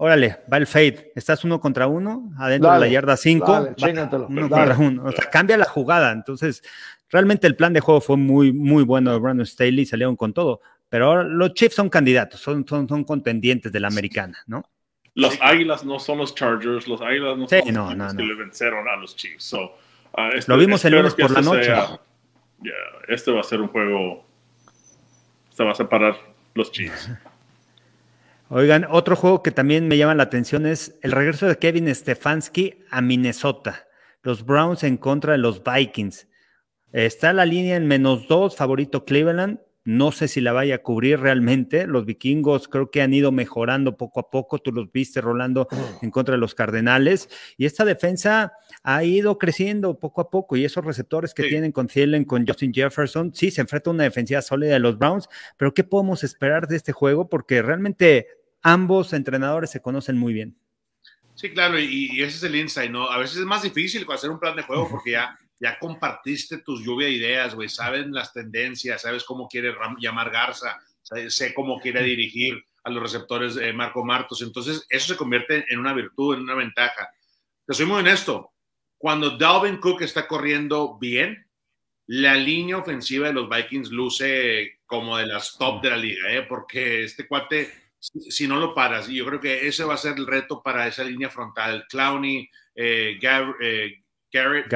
Órale, 0.00 0.38
va 0.50 0.58
el 0.58 0.66
fade. 0.68 1.12
Estás 1.16 1.42
uno 1.44 1.60
contra 1.60 1.88
uno, 1.88 2.30
adentro 2.38 2.72
de 2.72 2.78
la 2.78 2.86
yarda 2.86 3.16
cinco. 3.16 3.66
uno 4.28 4.48
contra 4.48 4.78
uno. 4.78 5.04
O 5.04 5.12
sea, 5.12 5.28
cambia 5.28 5.58
la 5.58 5.64
jugada. 5.64 6.12
Entonces, 6.12 6.62
realmente 7.10 7.48
el 7.48 7.56
plan 7.56 7.72
de 7.72 7.80
juego 7.80 8.00
fue 8.00 8.16
muy, 8.16 8.52
muy 8.52 8.84
bueno 8.84 9.12
de 9.12 9.18
Brandon 9.18 9.44
Staley, 9.44 9.84
salieron 9.84 10.14
con 10.14 10.32
todo. 10.32 10.60
Pero 10.88 11.06
ahora 11.06 11.24
los 11.24 11.52
Chiefs 11.52 11.74
son 11.74 11.90
candidatos, 11.90 12.40
son, 12.40 12.64
son, 12.66 12.88
son 12.88 13.02
contendientes 13.02 13.72
de 13.72 13.80
la 13.80 13.88
americana, 13.88 14.38
¿no? 14.46 14.70
Los 15.14 15.36
Águilas 15.40 15.84
no 15.84 15.98
son 15.98 16.18
los 16.18 16.32
Chargers, 16.32 16.86
los 16.86 17.00
Águilas 17.00 17.36
no 17.36 17.48
son 17.48 17.98
los 17.98 18.14
que 18.14 18.22
le 18.22 18.34
venceron 18.36 18.88
a 18.88 18.94
los 18.96 19.16
Chiefs. 19.16 19.52
Uh, 19.52 19.68
este, 20.32 20.50
Lo 20.50 20.56
vimos 20.56 20.84
el 20.84 20.94
lunes 20.94 21.12
por 21.14 21.30
la 21.32 21.40
este 21.40 21.50
noche. 21.50 21.98
este 23.08 23.32
va 23.32 23.40
a 23.40 23.42
ser 23.42 23.60
un 23.60 23.68
juego. 23.68 24.24
Se 25.50 25.64
va 25.64 25.72
a 25.72 25.74
separar 25.74 26.16
los 26.54 26.70
Chiefs. 26.70 27.10
Oigan, 28.50 28.86
otro 28.88 29.14
juego 29.14 29.42
que 29.42 29.50
también 29.50 29.88
me 29.88 29.98
llama 29.98 30.14
la 30.14 30.22
atención 30.22 30.64
es 30.64 30.98
el 31.02 31.12
regreso 31.12 31.46
de 31.46 31.58
Kevin 31.58 31.94
Stefanski 31.94 32.78
a 32.90 33.02
Minnesota. 33.02 33.86
Los 34.22 34.46
Browns 34.46 34.84
en 34.84 34.96
contra 34.96 35.32
de 35.32 35.38
los 35.38 35.62
Vikings. 35.62 36.28
Está 36.90 37.34
la 37.34 37.44
línea 37.44 37.76
en 37.76 37.86
menos 37.86 38.26
dos, 38.26 38.56
favorito 38.56 39.04
Cleveland. 39.04 39.60
No 39.84 40.12
sé 40.12 40.28
si 40.28 40.40
la 40.40 40.52
vaya 40.52 40.76
a 40.76 40.82
cubrir 40.82 41.20
realmente. 41.20 41.86
Los 41.86 42.06
vikingos 42.06 42.68
creo 42.68 42.90
que 42.90 43.02
han 43.02 43.12
ido 43.12 43.32
mejorando 43.32 43.98
poco 43.98 44.20
a 44.20 44.30
poco. 44.30 44.58
Tú 44.58 44.72
los 44.72 44.90
viste 44.92 45.20
rolando 45.20 45.68
en 46.00 46.10
contra 46.10 46.34
de 46.34 46.38
los 46.38 46.54
Cardenales. 46.54 47.28
Y 47.58 47.66
esta 47.66 47.84
defensa 47.84 48.54
ha 48.82 49.04
ido 49.04 49.38
creciendo 49.38 49.98
poco 49.98 50.22
a 50.22 50.30
poco. 50.30 50.56
Y 50.56 50.64
esos 50.64 50.84
receptores 50.84 51.34
que 51.34 51.44
tienen 51.44 51.72
con 51.72 51.86
Thielen, 51.86 52.24
con 52.24 52.46
Justin 52.46 52.72
Jefferson, 52.72 53.34
sí, 53.34 53.50
se 53.50 53.60
enfrenta 53.60 53.90
a 53.90 53.92
una 53.94 54.04
defensiva 54.04 54.40
sólida 54.40 54.72
de 54.72 54.78
los 54.78 54.98
Browns. 54.98 55.28
Pero 55.56 55.72
¿qué 55.72 55.84
podemos 55.84 56.24
esperar 56.24 56.66
de 56.66 56.76
este 56.76 56.92
juego? 56.92 57.28
Porque 57.28 57.62
realmente 57.62 58.37
ambos 58.62 59.12
entrenadores 59.12 59.70
se 59.70 59.80
conocen 59.80 60.18
muy 60.18 60.32
bien. 60.32 60.58
Sí, 61.34 61.50
claro, 61.50 61.78
y, 61.78 62.20
ese 62.20 62.36
es 62.36 62.42
el 62.42 62.56
insight, 62.56 62.90
¿no? 62.90 63.08
A 63.08 63.18
veces 63.18 63.38
es 63.38 63.44
más 63.44 63.62
difícil 63.62 64.04
hacer 64.10 64.30
un 64.30 64.40
plan 64.40 64.56
de 64.56 64.64
juego 64.64 64.88
porque 64.90 65.12
ya, 65.12 65.38
ya 65.60 65.78
compartiste 65.78 66.58
tus 66.58 66.84
lluvia 66.84 67.06
de 67.06 67.14
ideas, 67.14 67.54
güey, 67.54 67.68
saben 67.68 68.12
las 68.12 68.32
tendencias, 68.32 69.02
sabes 69.02 69.22
cómo 69.22 69.46
quiere 69.46 69.72
llamar 70.00 70.30
Garza, 70.30 70.76
sé 71.28 71.54
cómo 71.54 71.80
quiere 71.80 72.02
dirigir 72.02 72.60
a 72.82 72.90
los 72.90 73.02
receptores 73.02 73.54
de 73.54 73.72
Marco 73.72 74.04
Martos, 74.04 74.42
entonces 74.42 74.84
eso 74.88 75.12
se 75.12 75.16
convierte 75.16 75.64
en 75.68 75.78
una 75.78 75.92
virtud, 75.92 76.34
en 76.34 76.42
una 76.42 76.54
ventaja. 76.54 77.08
Te 77.64 77.74
soy 77.74 77.86
muy 77.86 77.98
honesto, 77.98 78.52
cuando 78.96 79.36
Dalvin 79.36 79.76
Cook 79.76 80.02
está 80.02 80.26
corriendo 80.26 80.98
bien, 80.98 81.46
la 82.08 82.34
línea 82.34 82.78
ofensiva 82.78 83.28
de 83.28 83.34
los 83.34 83.48
Vikings 83.48 83.90
luce 83.90 84.80
como 84.86 85.18
de 85.18 85.26
las 85.26 85.56
top 85.56 85.82
de 85.82 85.90
la 85.90 85.96
liga, 85.96 86.32
¿eh? 86.32 86.42
porque 86.42 87.04
este 87.04 87.28
cuate 87.28 87.70
si, 87.98 88.46
no 88.46 88.56
lo 88.56 88.74
paras. 88.74 89.08
Y 89.08 89.16
yo 89.16 89.26
creo 89.26 89.40
que 89.40 89.66
ese 89.66 89.84
va 89.84 89.94
a 89.94 89.98
ser 89.98 90.16
el 90.16 90.26
reto 90.26 90.62
para 90.62 90.86
esa 90.86 91.04
línea 91.04 91.30
frontal. 91.30 91.84
Clowney, 91.88 92.48
eh, 92.74 93.18
eh, 93.60 93.92
Garrett. 94.32 94.68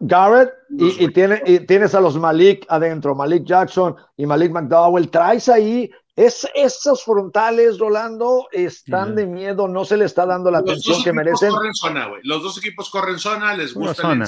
Garrett. 0.00 0.50
y, 0.70 1.08
tiene, 1.12 1.42
y, 1.44 1.60
tienes 1.60 1.94
a 1.94 2.00
los 2.00 2.16
Malik 2.16 2.64
adentro, 2.68 3.14
Malik 3.14 3.44
Jackson 3.44 3.96
y 4.16 4.26
Malik 4.26 4.52
McDowell. 4.52 5.10
Traes 5.10 5.48
ahí 5.48 5.90
es, 6.18 6.48
esos 6.52 7.04
frontales, 7.04 7.78
Rolando, 7.78 8.48
están 8.50 9.14
de 9.14 9.24
miedo, 9.24 9.68
no 9.68 9.84
se 9.84 9.96
le 9.96 10.04
está 10.04 10.26
dando 10.26 10.50
la 10.50 10.58
atención 10.58 11.00
que 11.04 11.12
merecen. 11.12 11.52
Los 12.24 12.42
dos 12.42 12.58
equipos 12.58 12.90
corren 12.90 13.20
zona, 13.20 13.54
les 13.54 13.72
gusta 13.72 14.12
el 14.12 14.24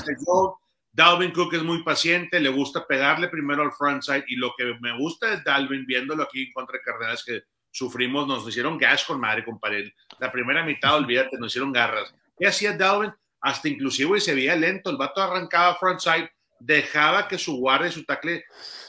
Dalvin 0.93 1.33
Cook 1.33 1.55
es 1.55 1.63
muy 1.63 1.83
paciente, 1.83 2.39
le 2.41 2.49
gusta 2.49 2.87
pegarle 2.87 3.29
primero 3.29 3.63
al 3.63 3.73
frontside 3.73 4.25
y 4.29 4.37
lo 4.37 4.53
que 4.57 4.75
me 4.81 4.97
gusta 4.99 5.31
de 5.31 5.43
Dalvin, 5.45 5.85
viéndolo 5.87 6.23
aquí 6.23 6.45
en 6.45 6.53
contra 6.53 6.79
de 6.79 6.83
Cardenas, 6.83 7.25
que 7.25 7.43
sufrimos, 7.71 8.27
nos 8.27 8.47
hicieron 8.49 8.79
gas 8.79 9.05
con 9.05 9.21
madre, 9.21 9.45
compadre. 9.45 9.95
La 10.19 10.31
primera 10.31 10.65
mitad, 10.65 10.97
olvídate, 10.97 11.39
nos 11.39 11.53
hicieron 11.53 11.73
garras. 11.73 12.15
¿Qué 12.39 12.47
hacía 12.47 12.77
Dalvin? 12.77 13.13
Hasta 13.41 13.69
inclusive 13.69 14.21
se 14.21 14.35
veía 14.35 14.55
lento, 14.55 14.91
el 14.91 14.97
vato 14.97 15.23
arrancaba 15.23 15.75
frontside, 15.77 16.31
dejaba 16.59 17.27
que 17.27 17.39
su 17.39 17.57
guardia 17.57 17.89
y 17.89 17.93
su 17.93 18.05
tackle 18.05 18.45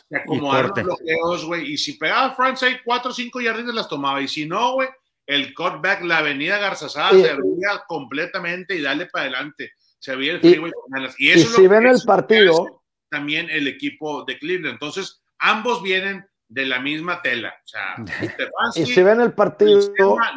se 0.09 0.17
acomodaran 0.17 0.71
los 0.75 0.97
bloqueos, 0.99 1.45
güey, 1.45 1.71
y 1.71 1.77
si 1.77 1.93
pegaba 1.93 2.35
frontside, 2.35 2.81
cuatro 2.83 3.11
o 3.11 3.13
cinco 3.13 3.39
jardines 3.41 3.73
las 3.73 3.87
tomaba, 3.87 4.21
y 4.21 4.27
si 4.27 4.45
no, 4.45 4.73
güey, 4.73 4.89
el 5.25 5.53
cutback, 5.53 6.01
la 6.03 6.17
avenida 6.17 6.57
Garzazada 6.57 7.11
se 7.11 7.29
abría 7.29 7.83
completamente 7.87 8.75
y 8.75 8.81
dale 8.81 9.05
para 9.05 9.23
adelante. 9.23 9.71
Se 9.97 10.15
veía 10.15 10.33
el 10.33 10.41
freeway 10.41 10.71
y, 11.17 11.31
y, 11.31 11.39
si 11.39 11.67
ven 11.67 11.85
el 11.85 12.01
partido 12.05 12.81
también 13.09 13.49
el 13.49 13.67
equipo 13.67 14.23
de 14.23 14.39
Cleveland. 14.39 14.73
Entonces 14.73 15.21
ambos 15.37 15.83
vienen 15.83 16.25
de 16.51 16.65
la 16.65 16.79
misma 16.79 17.21
tela 17.21 17.53
o 17.63 17.67
sea 17.67 17.95
y 18.75 18.85
si 18.85 19.01
ven 19.01 19.21
el 19.21 19.33
partido 19.33 19.79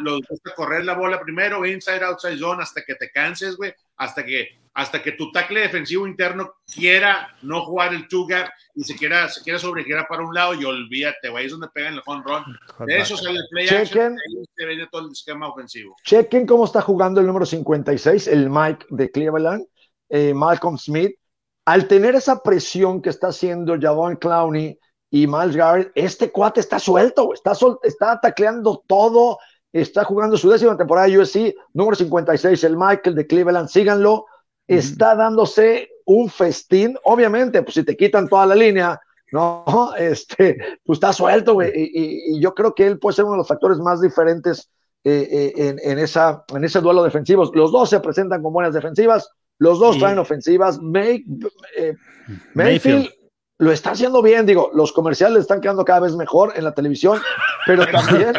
los 0.01 0.21
gusta 0.27 0.53
correr 0.55 0.85
la 0.85 0.93
bola 0.93 1.19
primero 1.19 1.65
inside 1.65 2.03
outside 2.03 2.37
zone 2.37 2.63
hasta 2.63 2.83
que 2.83 2.95
te 2.95 3.11
canses 3.11 3.57
güey 3.57 3.73
hasta 3.97 4.25
que 4.25 4.59
hasta 4.75 5.01
que 5.01 5.13
tu 5.13 5.31
tackle 5.31 5.61
defensivo 5.61 6.05
interno 6.05 6.55
quiera 6.73 7.33
no 7.41 7.65
jugar 7.65 7.93
el 7.93 8.09
two 8.09 8.27
y 8.75 8.83
se 8.83 8.93
quiera, 8.95 9.29
se 9.29 9.41
quiera 9.41 9.57
sobregirar 9.57 10.05
para 10.05 10.21
un 10.21 10.33
lado 10.33 10.53
y 10.53 10.65
olvídate, 10.65 11.29
güey, 11.29 11.45
es 11.45 11.51
donde 11.53 11.69
pegan 11.73 11.93
el 11.93 12.01
home 12.05 12.23
run. 12.25 12.43
De 12.85 12.97
eso 12.99 13.15
sale 13.15 13.39
el 13.39 13.45
play 13.49 13.67
Chequen, 13.67 14.17
action, 14.17 14.45
se 14.53 14.65
viene 14.65 14.87
todo 14.91 15.05
el 15.05 15.13
esquema 15.13 15.47
ofensivo. 15.47 15.95
Chequen 16.03 16.45
cómo 16.45 16.65
está 16.65 16.81
jugando 16.81 17.21
el 17.21 17.27
número 17.27 17.45
56, 17.45 18.27
el 18.27 18.49
Mike 18.49 18.85
de 18.89 19.09
Cleveland, 19.11 19.65
eh, 20.09 20.33
Malcolm 20.33 20.77
Smith. 20.77 21.15
Al 21.63 21.87
tener 21.87 22.15
esa 22.15 22.43
presión 22.43 23.01
que 23.01 23.09
está 23.09 23.27
haciendo 23.27 23.77
Javon 23.79 24.17
Clowney 24.17 24.77
y 25.09 25.27
Miles 25.27 25.55
Garrett, 25.55 25.91
este 25.95 26.31
cuate 26.31 26.59
está 26.59 26.79
suelto, 26.79 27.33
está, 27.33 27.55
sol, 27.55 27.79
está 27.83 28.19
tacleando 28.19 28.83
todo, 28.87 29.37
está 29.71 30.03
jugando 30.03 30.37
su 30.37 30.49
décima 30.49 30.75
temporada 30.77 31.07
de 31.07 31.19
USC, 31.19 31.55
número 31.73 31.95
56, 31.95 32.63
el 32.63 32.77
Michael 32.77 33.15
de 33.15 33.27
Cleveland, 33.27 33.69
síganlo 33.69 34.25
está 34.67 35.15
dándose 35.15 35.89
un 36.05 36.29
festín. 36.29 36.97
Obviamente, 37.03 37.61
pues 37.61 37.75
si 37.75 37.83
te 37.83 37.95
quitan 37.95 38.27
toda 38.27 38.45
la 38.45 38.55
línea, 38.55 38.99
no, 39.31 39.93
este, 39.97 40.57
pues 40.83 40.97
está 40.97 41.13
suelto, 41.13 41.53
güey. 41.53 41.71
Y, 41.75 42.39
yo 42.39 42.53
creo 42.53 42.73
que 42.73 42.85
él 42.85 42.99
puede 42.99 43.15
ser 43.15 43.25
uno 43.25 43.33
de 43.33 43.39
los 43.39 43.47
factores 43.47 43.77
más 43.79 44.01
diferentes 44.01 44.69
eh, 45.03 45.53
eh, 45.55 45.75
en, 45.83 45.99
esa, 45.99 46.43
en 46.49 46.63
ese 46.63 46.81
duelo 46.81 47.03
defensivo. 47.03 47.49
Los 47.53 47.71
dos 47.71 47.89
se 47.89 47.99
presentan 47.99 48.41
con 48.41 48.53
buenas 48.53 48.73
defensivas, 48.73 49.29
los 49.59 49.79
dos 49.79 49.97
traen 49.99 50.19
ofensivas. 50.19 50.79
Eh, 50.95 51.95
Mayfield, 52.53 53.09
lo 53.57 53.71
está 53.71 53.91
haciendo 53.91 54.21
bien, 54.21 54.45
digo, 54.45 54.71
los 54.73 54.91
comerciales 54.91 55.39
están 55.39 55.61
quedando 55.61 55.85
cada 55.85 56.01
vez 56.01 56.15
mejor 56.15 56.53
en 56.55 56.63
la 56.63 56.73
televisión, 56.73 57.19
pero 57.65 57.85
también. 57.91 58.33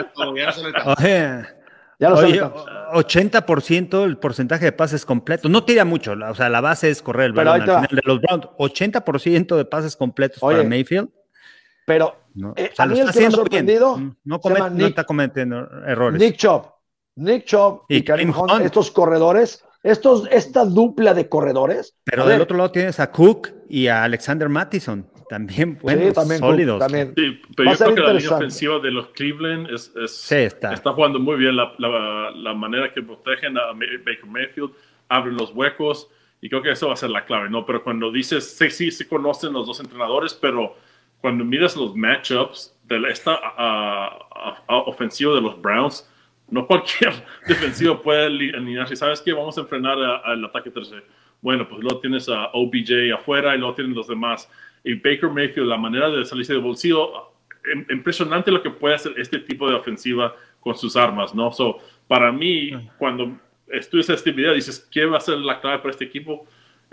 Ya 1.99 2.11
lo 2.11 2.17
Oye, 2.19 2.43
80% 2.43 4.05
el 4.05 4.19
porcentaje 4.19 4.67
de 4.67 4.73
pases 4.73 5.07
completos. 5.07 5.51
No 5.51 5.65
tira 5.65 5.87
mucho, 5.87 6.13
o 6.13 6.35
sea, 6.35 6.51
la 6.51 6.61
base 6.61 6.91
es 6.91 7.01
correr 7.01 7.27
el 7.27 7.33
balón 7.33 7.63
al 7.63 7.67
final 7.67 7.89
de 7.91 8.03
los 8.05 8.21
Browns. 8.21 8.47
80% 8.59 9.57
de 9.57 9.65
pases 9.65 9.97
completos 9.97 10.41
para 10.41 10.63
Mayfield. 10.63 11.09
Pero 11.87 12.17
no, 12.35 12.53
eh, 12.57 12.73
a 12.77 12.87
mí 12.87 12.99
el 12.99 13.11
que 13.11 13.21
me 13.21 13.27
ha 13.27 13.31
sorprendido 13.31 13.97
mm, 13.97 14.17
no, 14.25 14.41
está 14.87 15.05
cometiendo 15.05 15.67
errores. 15.87 16.21
Nick 16.21 16.37
Chop. 16.37 16.67
Nick 17.15 17.47
Chop 17.47 17.85
y, 17.89 18.03
Karim 18.03 18.35
Hunt, 18.37 18.63
estos 18.63 18.91
corredores, 18.91 19.65
estos, 19.87 20.29
esta 20.31 20.65
dupla 20.65 21.15
de 21.15 21.29
corredores. 21.29 21.97
Pero 22.05 22.27
del 22.27 22.41
otro 22.41 22.57
lado 22.57 22.71
tienes 22.71 23.01
a 23.01 23.11
Cook 23.11 23.49
y 23.69 23.87
a 23.87 24.05
Alexander 24.05 24.49
Mattison 24.49 25.07
también 25.29 25.79
buenos, 25.79 26.15
sólidos. 26.39 26.79
también. 26.79 27.13
Sí, 27.17 27.41
pero 27.57 27.73
yo 27.73 27.79
creo 27.79 27.95
que 27.95 28.01
la 28.01 28.13
línea 28.13 28.37
ofensiva 28.37 28.79
de 28.79 28.91
los 28.91 29.09
Cleveland 29.09 29.69
es, 29.71 29.93
está. 30.31 30.73
está. 30.73 30.93
jugando 30.93 31.19
muy 31.19 31.37
bien 31.37 31.57
la, 31.57 31.73
la, 31.79 32.55
manera 32.55 32.93
que 32.93 33.03
protegen 33.03 33.59
a 33.59 33.73
Baker 33.73 34.27
Mayfield, 34.27 34.71
abren 35.09 35.37
los 35.37 35.53
huecos 35.53 36.09
y 36.41 36.49
creo 36.49 36.63
que 36.63 36.71
eso 36.71 36.89
va 36.89 36.95
a 36.95 36.97
ser 36.97 37.11
la 37.11 37.25
clave, 37.25 37.49
¿no? 37.51 37.67
Pero 37.67 37.83
cuando 37.83 38.13
dices, 38.13 38.57
sí, 38.57 38.71
sí, 38.71 38.91
se 38.91 39.09
conocen 39.09 39.53
los 39.53 39.67
dos 39.67 39.81
entrenadores, 39.81 40.35
pero 40.35 40.77
cuando 41.21 41.45
miras 41.45 41.77
los 41.77 41.95
matchups 41.97 42.77
de 42.85 43.09
esta 43.09 43.37
ofensiva 44.69 45.35
de 45.35 45.41
los 45.41 45.61
Browns, 45.61 46.09
no 46.49 46.67
cualquier 46.67 47.13
defensivo 47.47 48.01
puede 48.01 48.27
alinearse. 48.27 48.97
¿Sabes 48.97 49.21
qué? 49.21 49.33
Vamos 49.33 49.57
a 49.59 49.63
enfrenar 49.63 49.99
al 49.99 50.45
ataque 50.45 50.71
tercero. 50.71 51.03
Bueno, 51.41 51.69
pues 51.69 51.83
luego 51.83 52.01
tienes 52.01 52.29
a 52.29 52.47
OBJ 52.53 53.13
afuera 53.15 53.55
y 53.55 53.59
luego 53.59 53.75
tienen 53.75 53.95
los 53.95 54.09
demás 54.09 54.49
y 54.87 54.95
Baker 54.95 55.29
Mayfield, 55.29 55.67
la 55.67 55.77
manera 55.77 56.09
de 56.09 56.25
salirse 56.25 56.53
del 56.53 56.63
bolsillo, 56.63 57.33
impresionante 57.91 58.53
lo 58.53 58.63
que 58.63 58.71
puede 58.71 58.95
hacer 58.95 59.15
este 59.17 59.41
tipo 59.41 59.69
de 59.69 59.75
ofensiva 59.75 60.35
con 60.61 60.77
sus 60.77 60.95
armas, 60.95 61.35
¿no? 61.35 61.51
So, 61.51 61.79
para 62.07 62.31
mí, 62.31 62.71
cuando 62.97 63.37
estudias 63.67 64.11
este 64.11 64.31
video, 64.31 64.55
dices, 64.55 64.89
¿qué 64.93 65.05
va 65.05 65.17
a 65.17 65.21
ser 65.21 65.39
la 65.39 65.61
clave 65.61 65.79
para 65.79 65.91
este 65.91 66.05
equipo? 66.05 66.47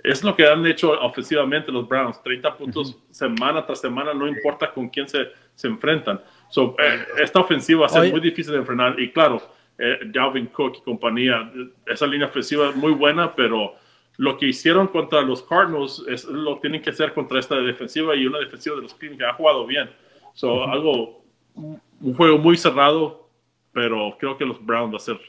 Es 0.04 0.24
lo 0.24 0.36
que 0.36 0.48
han 0.48 0.66
hecho 0.66 1.00
ofensivamente 1.02 1.72
los 1.72 1.88
Browns, 1.88 2.22
30 2.24 2.58
puntos 2.58 2.98
semana 3.12 3.64
tras 3.64 3.80
semana, 3.80 4.12
no 4.12 4.28
importa 4.28 4.74
con 4.74 4.90
quién 4.90 5.08
se, 5.08 5.28
se 5.54 5.68
enfrentan. 5.68 6.20
So, 6.54 6.76
eh, 6.78 7.08
esta 7.18 7.40
ofensiva 7.40 7.80
va 7.80 7.86
a 7.88 7.90
ser 7.90 8.12
muy 8.12 8.22
difícil 8.22 8.54
de 8.54 8.60
enfrentar 8.60 9.00
y 9.00 9.12
claro, 9.12 9.42
eh, 9.76 10.02
Dalvin 10.06 10.46
Cook 10.46 10.76
y 10.78 10.82
compañía, 10.82 11.52
esa 11.88 12.06
línea 12.06 12.28
ofensiva 12.28 12.70
es 12.70 12.76
muy 12.76 12.92
buena, 12.92 13.34
pero 13.36 13.74
lo 14.18 14.38
que 14.38 14.50
hicieron 14.50 14.88
contra 14.90 15.24
los 15.24 15.42
Cardinals 15.42 16.06
es, 16.08 16.26
lo 16.26 16.60
tienen 16.60 16.80
que 16.80 16.92
hacer 16.92 17.12
contra 17.16 17.40
esta 17.40 17.56
defensiva 17.56 18.16
y 18.16 18.28
una 18.28 18.38
defensiva 18.38 18.76
de 18.76 18.84
los 18.84 18.94
Cleveland 18.94 19.20
que 19.20 19.26
ha 19.26 19.34
jugado 19.34 19.66
bien. 19.66 19.90
So, 20.36 20.66
algo, 20.66 21.26
un 21.56 22.14
juego 22.16 22.38
muy 22.38 22.56
cerrado, 22.56 23.32
pero 23.72 24.16
creo 24.20 24.38
que 24.38 24.46
los 24.46 24.64
Browns 24.64 24.94
va 24.94 24.98
a 24.98 25.00
ser. 25.00 25.20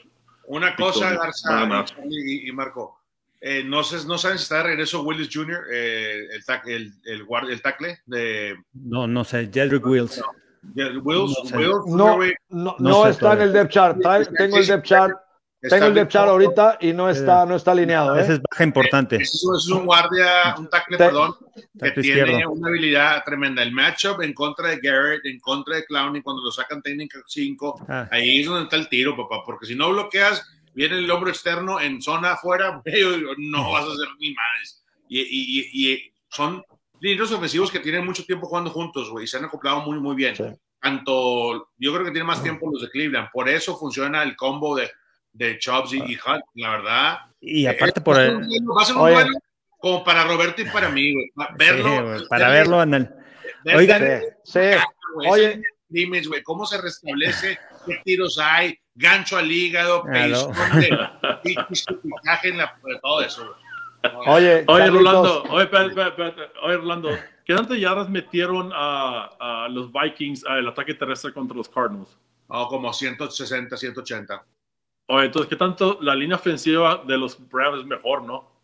Una 0.45 0.75
cosa, 0.75 1.11
Garza 1.11 1.83
y, 2.07 2.51
Marco, 2.51 2.99
eh, 3.41 3.63
no, 3.63 3.83
sé, 3.83 4.07
no 4.07 4.19
saben 4.19 4.37
si 4.37 4.43
está 4.43 4.57
de 4.57 4.63
regreso 4.65 5.01
Willis 5.01 5.29
Jr., 5.33 5.63
eh, 5.73 6.27
el, 6.67 6.71
el, 6.71 6.93
el, 7.05 7.49
el, 7.49 7.61
tackle 7.63 7.97
de. 8.05 8.55
No, 8.73 9.07
no 9.07 9.23
sé, 9.23 9.49
Jedrick 9.51 9.83
Wills. 9.87 10.21
Wills, 11.03 11.53
no, 11.87 12.17
no, 12.49 12.75
no, 12.79 13.07
está 13.07 13.33
en 13.33 13.41
el 13.41 13.53
depth 13.53 13.71
chart. 13.71 13.97
Tengo 14.37 14.57
el 14.57 14.67
depth 14.67 14.85
chart 14.85 15.13
tengo 15.69 15.85
el 15.85 15.93
depth 15.93 16.11
chart 16.11 16.29
ahorita 16.29 16.77
y 16.81 16.93
no 16.93 17.09
está, 17.09 17.45
no 17.45 17.55
está 17.55 17.71
alineado. 17.71 18.17
¿eh? 18.17 18.21
Esa 18.21 18.33
es 18.33 18.41
baja 18.49 18.63
importante. 18.63 19.15
Eso 19.17 19.55
es 19.55 19.67
un 19.67 19.85
guardia, 19.85 20.55
un 20.57 20.69
tackle, 20.69 20.97
perdón, 20.97 21.35
que 21.79 21.91
tiene 22.01 22.45
una 22.45 22.69
habilidad 22.69 23.23
tremenda. 23.23 23.63
El 23.63 23.71
matchup 23.71 24.21
en 24.21 24.33
contra 24.33 24.69
de 24.69 24.77
Garrett, 24.77 25.25
en 25.25 25.39
contra 25.39 25.77
de 25.77 25.85
Clowney, 25.85 26.21
cuando 26.21 26.43
lo 26.43 26.51
sacan 26.51 26.81
técnica 26.81 27.19
5, 27.25 27.85
ah. 27.87 28.07
ahí 28.11 28.41
es 28.41 28.47
donde 28.47 28.63
está 28.63 28.75
el 28.75 28.89
tiro, 28.89 29.15
papá, 29.15 29.43
porque 29.45 29.65
si 29.65 29.75
no 29.75 29.89
bloqueas, 29.89 30.45
viene 30.73 30.97
el 30.97 31.09
hombro 31.09 31.29
externo 31.29 31.79
en 31.79 32.01
zona 32.01 32.33
afuera, 32.33 32.81
no 33.37 33.71
vas 33.71 33.85
a 33.85 33.93
hacer 33.93 34.07
ni 34.19 34.33
más. 34.33 34.83
Y, 35.07 35.21
y, 35.21 35.93
y, 35.93 36.13
son 36.29 36.63
líneas 36.99 37.31
ofensivos 37.31 37.71
que 37.71 37.79
tienen 37.79 38.05
mucho 38.05 38.25
tiempo 38.25 38.47
jugando 38.47 38.69
juntos, 38.69 39.09
güey, 39.09 39.25
y 39.25 39.27
se 39.27 39.37
han 39.37 39.45
acoplado 39.45 39.81
muy, 39.81 39.99
muy 39.99 40.15
bien. 40.15 40.35
Tanto, 40.79 41.69
yo 41.77 41.93
creo 41.93 42.05
que 42.05 42.11
tiene 42.11 42.25
más 42.25 42.43
tiempo 42.43 42.69
los 42.71 42.81
de 42.81 42.89
Cleveland, 42.89 43.29
por 43.31 43.49
eso 43.49 43.77
funciona 43.77 44.23
el 44.23 44.35
combo 44.35 44.75
de 44.75 44.89
de 45.35 45.59
Chubbs 45.59 45.93
y, 45.93 45.99
Hunt, 45.99 46.43
la 46.55 46.69
verdad. 46.71 47.17
Y 47.41 47.67
aparte 47.67 48.01
por 48.01 48.19
el... 48.19 48.37
Va 48.37 48.81
a 48.81 48.85
ser 48.85 48.95
un 48.95 49.11
duelo 49.11 49.37
como 49.77 50.03
para 50.03 50.23
Roberto 50.23 50.61
y 50.61 50.65
para 50.65 50.89
mí, 50.89 51.13
güey. 51.13 51.31
Verlo. 51.57 52.25
para 52.29 52.49
verlo 52.49 52.81
en 52.81 52.93
el... 52.93 53.09
Oigan, 53.75 54.21
sí, 54.43 54.59
Oye, 55.29 55.61
dime, 55.87 56.21
güey, 56.21 56.43
¿cómo 56.43 56.65
se 56.65 56.79
restablece? 56.79 57.57
¿Qué 57.85 57.99
tiros 58.03 58.39
hay? 58.39 58.77
Gancho 58.93 59.37
al 59.37 59.51
hígado, 59.51 60.03
claro. 60.03 60.51
en 62.43 62.57
la, 62.57 62.79
todo 63.01 63.21
eso, 63.21 63.55
Oye, 64.27 64.65
oye, 64.67 64.89
Rolando, 64.89 65.43
oye, 65.43 65.69
oye, 66.63 66.77
Rolando, 66.77 67.09
¿qué 67.45 67.55
tantas 67.55 67.77
yardas 67.77 68.09
metieron 68.09 68.71
a, 68.73 69.29
a 69.39 69.67
los 69.69 69.91
Vikings 69.91 70.45
al 70.45 70.67
ataque 70.67 70.93
terrestre 70.93 71.33
contra 71.33 71.55
los 71.55 71.69
Cardinals? 71.69 72.17
Oh, 72.47 72.67
como 72.67 72.91
160, 72.93 73.75
180. 73.75 74.45
Oye, 75.07 75.25
entonces, 75.25 75.49
¿qué 75.49 75.55
tanto 75.55 75.97
la 76.01 76.15
línea 76.15 76.35
ofensiva 76.37 77.03
de 77.05 77.17
los 77.17 77.37
Browns 77.49 77.81
es 77.81 77.85
mejor, 77.85 78.23
no? 78.23 78.54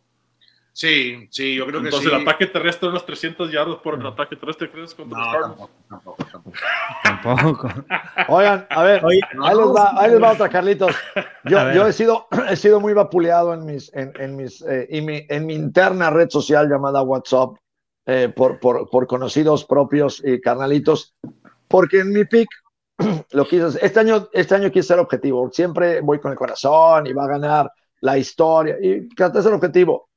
Sí, 0.74 1.28
sí, 1.30 1.56
yo 1.56 1.66
creo 1.66 1.82
que 1.82 1.88
Entonces, 1.88 2.12
el 2.12 2.22
ataque 2.22 2.48
terrestre, 2.48 2.88
unos 2.88 3.06
300 3.06 3.52
yardos 3.52 3.80
por 3.80 4.00
el 4.00 4.06
ataque 4.06 4.38
terrestre, 4.38 4.72
¿crees? 4.72 4.96
Contra 4.96 5.20
no, 5.20 5.32
los 5.34 5.42
tampoco, 5.42 5.72
tampoco, 5.90 6.26
tampoco. 6.32 6.58
Tampoco. 7.04 7.70
Oigan, 8.30 8.68
a 8.70 8.84
ver, 8.84 9.04
Oye, 9.04 9.20
ahí, 9.42 9.58
les 9.58 9.68
va, 9.68 10.02
ahí 10.02 10.12
les 10.12 10.22
va 10.22 10.32
otra, 10.32 10.48
Carlitos. 10.48 10.96
Yo, 11.44 11.72
yo 11.74 11.88
he, 11.88 11.94
sido, 11.94 12.28
he 12.50 12.56
sido 12.56 12.80
muy 12.80 12.94
vapuleado 12.94 13.54
en, 13.54 13.66
mis, 13.66 13.94
en, 13.94 14.14
en 14.18 14.36
mis, 14.38 14.62
eh, 14.62 14.88
y 14.90 15.02
mi, 15.02 15.26
en 15.28 15.46
mi 15.46 15.56
interna 15.56 16.10
red 16.10 16.30
social 16.30 16.70
llamada 16.70 17.02
WhatsApp 17.02 17.58
eh, 18.06 18.32
por, 18.34 18.60
por, 18.60 18.90
por 18.90 19.08
conocidos 19.08 19.66
propios 19.66 20.22
y 20.26 20.40
carnalitos, 20.40 21.16
porque 21.68 22.00
en 22.00 22.14
mi 22.14 22.24
pick 22.24 22.48
lo 23.32 23.46
quise 23.46 23.64
hacer. 23.64 23.84
Este 23.84 24.00
año, 24.00 24.30
este 24.32 24.56
año 24.56 24.72
quise 24.72 24.88
ser 24.88 25.00
objetivo. 25.00 25.52
Siempre 25.52 26.00
voy 26.00 26.20
con 26.20 26.32
el 26.32 26.38
corazón 26.38 27.08
y 27.08 27.14
va 27.14 27.26
a 27.26 27.30
ganar 27.30 27.72
la 28.00 28.18
historia. 28.18 28.78
Y 28.82 29.10
traté 29.10 29.40
de 29.40 29.44
ser 29.44 29.54
objetivo. 29.54 30.11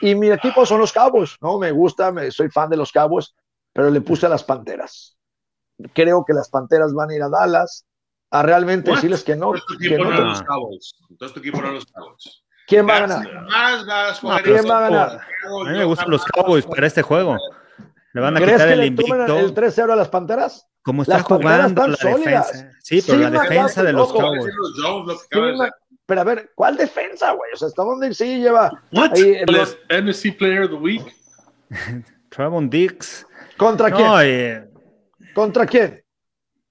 Y 0.00 0.14
mi 0.14 0.30
equipo 0.30 0.64
son 0.64 0.80
los 0.80 0.92
Cabos, 0.92 1.36
¿no? 1.40 1.58
Me 1.58 1.70
gusta, 1.70 2.10
me, 2.12 2.30
soy 2.30 2.48
fan 2.48 2.70
de 2.70 2.76
los 2.76 2.92
Cabos, 2.92 3.34
pero 3.72 3.90
le 3.90 4.00
puse 4.00 4.26
a 4.26 4.28
las 4.28 4.44
Panteras. 4.44 5.16
Creo 5.94 6.24
que 6.24 6.32
las 6.32 6.48
Panteras 6.50 6.92
van 6.94 7.10
a 7.10 7.14
ir 7.14 7.22
a 7.22 7.28
Dallas 7.28 7.86
a 8.30 8.42
realmente 8.42 8.90
What? 8.90 8.96
decirles 8.96 9.24
que 9.24 9.36
no. 9.36 9.54
Entonces 9.54 9.66
tu 9.66 9.78
que 9.78 9.86
equipo 9.94 10.04
no. 10.04 10.10
no 10.10 10.16
es 10.16 10.38
los 10.38 10.42
Cowboys. 10.42 10.94
Entonces 11.10 11.34
tu 11.34 11.40
equipo 11.40 11.60
no 11.60 11.68
es 11.68 11.74
los 11.74 11.86
Cowboys. 11.86 12.44
¿Quién 12.66 12.88
va 12.88 12.96
a 12.96 13.00
ganar? 13.00 13.44
Más 13.48 14.20
¿Quién 14.44 14.70
va 14.70 14.78
a 14.78 14.80
ganar? 14.90 15.20
A 15.66 15.70
mí 15.70 15.78
me 15.78 15.84
gustan 15.84 16.08
los 16.10 16.24
Cowboys 16.24 16.64
para 16.66 16.86
este 16.86 17.02
juego. 17.02 17.36
Le 18.12 18.20
van 18.20 18.36
a 18.36 18.40
¿Crees 18.40 18.54
quitar 18.54 18.68
que 18.68 18.72
el 18.74 18.80
le 18.80 18.86
invicto. 18.86 19.38
el 19.38 19.54
3-0 19.54 19.92
a 19.92 19.96
las 19.96 20.08
Panteras? 20.08 20.68
Como 20.82 21.02
está 21.02 21.14
Las 21.18 21.24
jugando 21.24 21.86
la 21.88 21.96
defensa. 21.96 22.72
Sí, 22.80 23.02
pero 23.06 23.18
Sí, 23.18 23.24
la 23.24 23.30
defensa 23.30 23.82
de 23.82 23.92
los 23.92 24.12
Cowboys. 24.12 24.54
Los 24.54 25.26
Jones, 25.30 25.72
pero 26.10 26.22
a 26.22 26.24
ver, 26.24 26.50
¿cuál 26.56 26.76
defensa, 26.76 27.30
güey? 27.32 27.52
O 27.54 27.56
sea, 27.56 27.68
¿hasta 27.68 27.84
dónde 27.84 28.12
sí 28.12 28.40
lleva? 28.40 28.68
What? 28.92 29.12
Ahí, 29.14 29.36
en 29.36 29.46
¿Cuál 29.46 29.56
los- 29.58 29.78
NFC 29.88 30.36
Player 30.36 30.62
of 30.64 30.70
the 30.70 30.76
Week? 30.76 31.04
Travon 32.30 32.68
Dix. 32.68 33.24
¿Contra 33.56 33.92
quién? 33.92 34.06
No, 34.06 34.20
eh, 34.20 34.68
¿Contra 35.34 35.66
quién? 35.66 36.02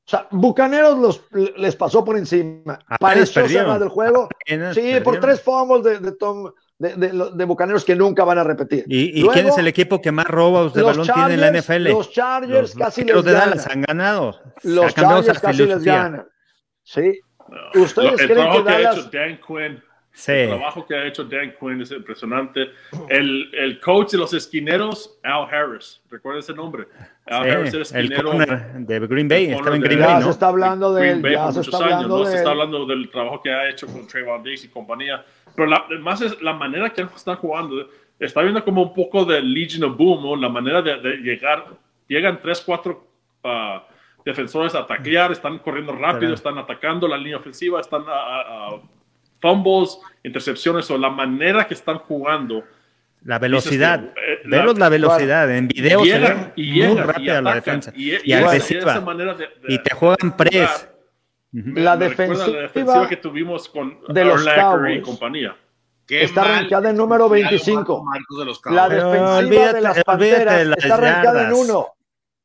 O 0.05 0.09
sea, 0.09 0.27
Bucaneros 0.31 0.97
los, 0.97 1.23
les 1.57 1.75
pasó 1.77 2.03
por 2.03 2.17
encima. 2.17 2.79
Pareció 2.99 3.65
más 3.67 3.79
del 3.79 3.89
juego. 3.89 4.27
apenas 4.43 4.75
Sí, 4.75 4.93
por 5.03 5.19
tres 5.21 5.39
fumbles 5.41 5.83
de, 5.83 5.99
de, 5.99 6.11
Tom, 6.17 6.51
de, 6.79 6.95
de, 6.95 7.29
de 7.35 7.45
Bucaneros 7.45 7.85
que 7.85 7.95
nunca 7.95 8.23
van 8.25 8.39
a 8.39 8.43
repetir. 8.43 8.83
¿Y, 8.87 9.19
y 9.19 9.21
Luego, 9.21 9.33
quién 9.33 9.47
es 9.47 9.57
el 9.57 9.67
equipo 9.67 10.01
que 10.01 10.11
más 10.11 10.25
robos 10.27 10.73
de 10.73 10.81
los 10.81 10.97
balón 10.97 11.13
tiene 11.13 11.33
en 11.35 11.41
la 11.53 11.61
NFL? 11.61 11.89
Los 11.93 12.11
Chargers 12.11 12.75
Los 12.75 12.75
casi 12.75 13.01
Vaqueros 13.01 13.23
les 13.23 13.33
de 13.33 13.39
Dallas 13.39 13.67
ganan. 13.67 13.71
han 13.71 13.81
ganado. 13.83 14.39
Los 14.63 14.93
Chargers 14.95 15.39
casi 15.39 15.65
les 15.65 15.83
ganan. 15.83 16.27
Sí. 16.83 17.19
¿Ustedes 17.75 17.95
Lo- 18.11 18.11
el 18.11 18.15
creen 18.17 18.33
trabajo 18.35 18.57
que 18.59 18.63
que, 18.63 18.69
ha 18.69 18.79
Dallas- 18.79 18.97
hecho 18.97 19.09
Dan 19.17 19.39
Quinn, 19.47 19.83
Sí. 20.11 20.31
el 20.31 20.47
trabajo 20.49 20.85
que 20.87 20.95
ha 20.95 21.05
hecho 21.05 21.23
Dan 21.23 21.53
Quinn 21.59 21.81
es 21.81 21.91
impresionante. 21.91 22.69
El, 23.09 23.49
el 23.53 23.79
coach 23.79 24.11
de 24.13 24.17
los 24.17 24.33
esquineros, 24.33 25.19
Al 25.23 25.43
Harris, 25.53 26.01
¿recuerda 26.09 26.39
ese 26.39 26.53
nombre? 26.53 26.87
Al 27.27 27.43
Sí, 27.43 27.49
Harris 27.51 27.67
era 27.73 27.75
el 27.77 27.81
esquinero. 27.81 28.23
corner 28.31 28.71
de 28.73 28.99
Green 29.07 29.27
Bay. 29.27 29.45
el 29.45 29.53
Estaba 29.53 29.75
en 29.75 29.81
Green 29.81 29.99
Bay, 29.99 30.09
Ya 30.09 30.19
¿no? 30.19 30.25
se 30.25 30.29
está 30.31 30.47
hablando 30.47 30.93
de 30.93 31.01
Green 31.01 31.15
él. 31.17 31.21
Bay 31.21 31.31
Ya 31.33 31.51
se 31.51 31.59
muchos 31.59 31.73
está 31.73 31.77
años, 31.77 31.93
hablando 31.93 32.17
no 32.17 32.23
de 32.25 32.31
se 32.31 32.37
está 32.37 32.49
hablando 32.49 32.85
del 32.87 33.09
trabajo 33.11 33.41
que 33.43 33.51
ha 33.51 33.69
hecho 33.69 33.87
con 33.87 34.07
Trayvon 34.07 34.43
Diggs 34.43 34.63
y 34.65 34.67
compañía, 34.69 35.23
pero 35.55 35.67
la, 35.67 35.85
más 36.01 36.21
es 36.21 36.41
la 36.41 36.53
manera 36.53 36.89
que 36.89 37.01
están 37.03 37.35
jugando. 37.37 37.87
Está 38.19 38.41
viendo 38.41 38.65
como 38.65 38.81
un 38.81 38.93
poco 38.93 39.23
de 39.23 39.41
Legion 39.41 39.89
of 39.91 39.95
Boom, 39.97 40.23
¿no? 40.23 40.35
la 40.35 40.49
manera 40.49 40.81
de, 40.81 40.97
de 40.99 41.17
llegar, 41.17 41.65
llegan 42.07 42.39
tres, 42.41 42.61
cuatro 42.65 43.07
ah, 43.45 43.85
defensores 44.25 44.75
a 44.75 44.85
taclear, 44.85 45.31
están 45.31 45.59
corriendo 45.59 45.93
rápido, 45.93 46.33
están 46.33 46.57
atacando 46.57 47.07
la 47.07 47.17
línea 47.17 47.37
ofensiva, 47.37 47.79
están 47.81 48.03
a, 48.07 48.11
a- 48.13 48.67
a 48.67 48.81
fumbles, 49.41 49.99
intercepciones, 50.23 50.89
o 50.91 50.97
la 50.97 51.09
manera 51.09 51.65
que 51.67 51.73
están 51.73 51.97
jugando. 51.99 52.63
La 53.23 53.39
velocidad. 53.39 54.13
Que, 54.13 54.33
eh, 54.33 54.39
la- 54.45 54.57
Veros 54.59 54.77
la 54.79 54.89
velocidad. 54.89 55.49
En 55.55 55.67
video 55.67 55.99
se 56.01 56.05
llegan 56.05 56.53
ve 56.55 56.61
y 56.63 56.71
muy 56.83 56.97
y 56.97 57.01
rápida 57.01 57.41
la 57.41 57.55
defensa. 57.55 57.91
y, 57.95 58.11
Y, 58.11 58.15
y 58.15 58.19
y 58.25 58.33
agresiva. 58.33 58.99
de- 58.99 59.35
de- 59.35 59.49
Y 59.67 59.77
te 59.83 59.93
juegan 59.95 60.35
press. 60.37 60.89
La 61.51 61.95
me 61.95 62.09
defensiva 62.09 62.47
la 62.47 62.61
defensiva 62.61 63.07
que 63.09 63.17
tuvimos 63.17 63.67
con 63.69 63.97
de 64.07 64.23
los 64.25 64.41
Urlacher 64.41 64.59
y 64.61 64.61
Cowboys. 64.61 65.01
compañía. 65.03 65.55
Qué 66.05 66.23
Está 66.23 66.43
rankeada 66.43 66.89
en 66.91 66.97
número 66.97 67.23
ya 67.25 67.27
lo 67.27 67.29
25. 67.29 67.75
Marcos- 67.75 68.03
Marcos 68.03 68.39
de 68.39 68.45
los 68.45 68.61
La 68.65 68.81
Cowboys. 68.87 68.89
Defensiva 69.03 69.31
de 69.39 69.45
olvídate- 69.47 69.81
las 69.81 69.95
de 69.95 70.03
Panteras 70.03 70.67
las 70.67 70.77
está 70.79 70.97
rankeada 70.97 71.47
en 71.47 71.53
uno. 71.53 71.87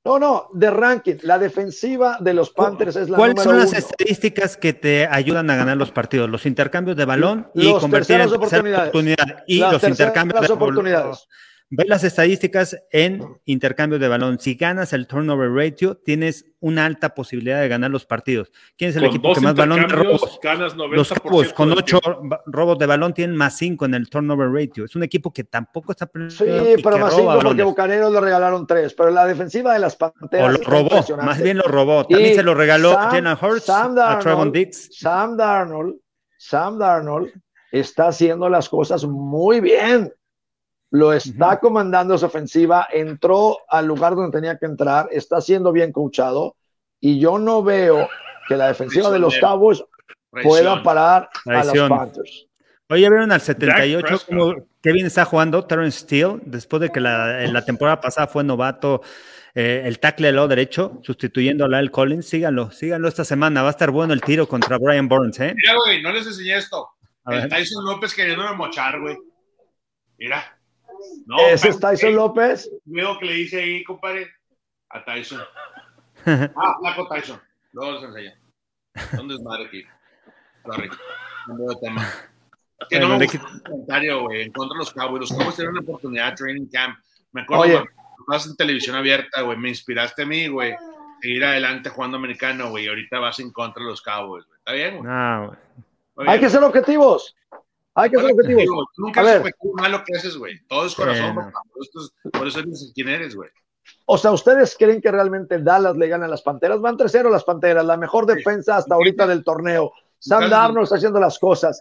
No, 0.05 0.19
no, 0.19 0.49
de 0.53 0.71
ranking. 0.71 1.15
La 1.23 1.39
defensiva 1.39 2.19
de 2.21 2.35
los 2.35 2.51
Panthers 2.51 2.95
es 2.97 3.09
la 3.09 3.17
¿Cuáles 3.17 3.37
número 3.37 3.51
son 3.53 3.59
las 3.59 3.71
uno. 3.71 3.79
estadísticas 3.79 4.57
que 4.59 4.75
te 4.75 5.07
ayudan 5.07 5.49
a 5.49 5.57
ganar 5.57 5.79
los 5.79 5.91
partidos? 5.93 6.29
Los 6.29 6.45
intercambios 6.45 6.97
de 6.97 7.07
balón 7.07 7.49
y 7.55 7.71
Los 7.71 7.81
convertir 7.81 8.21
en 8.21 8.29
oportunidades. 8.29 8.89
oportunidad. 8.91 9.45
Y 9.47 9.61
Las 9.61 9.73
los 9.73 9.85
intercambios 9.85 10.47
de 10.47 10.53
oportunidades. 10.53 11.27
Ve 11.71 11.85
las 11.89 12.05
estadísticas 12.05 12.77
en 12.93 13.21
intercambios 13.47 14.01
de 14.01 14.07
balón. 14.07 14.39
Si 14.39 14.55
ganas 14.55 14.93
el 14.93 15.07
turnover 15.09 15.51
ratio, 15.51 15.97
tienes 15.97 16.47
una 16.61 16.85
alta 16.87 17.15
posibilidad 17.15 17.61
de 17.61 17.69
ganar 17.69 17.91
los 17.91 18.05
partidos. 18.05 18.53
¿Quién 18.77 18.91
es 18.91 18.97
el 18.97 19.03
Con 19.03 19.11
equipo 19.11 19.35
que 19.35 19.41
más 19.41 19.55
balón 19.57 19.89
robos? 19.89 20.39
ganas 20.43 20.77
90% 20.77 20.95
Los 20.95 21.13
Cowboys 21.13 21.53
con 21.53 21.73
ocho 21.73 21.99
robos 22.47 22.79
de 22.79 22.87
balón 22.87 23.13
tienen 23.13 23.35
más 23.35 23.57
cinco 23.57 23.87
en 23.87 23.95
el 23.95 24.09
turnover 24.09 24.51
ratio. 24.53 24.85
Es 24.85 24.95
un 24.95 25.03
equipo 25.03 25.33
que 25.33 25.43
tampoco 25.45 25.93
está 25.93 26.09
Sí, 26.29 26.45
pero 26.83 26.99
más 26.99 27.15
cinco 27.17 27.39
porque. 27.43 27.63
Bucaneros 27.65 28.13
le 28.13 28.21
regalaron 28.21 28.67
tres. 28.67 28.95
Pero 28.95 29.11
la 29.11 29.27
defensiva 29.27 29.73
de 29.73 29.81
las 29.81 29.95
O 29.95 29.99
Panteras 29.99 30.53
lo 30.53 30.59
está 30.59 30.71
robó, 30.71 31.17
más 31.25 31.43
bien 31.43 31.57
lo 31.57 31.65
robó. 31.65 32.07
También 32.07 32.33
Y 32.33 32.35
se 32.37 32.43
lo 32.45 32.55
regaló 32.55 32.93
Sam- 32.93 33.11
Jalen 33.11 33.39
Hurts 33.41 33.65
Sam 33.65 33.99
a 33.99 34.19
Trevon 34.21 34.53
Dix. 34.53 34.91
Sam 34.97 35.37
Darnold, 35.37 35.97
Sam 36.37 36.79
Darnold 36.79 37.33
está 37.73 38.09
haciendo 38.09 38.49
las 38.49 38.69
cosas 38.69 39.05
muy 39.07 39.61
bien. 39.61 40.13
Lo 40.95 41.13
está 41.13 41.59
comandando 41.59 42.17
su 42.17 42.25
ofensiva, 42.25 42.87
entró 42.89 43.59
al 43.69 43.85
lugar 43.85 44.15
donde 44.15 44.31
tenía 44.31 44.59
que 44.59 44.67
entrar, 44.67 45.09
está 45.11 45.41
siendo 45.41 45.73
bien 45.73 45.91
coachado 45.91 46.55
y 47.01 47.19
yo 47.19 47.37
no 47.37 47.65
veo 47.65 48.09
que 48.47 48.57
la 48.57 48.69
defensiva 48.69 49.11
de 49.11 49.19
los 49.19 49.37
Cowboys 49.39 49.83
pueda 50.31 50.85
parar 50.85 51.29
a 51.47 51.65
los. 51.65 51.89
Panthers. 51.89 52.47
Oye, 52.89 53.03
¿ya 53.03 53.11
vieron 53.11 53.33
al 53.33 53.41
78 53.41 54.07
Prescott. 54.07 54.29
cómo 54.29 54.55
qué 54.81 54.93
bien 54.93 55.07
está 55.07 55.25
jugando 55.25 55.65
Terrence 55.65 55.99
Steele 55.99 56.39
después 56.45 56.81
de 56.81 56.91
que 56.91 57.01
la, 57.01 57.65
temporada 57.67 58.01
pasada 58.01 58.29
fue 58.29 58.45
novato 58.45 59.03
eh, 59.53 59.83
el 59.87 59.99
tackle 59.99 60.29
del 60.29 60.37
lado 60.37 60.47
derecho, 60.47 61.01
sustituyendo 61.03 61.65
a 61.65 61.69
Lyle 61.69 61.91
Collins? 61.91 62.29
Síganlo, 62.29 62.71
síganlo 62.71 63.09
esta 63.09 63.25
semana. 63.25 63.63
Va 63.63 63.69
a 63.69 63.73
estar 63.73 63.91
bueno 63.91 64.13
el 64.13 64.21
tiro 64.21 64.47
contra 64.47 64.79
Brian 64.79 65.09
Burns, 65.09 65.41
¿eh? 65.41 65.55
Mira, 65.57 65.75
güey, 65.85 66.03
no 66.03 66.13
les 66.13 66.25
enseñé 66.25 66.57
esto. 66.57 66.89
A 67.25 67.35
El 67.35 67.41
ver. 67.41 67.51
Tyson 67.51 67.85
López 67.85 68.15
queriéndome 68.15 68.55
mochar, 68.55 69.01
güey. 69.01 69.19
Mira. 70.19 70.54
No, 71.27 71.39
Ese 71.49 71.69
es 71.71 71.81
Tyson 71.81 72.15
López. 72.15 72.71
Luego 72.87 73.19
que 73.19 73.27
le 73.27 73.33
dice 73.35 73.61
ahí, 73.61 73.85
compadre, 73.85 74.31
a 74.91 75.05
Tyson. 75.05 75.41
Ah, 76.27 76.77
flaco 76.81 77.07
Tyson. 77.09 77.39
Luego 77.73 77.93
les 77.93 78.03
enseño. 78.05 78.33
¿Dónde 79.13 79.35
es 79.35 79.43
madre 79.43 79.67
aquí? 79.67 79.85
Sorry. 80.65 80.89
Cambio 81.47 81.67
de 81.69 81.77
tema. 81.77 82.09
Es 82.79 82.89
Que 82.89 82.99
no 82.99 83.09
me 83.09 83.19
gusta 83.19 83.39
el 83.39 83.63
comentario, 83.63 84.23
güey, 84.23 84.43
en 84.43 84.53
contra 84.53 84.75
de 84.75 84.79
los 84.79 84.93
Cowboys. 84.93 85.21
Los 85.21 85.33
Cowboys 85.33 85.57
tienen 85.57 85.73
una 85.73 85.83
oportunidad 85.83 86.35
training 86.35 86.67
camp. 86.73 86.99
Me 87.33 87.43
acuerdo 87.43 87.65
Oye. 87.65 87.73
cuando 87.75 87.91
vas 88.29 88.47
en 88.47 88.57
televisión 88.57 88.97
abierta, 88.97 89.43
güey, 89.43 89.59
me 89.59 89.69
inspiraste 89.69 90.23
a 90.23 90.27
mí, 90.27 90.49
güey, 90.49 90.75
seguir 91.21 91.45
adelante 91.45 91.91
jugando 91.91 92.17
americano, 92.17 92.71
güey, 92.71 92.85
y 92.85 92.89
ahorita 92.89 93.19
vas 93.19 93.39
en 93.41 93.53
contra 93.53 93.83
de 93.83 93.91
los 93.91 94.01
Cowboys, 94.01 94.47
güey. 94.47 94.59
¿Está 94.59 94.73
bien, 94.73 94.99
güey? 94.99 95.11
No, 95.11 95.57
güey. 96.15 96.29
Hay 96.29 96.41
que 96.41 96.49
ser 96.49 96.63
objetivos. 96.63 97.37
Hay 97.97 98.11
que 98.11 98.17
ser 98.19 98.35
Bueno, 98.35 98.57
digo, 98.59 98.87
Nunca 98.97 99.21
A 99.21 99.23
es 99.25 99.29
ver. 99.31 99.41
objetivo 99.41 99.75
malo 99.75 100.03
que 100.05 100.17
haces, 100.17 100.37
güey. 100.37 100.59
Todo 100.67 100.87
es 100.87 100.95
corazón, 100.95 101.27
Sí, 101.31 101.35
no. 101.35 101.41
papá. 101.47 101.61
Por 101.73 101.83
eso 101.83 102.01
es- 102.01 102.31
Por 102.33 102.47
eso 102.49 102.59
eres 102.61 102.93
quién 102.95 103.09
eres, 103.09 103.35
güey. 103.37 103.51
O 104.07 104.19
sea, 104.19 104.33
¿ustedes 104.33 104.77
creen 104.79 105.01
que 105.01 105.11
realmente 105.11 105.59
Dallas 105.59 105.97
le 105.97 106.09
gana 106.09 106.25
a 106.27 106.29
las 106.29 106.43
Panteras? 106.43 106.81
Van 106.81 106.97
3-0 106.97 107.31
las 107.31 107.45
Panteras, 107.45 107.85
la 107.85 107.97
mejor 107.97 108.27
defensa 108.27 108.77
hasta 108.77 108.95
ahorita 108.95 109.27
del 109.27 109.45
torneo. 109.45 109.93
Sam 110.19 110.49
Darnold 110.51 110.85
está 110.85 110.97
haciendo 110.97 111.21
las 111.21 111.39
cosas. 111.39 111.81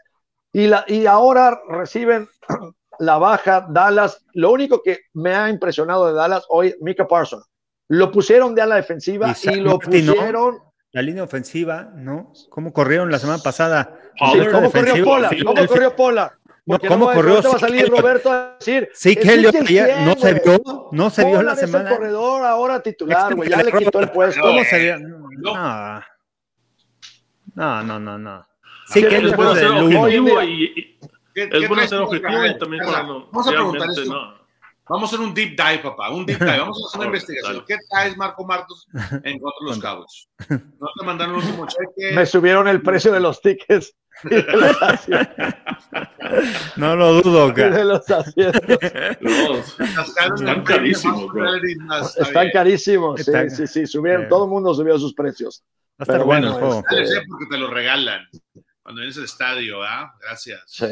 Y, 0.52 0.68
la, 0.68 0.84
y 0.88 1.06
ahora 1.06 1.60
reciben 1.69 2.27
la 2.99 3.18
baja 3.18 3.65
Dallas. 3.69 4.23
Lo 4.34 4.52
único 4.52 4.84
que 4.84 4.99
me 5.14 5.34
ha 5.34 5.49
impresionado 5.49 6.07
de 6.07 6.14
Dallas 6.14 6.45
hoy, 6.49 6.76
Mika 6.81 7.07
Parsons. 7.07 7.45
Lo 7.88 8.11
pusieron 8.11 8.53
de 8.53 8.61
a 8.61 8.65
la 8.65 8.76
defensiva 8.76 9.34
Y 9.44 9.49
y, 9.49 9.56
lo 9.56 9.80
pusieron. 9.80 10.60
La 10.94 11.02
línea 11.02 11.24
ofensiva, 11.24 11.90
¿no? 11.95 12.32
¿Cómo 12.49 12.72
corrieron 12.72 13.11
la 13.11 13.18
semana 13.18 13.41
pasada? 13.41 13.98
Sí, 14.15 14.40
¿Cómo 14.52 14.72
corrió 14.72 15.03
Pola? 15.03 15.30
¿Cómo 15.44 15.65
corrió 15.68 15.95
Pola? 15.95 16.38
No, 16.65 16.80
¿cómo 16.80 17.07
va- 17.07 17.14
corrió 17.15 17.41
va 17.41 17.56
a 17.56 17.60
salir? 17.60 17.90
Roberto 17.90 18.32
a 18.32 18.56
decir. 18.60 18.90
Sí, 18.94 19.10
"Es 19.10 19.18
que 19.18 19.24
100, 19.65 20.06
no 20.06 20.15
se 20.15 20.34
vio, 20.34 20.90
no 20.91 21.10
se 21.10 21.26
vio 21.26 21.34
la 21.34 21.40
Pollard 21.40 21.57
es 21.57 21.64
el 21.64 21.70
semana. 21.70 21.90
corredor 21.90 22.45
ahora 22.45 22.80
titular, 22.82 23.36
güey. 23.36 23.49
Ya 23.49 23.64
le 23.64 23.72
quitó 23.72 23.99
el 23.99 24.10
puesto. 24.11 24.41
¿Cómo 24.41 24.64
se 24.64 24.80
vio? 24.80 24.99
No. 24.99 25.56
No. 25.56 26.03
No, 27.56 27.84
no, 27.84 27.99
no, 27.99 28.18
no. 28.18 28.48
Sí, 28.88 29.02
¿Qué 29.02 29.10
que 29.10 29.18
él 29.18 29.26
es 29.26 29.32
ser 29.56 29.68
objetivo 29.68 30.41
y, 32.45 32.60
también 32.60 32.84
cuando 32.86 33.28
Vamos 33.32 33.48
a 33.48 33.52
preguntar 33.52 33.88
no. 34.07 34.43
Vamos 34.89 35.11
a 35.11 35.15
hacer 35.15 35.26
un 35.26 35.34
deep 35.34 35.55
dive, 35.55 35.80
papá, 35.80 36.10
un 36.10 36.26
deep 36.26 36.39
dive. 36.39 36.60
Vamos 36.60 36.84
a 36.84 36.88
hacer 36.88 36.99
una 36.99 37.07
investigación. 37.18 37.64
¿Qué 37.65 37.77
traes, 37.89 38.18
Marco 38.18 38.45
Martos, 38.45 38.88
en 39.23 39.39
contra 39.39 39.60
de 39.61 39.65
los 39.65 39.80
cabos? 39.80 40.30
No 40.49 40.88
te 40.99 41.05
mandaron 41.05 41.35
un 41.35 41.41
último 41.41 41.65
cheque. 41.68 42.14
Me 42.14 42.26
subieron 42.26 42.68
el 42.68 42.81
precio 42.81 43.11
de 43.11 43.19
los 43.19 43.41
tickets. 43.41 43.95
no 46.76 46.95
lo 46.95 47.22
dudo. 47.22 47.51
De 47.51 47.84
los 47.84 48.10
asientos. 48.10 48.64
están 50.35 50.64
carísimos. 50.64 51.31
Están 52.18 52.49
carísimos. 52.51 53.22
Sí, 53.22 53.31
sí, 53.49 53.68
sí. 53.68 53.88
Subieron, 53.88 54.30
todo 54.30 54.45
el 54.45 54.49
mundo 54.49 54.73
subió 54.73 54.97
sus 54.99 55.14
precios. 55.14 55.64
Pero 55.97 56.26
bueno, 56.26 56.47
el 56.47 56.53
juego. 56.53 56.84
Este, 56.89 57.22
porque 57.27 57.45
te 57.49 57.57
lo 57.57 57.69
regalan 57.69 58.27
cuando 58.81 58.99
vienes 58.99 59.18
al 59.18 59.23
estadio, 59.23 59.81
¿ah? 59.81 60.14
Gracias. 60.22 60.61
Sí. 60.68 60.88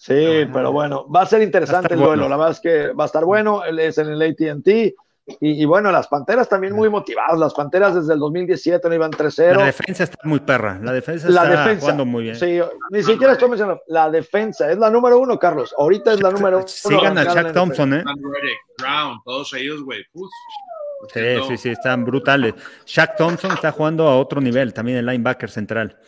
Sí, 0.00 0.48
pero 0.50 0.72
bueno, 0.72 1.06
va 1.14 1.20
a 1.20 1.26
ser 1.26 1.42
interesante 1.42 1.92
el 1.92 2.00
duelo. 2.00 2.26
La 2.26 2.38
verdad 2.38 2.52
es 2.52 2.60
que 2.60 2.92
va 2.94 3.04
a 3.04 3.06
estar 3.06 3.22
bueno. 3.22 3.64
Él 3.64 3.78
es 3.80 3.98
en 3.98 4.08
el 4.08 4.22
ATT. 4.22 4.94
Y, 5.40 5.64
bueno, 5.66 5.92
las 5.92 6.08
Panteras 6.08 6.48
también 6.48 6.74
muy 6.74 6.88
motivadas. 6.88 7.38
Las 7.38 7.52
Panteras 7.52 7.94
desde 7.94 8.14
el 8.14 8.18
2017 8.18 8.88
no 8.88 8.94
iban 8.94 9.10
3-0. 9.10 9.56
La 9.58 9.66
defensa 9.66 10.04
está 10.04 10.16
muy 10.24 10.40
perra. 10.40 10.80
La 10.82 10.94
defensa 10.94 11.28
está 11.28 11.76
jugando 11.78 12.06
muy 12.06 12.22
bien. 12.24 12.34
Sí, 12.34 12.60
ni 12.90 13.02
siquiera 13.02 13.34
estoy 13.34 13.50
mencionando. 13.50 13.82
La 13.88 14.10
defensa 14.10 14.70
es 14.70 14.78
la 14.78 14.88
número 14.88 15.18
uno, 15.18 15.38
Carlos. 15.38 15.74
Ahorita 15.76 16.14
es 16.14 16.22
la 16.22 16.30
número 16.30 16.56
uno. 16.60 16.66
Sigan 16.66 17.18
a 17.18 17.26
Chuck 17.26 17.52
Thompson, 17.52 17.92
¿eh? 17.92 18.04
Brown, 18.78 19.20
todos 19.22 19.52
ellos, 19.52 19.84
güey. 19.84 20.02
Sí, 21.12 21.20
sí, 21.46 21.56
sí, 21.58 21.68
están 21.68 22.06
brutales. 22.06 22.54
Shaq 22.86 23.16
Thompson 23.16 23.52
está 23.52 23.70
jugando 23.70 24.08
a 24.08 24.16
otro 24.18 24.40
nivel, 24.40 24.72
también 24.72 24.96
el 24.96 25.04
linebacker 25.04 25.50
central. 25.50 25.98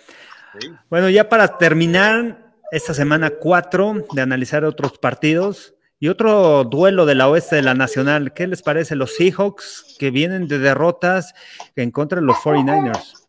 Bueno, 0.88 1.10
ya 1.10 1.28
para 1.28 1.58
terminar 1.58 2.41
esta 2.72 2.94
semana 2.94 3.30
4 3.38 4.06
de 4.12 4.22
analizar 4.22 4.64
otros 4.64 4.96
partidos 4.96 5.74
y 6.00 6.08
otro 6.08 6.64
duelo 6.64 7.04
de 7.04 7.14
la 7.14 7.28
oeste 7.28 7.56
de 7.56 7.62
la 7.62 7.74
Nacional. 7.74 8.32
¿Qué 8.32 8.46
les 8.46 8.62
parece 8.62 8.96
los 8.96 9.14
Seahawks 9.14 9.96
que 9.98 10.10
vienen 10.10 10.48
de 10.48 10.58
derrotas 10.58 11.34
en 11.76 11.90
contra 11.90 12.20
de 12.20 12.26
los 12.26 12.36
49ers? 12.38 13.28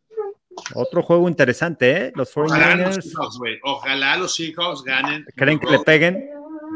Otro 0.75 1.03
juego 1.03 1.27
interesante, 1.27 1.91
¿eh? 1.91 2.13
Los 2.15 2.33
49ers. 2.33 3.59
Ojalá 3.63 4.15
los 4.15 4.33
Seahawks, 4.33 4.81
ganen. 4.81 5.25
¿Creen 5.35 5.59
que 5.59 5.69
le 5.69 5.79
peguen? 5.79 6.25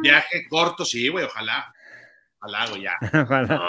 Viaje 0.03 0.45
corto, 0.49 0.83
sí, 0.83 1.07
güey, 1.07 1.23
ojalá. 1.23 1.73
Ojalá, 2.39 2.67
güey, 2.69 2.81
ya. 2.81 2.97
Ojalá. 3.23 3.61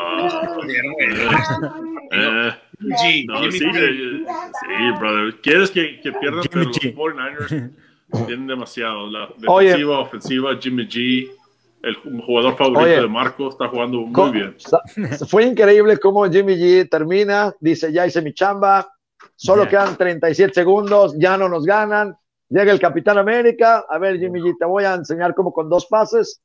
sí, 2.96 3.26
brother. 4.98 5.40
¿Quieres 5.40 5.70
que, 5.70 6.00
que 6.00 6.10
pierdan 6.12 6.42
pero 6.50 6.64
los 6.64 6.76
49ers? 6.76 7.70
Tienen 8.10 8.46
demasiado. 8.46 9.06
La 9.10 9.28
defensiva, 9.36 10.00
ofensiva, 10.00 10.56
Jimmy 10.58 10.84
G, 10.88 11.30
el 11.82 11.94
jugador 12.22 12.56
favorito 12.56 13.02
de 13.02 13.08
Marco, 13.08 13.48
está 13.48 13.68
jugando 13.68 14.00
muy 14.00 14.30
bien. 14.30 14.56
Fue 15.28 15.44
increíble 15.44 15.98
cómo 15.98 16.24
Jimmy 16.30 16.56
G 16.56 16.88
termina, 16.88 17.54
dice, 17.60 17.92
ya 17.92 18.06
hice 18.06 18.22
mi 18.22 18.32
chamba, 18.32 18.88
solo 19.36 19.68
quedan 19.68 19.96
37 19.96 20.54
segundos, 20.54 21.14
ya 21.18 21.36
no 21.36 21.48
nos 21.48 21.64
ganan. 21.64 22.16
Llega 22.48 22.72
el 22.72 22.80
Capitán 22.80 23.18
América, 23.18 23.84
a 23.88 23.98
ver 23.98 24.18
Jimmy 24.18 24.40
G, 24.40 24.56
te 24.58 24.64
voy 24.64 24.84
a 24.84 24.94
enseñar 24.94 25.34
cómo 25.34 25.52
con 25.52 25.68
dos 25.68 25.86
pases. 25.86 26.40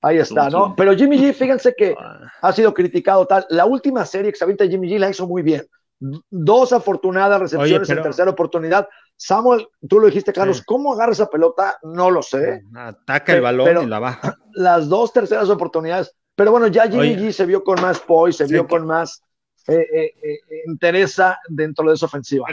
Ahí 0.00 0.18
está, 0.18 0.48
¿no? 0.48 0.74
Pero 0.76 0.94
Jimmy 0.94 1.18
G, 1.18 1.34
fíjense 1.34 1.74
que 1.76 1.94
ha 2.42 2.52
sido 2.52 2.72
criticado 2.72 3.26
tal. 3.26 3.44
La 3.50 3.66
última 3.66 4.06
serie 4.06 4.30
que 4.30 4.38
se 4.38 4.44
avienta 4.44 4.66
Jimmy 4.66 4.88
G 4.88 4.98
la 4.98 5.10
hizo 5.10 5.26
muy 5.26 5.42
bien. 5.42 5.66
Dos 6.00 6.72
afortunadas 6.72 7.40
recepciones 7.40 7.90
en 7.90 8.02
tercera 8.02 8.30
oportunidad. 8.30 8.88
Samuel, 9.16 9.68
tú 9.88 9.98
lo 9.98 10.06
dijiste, 10.06 10.32
Carlos, 10.32 10.62
¿cómo 10.64 10.92
agarra 10.92 11.12
esa 11.12 11.28
pelota? 11.28 11.76
No 11.82 12.10
lo 12.10 12.22
sé. 12.22 12.62
Ataca 12.74 13.34
el 13.34 13.40
balón 13.40 13.84
y 13.84 13.86
la 13.86 13.98
baja. 13.98 14.36
Las 14.52 14.88
dos 14.88 15.12
terceras 15.12 15.50
oportunidades. 15.50 16.14
Pero 16.36 16.52
bueno, 16.52 16.68
ya 16.68 16.88
Jimmy 16.88 17.16
G 17.16 17.32
se 17.32 17.46
vio 17.46 17.64
con 17.64 17.80
más 17.82 17.98
poise, 17.98 18.46
se 18.46 18.52
vio 18.52 18.68
con 18.68 18.86
más 18.86 19.22
eh, 19.66 19.86
eh, 19.92 20.14
eh, 20.22 20.40
interesa 20.66 21.38
dentro 21.48 21.88
de 21.88 21.96
esa 21.96 22.06
ofensiva. 22.06 22.46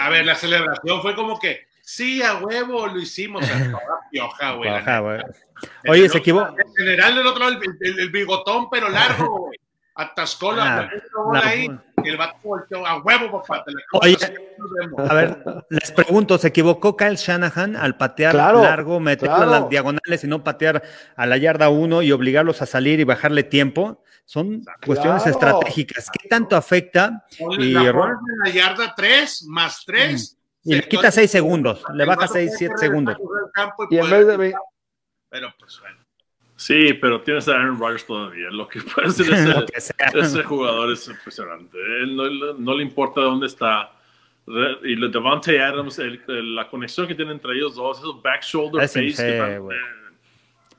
a 0.00 0.08
ver, 0.10 0.24
la 0.24 0.34
celebración 0.34 1.02
fue 1.02 1.14
como 1.16 1.38
que, 1.38 1.66
sí, 1.82 2.22
a 2.22 2.38
huevo, 2.38 2.86
lo 2.86 2.98
hicimos. 2.98 3.44
pioja, 4.10 4.52
güey. 5.00 5.20
Oye, 5.88 6.08
se 6.08 6.18
equivocó. 6.18 6.54
En 6.56 6.74
general 6.74 7.16
del 7.16 7.26
otro 7.26 7.50
lado, 7.50 7.60
el, 7.80 8.10
bigotón, 8.10 8.70
pero 8.70 8.88
largo, 8.88 9.40
güey. 9.40 9.58
Atascó 9.94 10.52
la, 10.52 10.90
bola 11.14 11.46
ahí 11.46 11.68
y 12.02 12.08
el 12.08 12.16
vato 12.16 12.36
volteó 12.42 12.86
a 12.86 13.02
huevo, 13.02 13.42
papá. 13.42 13.64
Oye, 13.92 14.16
a 14.96 15.14
ver, 15.14 15.44
les 15.68 15.92
pregunto, 15.92 16.38
¿se 16.38 16.48
equivocó 16.48 16.96
Kyle 16.96 17.16
Shanahan 17.16 17.76
al 17.76 17.96
patear 17.96 18.34
largo, 18.34 19.00
meterlo 19.00 19.36
a 19.36 19.46
las 19.46 19.68
diagonales 19.68 20.24
y 20.24 20.26
no 20.26 20.42
patear 20.42 20.82
a 21.14 21.26
la 21.26 21.36
yarda 21.36 21.68
uno 21.68 22.00
y 22.00 22.10
obligarlos 22.10 22.62
a 22.62 22.66
salir 22.66 23.00
y 23.00 23.04
bajarle 23.04 23.42
tiempo? 23.42 24.02
Son 24.24 24.64
cuestiones 24.86 25.26
estratégicas. 25.26 26.08
¿Qué 26.10 26.28
tanto 26.28 26.56
afecta? 26.56 27.26
Y 27.58 27.72
la, 27.72 27.92
la 28.44 28.50
yarda 28.50 28.94
3 28.94 29.44
más 29.48 29.84
3. 29.84 30.38
Y 30.64 30.74
le 30.74 30.88
quita 30.88 31.10
6 31.10 31.30
segundos, 31.30 31.84
le 31.92 32.04
baja 32.06 32.28
6, 32.28 32.52
7 32.56 32.74
segundos. 32.78 33.16
Y 33.90 33.98
en 33.98 34.10
vez 34.10 34.26
de 34.26 34.54
pero 35.28 35.48
pues 35.58 35.80
bueno. 35.80 36.01
Sí, 36.62 36.94
pero 36.94 37.20
tienes 37.22 37.48
a 37.48 37.54
Aaron 37.54 37.76
Rodgers 37.76 38.06
todavía. 38.06 38.48
Lo 38.52 38.68
que 38.68 38.80
puede 38.94 39.08
hacer 39.08 39.26
ese, 39.74 39.92
ese 40.14 40.44
jugador 40.44 40.92
es 40.92 41.08
impresionante. 41.08 41.76
Él 41.76 42.16
no, 42.16 42.74
le 42.76 42.82
importa 42.82 43.20
dónde 43.20 43.48
está. 43.48 43.90
Y 44.84 44.94
le 44.94 45.08
Devante 45.08 45.60
Adams, 45.60 46.00
la 46.28 46.68
conexión 46.68 47.08
que 47.08 47.16
tienen 47.16 47.34
entre 47.34 47.54
ellos 47.54 47.74
dos, 47.74 47.98
esos 47.98 48.22
back 48.22 48.42
shoulder 48.42 48.88
face, 48.88 49.60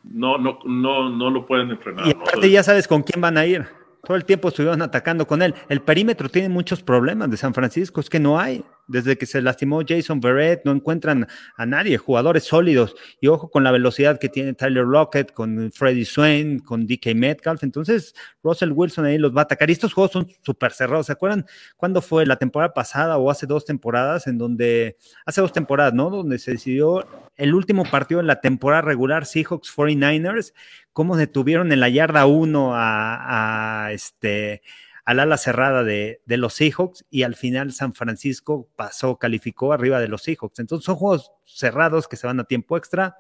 no, 0.04 0.38
no, 0.38 0.60
no, 0.66 1.10
no 1.10 1.30
lo 1.30 1.46
pueden 1.46 1.72
enfrentar. 1.72 2.08
Y 2.08 2.12
aparte 2.12 2.50
ya 2.50 2.64
sabes 2.64 2.88
con 2.88 3.04
quién 3.04 3.20
van 3.20 3.38
a 3.38 3.46
ir. 3.46 3.66
Todo 4.06 4.16
el 4.16 4.26
tiempo 4.26 4.50
estuvieron 4.50 4.82
atacando 4.82 5.28
con 5.28 5.42
él. 5.42 5.54
El 5.68 5.82
perímetro 5.82 6.30
tiene 6.30 6.50
muchos 6.50 6.82
problemas 6.82 7.30
de 7.30 7.38
San 7.38 7.54
Francisco, 7.54 8.00
es 8.00 8.10
que 8.10 8.20
no 8.20 8.40
hay. 8.40 8.64
Desde 8.88 9.18
que 9.18 9.26
se 9.26 9.42
lastimó 9.42 9.82
Jason 9.88 10.20
Verrett, 10.20 10.66
no 10.66 10.72
encuentran 10.72 11.28
a 11.56 11.66
nadie, 11.66 11.98
jugadores 11.98 12.44
sólidos. 12.44 12.96
Y 13.22 13.28
ojo 13.28 13.50
con 13.50 13.64
la 13.64 13.72
velocidad 13.72 14.20
que 14.20 14.30
tiene 14.30 14.54
Tyler 14.54 14.86
Lockett, 14.86 15.32
con 15.32 15.72
Freddie 15.72 16.06
Swain, 16.06 16.60
con 16.60 16.86
DK 16.86 17.16
Metcalf. 17.16 17.64
Entonces, 17.64 18.14
Russell 18.44 18.72
Wilson 18.72 19.06
ahí 19.06 19.18
los 19.18 19.36
va 19.36 19.42
a 19.42 19.44
atacar. 19.44 19.70
Y 19.70 19.74
estos 19.74 19.94
juegos 19.94 20.12
son 20.12 20.28
súper 20.42 20.74
cerrados. 20.74 21.08
¿Se 21.08 21.14
acuerdan 21.14 21.46
cuándo 21.78 22.02
fue 22.02 22.26
la 22.26 22.36
temporada 22.36 22.74
pasada 22.74 23.18
o 23.18 23.30
hace 23.32 23.46
dos 23.46 23.66
temporadas? 23.66 24.28
En 24.28 24.38
donde, 24.38 24.98
hace 25.26 25.42
dos 25.42 25.54
temporadas, 25.54 25.94
¿no? 25.94 26.10
Donde 26.10 26.40
se 26.40 26.52
decidió 26.52 27.06
el 27.36 27.56
último 27.56 27.84
partido 27.86 28.20
en 28.20 28.28
la 28.28 28.42
temporada 28.42 28.82
regular, 28.82 29.26
Seahawks 29.26 29.76
49ers, 29.76 30.54
cómo 30.92 31.18
detuvieron 31.18 31.72
en 31.72 31.80
la 31.80 31.90
yarda 31.90 32.26
1 32.26 32.72
a, 32.76 33.90
este 33.92 34.62
al 35.06 35.20
ala 35.20 35.38
cerrada 35.38 35.84
de, 35.84 36.22
los 36.26 36.54
Seahawks 36.54 37.06
y 37.10 37.24
al 37.24 37.36
final 37.36 37.74
San 37.74 37.94
Francisco 37.94 38.70
pasó, 38.76 39.18
calificó 39.18 39.74
arriba 39.74 40.00
de 40.00 40.08
los 40.08 40.24
Seahawks. 40.24 40.60
Entonces 40.60 40.86
son 40.86 40.96
juegos 40.96 41.32
cerrados 41.46 42.08
que 42.08 42.16
se 42.16 42.28
van 42.28 42.40
a 42.40 42.46
tiempo 42.46 42.78
extra. 42.78 43.18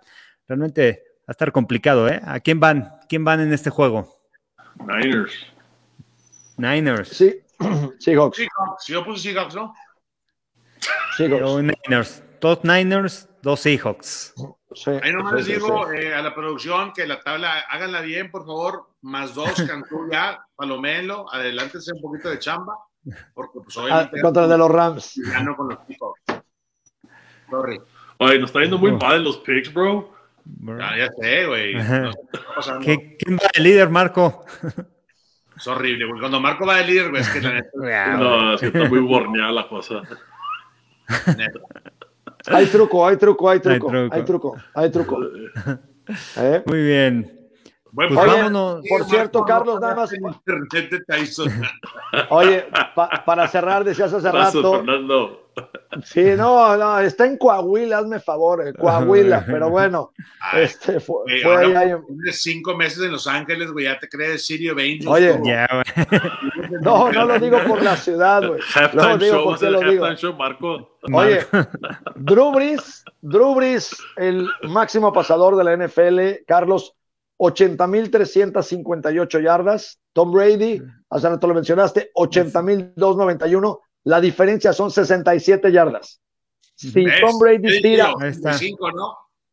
Realmente 0.48 1.04
va 1.20 1.26
a 1.28 1.32
estar 1.32 1.52
complicado, 1.52 2.08
¿eh? 2.08 2.22
¿A 2.24 2.40
quién 2.40 2.60
van? 2.60 2.94
¿Quién 3.10 3.24
van 3.24 3.42
en 3.42 3.54
este 3.54 3.70
juego? 3.70 4.08
Niners. 4.80 5.34
Niners. 6.58 7.10
Sí, 7.10 7.42
Seahawks. 8.00 8.38
Seahawks. 8.38 8.88
Yo 8.88 9.04
puse 9.04 9.30
Seahawks, 9.30 9.56
¿no? 9.56 9.74
Seahawks. 11.18 11.76
Niners. 11.88 12.24
Dos 12.40 12.60
Niners, 12.64 13.30
dos 13.44 13.60
Seahawks. 13.60 14.34
Ahí 15.04 15.12
nomás 15.12 15.34
les 15.34 15.46
digo 15.46 15.92
eh, 15.92 16.16
a 16.16 16.22
la 16.22 16.34
producción 16.34 16.94
que 16.94 17.06
la 17.06 17.20
tabla, 17.20 17.60
háganla 17.70 18.02
bien, 18.02 18.32
por 18.32 18.46
favor, 18.46 18.88
más 19.02 19.36
dos, 19.36 19.52
Cantú 19.68 20.10
ya, 20.10 20.44
Palomelo, 20.56 21.32
adelántense 21.32 21.92
un 21.94 22.02
poquito 22.02 22.30
de 22.30 22.40
chamba, 22.40 22.74
porque 23.34 23.60
pues 23.62 23.78
ah, 23.78 23.82
obviamente... 23.82 24.22
contra 24.22 24.44
el 24.46 24.50
de 24.50 24.58
los 24.58 24.72
Rams. 24.72 25.22
Gano 25.26 25.56
con 25.58 25.70
los 25.70 25.80
Seahawks. 25.86 26.44
Sorry. 27.50 27.82
Oye, 28.18 28.40
nos 28.40 28.50
está 28.50 28.62
yendo 28.62 28.78
muy 28.78 28.94
mal 28.94 29.24
los 29.24 29.38
picks, 29.38 29.74
bro. 29.74 30.12
Ya, 30.46 30.98
ya 30.98 31.10
sé, 31.22 31.46
güey. 31.46 31.74
¿Quién 32.82 33.38
va 33.38 33.50
de 33.54 33.62
líder, 33.62 33.90
Marco? 33.90 34.46
Es 35.56 35.68
horrible, 35.68 36.06
güey. 36.06 36.20
Cuando 36.20 36.40
Marco 36.40 36.66
va 36.66 36.78
de 36.78 36.86
líder, 36.86 37.10
güey, 37.10 37.22
es 37.22 37.30
que 37.30 37.42
la 37.42 37.52
neta... 37.54 38.18
no, 38.18 38.54
es 38.54 38.62
que 38.62 38.68
está 38.68 38.86
muy 38.86 39.00
borneada 39.00 39.52
la 39.52 39.68
cosa. 39.68 40.02
Hay 42.48 42.66
truco, 42.68 43.08
hay 43.08 43.18
truco, 43.18 43.50
hay 43.50 43.60
truco, 43.60 43.92
hay 44.12 44.24
truco, 44.24 44.56
hay 44.74 44.92
truco. 44.92 45.20
¿Eh? 46.38 46.64
Muy 46.66 46.84
bien. 46.84 47.40
Bueno, 47.92 48.16
pues 48.16 48.28
vámonos. 48.28 48.84
Por 48.90 49.06
cierto, 49.06 49.46
Carlos, 49.46 49.80
nada 49.80 49.96
más. 49.96 50.12
Oye, 52.30 52.66
para 53.26 53.48
cerrar, 53.48 53.84
decías 53.84 54.12
hace 54.12 54.32
rato. 54.32 54.78
Fernando. 54.78 55.43
Sí, 56.04 56.24
no, 56.36 56.76
no, 56.76 57.00
está 57.00 57.26
en 57.26 57.38
Coahuila, 57.38 58.00
hazme 58.00 58.20
favor, 58.20 58.68
eh, 58.68 58.74
Coahuila, 58.74 59.46
pero 59.46 59.70
bueno, 59.70 60.12
este 60.54 61.00
fue, 61.00 61.24
fue 61.42 62.02
cinco 62.32 62.76
meses 62.76 63.04
en 63.04 63.12
Los 63.12 63.28
Ángeles, 63.28 63.72
güey, 63.72 63.86
ya 63.86 64.00
te 64.00 64.10
crees 64.10 64.46
Sirio 64.46 64.74
Angels. 64.74 65.08
Oye, 65.08 65.40
no, 66.82 67.12
no 67.12 67.26
lo 67.26 67.40
digo 67.40 67.60
por 67.68 67.84
la 67.84 67.96
ciudad, 67.96 68.48
güey. 68.48 68.60
No 68.94 69.18
digo 69.18 69.44
por 69.44 69.60
qué 69.60 69.70
lo 69.70 69.82
digo. 69.82 70.06
Marco. 70.38 70.98
Oye, 71.14 71.46
Drew 72.16 72.52
Brees, 72.52 73.04
Drew 73.22 73.56
Brees, 73.56 73.96
el 74.18 74.48
máximo 74.64 75.14
pasador 75.14 75.56
de 75.56 75.64
la 75.64 75.78
NFL, 75.78 76.44
Carlos, 76.48 76.96
80.358 77.40 79.44
yardas. 79.44 80.00
Tom 80.14 80.32
Brady, 80.32 80.82
hace 81.10 81.30
rato 81.30 81.48
lo 81.48 81.56
mencionaste, 81.56 82.12
80.291. 82.16 83.80
La 84.06 84.20
diferencia 84.20 84.74
son 84.74 84.92
67 84.92 85.72
yardas. 85.72 86.22
Si 86.76 87.06
Tom 87.22 87.40
Brady 87.40 87.82
tira 87.82 88.14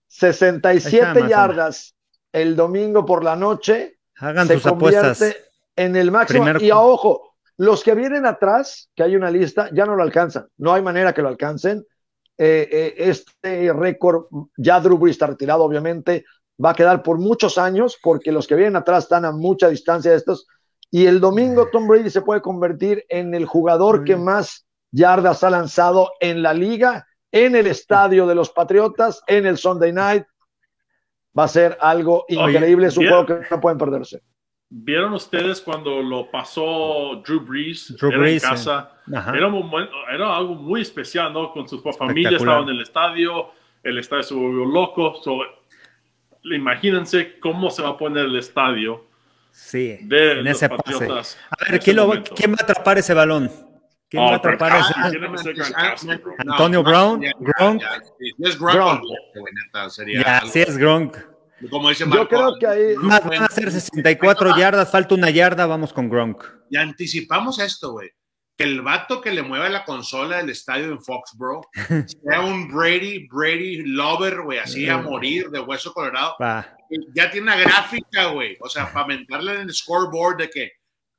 67 0.06 1.28
yardas 1.28 1.94
el 2.32 2.56
domingo 2.56 3.04
por 3.06 3.22
la 3.22 3.36
noche, 3.36 3.98
Hagan 4.16 4.48
se 4.48 4.60
convierte 4.60 5.36
en 5.76 5.96
el 5.96 6.10
máximo. 6.10 6.58
Y 6.58 6.70
a 6.70 6.78
ojo, 6.78 7.34
los 7.56 7.82
que 7.84 7.94
vienen 7.94 8.26
atrás, 8.26 8.90
que 8.94 9.02
hay 9.02 9.16
una 9.16 9.30
lista, 9.30 9.70
ya 9.72 9.86
no 9.86 9.94
lo 9.94 10.02
alcanzan. 10.02 10.48
No 10.56 10.72
hay 10.72 10.82
manera 10.82 11.12
que 11.12 11.22
lo 11.22 11.28
alcancen. 11.28 11.86
Eh, 12.36 12.68
eh, 12.72 12.94
este 12.96 13.72
récord, 13.72 14.24
ya 14.56 14.80
Drew 14.80 14.96
Brees 14.96 15.16
está 15.16 15.26
retirado, 15.26 15.62
obviamente, 15.62 16.24
va 16.62 16.70
a 16.70 16.74
quedar 16.74 17.02
por 17.02 17.18
muchos 17.18 17.58
años 17.58 17.98
porque 18.02 18.32
los 18.32 18.46
que 18.46 18.54
vienen 18.54 18.76
atrás 18.76 19.04
están 19.04 19.24
a 19.24 19.32
mucha 19.32 19.68
distancia 19.68 20.10
de 20.10 20.16
estos. 20.16 20.46
Y 20.90 21.06
el 21.06 21.20
domingo 21.20 21.68
Tom 21.70 21.86
Brady 21.86 22.10
se 22.10 22.22
puede 22.22 22.40
convertir 22.40 23.04
en 23.08 23.34
el 23.34 23.46
jugador 23.46 24.04
que 24.04 24.16
más 24.16 24.66
yardas 24.90 25.44
ha 25.44 25.50
lanzado 25.50 26.10
en 26.20 26.42
la 26.42 26.52
liga, 26.52 27.06
en 27.30 27.54
el 27.54 27.68
estadio 27.68 28.26
de 28.26 28.34
los 28.34 28.50
Patriotas, 28.50 29.22
en 29.26 29.46
el 29.46 29.56
Sunday 29.56 29.92
Night. 29.92 30.24
Va 31.38 31.44
a 31.44 31.48
ser 31.48 31.78
algo 31.80 32.24
increíble, 32.28 32.88
es 32.88 32.96
un 32.96 33.06
juego 33.06 33.26
que 33.26 33.40
no 33.50 33.60
pueden 33.60 33.78
perderse. 33.78 34.20
¿Vieron 34.72 35.12
ustedes 35.14 35.60
cuando 35.60 36.00
lo 36.00 36.30
pasó 36.30 37.20
Drew 37.26 37.40
Brees, 37.40 37.96
en 38.00 38.38
casa? 38.38 38.92
Era, 39.06 40.36
algo 40.36 40.54
muy 40.54 40.82
especial, 40.82 41.32
¿no? 41.32 41.52
Con 41.52 41.68
su 41.68 41.80
familia 41.80 42.30
estaba 42.36 42.62
en 42.62 42.68
el 42.68 42.80
estadio, 42.80 43.50
el 43.82 43.98
estadio 43.98 44.22
se 44.22 44.34
volvió 44.34 44.64
loco. 44.64 45.14
imagínense 46.44 47.38
cómo 47.40 47.70
se 47.70 47.82
va 47.82 47.90
a 47.90 47.98
poner 47.98 48.26
el 48.26 48.36
estadio. 48.36 49.09
Sí, 49.52 49.98
en 50.00 50.46
ese 50.46 50.68
pase. 50.68 51.04
A 51.04 51.70
ver, 51.70 51.80
¿quién, 51.80 51.96
¿quién 52.36 52.52
va 52.52 52.56
a 52.60 52.62
atrapar 52.62 52.98
ese 52.98 53.14
balón? 53.14 53.50
¿Quién 54.08 54.24
va 54.24 54.32
a 54.32 54.36
atrapar 54.36 54.80
ese? 54.80 54.94
Antonio 56.38 56.82
Brown, 56.82 57.22
Gronk. 57.38 57.82
es 58.38 58.58
Gronk, 58.58 59.02
ya, 60.24 60.40
sí 60.40 60.60
es 60.60 60.76
Gronk. 60.76 61.16
Como 61.68 61.90
dice 61.90 62.06
Marco, 62.06 62.22
Yo 62.22 62.28
creo 62.28 62.58
que 62.58 62.66
ahí 62.66 62.94
van 62.96 63.42
a 63.44 63.48
ser 63.48 63.70
64 63.70 64.56
yardas, 64.56 64.90
falta 64.90 65.14
una 65.14 65.30
yarda, 65.30 65.66
vamos 65.66 65.92
con 65.92 66.08
Gronk. 66.08 66.42
Y 66.70 66.76
anticipamos 66.76 67.58
esto, 67.58 67.92
güey. 67.92 68.10
Que 68.60 68.66
el 68.66 68.82
vato 68.82 69.22
que 69.22 69.30
le 69.30 69.42
mueva 69.42 69.70
la 69.70 69.84
consola 69.84 70.36
del 70.36 70.50
estadio 70.50 70.92
en 70.92 71.02
Foxborough 71.02 71.66
sea 72.22 72.42
un 72.42 72.68
Brady, 72.68 73.26
Brady 73.26 73.84
lover, 73.86 74.42
güey, 74.42 74.58
así 74.58 74.86
a 74.86 74.98
morir 74.98 75.48
de 75.48 75.60
hueso 75.60 75.94
colorado. 75.94 76.36
Ya 77.14 77.30
tiene 77.30 77.46
una 77.46 77.56
gráfica, 77.56 78.26
güey. 78.26 78.58
O 78.60 78.68
sea, 78.68 78.92
para 78.92 79.06
mentarle 79.06 79.54
en 79.54 79.60
el 79.62 79.72
scoreboard 79.72 80.36
de 80.36 80.50
que 80.50 80.72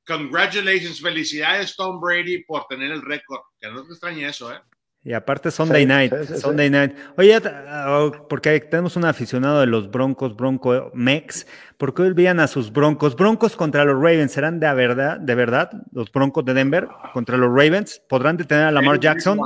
Congratulations, 0.06 1.00
felicidades 1.00 1.76
Tom 1.76 2.00
Brady 2.00 2.44
por 2.44 2.66
tener 2.68 2.92
el 2.92 3.02
récord. 3.02 3.42
Que 3.60 3.70
no 3.70 3.84
te 3.84 3.92
extrañe 3.92 4.28
eso, 4.28 4.52
¿eh? 4.54 4.60
Y 5.04 5.14
aparte 5.14 5.50
Sunday 5.50 5.84
Night, 5.86 6.14
Sunday 6.40 6.70
Night. 6.70 6.96
Oye, 7.18 7.42
oh, 7.88 8.12
porque 8.30 8.60
tenemos 8.60 8.96
un 8.96 9.06
aficionado 9.06 9.62
de 9.62 9.66
los 9.66 9.90
Broncos, 9.90 10.36
Bronco 10.36 10.92
Mex, 10.94 11.48
¿por 11.78 11.96
qué 11.96 12.04
olvidan 12.04 12.40
a 12.40 12.48
sus 12.48 12.72
Broncos? 12.72 13.16
Broncos 13.16 13.56
contra 13.56 13.84
los 13.84 13.96
Ravens, 13.96 14.32
¿serán 14.32 14.60
de 14.60 14.72
verdad, 14.74 15.20
de 15.20 15.34
verdad 15.34 15.72
los 15.92 16.12
Broncos 16.12 16.46
de 16.46 16.54
Denver 16.54 16.88
contra 17.14 17.36
los 17.36 17.50
Ravens? 17.50 18.00
¿Podrán 18.08 18.38
detener 18.38 18.66
a 18.66 18.72
Lamar 18.72 19.00
Jackson? 19.00 19.40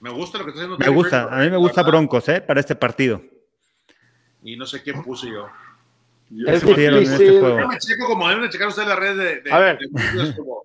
Me 0.00 0.08
gusta 0.08 0.38
lo 0.38 0.44
que 0.44 0.52
está 0.52 0.62
haciendo. 0.62 0.78
Me 0.78 0.88
gusta, 0.88 1.24
a 1.24 1.38
mí 1.40 1.50
me 1.50 1.58
gusta 1.58 1.82
Broncos, 1.82 2.26
¿eh? 2.30 2.40
Para 2.40 2.60
este 2.60 2.74
partido. 2.74 3.22
Y 4.42 4.56
no 4.56 4.64
sé 4.64 4.82
quién 4.82 5.02
puse 5.02 5.30
yo. 5.30 5.48
Es 6.46 6.64
difícil. 6.64 6.94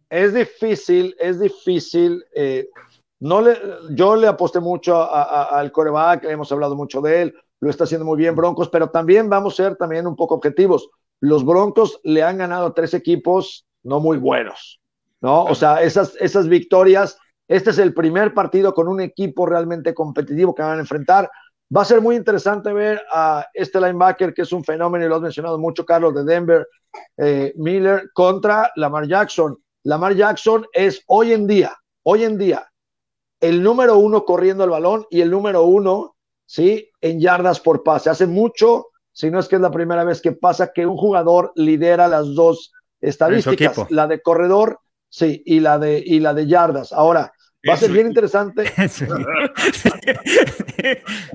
es 0.09 0.33
difícil, 0.33 1.15
es 1.19 1.39
difícil. 1.39 2.23
Eh, 2.33 2.69
no 3.25 3.41
le, 3.41 3.57
yo 3.89 4.15
le 4.15 4.27
aposté 4.27 4.59
mucho 4.59 5.11
al 5.11 5.71
coreback, 5.71 6.25
hemos 6.25 6.51
hablado 6.51 6.75
mucho 6.75 7.01
de 7.01 7.23
él, 7.23 7.35
lo 7.59 7.71
está 7.71 7.85
haciendo 7.85 8.05
muy 8.05 8.19
bien 8.19 8.35
Broncos, 8.35 8.69
pero 8.69 8.91
también 8.91 9.31
vamos 9.31 9.53
a 9.53 9.63
ser 9.63 9.75
también 9.77 10.05
un 10.05 10.15
poco 10.15 10.35
objetivos. 10.35 10.91
Los 11.21 11.43
Broncos 11.43 11.99
le 12.03 12.21
han 12.21 12.37
ganado 12.37 12.73
tres 12.73 12.93
equipos 12.93 13.65
no 13.81 13.99
muy 13.99 14.19
buenos, 14.19 14.79
¿no? 15.21 15.43
O 15.45 15.55
sea, 15.55 15.81
esas, 15.81 16.15
esas 16.19 16.47
victorias, 16.47 17.17
este 17.47 17.71
es 17.71 17.79
el 17.79 17.95
primer 17.95 18.31
partido 18.35 18.75
con 18.75 18.87
un 18.87 19.01
equipo 19.01 19.47
realmente 19.47 19.95
competitivo 19.95 20.53
que 20.53 20.61
van 20.61 20.77
a 20.77 20.81
enfrentar. 20.81 21.27
Va 21.75 21.81
a 21.81 21.85
ser 21.85 22.01
muy 22.01 22.15
interesante 22.15 22.71
ver 22.73 23.01
a 23.11 23.47
este 23.55 23.81
linebacker 23.81 24.35
que 24.35 24.43
es 24.43 24.51
un 24.51 24.63
fenómeno 24.63 25.03
y 25.03 25.09
lo 25.09 25.15
has 25.15 25.21
mencionado 25.21 25.57
mucho, 25.57 25.83
Carlos, 25.83 26.13
de 26.13 26.23
Denver, 26.25 26.67
eh, 27.17 27.53
Miller, 27.55 28.11
contra 28.13 28.71
Lamar 28.75 29.07
Jackson. 29.07 29.57
Lamar 29.81 30.13
Jackson 30.13 30.67
es 30.71 31.01
hoy 31.07 31.33
en 31.33 31.47
día, 31.47 31.75
hoy 32.03 32.23
en 32.23 32.37
día, 32.37 32.67
el 33.47 33.61
número 33.61 33.97
uno 33.97 34.25
corriendo 34.25 34.63
el 34.63 34.69
balón 34.69 35.05
y 35.09 35.21
el 35.21 35.31
número 35.31 35.63
uno, 35.63 36.15
¿sí? 36.45 36.91
En 37.01 37.19
yardas 37.19 37.59
por 37.59 37.83
pase. 37.83 38.09
Hace 38.09 38.25
mucho, 38.25 38.87
si 39.11 39.29
no 39.29 39.39
es 39.39 39.47
que 39.47 39.55
es 39.55 39.61
la 39.61 39.71
primera 39.71 40.03
vez 40.03 40.21
que 40.21 40.31
pasa 40.31 40.71
que 40.73 40.85
un 40.85 40.97
jugador 40.97 41.51
lidera 41.55 42.07
las 42.07 42.33
dos 42.33 42.71
estadísticas, 43.01 43.89
la 43.89 44.07
de 44.07 44.21
corredor, 44.21 44.79
sí, 45.09 45.43
y 45.45 45.59
la 45.59 45.77
de, 45.77 46.01
y 46.03 46.19
la 46.19 46.33
de 46.33 46.47
yardas. 46.47 46.91
Ahora, 46.91 47.31
Va 47.67 47.73
a 47.73 47.77
ser 47.77 47.91
bien 47.91 48.05
interesante. 48.07 48.63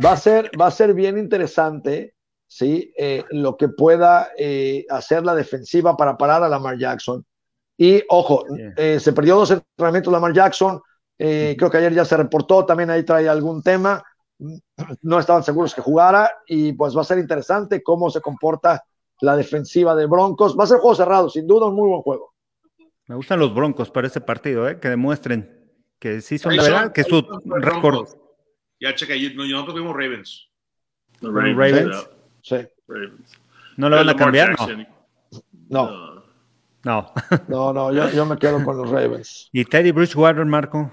va, 0.05 0.13
a 0.13 0.17
ser, 0.17 0.51
va 0.59 0.69
a 0.69 0.71
ser 0.71 0.95
bien 0.95 1.19
interesante, 1.19 2.15
¿sí? 2.47 2.95
Eh, 2.97 3.25
lo 3.31 3.57
que 3.57 3.69
pueda 3.69 4.31
eh, 4.39 4.87
hacer 4.91 5.25
la 5.25 5.35
defensiva 5.35 5.97
para 5.97 6.17
parar 6.17 6.45
a 6.45 6.49
Lamar 6.49 6.79
Jackson. 6.79 7.27
Y 7.77 8.05
ojo, 8.09 8.45
eh, 8.77 9.01
se 9.01 9.13
perdió 9.13 9.35
dos 9.37 9.51
entrenamientos 9.51 10.13
Lamar 10.13 10.33
Jackson. 10.33 10.81
Creo 11.21 11.71
que 11.71 11.77
ayer 11.77 11.93
ya 11.93 12.05
se 12.05 12.17
reportó, 12.17 12.65
también 12.65 12.91
ahí 12.91 13.05
trae 13.05 13.29
algún 13.29 13.63
tema. 13.63 14.03
No 15.03 15.19
estaban 15.19 15.43
seguros 15.43 15.75
que 15.75 15.83
jugara 15.83 16.31
y 16.47 16.73
pues 16.73 16.97
va 16.97 17.03
a 17.03 17.05
ser 17.05 17.19
interesante 17.19 17.83
cómo 17.83 18.09
se 18.09 18.23
comporta 18.23 18.83
la 19.21 19.37
defensiva 19.37 19.95
de 19.95 20.07
Broncos. 20.07 20.57
Va 20.59 20.65
a 20.65 20.67
ser 20.67 20.79
juego 20.79 20.95
cerrado, 20.95 21.29
sin 21.29 21.47
duda 21.47 21.67
un 21.67 21.75
muy 21.75 21.89
buen 21.89 22.01
juego. 22.01 22.35
Me 23.07 23.17
gustan 23.17 23.39
los 23.39 23.55
Broncos 23.55 23.91
para 23.91 24.07
este 24.07 24.21
partido, 24.21 24.81
que 24.81 24.89
demuestren 24.89 25.61
que 25.99 26.23
sí 26.23 26.39
son 26.39 26.57
de 26.57 26.63
verdad, 26.63 26.93
que 26.93 27.05
su 27.05 27.23
récord. 27.45 28.09
Ya 28.81 28.95
checa, 28.95 29.15
nosotros 29.35 29.75
fuimos 29.75 29.95
Ravens. 29.95 30.49
Ravens. 31.21 31.57
Ravens. 31.57 32.11
Sí. 32.43 32.57
Ravens. 32.89 33.39
¿No 33.77 33.89
lo 33.91 33.97
van 33.97 34.09
a 34.09 34.17
cambiar? 34.17 34.57
No. 35.69 36.25
No. 36.83 37.13
No, 37.49 37.73
no, 37.75 37.93
yo, 37.93 38.11
yo, 38.11 38.25
me 38.25 38.39
quedo 38.39 38.65
con 38.65 38.77
los 38.79 38.89
Ravens. 38.89 39.51
¿Y 39.53 39.65
Teddy 39.65 39.93
Bridgewater, 39.93 40.47
Marco? 40.47 40.91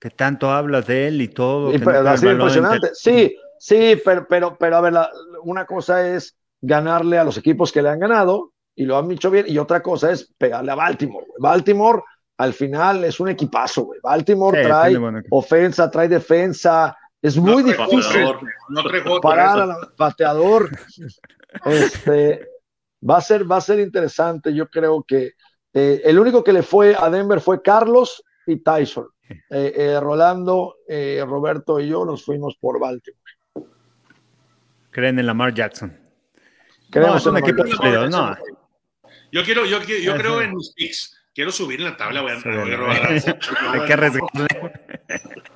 Que 0.00 0.10
tanto 0.10 0.50
hablas 0.50 0.86
de 0.86 1.08
él 1.08 1.20
y 1.20 1.28
todo. 1.28 1.74
Y, 1.74 1.78
pero, 1.78 2.08
así 2.08 2.28
impresionante. 2.28 2.90
Sí, 2.94 3.36
sí, 3.58 4.00
pero, 4.04 4.26
pero, 4.28 4.56
pero 4.58 4.76
a 4.76 4.80
ver, 4.80 4.94
una 5.42 5.66
cosa 5.66 6.06
es 6.08 6.36
ganarle 6.60 7.18
a 7.18 7.24
los 7.24 7.36
equipos 7.36 7.72
que 7.72 7.82
le 7.82 7.88
han 7.88 8.00
ganado 8.00 8.52
y 8.74 8.84
lo 8.84 8.96
han 8.96 9.08
dicho 9.08 9.30
bien, 9.30 9.46
y 9.48 9.58
otra 9.58 9.82
cosa 9.82 10.12
es 10.12 10.32
pegarle 10.38 10.70
a 10.70 10.76
Baltimore. 10.76 11.26
Baltimore 11.38 12.02
al 12.36 12.52
final 12.54 13.02
es 13.02 13.18
un 13.18 13.28
equipazo, 13.28 13.86
güey. 13.86 13.98
Baltimore 14.00 14.62
trae 14.62 14.96
ofensa, 15.30 15.90
trae 15.90 16.06
defensa. 16.06 16.96
Es 17.20 17.36
muy 17.36 17.64
difícil 17.64 18.24
parar 19.20 19.58
al 19.58 19.76
pateador. 19.96 20.70
Este, 21.64 22.46
va, 23.08 23.16
a 23.16 23.20
ser, 23.20 23.50
va 23.50 23.56
a 23.56 23.60
ser 23.60 23.80
interesante. 23.80 24.54
Yo 24.54 24.68
creo 24.68 25.02
que 25.02 25.32
eh, 25.74 26.00
el 26.04 26.18
único 26.18 26.44
que 26.44 26.52
le 26.52 26.62
fue 26.62 26.94
a 26.96 27.10
Denver 27.10 27.40
fue 27.40 27.60
Carlos 27.60 28.22
y 28.46 28.62
Tyson. 28.62 29.08
Eh, 29.28 29.72
eh, 29.76 30.00
Rolando, 30.00 30.76
Roberto 31.26 31.80
y 31.80 31.88
yo 31.88 32.04
nos 32.04 32.24
fuimos 32.24 32.56
por 32.56 32.80
Baltimore. 32.80 33.32
Creen 34.90 35.18
en 35.18 35.26
Lamar 35.26 35.54
Jackson. 35.54 35.96
Creemos 36.90 37.24
en 37.26 37.32
un 37.32 37.38
equipo 37.38 37.64
no. 38.10 38.36
Yo 39.30 39.44
quiero, 39.44 39.66
yo, 39.66 39.82
yo 39.82 40.16
creo 40.16 40.40
en 40.40 40.54
mis 40.54 40.72
picks 40.74 41.18
quiero 41.38 41.52
subir 41.52 41.78
en 41.78 41.84
la 41.84 41.96
tabla, 41.96 42.20
voy 42.22 42.32
a, 42.32 42.34
Hay 43.72 43.86
que 43.86 43.92
arriesgarle. 43.92 44.48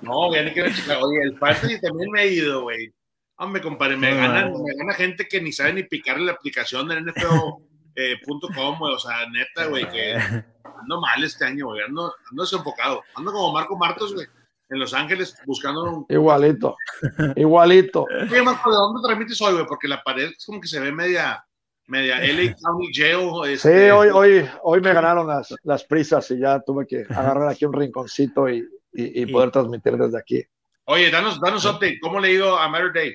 No, 0.01 0.29
voy 0.29 0.39
a 0.39 0.55
que 0.55 0.63
Oye, 0.63 1.23
el 1.25 1.37
fantasy 1.39 1.81
también 1.81 2.09
me 2.13 2.21
ha 2.21 2.25
ido, 2.25 2.63
güey. 2.63 2.95
Hombre, 3.37 3.61
compadre, 3.61 3.97
me, 3.97 4.15
gana, 4.15 4.49
me 4.49 4.77
gana 4.77 4.95
gente 4.95 5.27
que 5.27 5.41
ni 5.41 5.51
sabe 5.51 5.73
ni 5.73 5.83
picarle 5.83 6.27
la 6.27 6.33
aplicación 6.33 6.87
del 6.87 7.05
NFL.com, 7.05 7.59
eh, 7.97 8.95
o 8.95 8.99
sea, 9.01 9.29
neta, 9.29 9.67
güey, 9.67 9.89
que 9.91 10.15
ando 10.83 11.01
mal 11.01 11.23
este 11.25 11.45
año, 11.45 11.67
güey, 11.67 11.83
ando, 11.83 12.13
ando 12.31 12.43
desenfocado. 12.43 13.03
Ando 13.15 13.33
como 13.33 13.53
Marco 13.53 13.77
Martos, 13.77 14.15
güey, 14.15 14.27
en 14.69 14.79
Los 14.79 14.93
Ángeles 14.95 15.37
buscando 15.47 15.83
un... 15.83 16.07
Igualito, 16.09 16.77
igualito. 17.37 18.07
Oye, 18.31 18.43
Marco, 18.43 18.71
¿de 18.71 18.77
dónde 18.77 19.01
transmites 19.03 19.41
hoy, 19.41 19.55
güey? 19.55 19.67
Porque 19.67 19.89
la 19.89 20.03
pared 20.03 20.31
es 20.37 20.45
como 20.45 20.61
que 20.61 20.69
se 20.69 20.81
ve 20.81 20.93
media 20.93 21.45
media 21.89 22.19
LA 22.21 22.55
County 22.57 22.91
Jail. 22.93 23.53
Este... 23.53 23.87
Sí, 23.87 23.91
hoy, 23.91 24.09
hoy, 24.09 24.49
hoy 24.63 24.81
me 24.81 24.93
ganaron 24.93 25.27
las, 25.27 25.55
las 25.63 25.85
prisas 25.85 26.31
y 26.31 26.39
ya 26.39 26.61
tuve 26.61 26.87
que 26.87 27.05
agarrar 27.09 27.49
aquí 27.49 27.65
un 27.65 27.73
rinconcito 27.73 28.49
y, 28.49 28.67
y, 28.93 29.27
poder 29.27 29.51
transmitir 29.51 29.97
desde 29.97 30.19
aquí. 30.19 30.43
Oye, 30.85 31.11
danos, 31.11 31.41
danos 31.41 31.65
update. 31.65 31.99
¿Cómo 32.01 32.21
le 32.21 32.29
ha 32.29 32.33
ido 32.33 32.59
a 32.59 32.69
Matter 32.69 32.93
Day? 32.93 33.15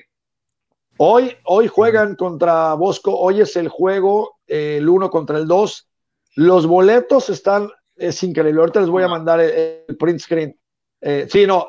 Hoy, 0.96 1.36
hoy 1.44 1.68
juegan 1.68 2.16
contra 2.16 2.74
Bosco, 2.74 3.16
hoy 3.16 3.40
es 3.40 3.54
el 3.56 3.68
juego, 3.68 4.38
el 4.46 4.88
uno 4.88 5.10
contra 5.10 5.38
el 5.38 5.46
dos. 5.46 5.87
Los 6.34 6.66
boletos 6.66 7.30
están, 7.30 7.70
es 7.96 8.22
increíble. 8.22 8.60
Ahorita 8.60 8.80
les 8.80 8.90
voy 8.90 9.02
a 9.02 9.08
mandar 9.08 9.40
el, 9.40 9.96
print 9.98 10.20
screen. 10.20 10.58
Eh, 11.00 11.26
sí, 11.30 11.46
no, 11.46 11.68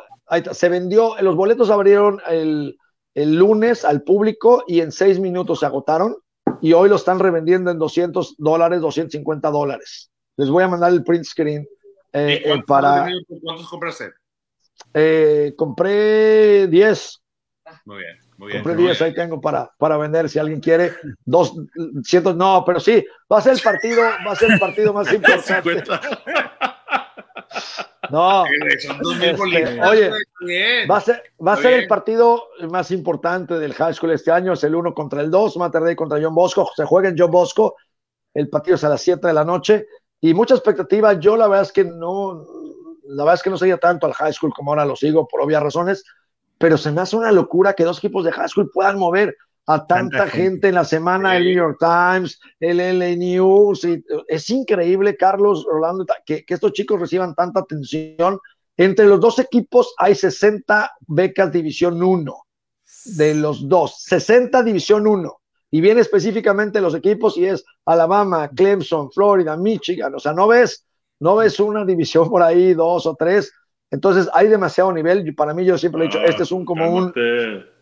se 0.51 0.69
vendió, 0.69 1.15
los 1.21 1.35
boletos 1.35 1.69
abrieron 1.69 2.21
el, 2.27 2.77
el, 3.13 3.35
lunes 3.35 3.85
al 3.85 4.03
público 4.03 4.63
y 4.67 4.81
en 4.81 4.91
seis 4.91 5.19
minutos 5.19 5.59
se 5.59 5.65
agotaron 5.65 6.15
y 6.61 6.73
hoy 6.73 6.89
lo 6.89 6.95
están 6.95 7.19
revendiendo 7.19 7.71
en 7.71 7.79
200 7.79 8.35
dólares, 8.37 8.81
250 8.81 9.49
dólares. 9.49 10.11
Les 10.37 10.49
voy 10.49 10.63
a 10.63 10.67
mandar 10.67 10.91
el 10.91 11.03
print 11.03 11.25
screen 11.25 11.67
eh, 12.13 12.41
eh, 12.45 12.63
para... 12.65 13.07
¿Cuántos 13.41 13.69
compraste? 13.69 14.11
compré 15.55 16.67
10. 16.67 17.21
Muy 17.85 17.97
bien. 17.97 18.28
Muy 18.39 18.53
bien, 18.53 18.63
Compré 18.63 18.81
10, 18.81 19.01
ahí 19.01 19.13
tengo 19.13 19.41
para, 19.41 19.69
para 19.77 19.97
vender 19.97 20.29
si 20.29 20.39
alguien 20.39 20.61
quiere. 20.61 20.93
Dos, 21.25 21.55
cientos, 22.05 22.37
no, 22.37 22.63
pero 22.65 22.79
sí, 22.79 23.05
va 23.29 23.39
a 23.39 23.41
ser 23.41 23.51
el 23.51 23.59
partido, 23.59 24.01
va 24.25 24.31
a 24.31 24.35
ser 24.35 24.51
el 24.51 24.59
partido 24.59 24.93
más 24.93 25.11
importante. 25.13 25.83
No, 28.11 28.43
este, 28.45 29.81
oye, 29.83 30.09
va 30.89 30.97
a 30.97 31.01
ser, 31.01 31.21
va 31.45 31.53
a 31.53 31.57
ser 31.57 31.73
el 31.73 31.87
partido 31.87 32.47
más 32.71 32.89
importante 32.89 33.59
del 33.59 33.75
high 33.75 33.93
school 33.93 34.11
este 34.11 34.31
año, 34.31 34.53
es 34.53 34.63
el 34.63 34.73
1 34.73 34.95
contra 34.95 35.21
el 35.21 35.29
2, 35.29 35.57
Mater 35.57 35.95
contra 35.95 36.19
John 36.19 36.33
Bosco, 36.33 36.71
se 36.75 36.85
juega 36.85 37.09
en 37.09 37.15
John 37.15 37.29
Bosco, 37.29 37.75
el 38.33 38.49
partido 38.49 38.77
es 38.77 38.83
a 38.83 38.89
las 38.89 39.01
7 39.01 39.27
de 39.27 39.33
la 39.33 39.45
noche 39.45 39.85
y 40.21 40.33
mucha 40.33 40.55
expectativa, 40.55 41.13
yo 41.19 41.37
la 41.37 41.47
verdad 41.47 41.65
es 41.65 41.71
que 41.71 41.83
no, 41.83 42.47
la 43.03 43.25
verdad 43.25 43.35
es 43.35 43.43
que 43.43 43.51
no 43.51 43.59
seguía 43.59 43.77
tanto 43.77 44.07
al 44.07 44.13
high 44.13 44.33
school 44.33 44.53
como 44.55 44.71
ahora 44.71 44.85
lo 44.85 44.95
sigo 44.95 45.27
por 45.27 45.41
obvias 45.41 45.61
razones, 45.61 46.03
pero 46.59 46.77
se 46.77 46.91
me 46.91 47.01
hace 47.01 47.15
una 47.15 47.31
locura 47.31 47.73
que 47.73 47.85
dos 47.85 47.97
equipos 47.97 48.25
de 48.25 48.33
high 48.33 48.49
school 48.49 48.69
puedan 48.71 48.99
mover 48.99 49.35
a 49.65 49.85
tanta, 49.85 50.27
gente. 50.27 50.67
en 50.67 50.75
la 50.75 50.83
semana, 50.83 51.37
el 51.37 51.45
New 51.45 51.55
York 51.55 51.77
Times, 51.79 52.39
el 52.59 52.77
LA 52.77 53.15
News, 53.15 53.87
es 54.27 54.49
increíble, 54.49 55.15
Carlos, 55.15 55.65
Rolando, 55.69 56.05
que, 56.25 56.43
estos 56.47 56.73
chicos 56.73 56.99
reciban 56.99 57.33
tanta 57.33 57.61
atención. 57.61 58.39
Entre 58.75 59.05
los 59.05 59.19
dos 59.19 59.39
equipos 59.39 59.93
hay 59.97 60.15
60 60.15 60.91
becas 61.07 61.51
División 61.51 62.01
1, 62.01 62.35
de 63.17 63.35
los 63.35 63.69
dos, 63.69 64.01
60 64.03 64.63
División 64.63 65.07
1. 65.07 65.39
Y 65.71 65.81
viene 65.81 66.01
específicamente 66.01 66.81
los 66.81 66.95
equipos 66.95 67.37
y 67.37 67.45
es 67.45 67.63
Alabama, 67.85 68.49
Clemson, 68.49 69.11
Florida, 69.11 69.55
Michigan. 69.55 70.15
O 70.15 70.19
sea, 70.19 70.33
no 70.33 70.47
ves, 70.47 70.87
no 71.19 71.35
ves 71.35 71.59
una 71.59 71.85
división 71.85 72.27
por 72.27 72.41
ahí, 72.41 72.73
dos 72.73 73.05
o 73.05 73.15
tres, 73.15 73.53
entonces 73.91 74.29
hay 74.33 74.47
demasiado 74.47 74.91
nivel. 74.91 75.27
Y 75.27 75.31
para 75.31 75.53
mí, 75.53 75.65
yo 75.65 75.77
siempre 75.77 76.03
he 76.03 76.07
dicho, 76.07 76.21
este 76.21 76.43
es 76.43 76.51
un 76.51 76.65
como 76.65 76.89
un, 76.89 77.13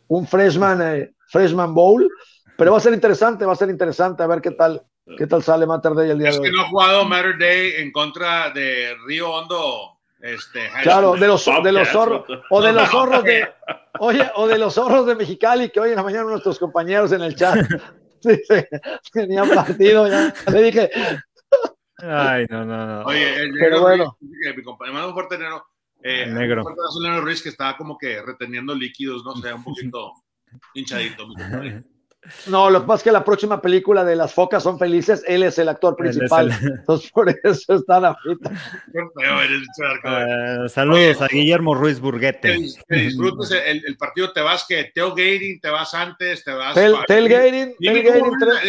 un 0.07 0.27
freshman, 0.27 0.81
eh, 0.81 1.13
freshman 1.27 1.73
bowl, 1.73 2.09
pero 2.57 2.71
va 2.71 2.77
a 2.77 2.81
ser 2.81 2.93
interesante, 2.93 3.45
va 3.45 3.53
a 3.53 3.57
ser 3.57 3.69
interesante 3.69 4.23
a 4.23 4.27
ver 4.27 4.41
qué 4.41 4.51
tal, 4.51 4.81
qué 5.17 5.27
tal 5.27 5.43
sale 5.43 5.65
Matter 5.65 5.93
Day 5.93 6.09
el 6.11 6.19
día 6.19 6.31
de 6.31 6.39
hoy. 6.39 6.45
Es 6.45 6.51
que 6.51 6.55
no 6.55 6.63
ha 6.63 6.69
jugado 6.69 7.05
Matter 7.05 7.38
Day 7.38 7.73
en 7.77 7.91
contra 7.91 8.49
de 8.51 8.95
Río 9.05 9.31
Hondo. 9.31 9.93
Este, 10.19 10.67
claro, 10.81 11.13
de 11.13 11.27
los, 11.27 11.45
de 11.63 11.71
los 11.71 11.88
zorros, 11.89 12.25
o 12.49 12.59
de 12.59 12.73
los 12.73 12.89
zorros 12.89 13.23
de, 13.23 13.47
oye, 13.99 14.27
o 14.34 14.47
de 14.47 14.57
los 14.57 14.73
zorros 14.73 15.05
de 15.05 15.13
Mexicali, 15.13 15.69
que 15.69 15.79
hoy 15.79 15.91
en 15.91 15.95
la 15.95 16.01
mañana 16.01 16.23
nuestros 16.23 16.57
compañeros 16.57 17.11
en 17.11 17.21
el 17.21 17.35
chat 17.35 17.55
sí, 18.21 18.35
sí, 18.49 18.55
tenían 19.13 19.47
partido, 19.47 20.07
ya 20.07 20.34
le 20.51 20.63
dije. 20.63 20.89
Ay, 21.99 22.47
no, 22.49 22.65
no, 22.65 22.85
no. 22.88 23.05
Oye, 23.05 23.43
el 23.43 23.51
pero 23.59 23.81
bueno. 23.81 24.17
mi 24.19 24.63
compañero 24.63 25.13
fuerte 25.13 25.38
negro 25.38 25.67
eh, 26.03 26.24
el 26.24 26.34
negro. 26.34 26.64
Ruiz 27.22 27.41
que 27.41 27.49
estaba 27.49 27.78
como 27.78 27.98
que 27.98 28.22
reteniendo 28.22 28.74
líquidos, 28.74 29.24
no 29.24 29.36
sé, 29.36 29.53
un 29.53 29.64
poquito 29.64 30.14
hinchadito. 30.74 31.28
No, 32.48 32.69
lo 32.69 32.82
que 32.82 32.88
pasa 32.88 32.98
es 32.98 33.03
que 33.03 33.11
la 33.11 33.24
próxima 33.24 33.61
película 33.61 34.03
de 34.03 34.15
Las 34.15 34.34
Focas 34.34 34.64
son 34.64 34.78
felices, 34.78 35.24
él 35.28 35.44
es 35.44 35.57
el 35.60 35.69
actor 35.69 35.95
principal. 35.95 36.52
Entonces, 36.61 37.11
por 37.14 37.30
eso 37.30 37.76
está 37.76 37.99
la 37.99 38.15
fita. 38.15 38.52
Uh, 40.03 40.68
saludos 40.68 41.22
a 41.22 41.28
Guillermo 41.28 41.74
Ruiz 41.74 41.99
Burguete. 41.99 42.57
Que, 42.88 42.95
disfrutes 42.95 43.52
el, 43.52 43.84
el, 43.86 43.98
partido, 43.98 44.34
te 44.34 44.41
vas 44.41 44.65
que 44.68 44.91
tailgating, 44.94 45.61
te 45.61 45.69
vas 45.69 45.94
antes, 45.94 46.44
te 46.44 46.52
vas. 46.52 46.76
tailgating, 47.07 47.76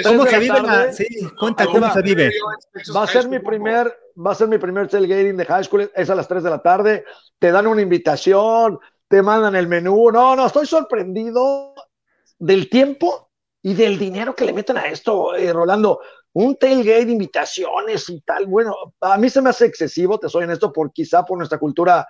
¿Cómo 0.04 0.26
se 0.26 0.38
vive? 0.38 0.62
La, 0.62 0.92
sí, 0.92 1.06
cuenta 1.38 1.66
cómo 1.66 1.92
se 1.92 2.02
vive. 2.02 2.32
Va 2.94 3.02
a 3.02 3.06
ser 3.06 3.28
mi 3.28 3.40
primer, 3.40 3.92
va 4.18 4.32
a 4.32 4.34
ser 4.34 4.48
mi 4.48 4.58
primer 4.58 4.88
tailgating 4.88 5.36
de 5.36 5.44
high 5.44 5.64
school, 5.64 5.90
es 5.94 6.10
a 6.10 6.14
las 6.14 6.28
3 6.28 6.42
de 6.42 6.50
la 6.50 6.60
tarde. 6.60 7.04
Te 7.38 7.52
dan 7.52 7.66
una 7.66 7.82
invitación, 7.82 8.78
te 9.06 9.22
mandan 9.22 9.54
el 9.54 9.68
menú. 9.68 10.10
No, 10.10 10.34
no, 10.34 10.46
estoy 10.46 10.66
sorprendido 10.66 11.74
del 12.38 12.68
tiempo 12.68 13.30
y 13.62 13.74
del 13.74 13.98
dinero 13.98 14.34
que 14.34 14.44
le 14.44 14.52
meten 14.52 14.76
a 14.76 14.86
esto, 14.86 15.34
eh, 15.34 15.52
Rolando. 15.52 16.00
Un 16.32 16.56
tailgate, 16.56 17.10
invitaciones 17.10 18.08
y 18.10 18.20
tal. 18.20 18.46
Bueno, 18.46 18.74
a 19.00 19.16
mí 19.16 19.30
se 19.30 19.40
me 19.40 19.50
hace 19.50 19.66
excesivo, 19.66 20.18
te 20.18 20.28
soy 20.28 20.44
honesto, 20.44 20.72
por 20.72 20.92
quizá 20.92 21.24
por 21.24 21.38
nuestra 21.38 21.58
cultura 21.58 22.06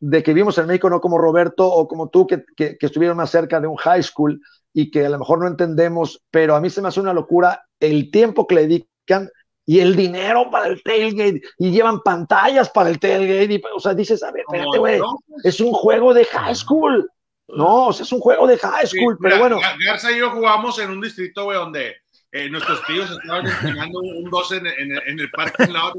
de 0.00 0.22
que 0.22 0.32
vivimos 0.32 0.56
en 0.58 0.66
México, 0.66 0.88
no 0.88 1.00
como 1.00 1.18
Roberto 1.18 1.66
o 1.66 1.88
como 1.88 2.08
tú, 2.08 2.26
que, 2.26 2.44
que, 2.56 2.78
estuvieron 2.80 3.16
más 3.16 3.30
cerca 3.30 3.60
de 3.60 3.66
un 3.66 3.76
high 3.76 4.02
school 4.02 4.40
y 4.72 4.90
que 4.90 5.06
a 5.06 5.08
lo 5.08 5.18
mejor 5.18 5.40
no 5.40 5.48
entendemos, 5.48 6.22
pero 6.30 6.54
a 6.54 6.60
mí 6.60 6.70
se 6.70 6.80
me 6.80 6.88
hace 6.88 7.00
una 7.00 7.12
locura 7.12 7.64
el 7.80 8.10
tiempo 8.10 8.46
que 8.46 8.54
le 8.54 8.62
dedican 8.62 9.28
y 9.68 9.80
el 9.80 9.94
dinero 9.94 10.50
para 10.50 10.68
el 10.68 10.82
tailgate 10.82 11.42
y 11.58 11.70
llevan 11.70 12.00
pantallas 12.00 12.70
para 12.70 12.88
el 12.88 12.98
tailgate. 12.98 13.52
Y, 13.52 13.62
o 13.76 13.78
sea, 13.78 13.92
dices, 13.92 14.22
a 14.22 14.32
ver, 14.32 14.42
espérate, 14.48 14.78
güey, 14.78 14.98
es 15.44 15.60
un 15.60 15.72
juego 15.72 16.14
de 16.14 16.24
high 16.24 16.54
school. 16.54 17.06
No, 17.48 17.88
o 17.88 17.92
sea, 17.92 18.04
es 18.04 18.12
un 18.12 18.20
juego 18.20 18.46
de 18.46 18.56
high 18.56 18.86
school, 18.86 19.18
pero 19.20 19.38
bueno. 19.38 19.60
Garza 19.84 20.10
y 20.10 20.20
yo 20.20 20.30
jugamos 20.30 20.78
en 20.78 20.90
un 20.90 21.02
distrito, 21.02 21.44
güey, 21.44 21.58
donde 21.58 21.96
eh, 22.32 22.48
nuestros 22.48 22.82
tíos 22.86 23.10
estaban 23.10 23.46
entrenando 23.46 23.98
un 23.98 24.30
12 24.30 24.56
en, 24.56 24.66
en, 24.68 25.02
en, 25.06 25.20
el 25.20 25.30
parque 25.32 25.64
en 25.64 25.74
la 25.74 25.92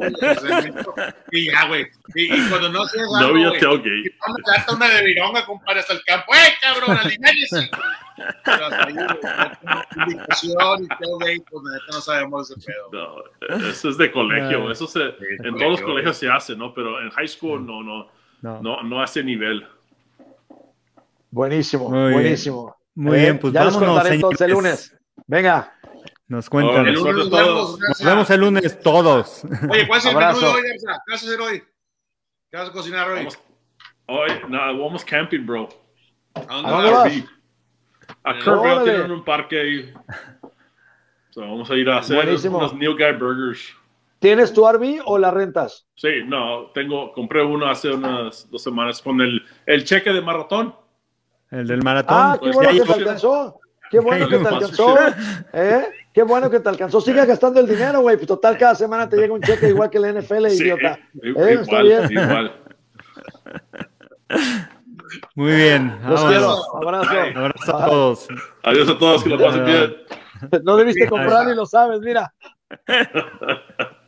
y 1.32 1.52
ya, 1.52 1.68
güey. 1.68 1.86
Y, 2.16 2.24
y, 2.24 2.50
cuando 2.50 2.70
no 2.70 2.88
se 2.88 2.98
No 2.98 3.18
había 3.18 3.52
tailgate. 3.52 3.88
Y 3.88 4.72
a 4.72 4.74
una 4.74 4.90
de 4.90 5.06
vironga, 5.06 5.46
compadre, 5.46 5.82
hasta 5.82 5.94
el 5.94 6.04
campo. 6.06 6.34
¡Eh, 6.34 6.56
cabrón! 6.60 6.98
¡Aliménese! 6.98 7.70
Pero 8.46 8.66
hasta 8.66 8.86
ahí, 8.86 8.96
pues 11.50 11.64
no 11.92 12.02
sabemos 12.02 12.52
ese 12.52 12.62
pedo. 12.66 12.90
No, 12.92 13.68
eso 13.70 13.90
es 13.90 13.98
de 13.98 14.12
colegio, 14.12 14.72
eso 14.72 14.88
se, 14.88 15.16
en 15.44 15.58
todos 15.58 15.72
los 15.72 15.82
colegios 15.82 16.18
se 16.18 16.30
hace, 16.30 16.56
¿no? 16.56 16.74
Pero 16.74 17.02
en 17.02 17.10
high 17.12 17.28
school 17.28 17.66
no, 17.66 17.84
no, 17.84 18.08
no, 18.42 18.62
no, 18.62 18.84
no 18.84 19.02
hace 19.02 19.24
nivel. 19.24 19.68
Buenísimo, 21.32 21.90
buenísimo. 21.90 22.76
Muy 22.96 23.20
bien, 23.20 23.40
pues 23.40 23.54
ya 23.54 23.64
vámonos, 23.64 23.82
nos 23.82 23.94
contaré 23.96 24.16
entonces 24.16 24.42
el 24.42 24.52
lunes. 24.52 24.98
Venga. 25.28 25.74
Nos 26.28 26.48
cuentan. 26.48 26.86
el 26.86 26.94
lunes 26.94 27.16
nos, 27.16 27.30
vemos, 27.32 27.80
nos 27.80 28.04
vemos 28.04 28.30
el 28.30 28.40
lunes 28.40 28.80
todos. 28.82 29.44
Oye, 29.70 29.88
¿cuál 29.88 30.00
es 30.00 30.06
el 30.06 30.16
menú 30.16 30.40
de 30.40 30.46
hoy, 30.46 30.62
¿Qué 30.62 31.12
vas 31.12 31.24
a 31.24 31.26
hacer 31.26 31.42
hoy? 31.42 31.64
¿Qué 32.52 32.58
vas 32.58 32.70
a 32.70 32.72
cocinar 32.72 33.10
hoy? 33.10 33.18
Vamos, 33.18 33.40
hoy, 34.08 34.30
no, 34.48 34.60
vamos 34.60 35.04
camping, 35.04 35.44
bro. 35.44 35.70
¿A 36.36 36.42
dónde, 36.42 36.70
¿A 36.70 36.72
dónde 36.72 36.92
vas? 36.92 37.39
A 38.24 38.34
Kerrville 38.38 38.84
tienen 38.84 39.12
un 39.12 39.24
parque 39.24 39.60
ahí. 39.60 39.94
So, 41.30 41.42
vamos 41.42 41.70
a 41.70 41.76
ir 41.76 41.90
a 41.90 42.00
hacer 42.00 42.16
Buenísimo. 42.18 42.58
unos 42.58 42.74
New 42.74 42.94
Guy 42.94 43.14
Burgers. 43.14 43.76
¿Tienes 44.20 44.52
tu 44.52 44.68
RV 44.68 45.02
o 45.06 45.18
la 45.18 45.32
rentas? 45.32 45.88
Sí, 45.96 46.24
no, 46.26 46.72
tengo, 46.74 47.14
compré 47.14 47.42
uno 47.44 47.68
hace 47.68 47.90
unas 47.90 48.50
dos 48.52 48.62
semanas 48.62 49.02
con 49.02 49.22
el, 49.22 49.42
el 49.66 49.86
cheque 49.86 50.12
de 50.12 50.22
maratón. 50.22 50.76
El 51.52 51.68
del 51.68 51.82
maratón. 51.82 52.18
Ah, 52.20 52.34
qué 52.34 52.52
pues 52.52 52.56
bueno 52.56 52.72
que 52.72 52.82
te 52.82 52.94
alcanzó. 52.94 53.60
Qué 53.90 54.00
bueno 54.00 54.28
que 54.28 54.38
te 54.38 54.48
alcanzó. 54.48 54.98
¿Eh? 55.54 55.88
Qué 56.14 56.24
bueno 56.24 56.50
que 56.50 56.60
te 56.60 56.70
alcanzó. 56.70 57.02
Sigue 57.02 57.26
gastando 57.26 57.60
el 57.60 57.68
dinero, 57.68 58.02
güey. 58.02 58.18
Pues 58.18 58.28
total, 58.28 58.58
cada 58.58 58.76
semana 58.76 59.08
te 59.08 59.16
llega 59.18 59.34
un 59.34 59.42
cheque 59.42 59.70
igual 59.70 59.90
que 59.90 59.98
el 59.98 60.22
NFL, 60.22 60.48
idiota. 60.52 61.00
¿Eh? 61.24 61.30
Igual, 61.30 61.50
Está 61.50 61.82
bien. 61.82 62.12
Igual. 62.12 62.56
Muy 65.36 65.56
bien. 65.56 66.00
Los 66.08 66.24
quiero. 66.26 66.52
Abrazo. 66.76 67.12
Abrazo 67.36 67.78
a 67.78 67.86
todos. 67.86 68.28
Adiós 68.64 68.90
a 68.90 68.98
todos, 68.98 69.24
que 69.24 69.30
lo 69.30 69.38
pasen 69.38 69.66
bien. 69.66 69.98
No 70.64 70.78
debiste 70.78 71.08
comprar 71.08 71.50
y 71.50 71.56
lo 71.56 71.66
sabes, 71.66 72.00
mira. 72.00 72.34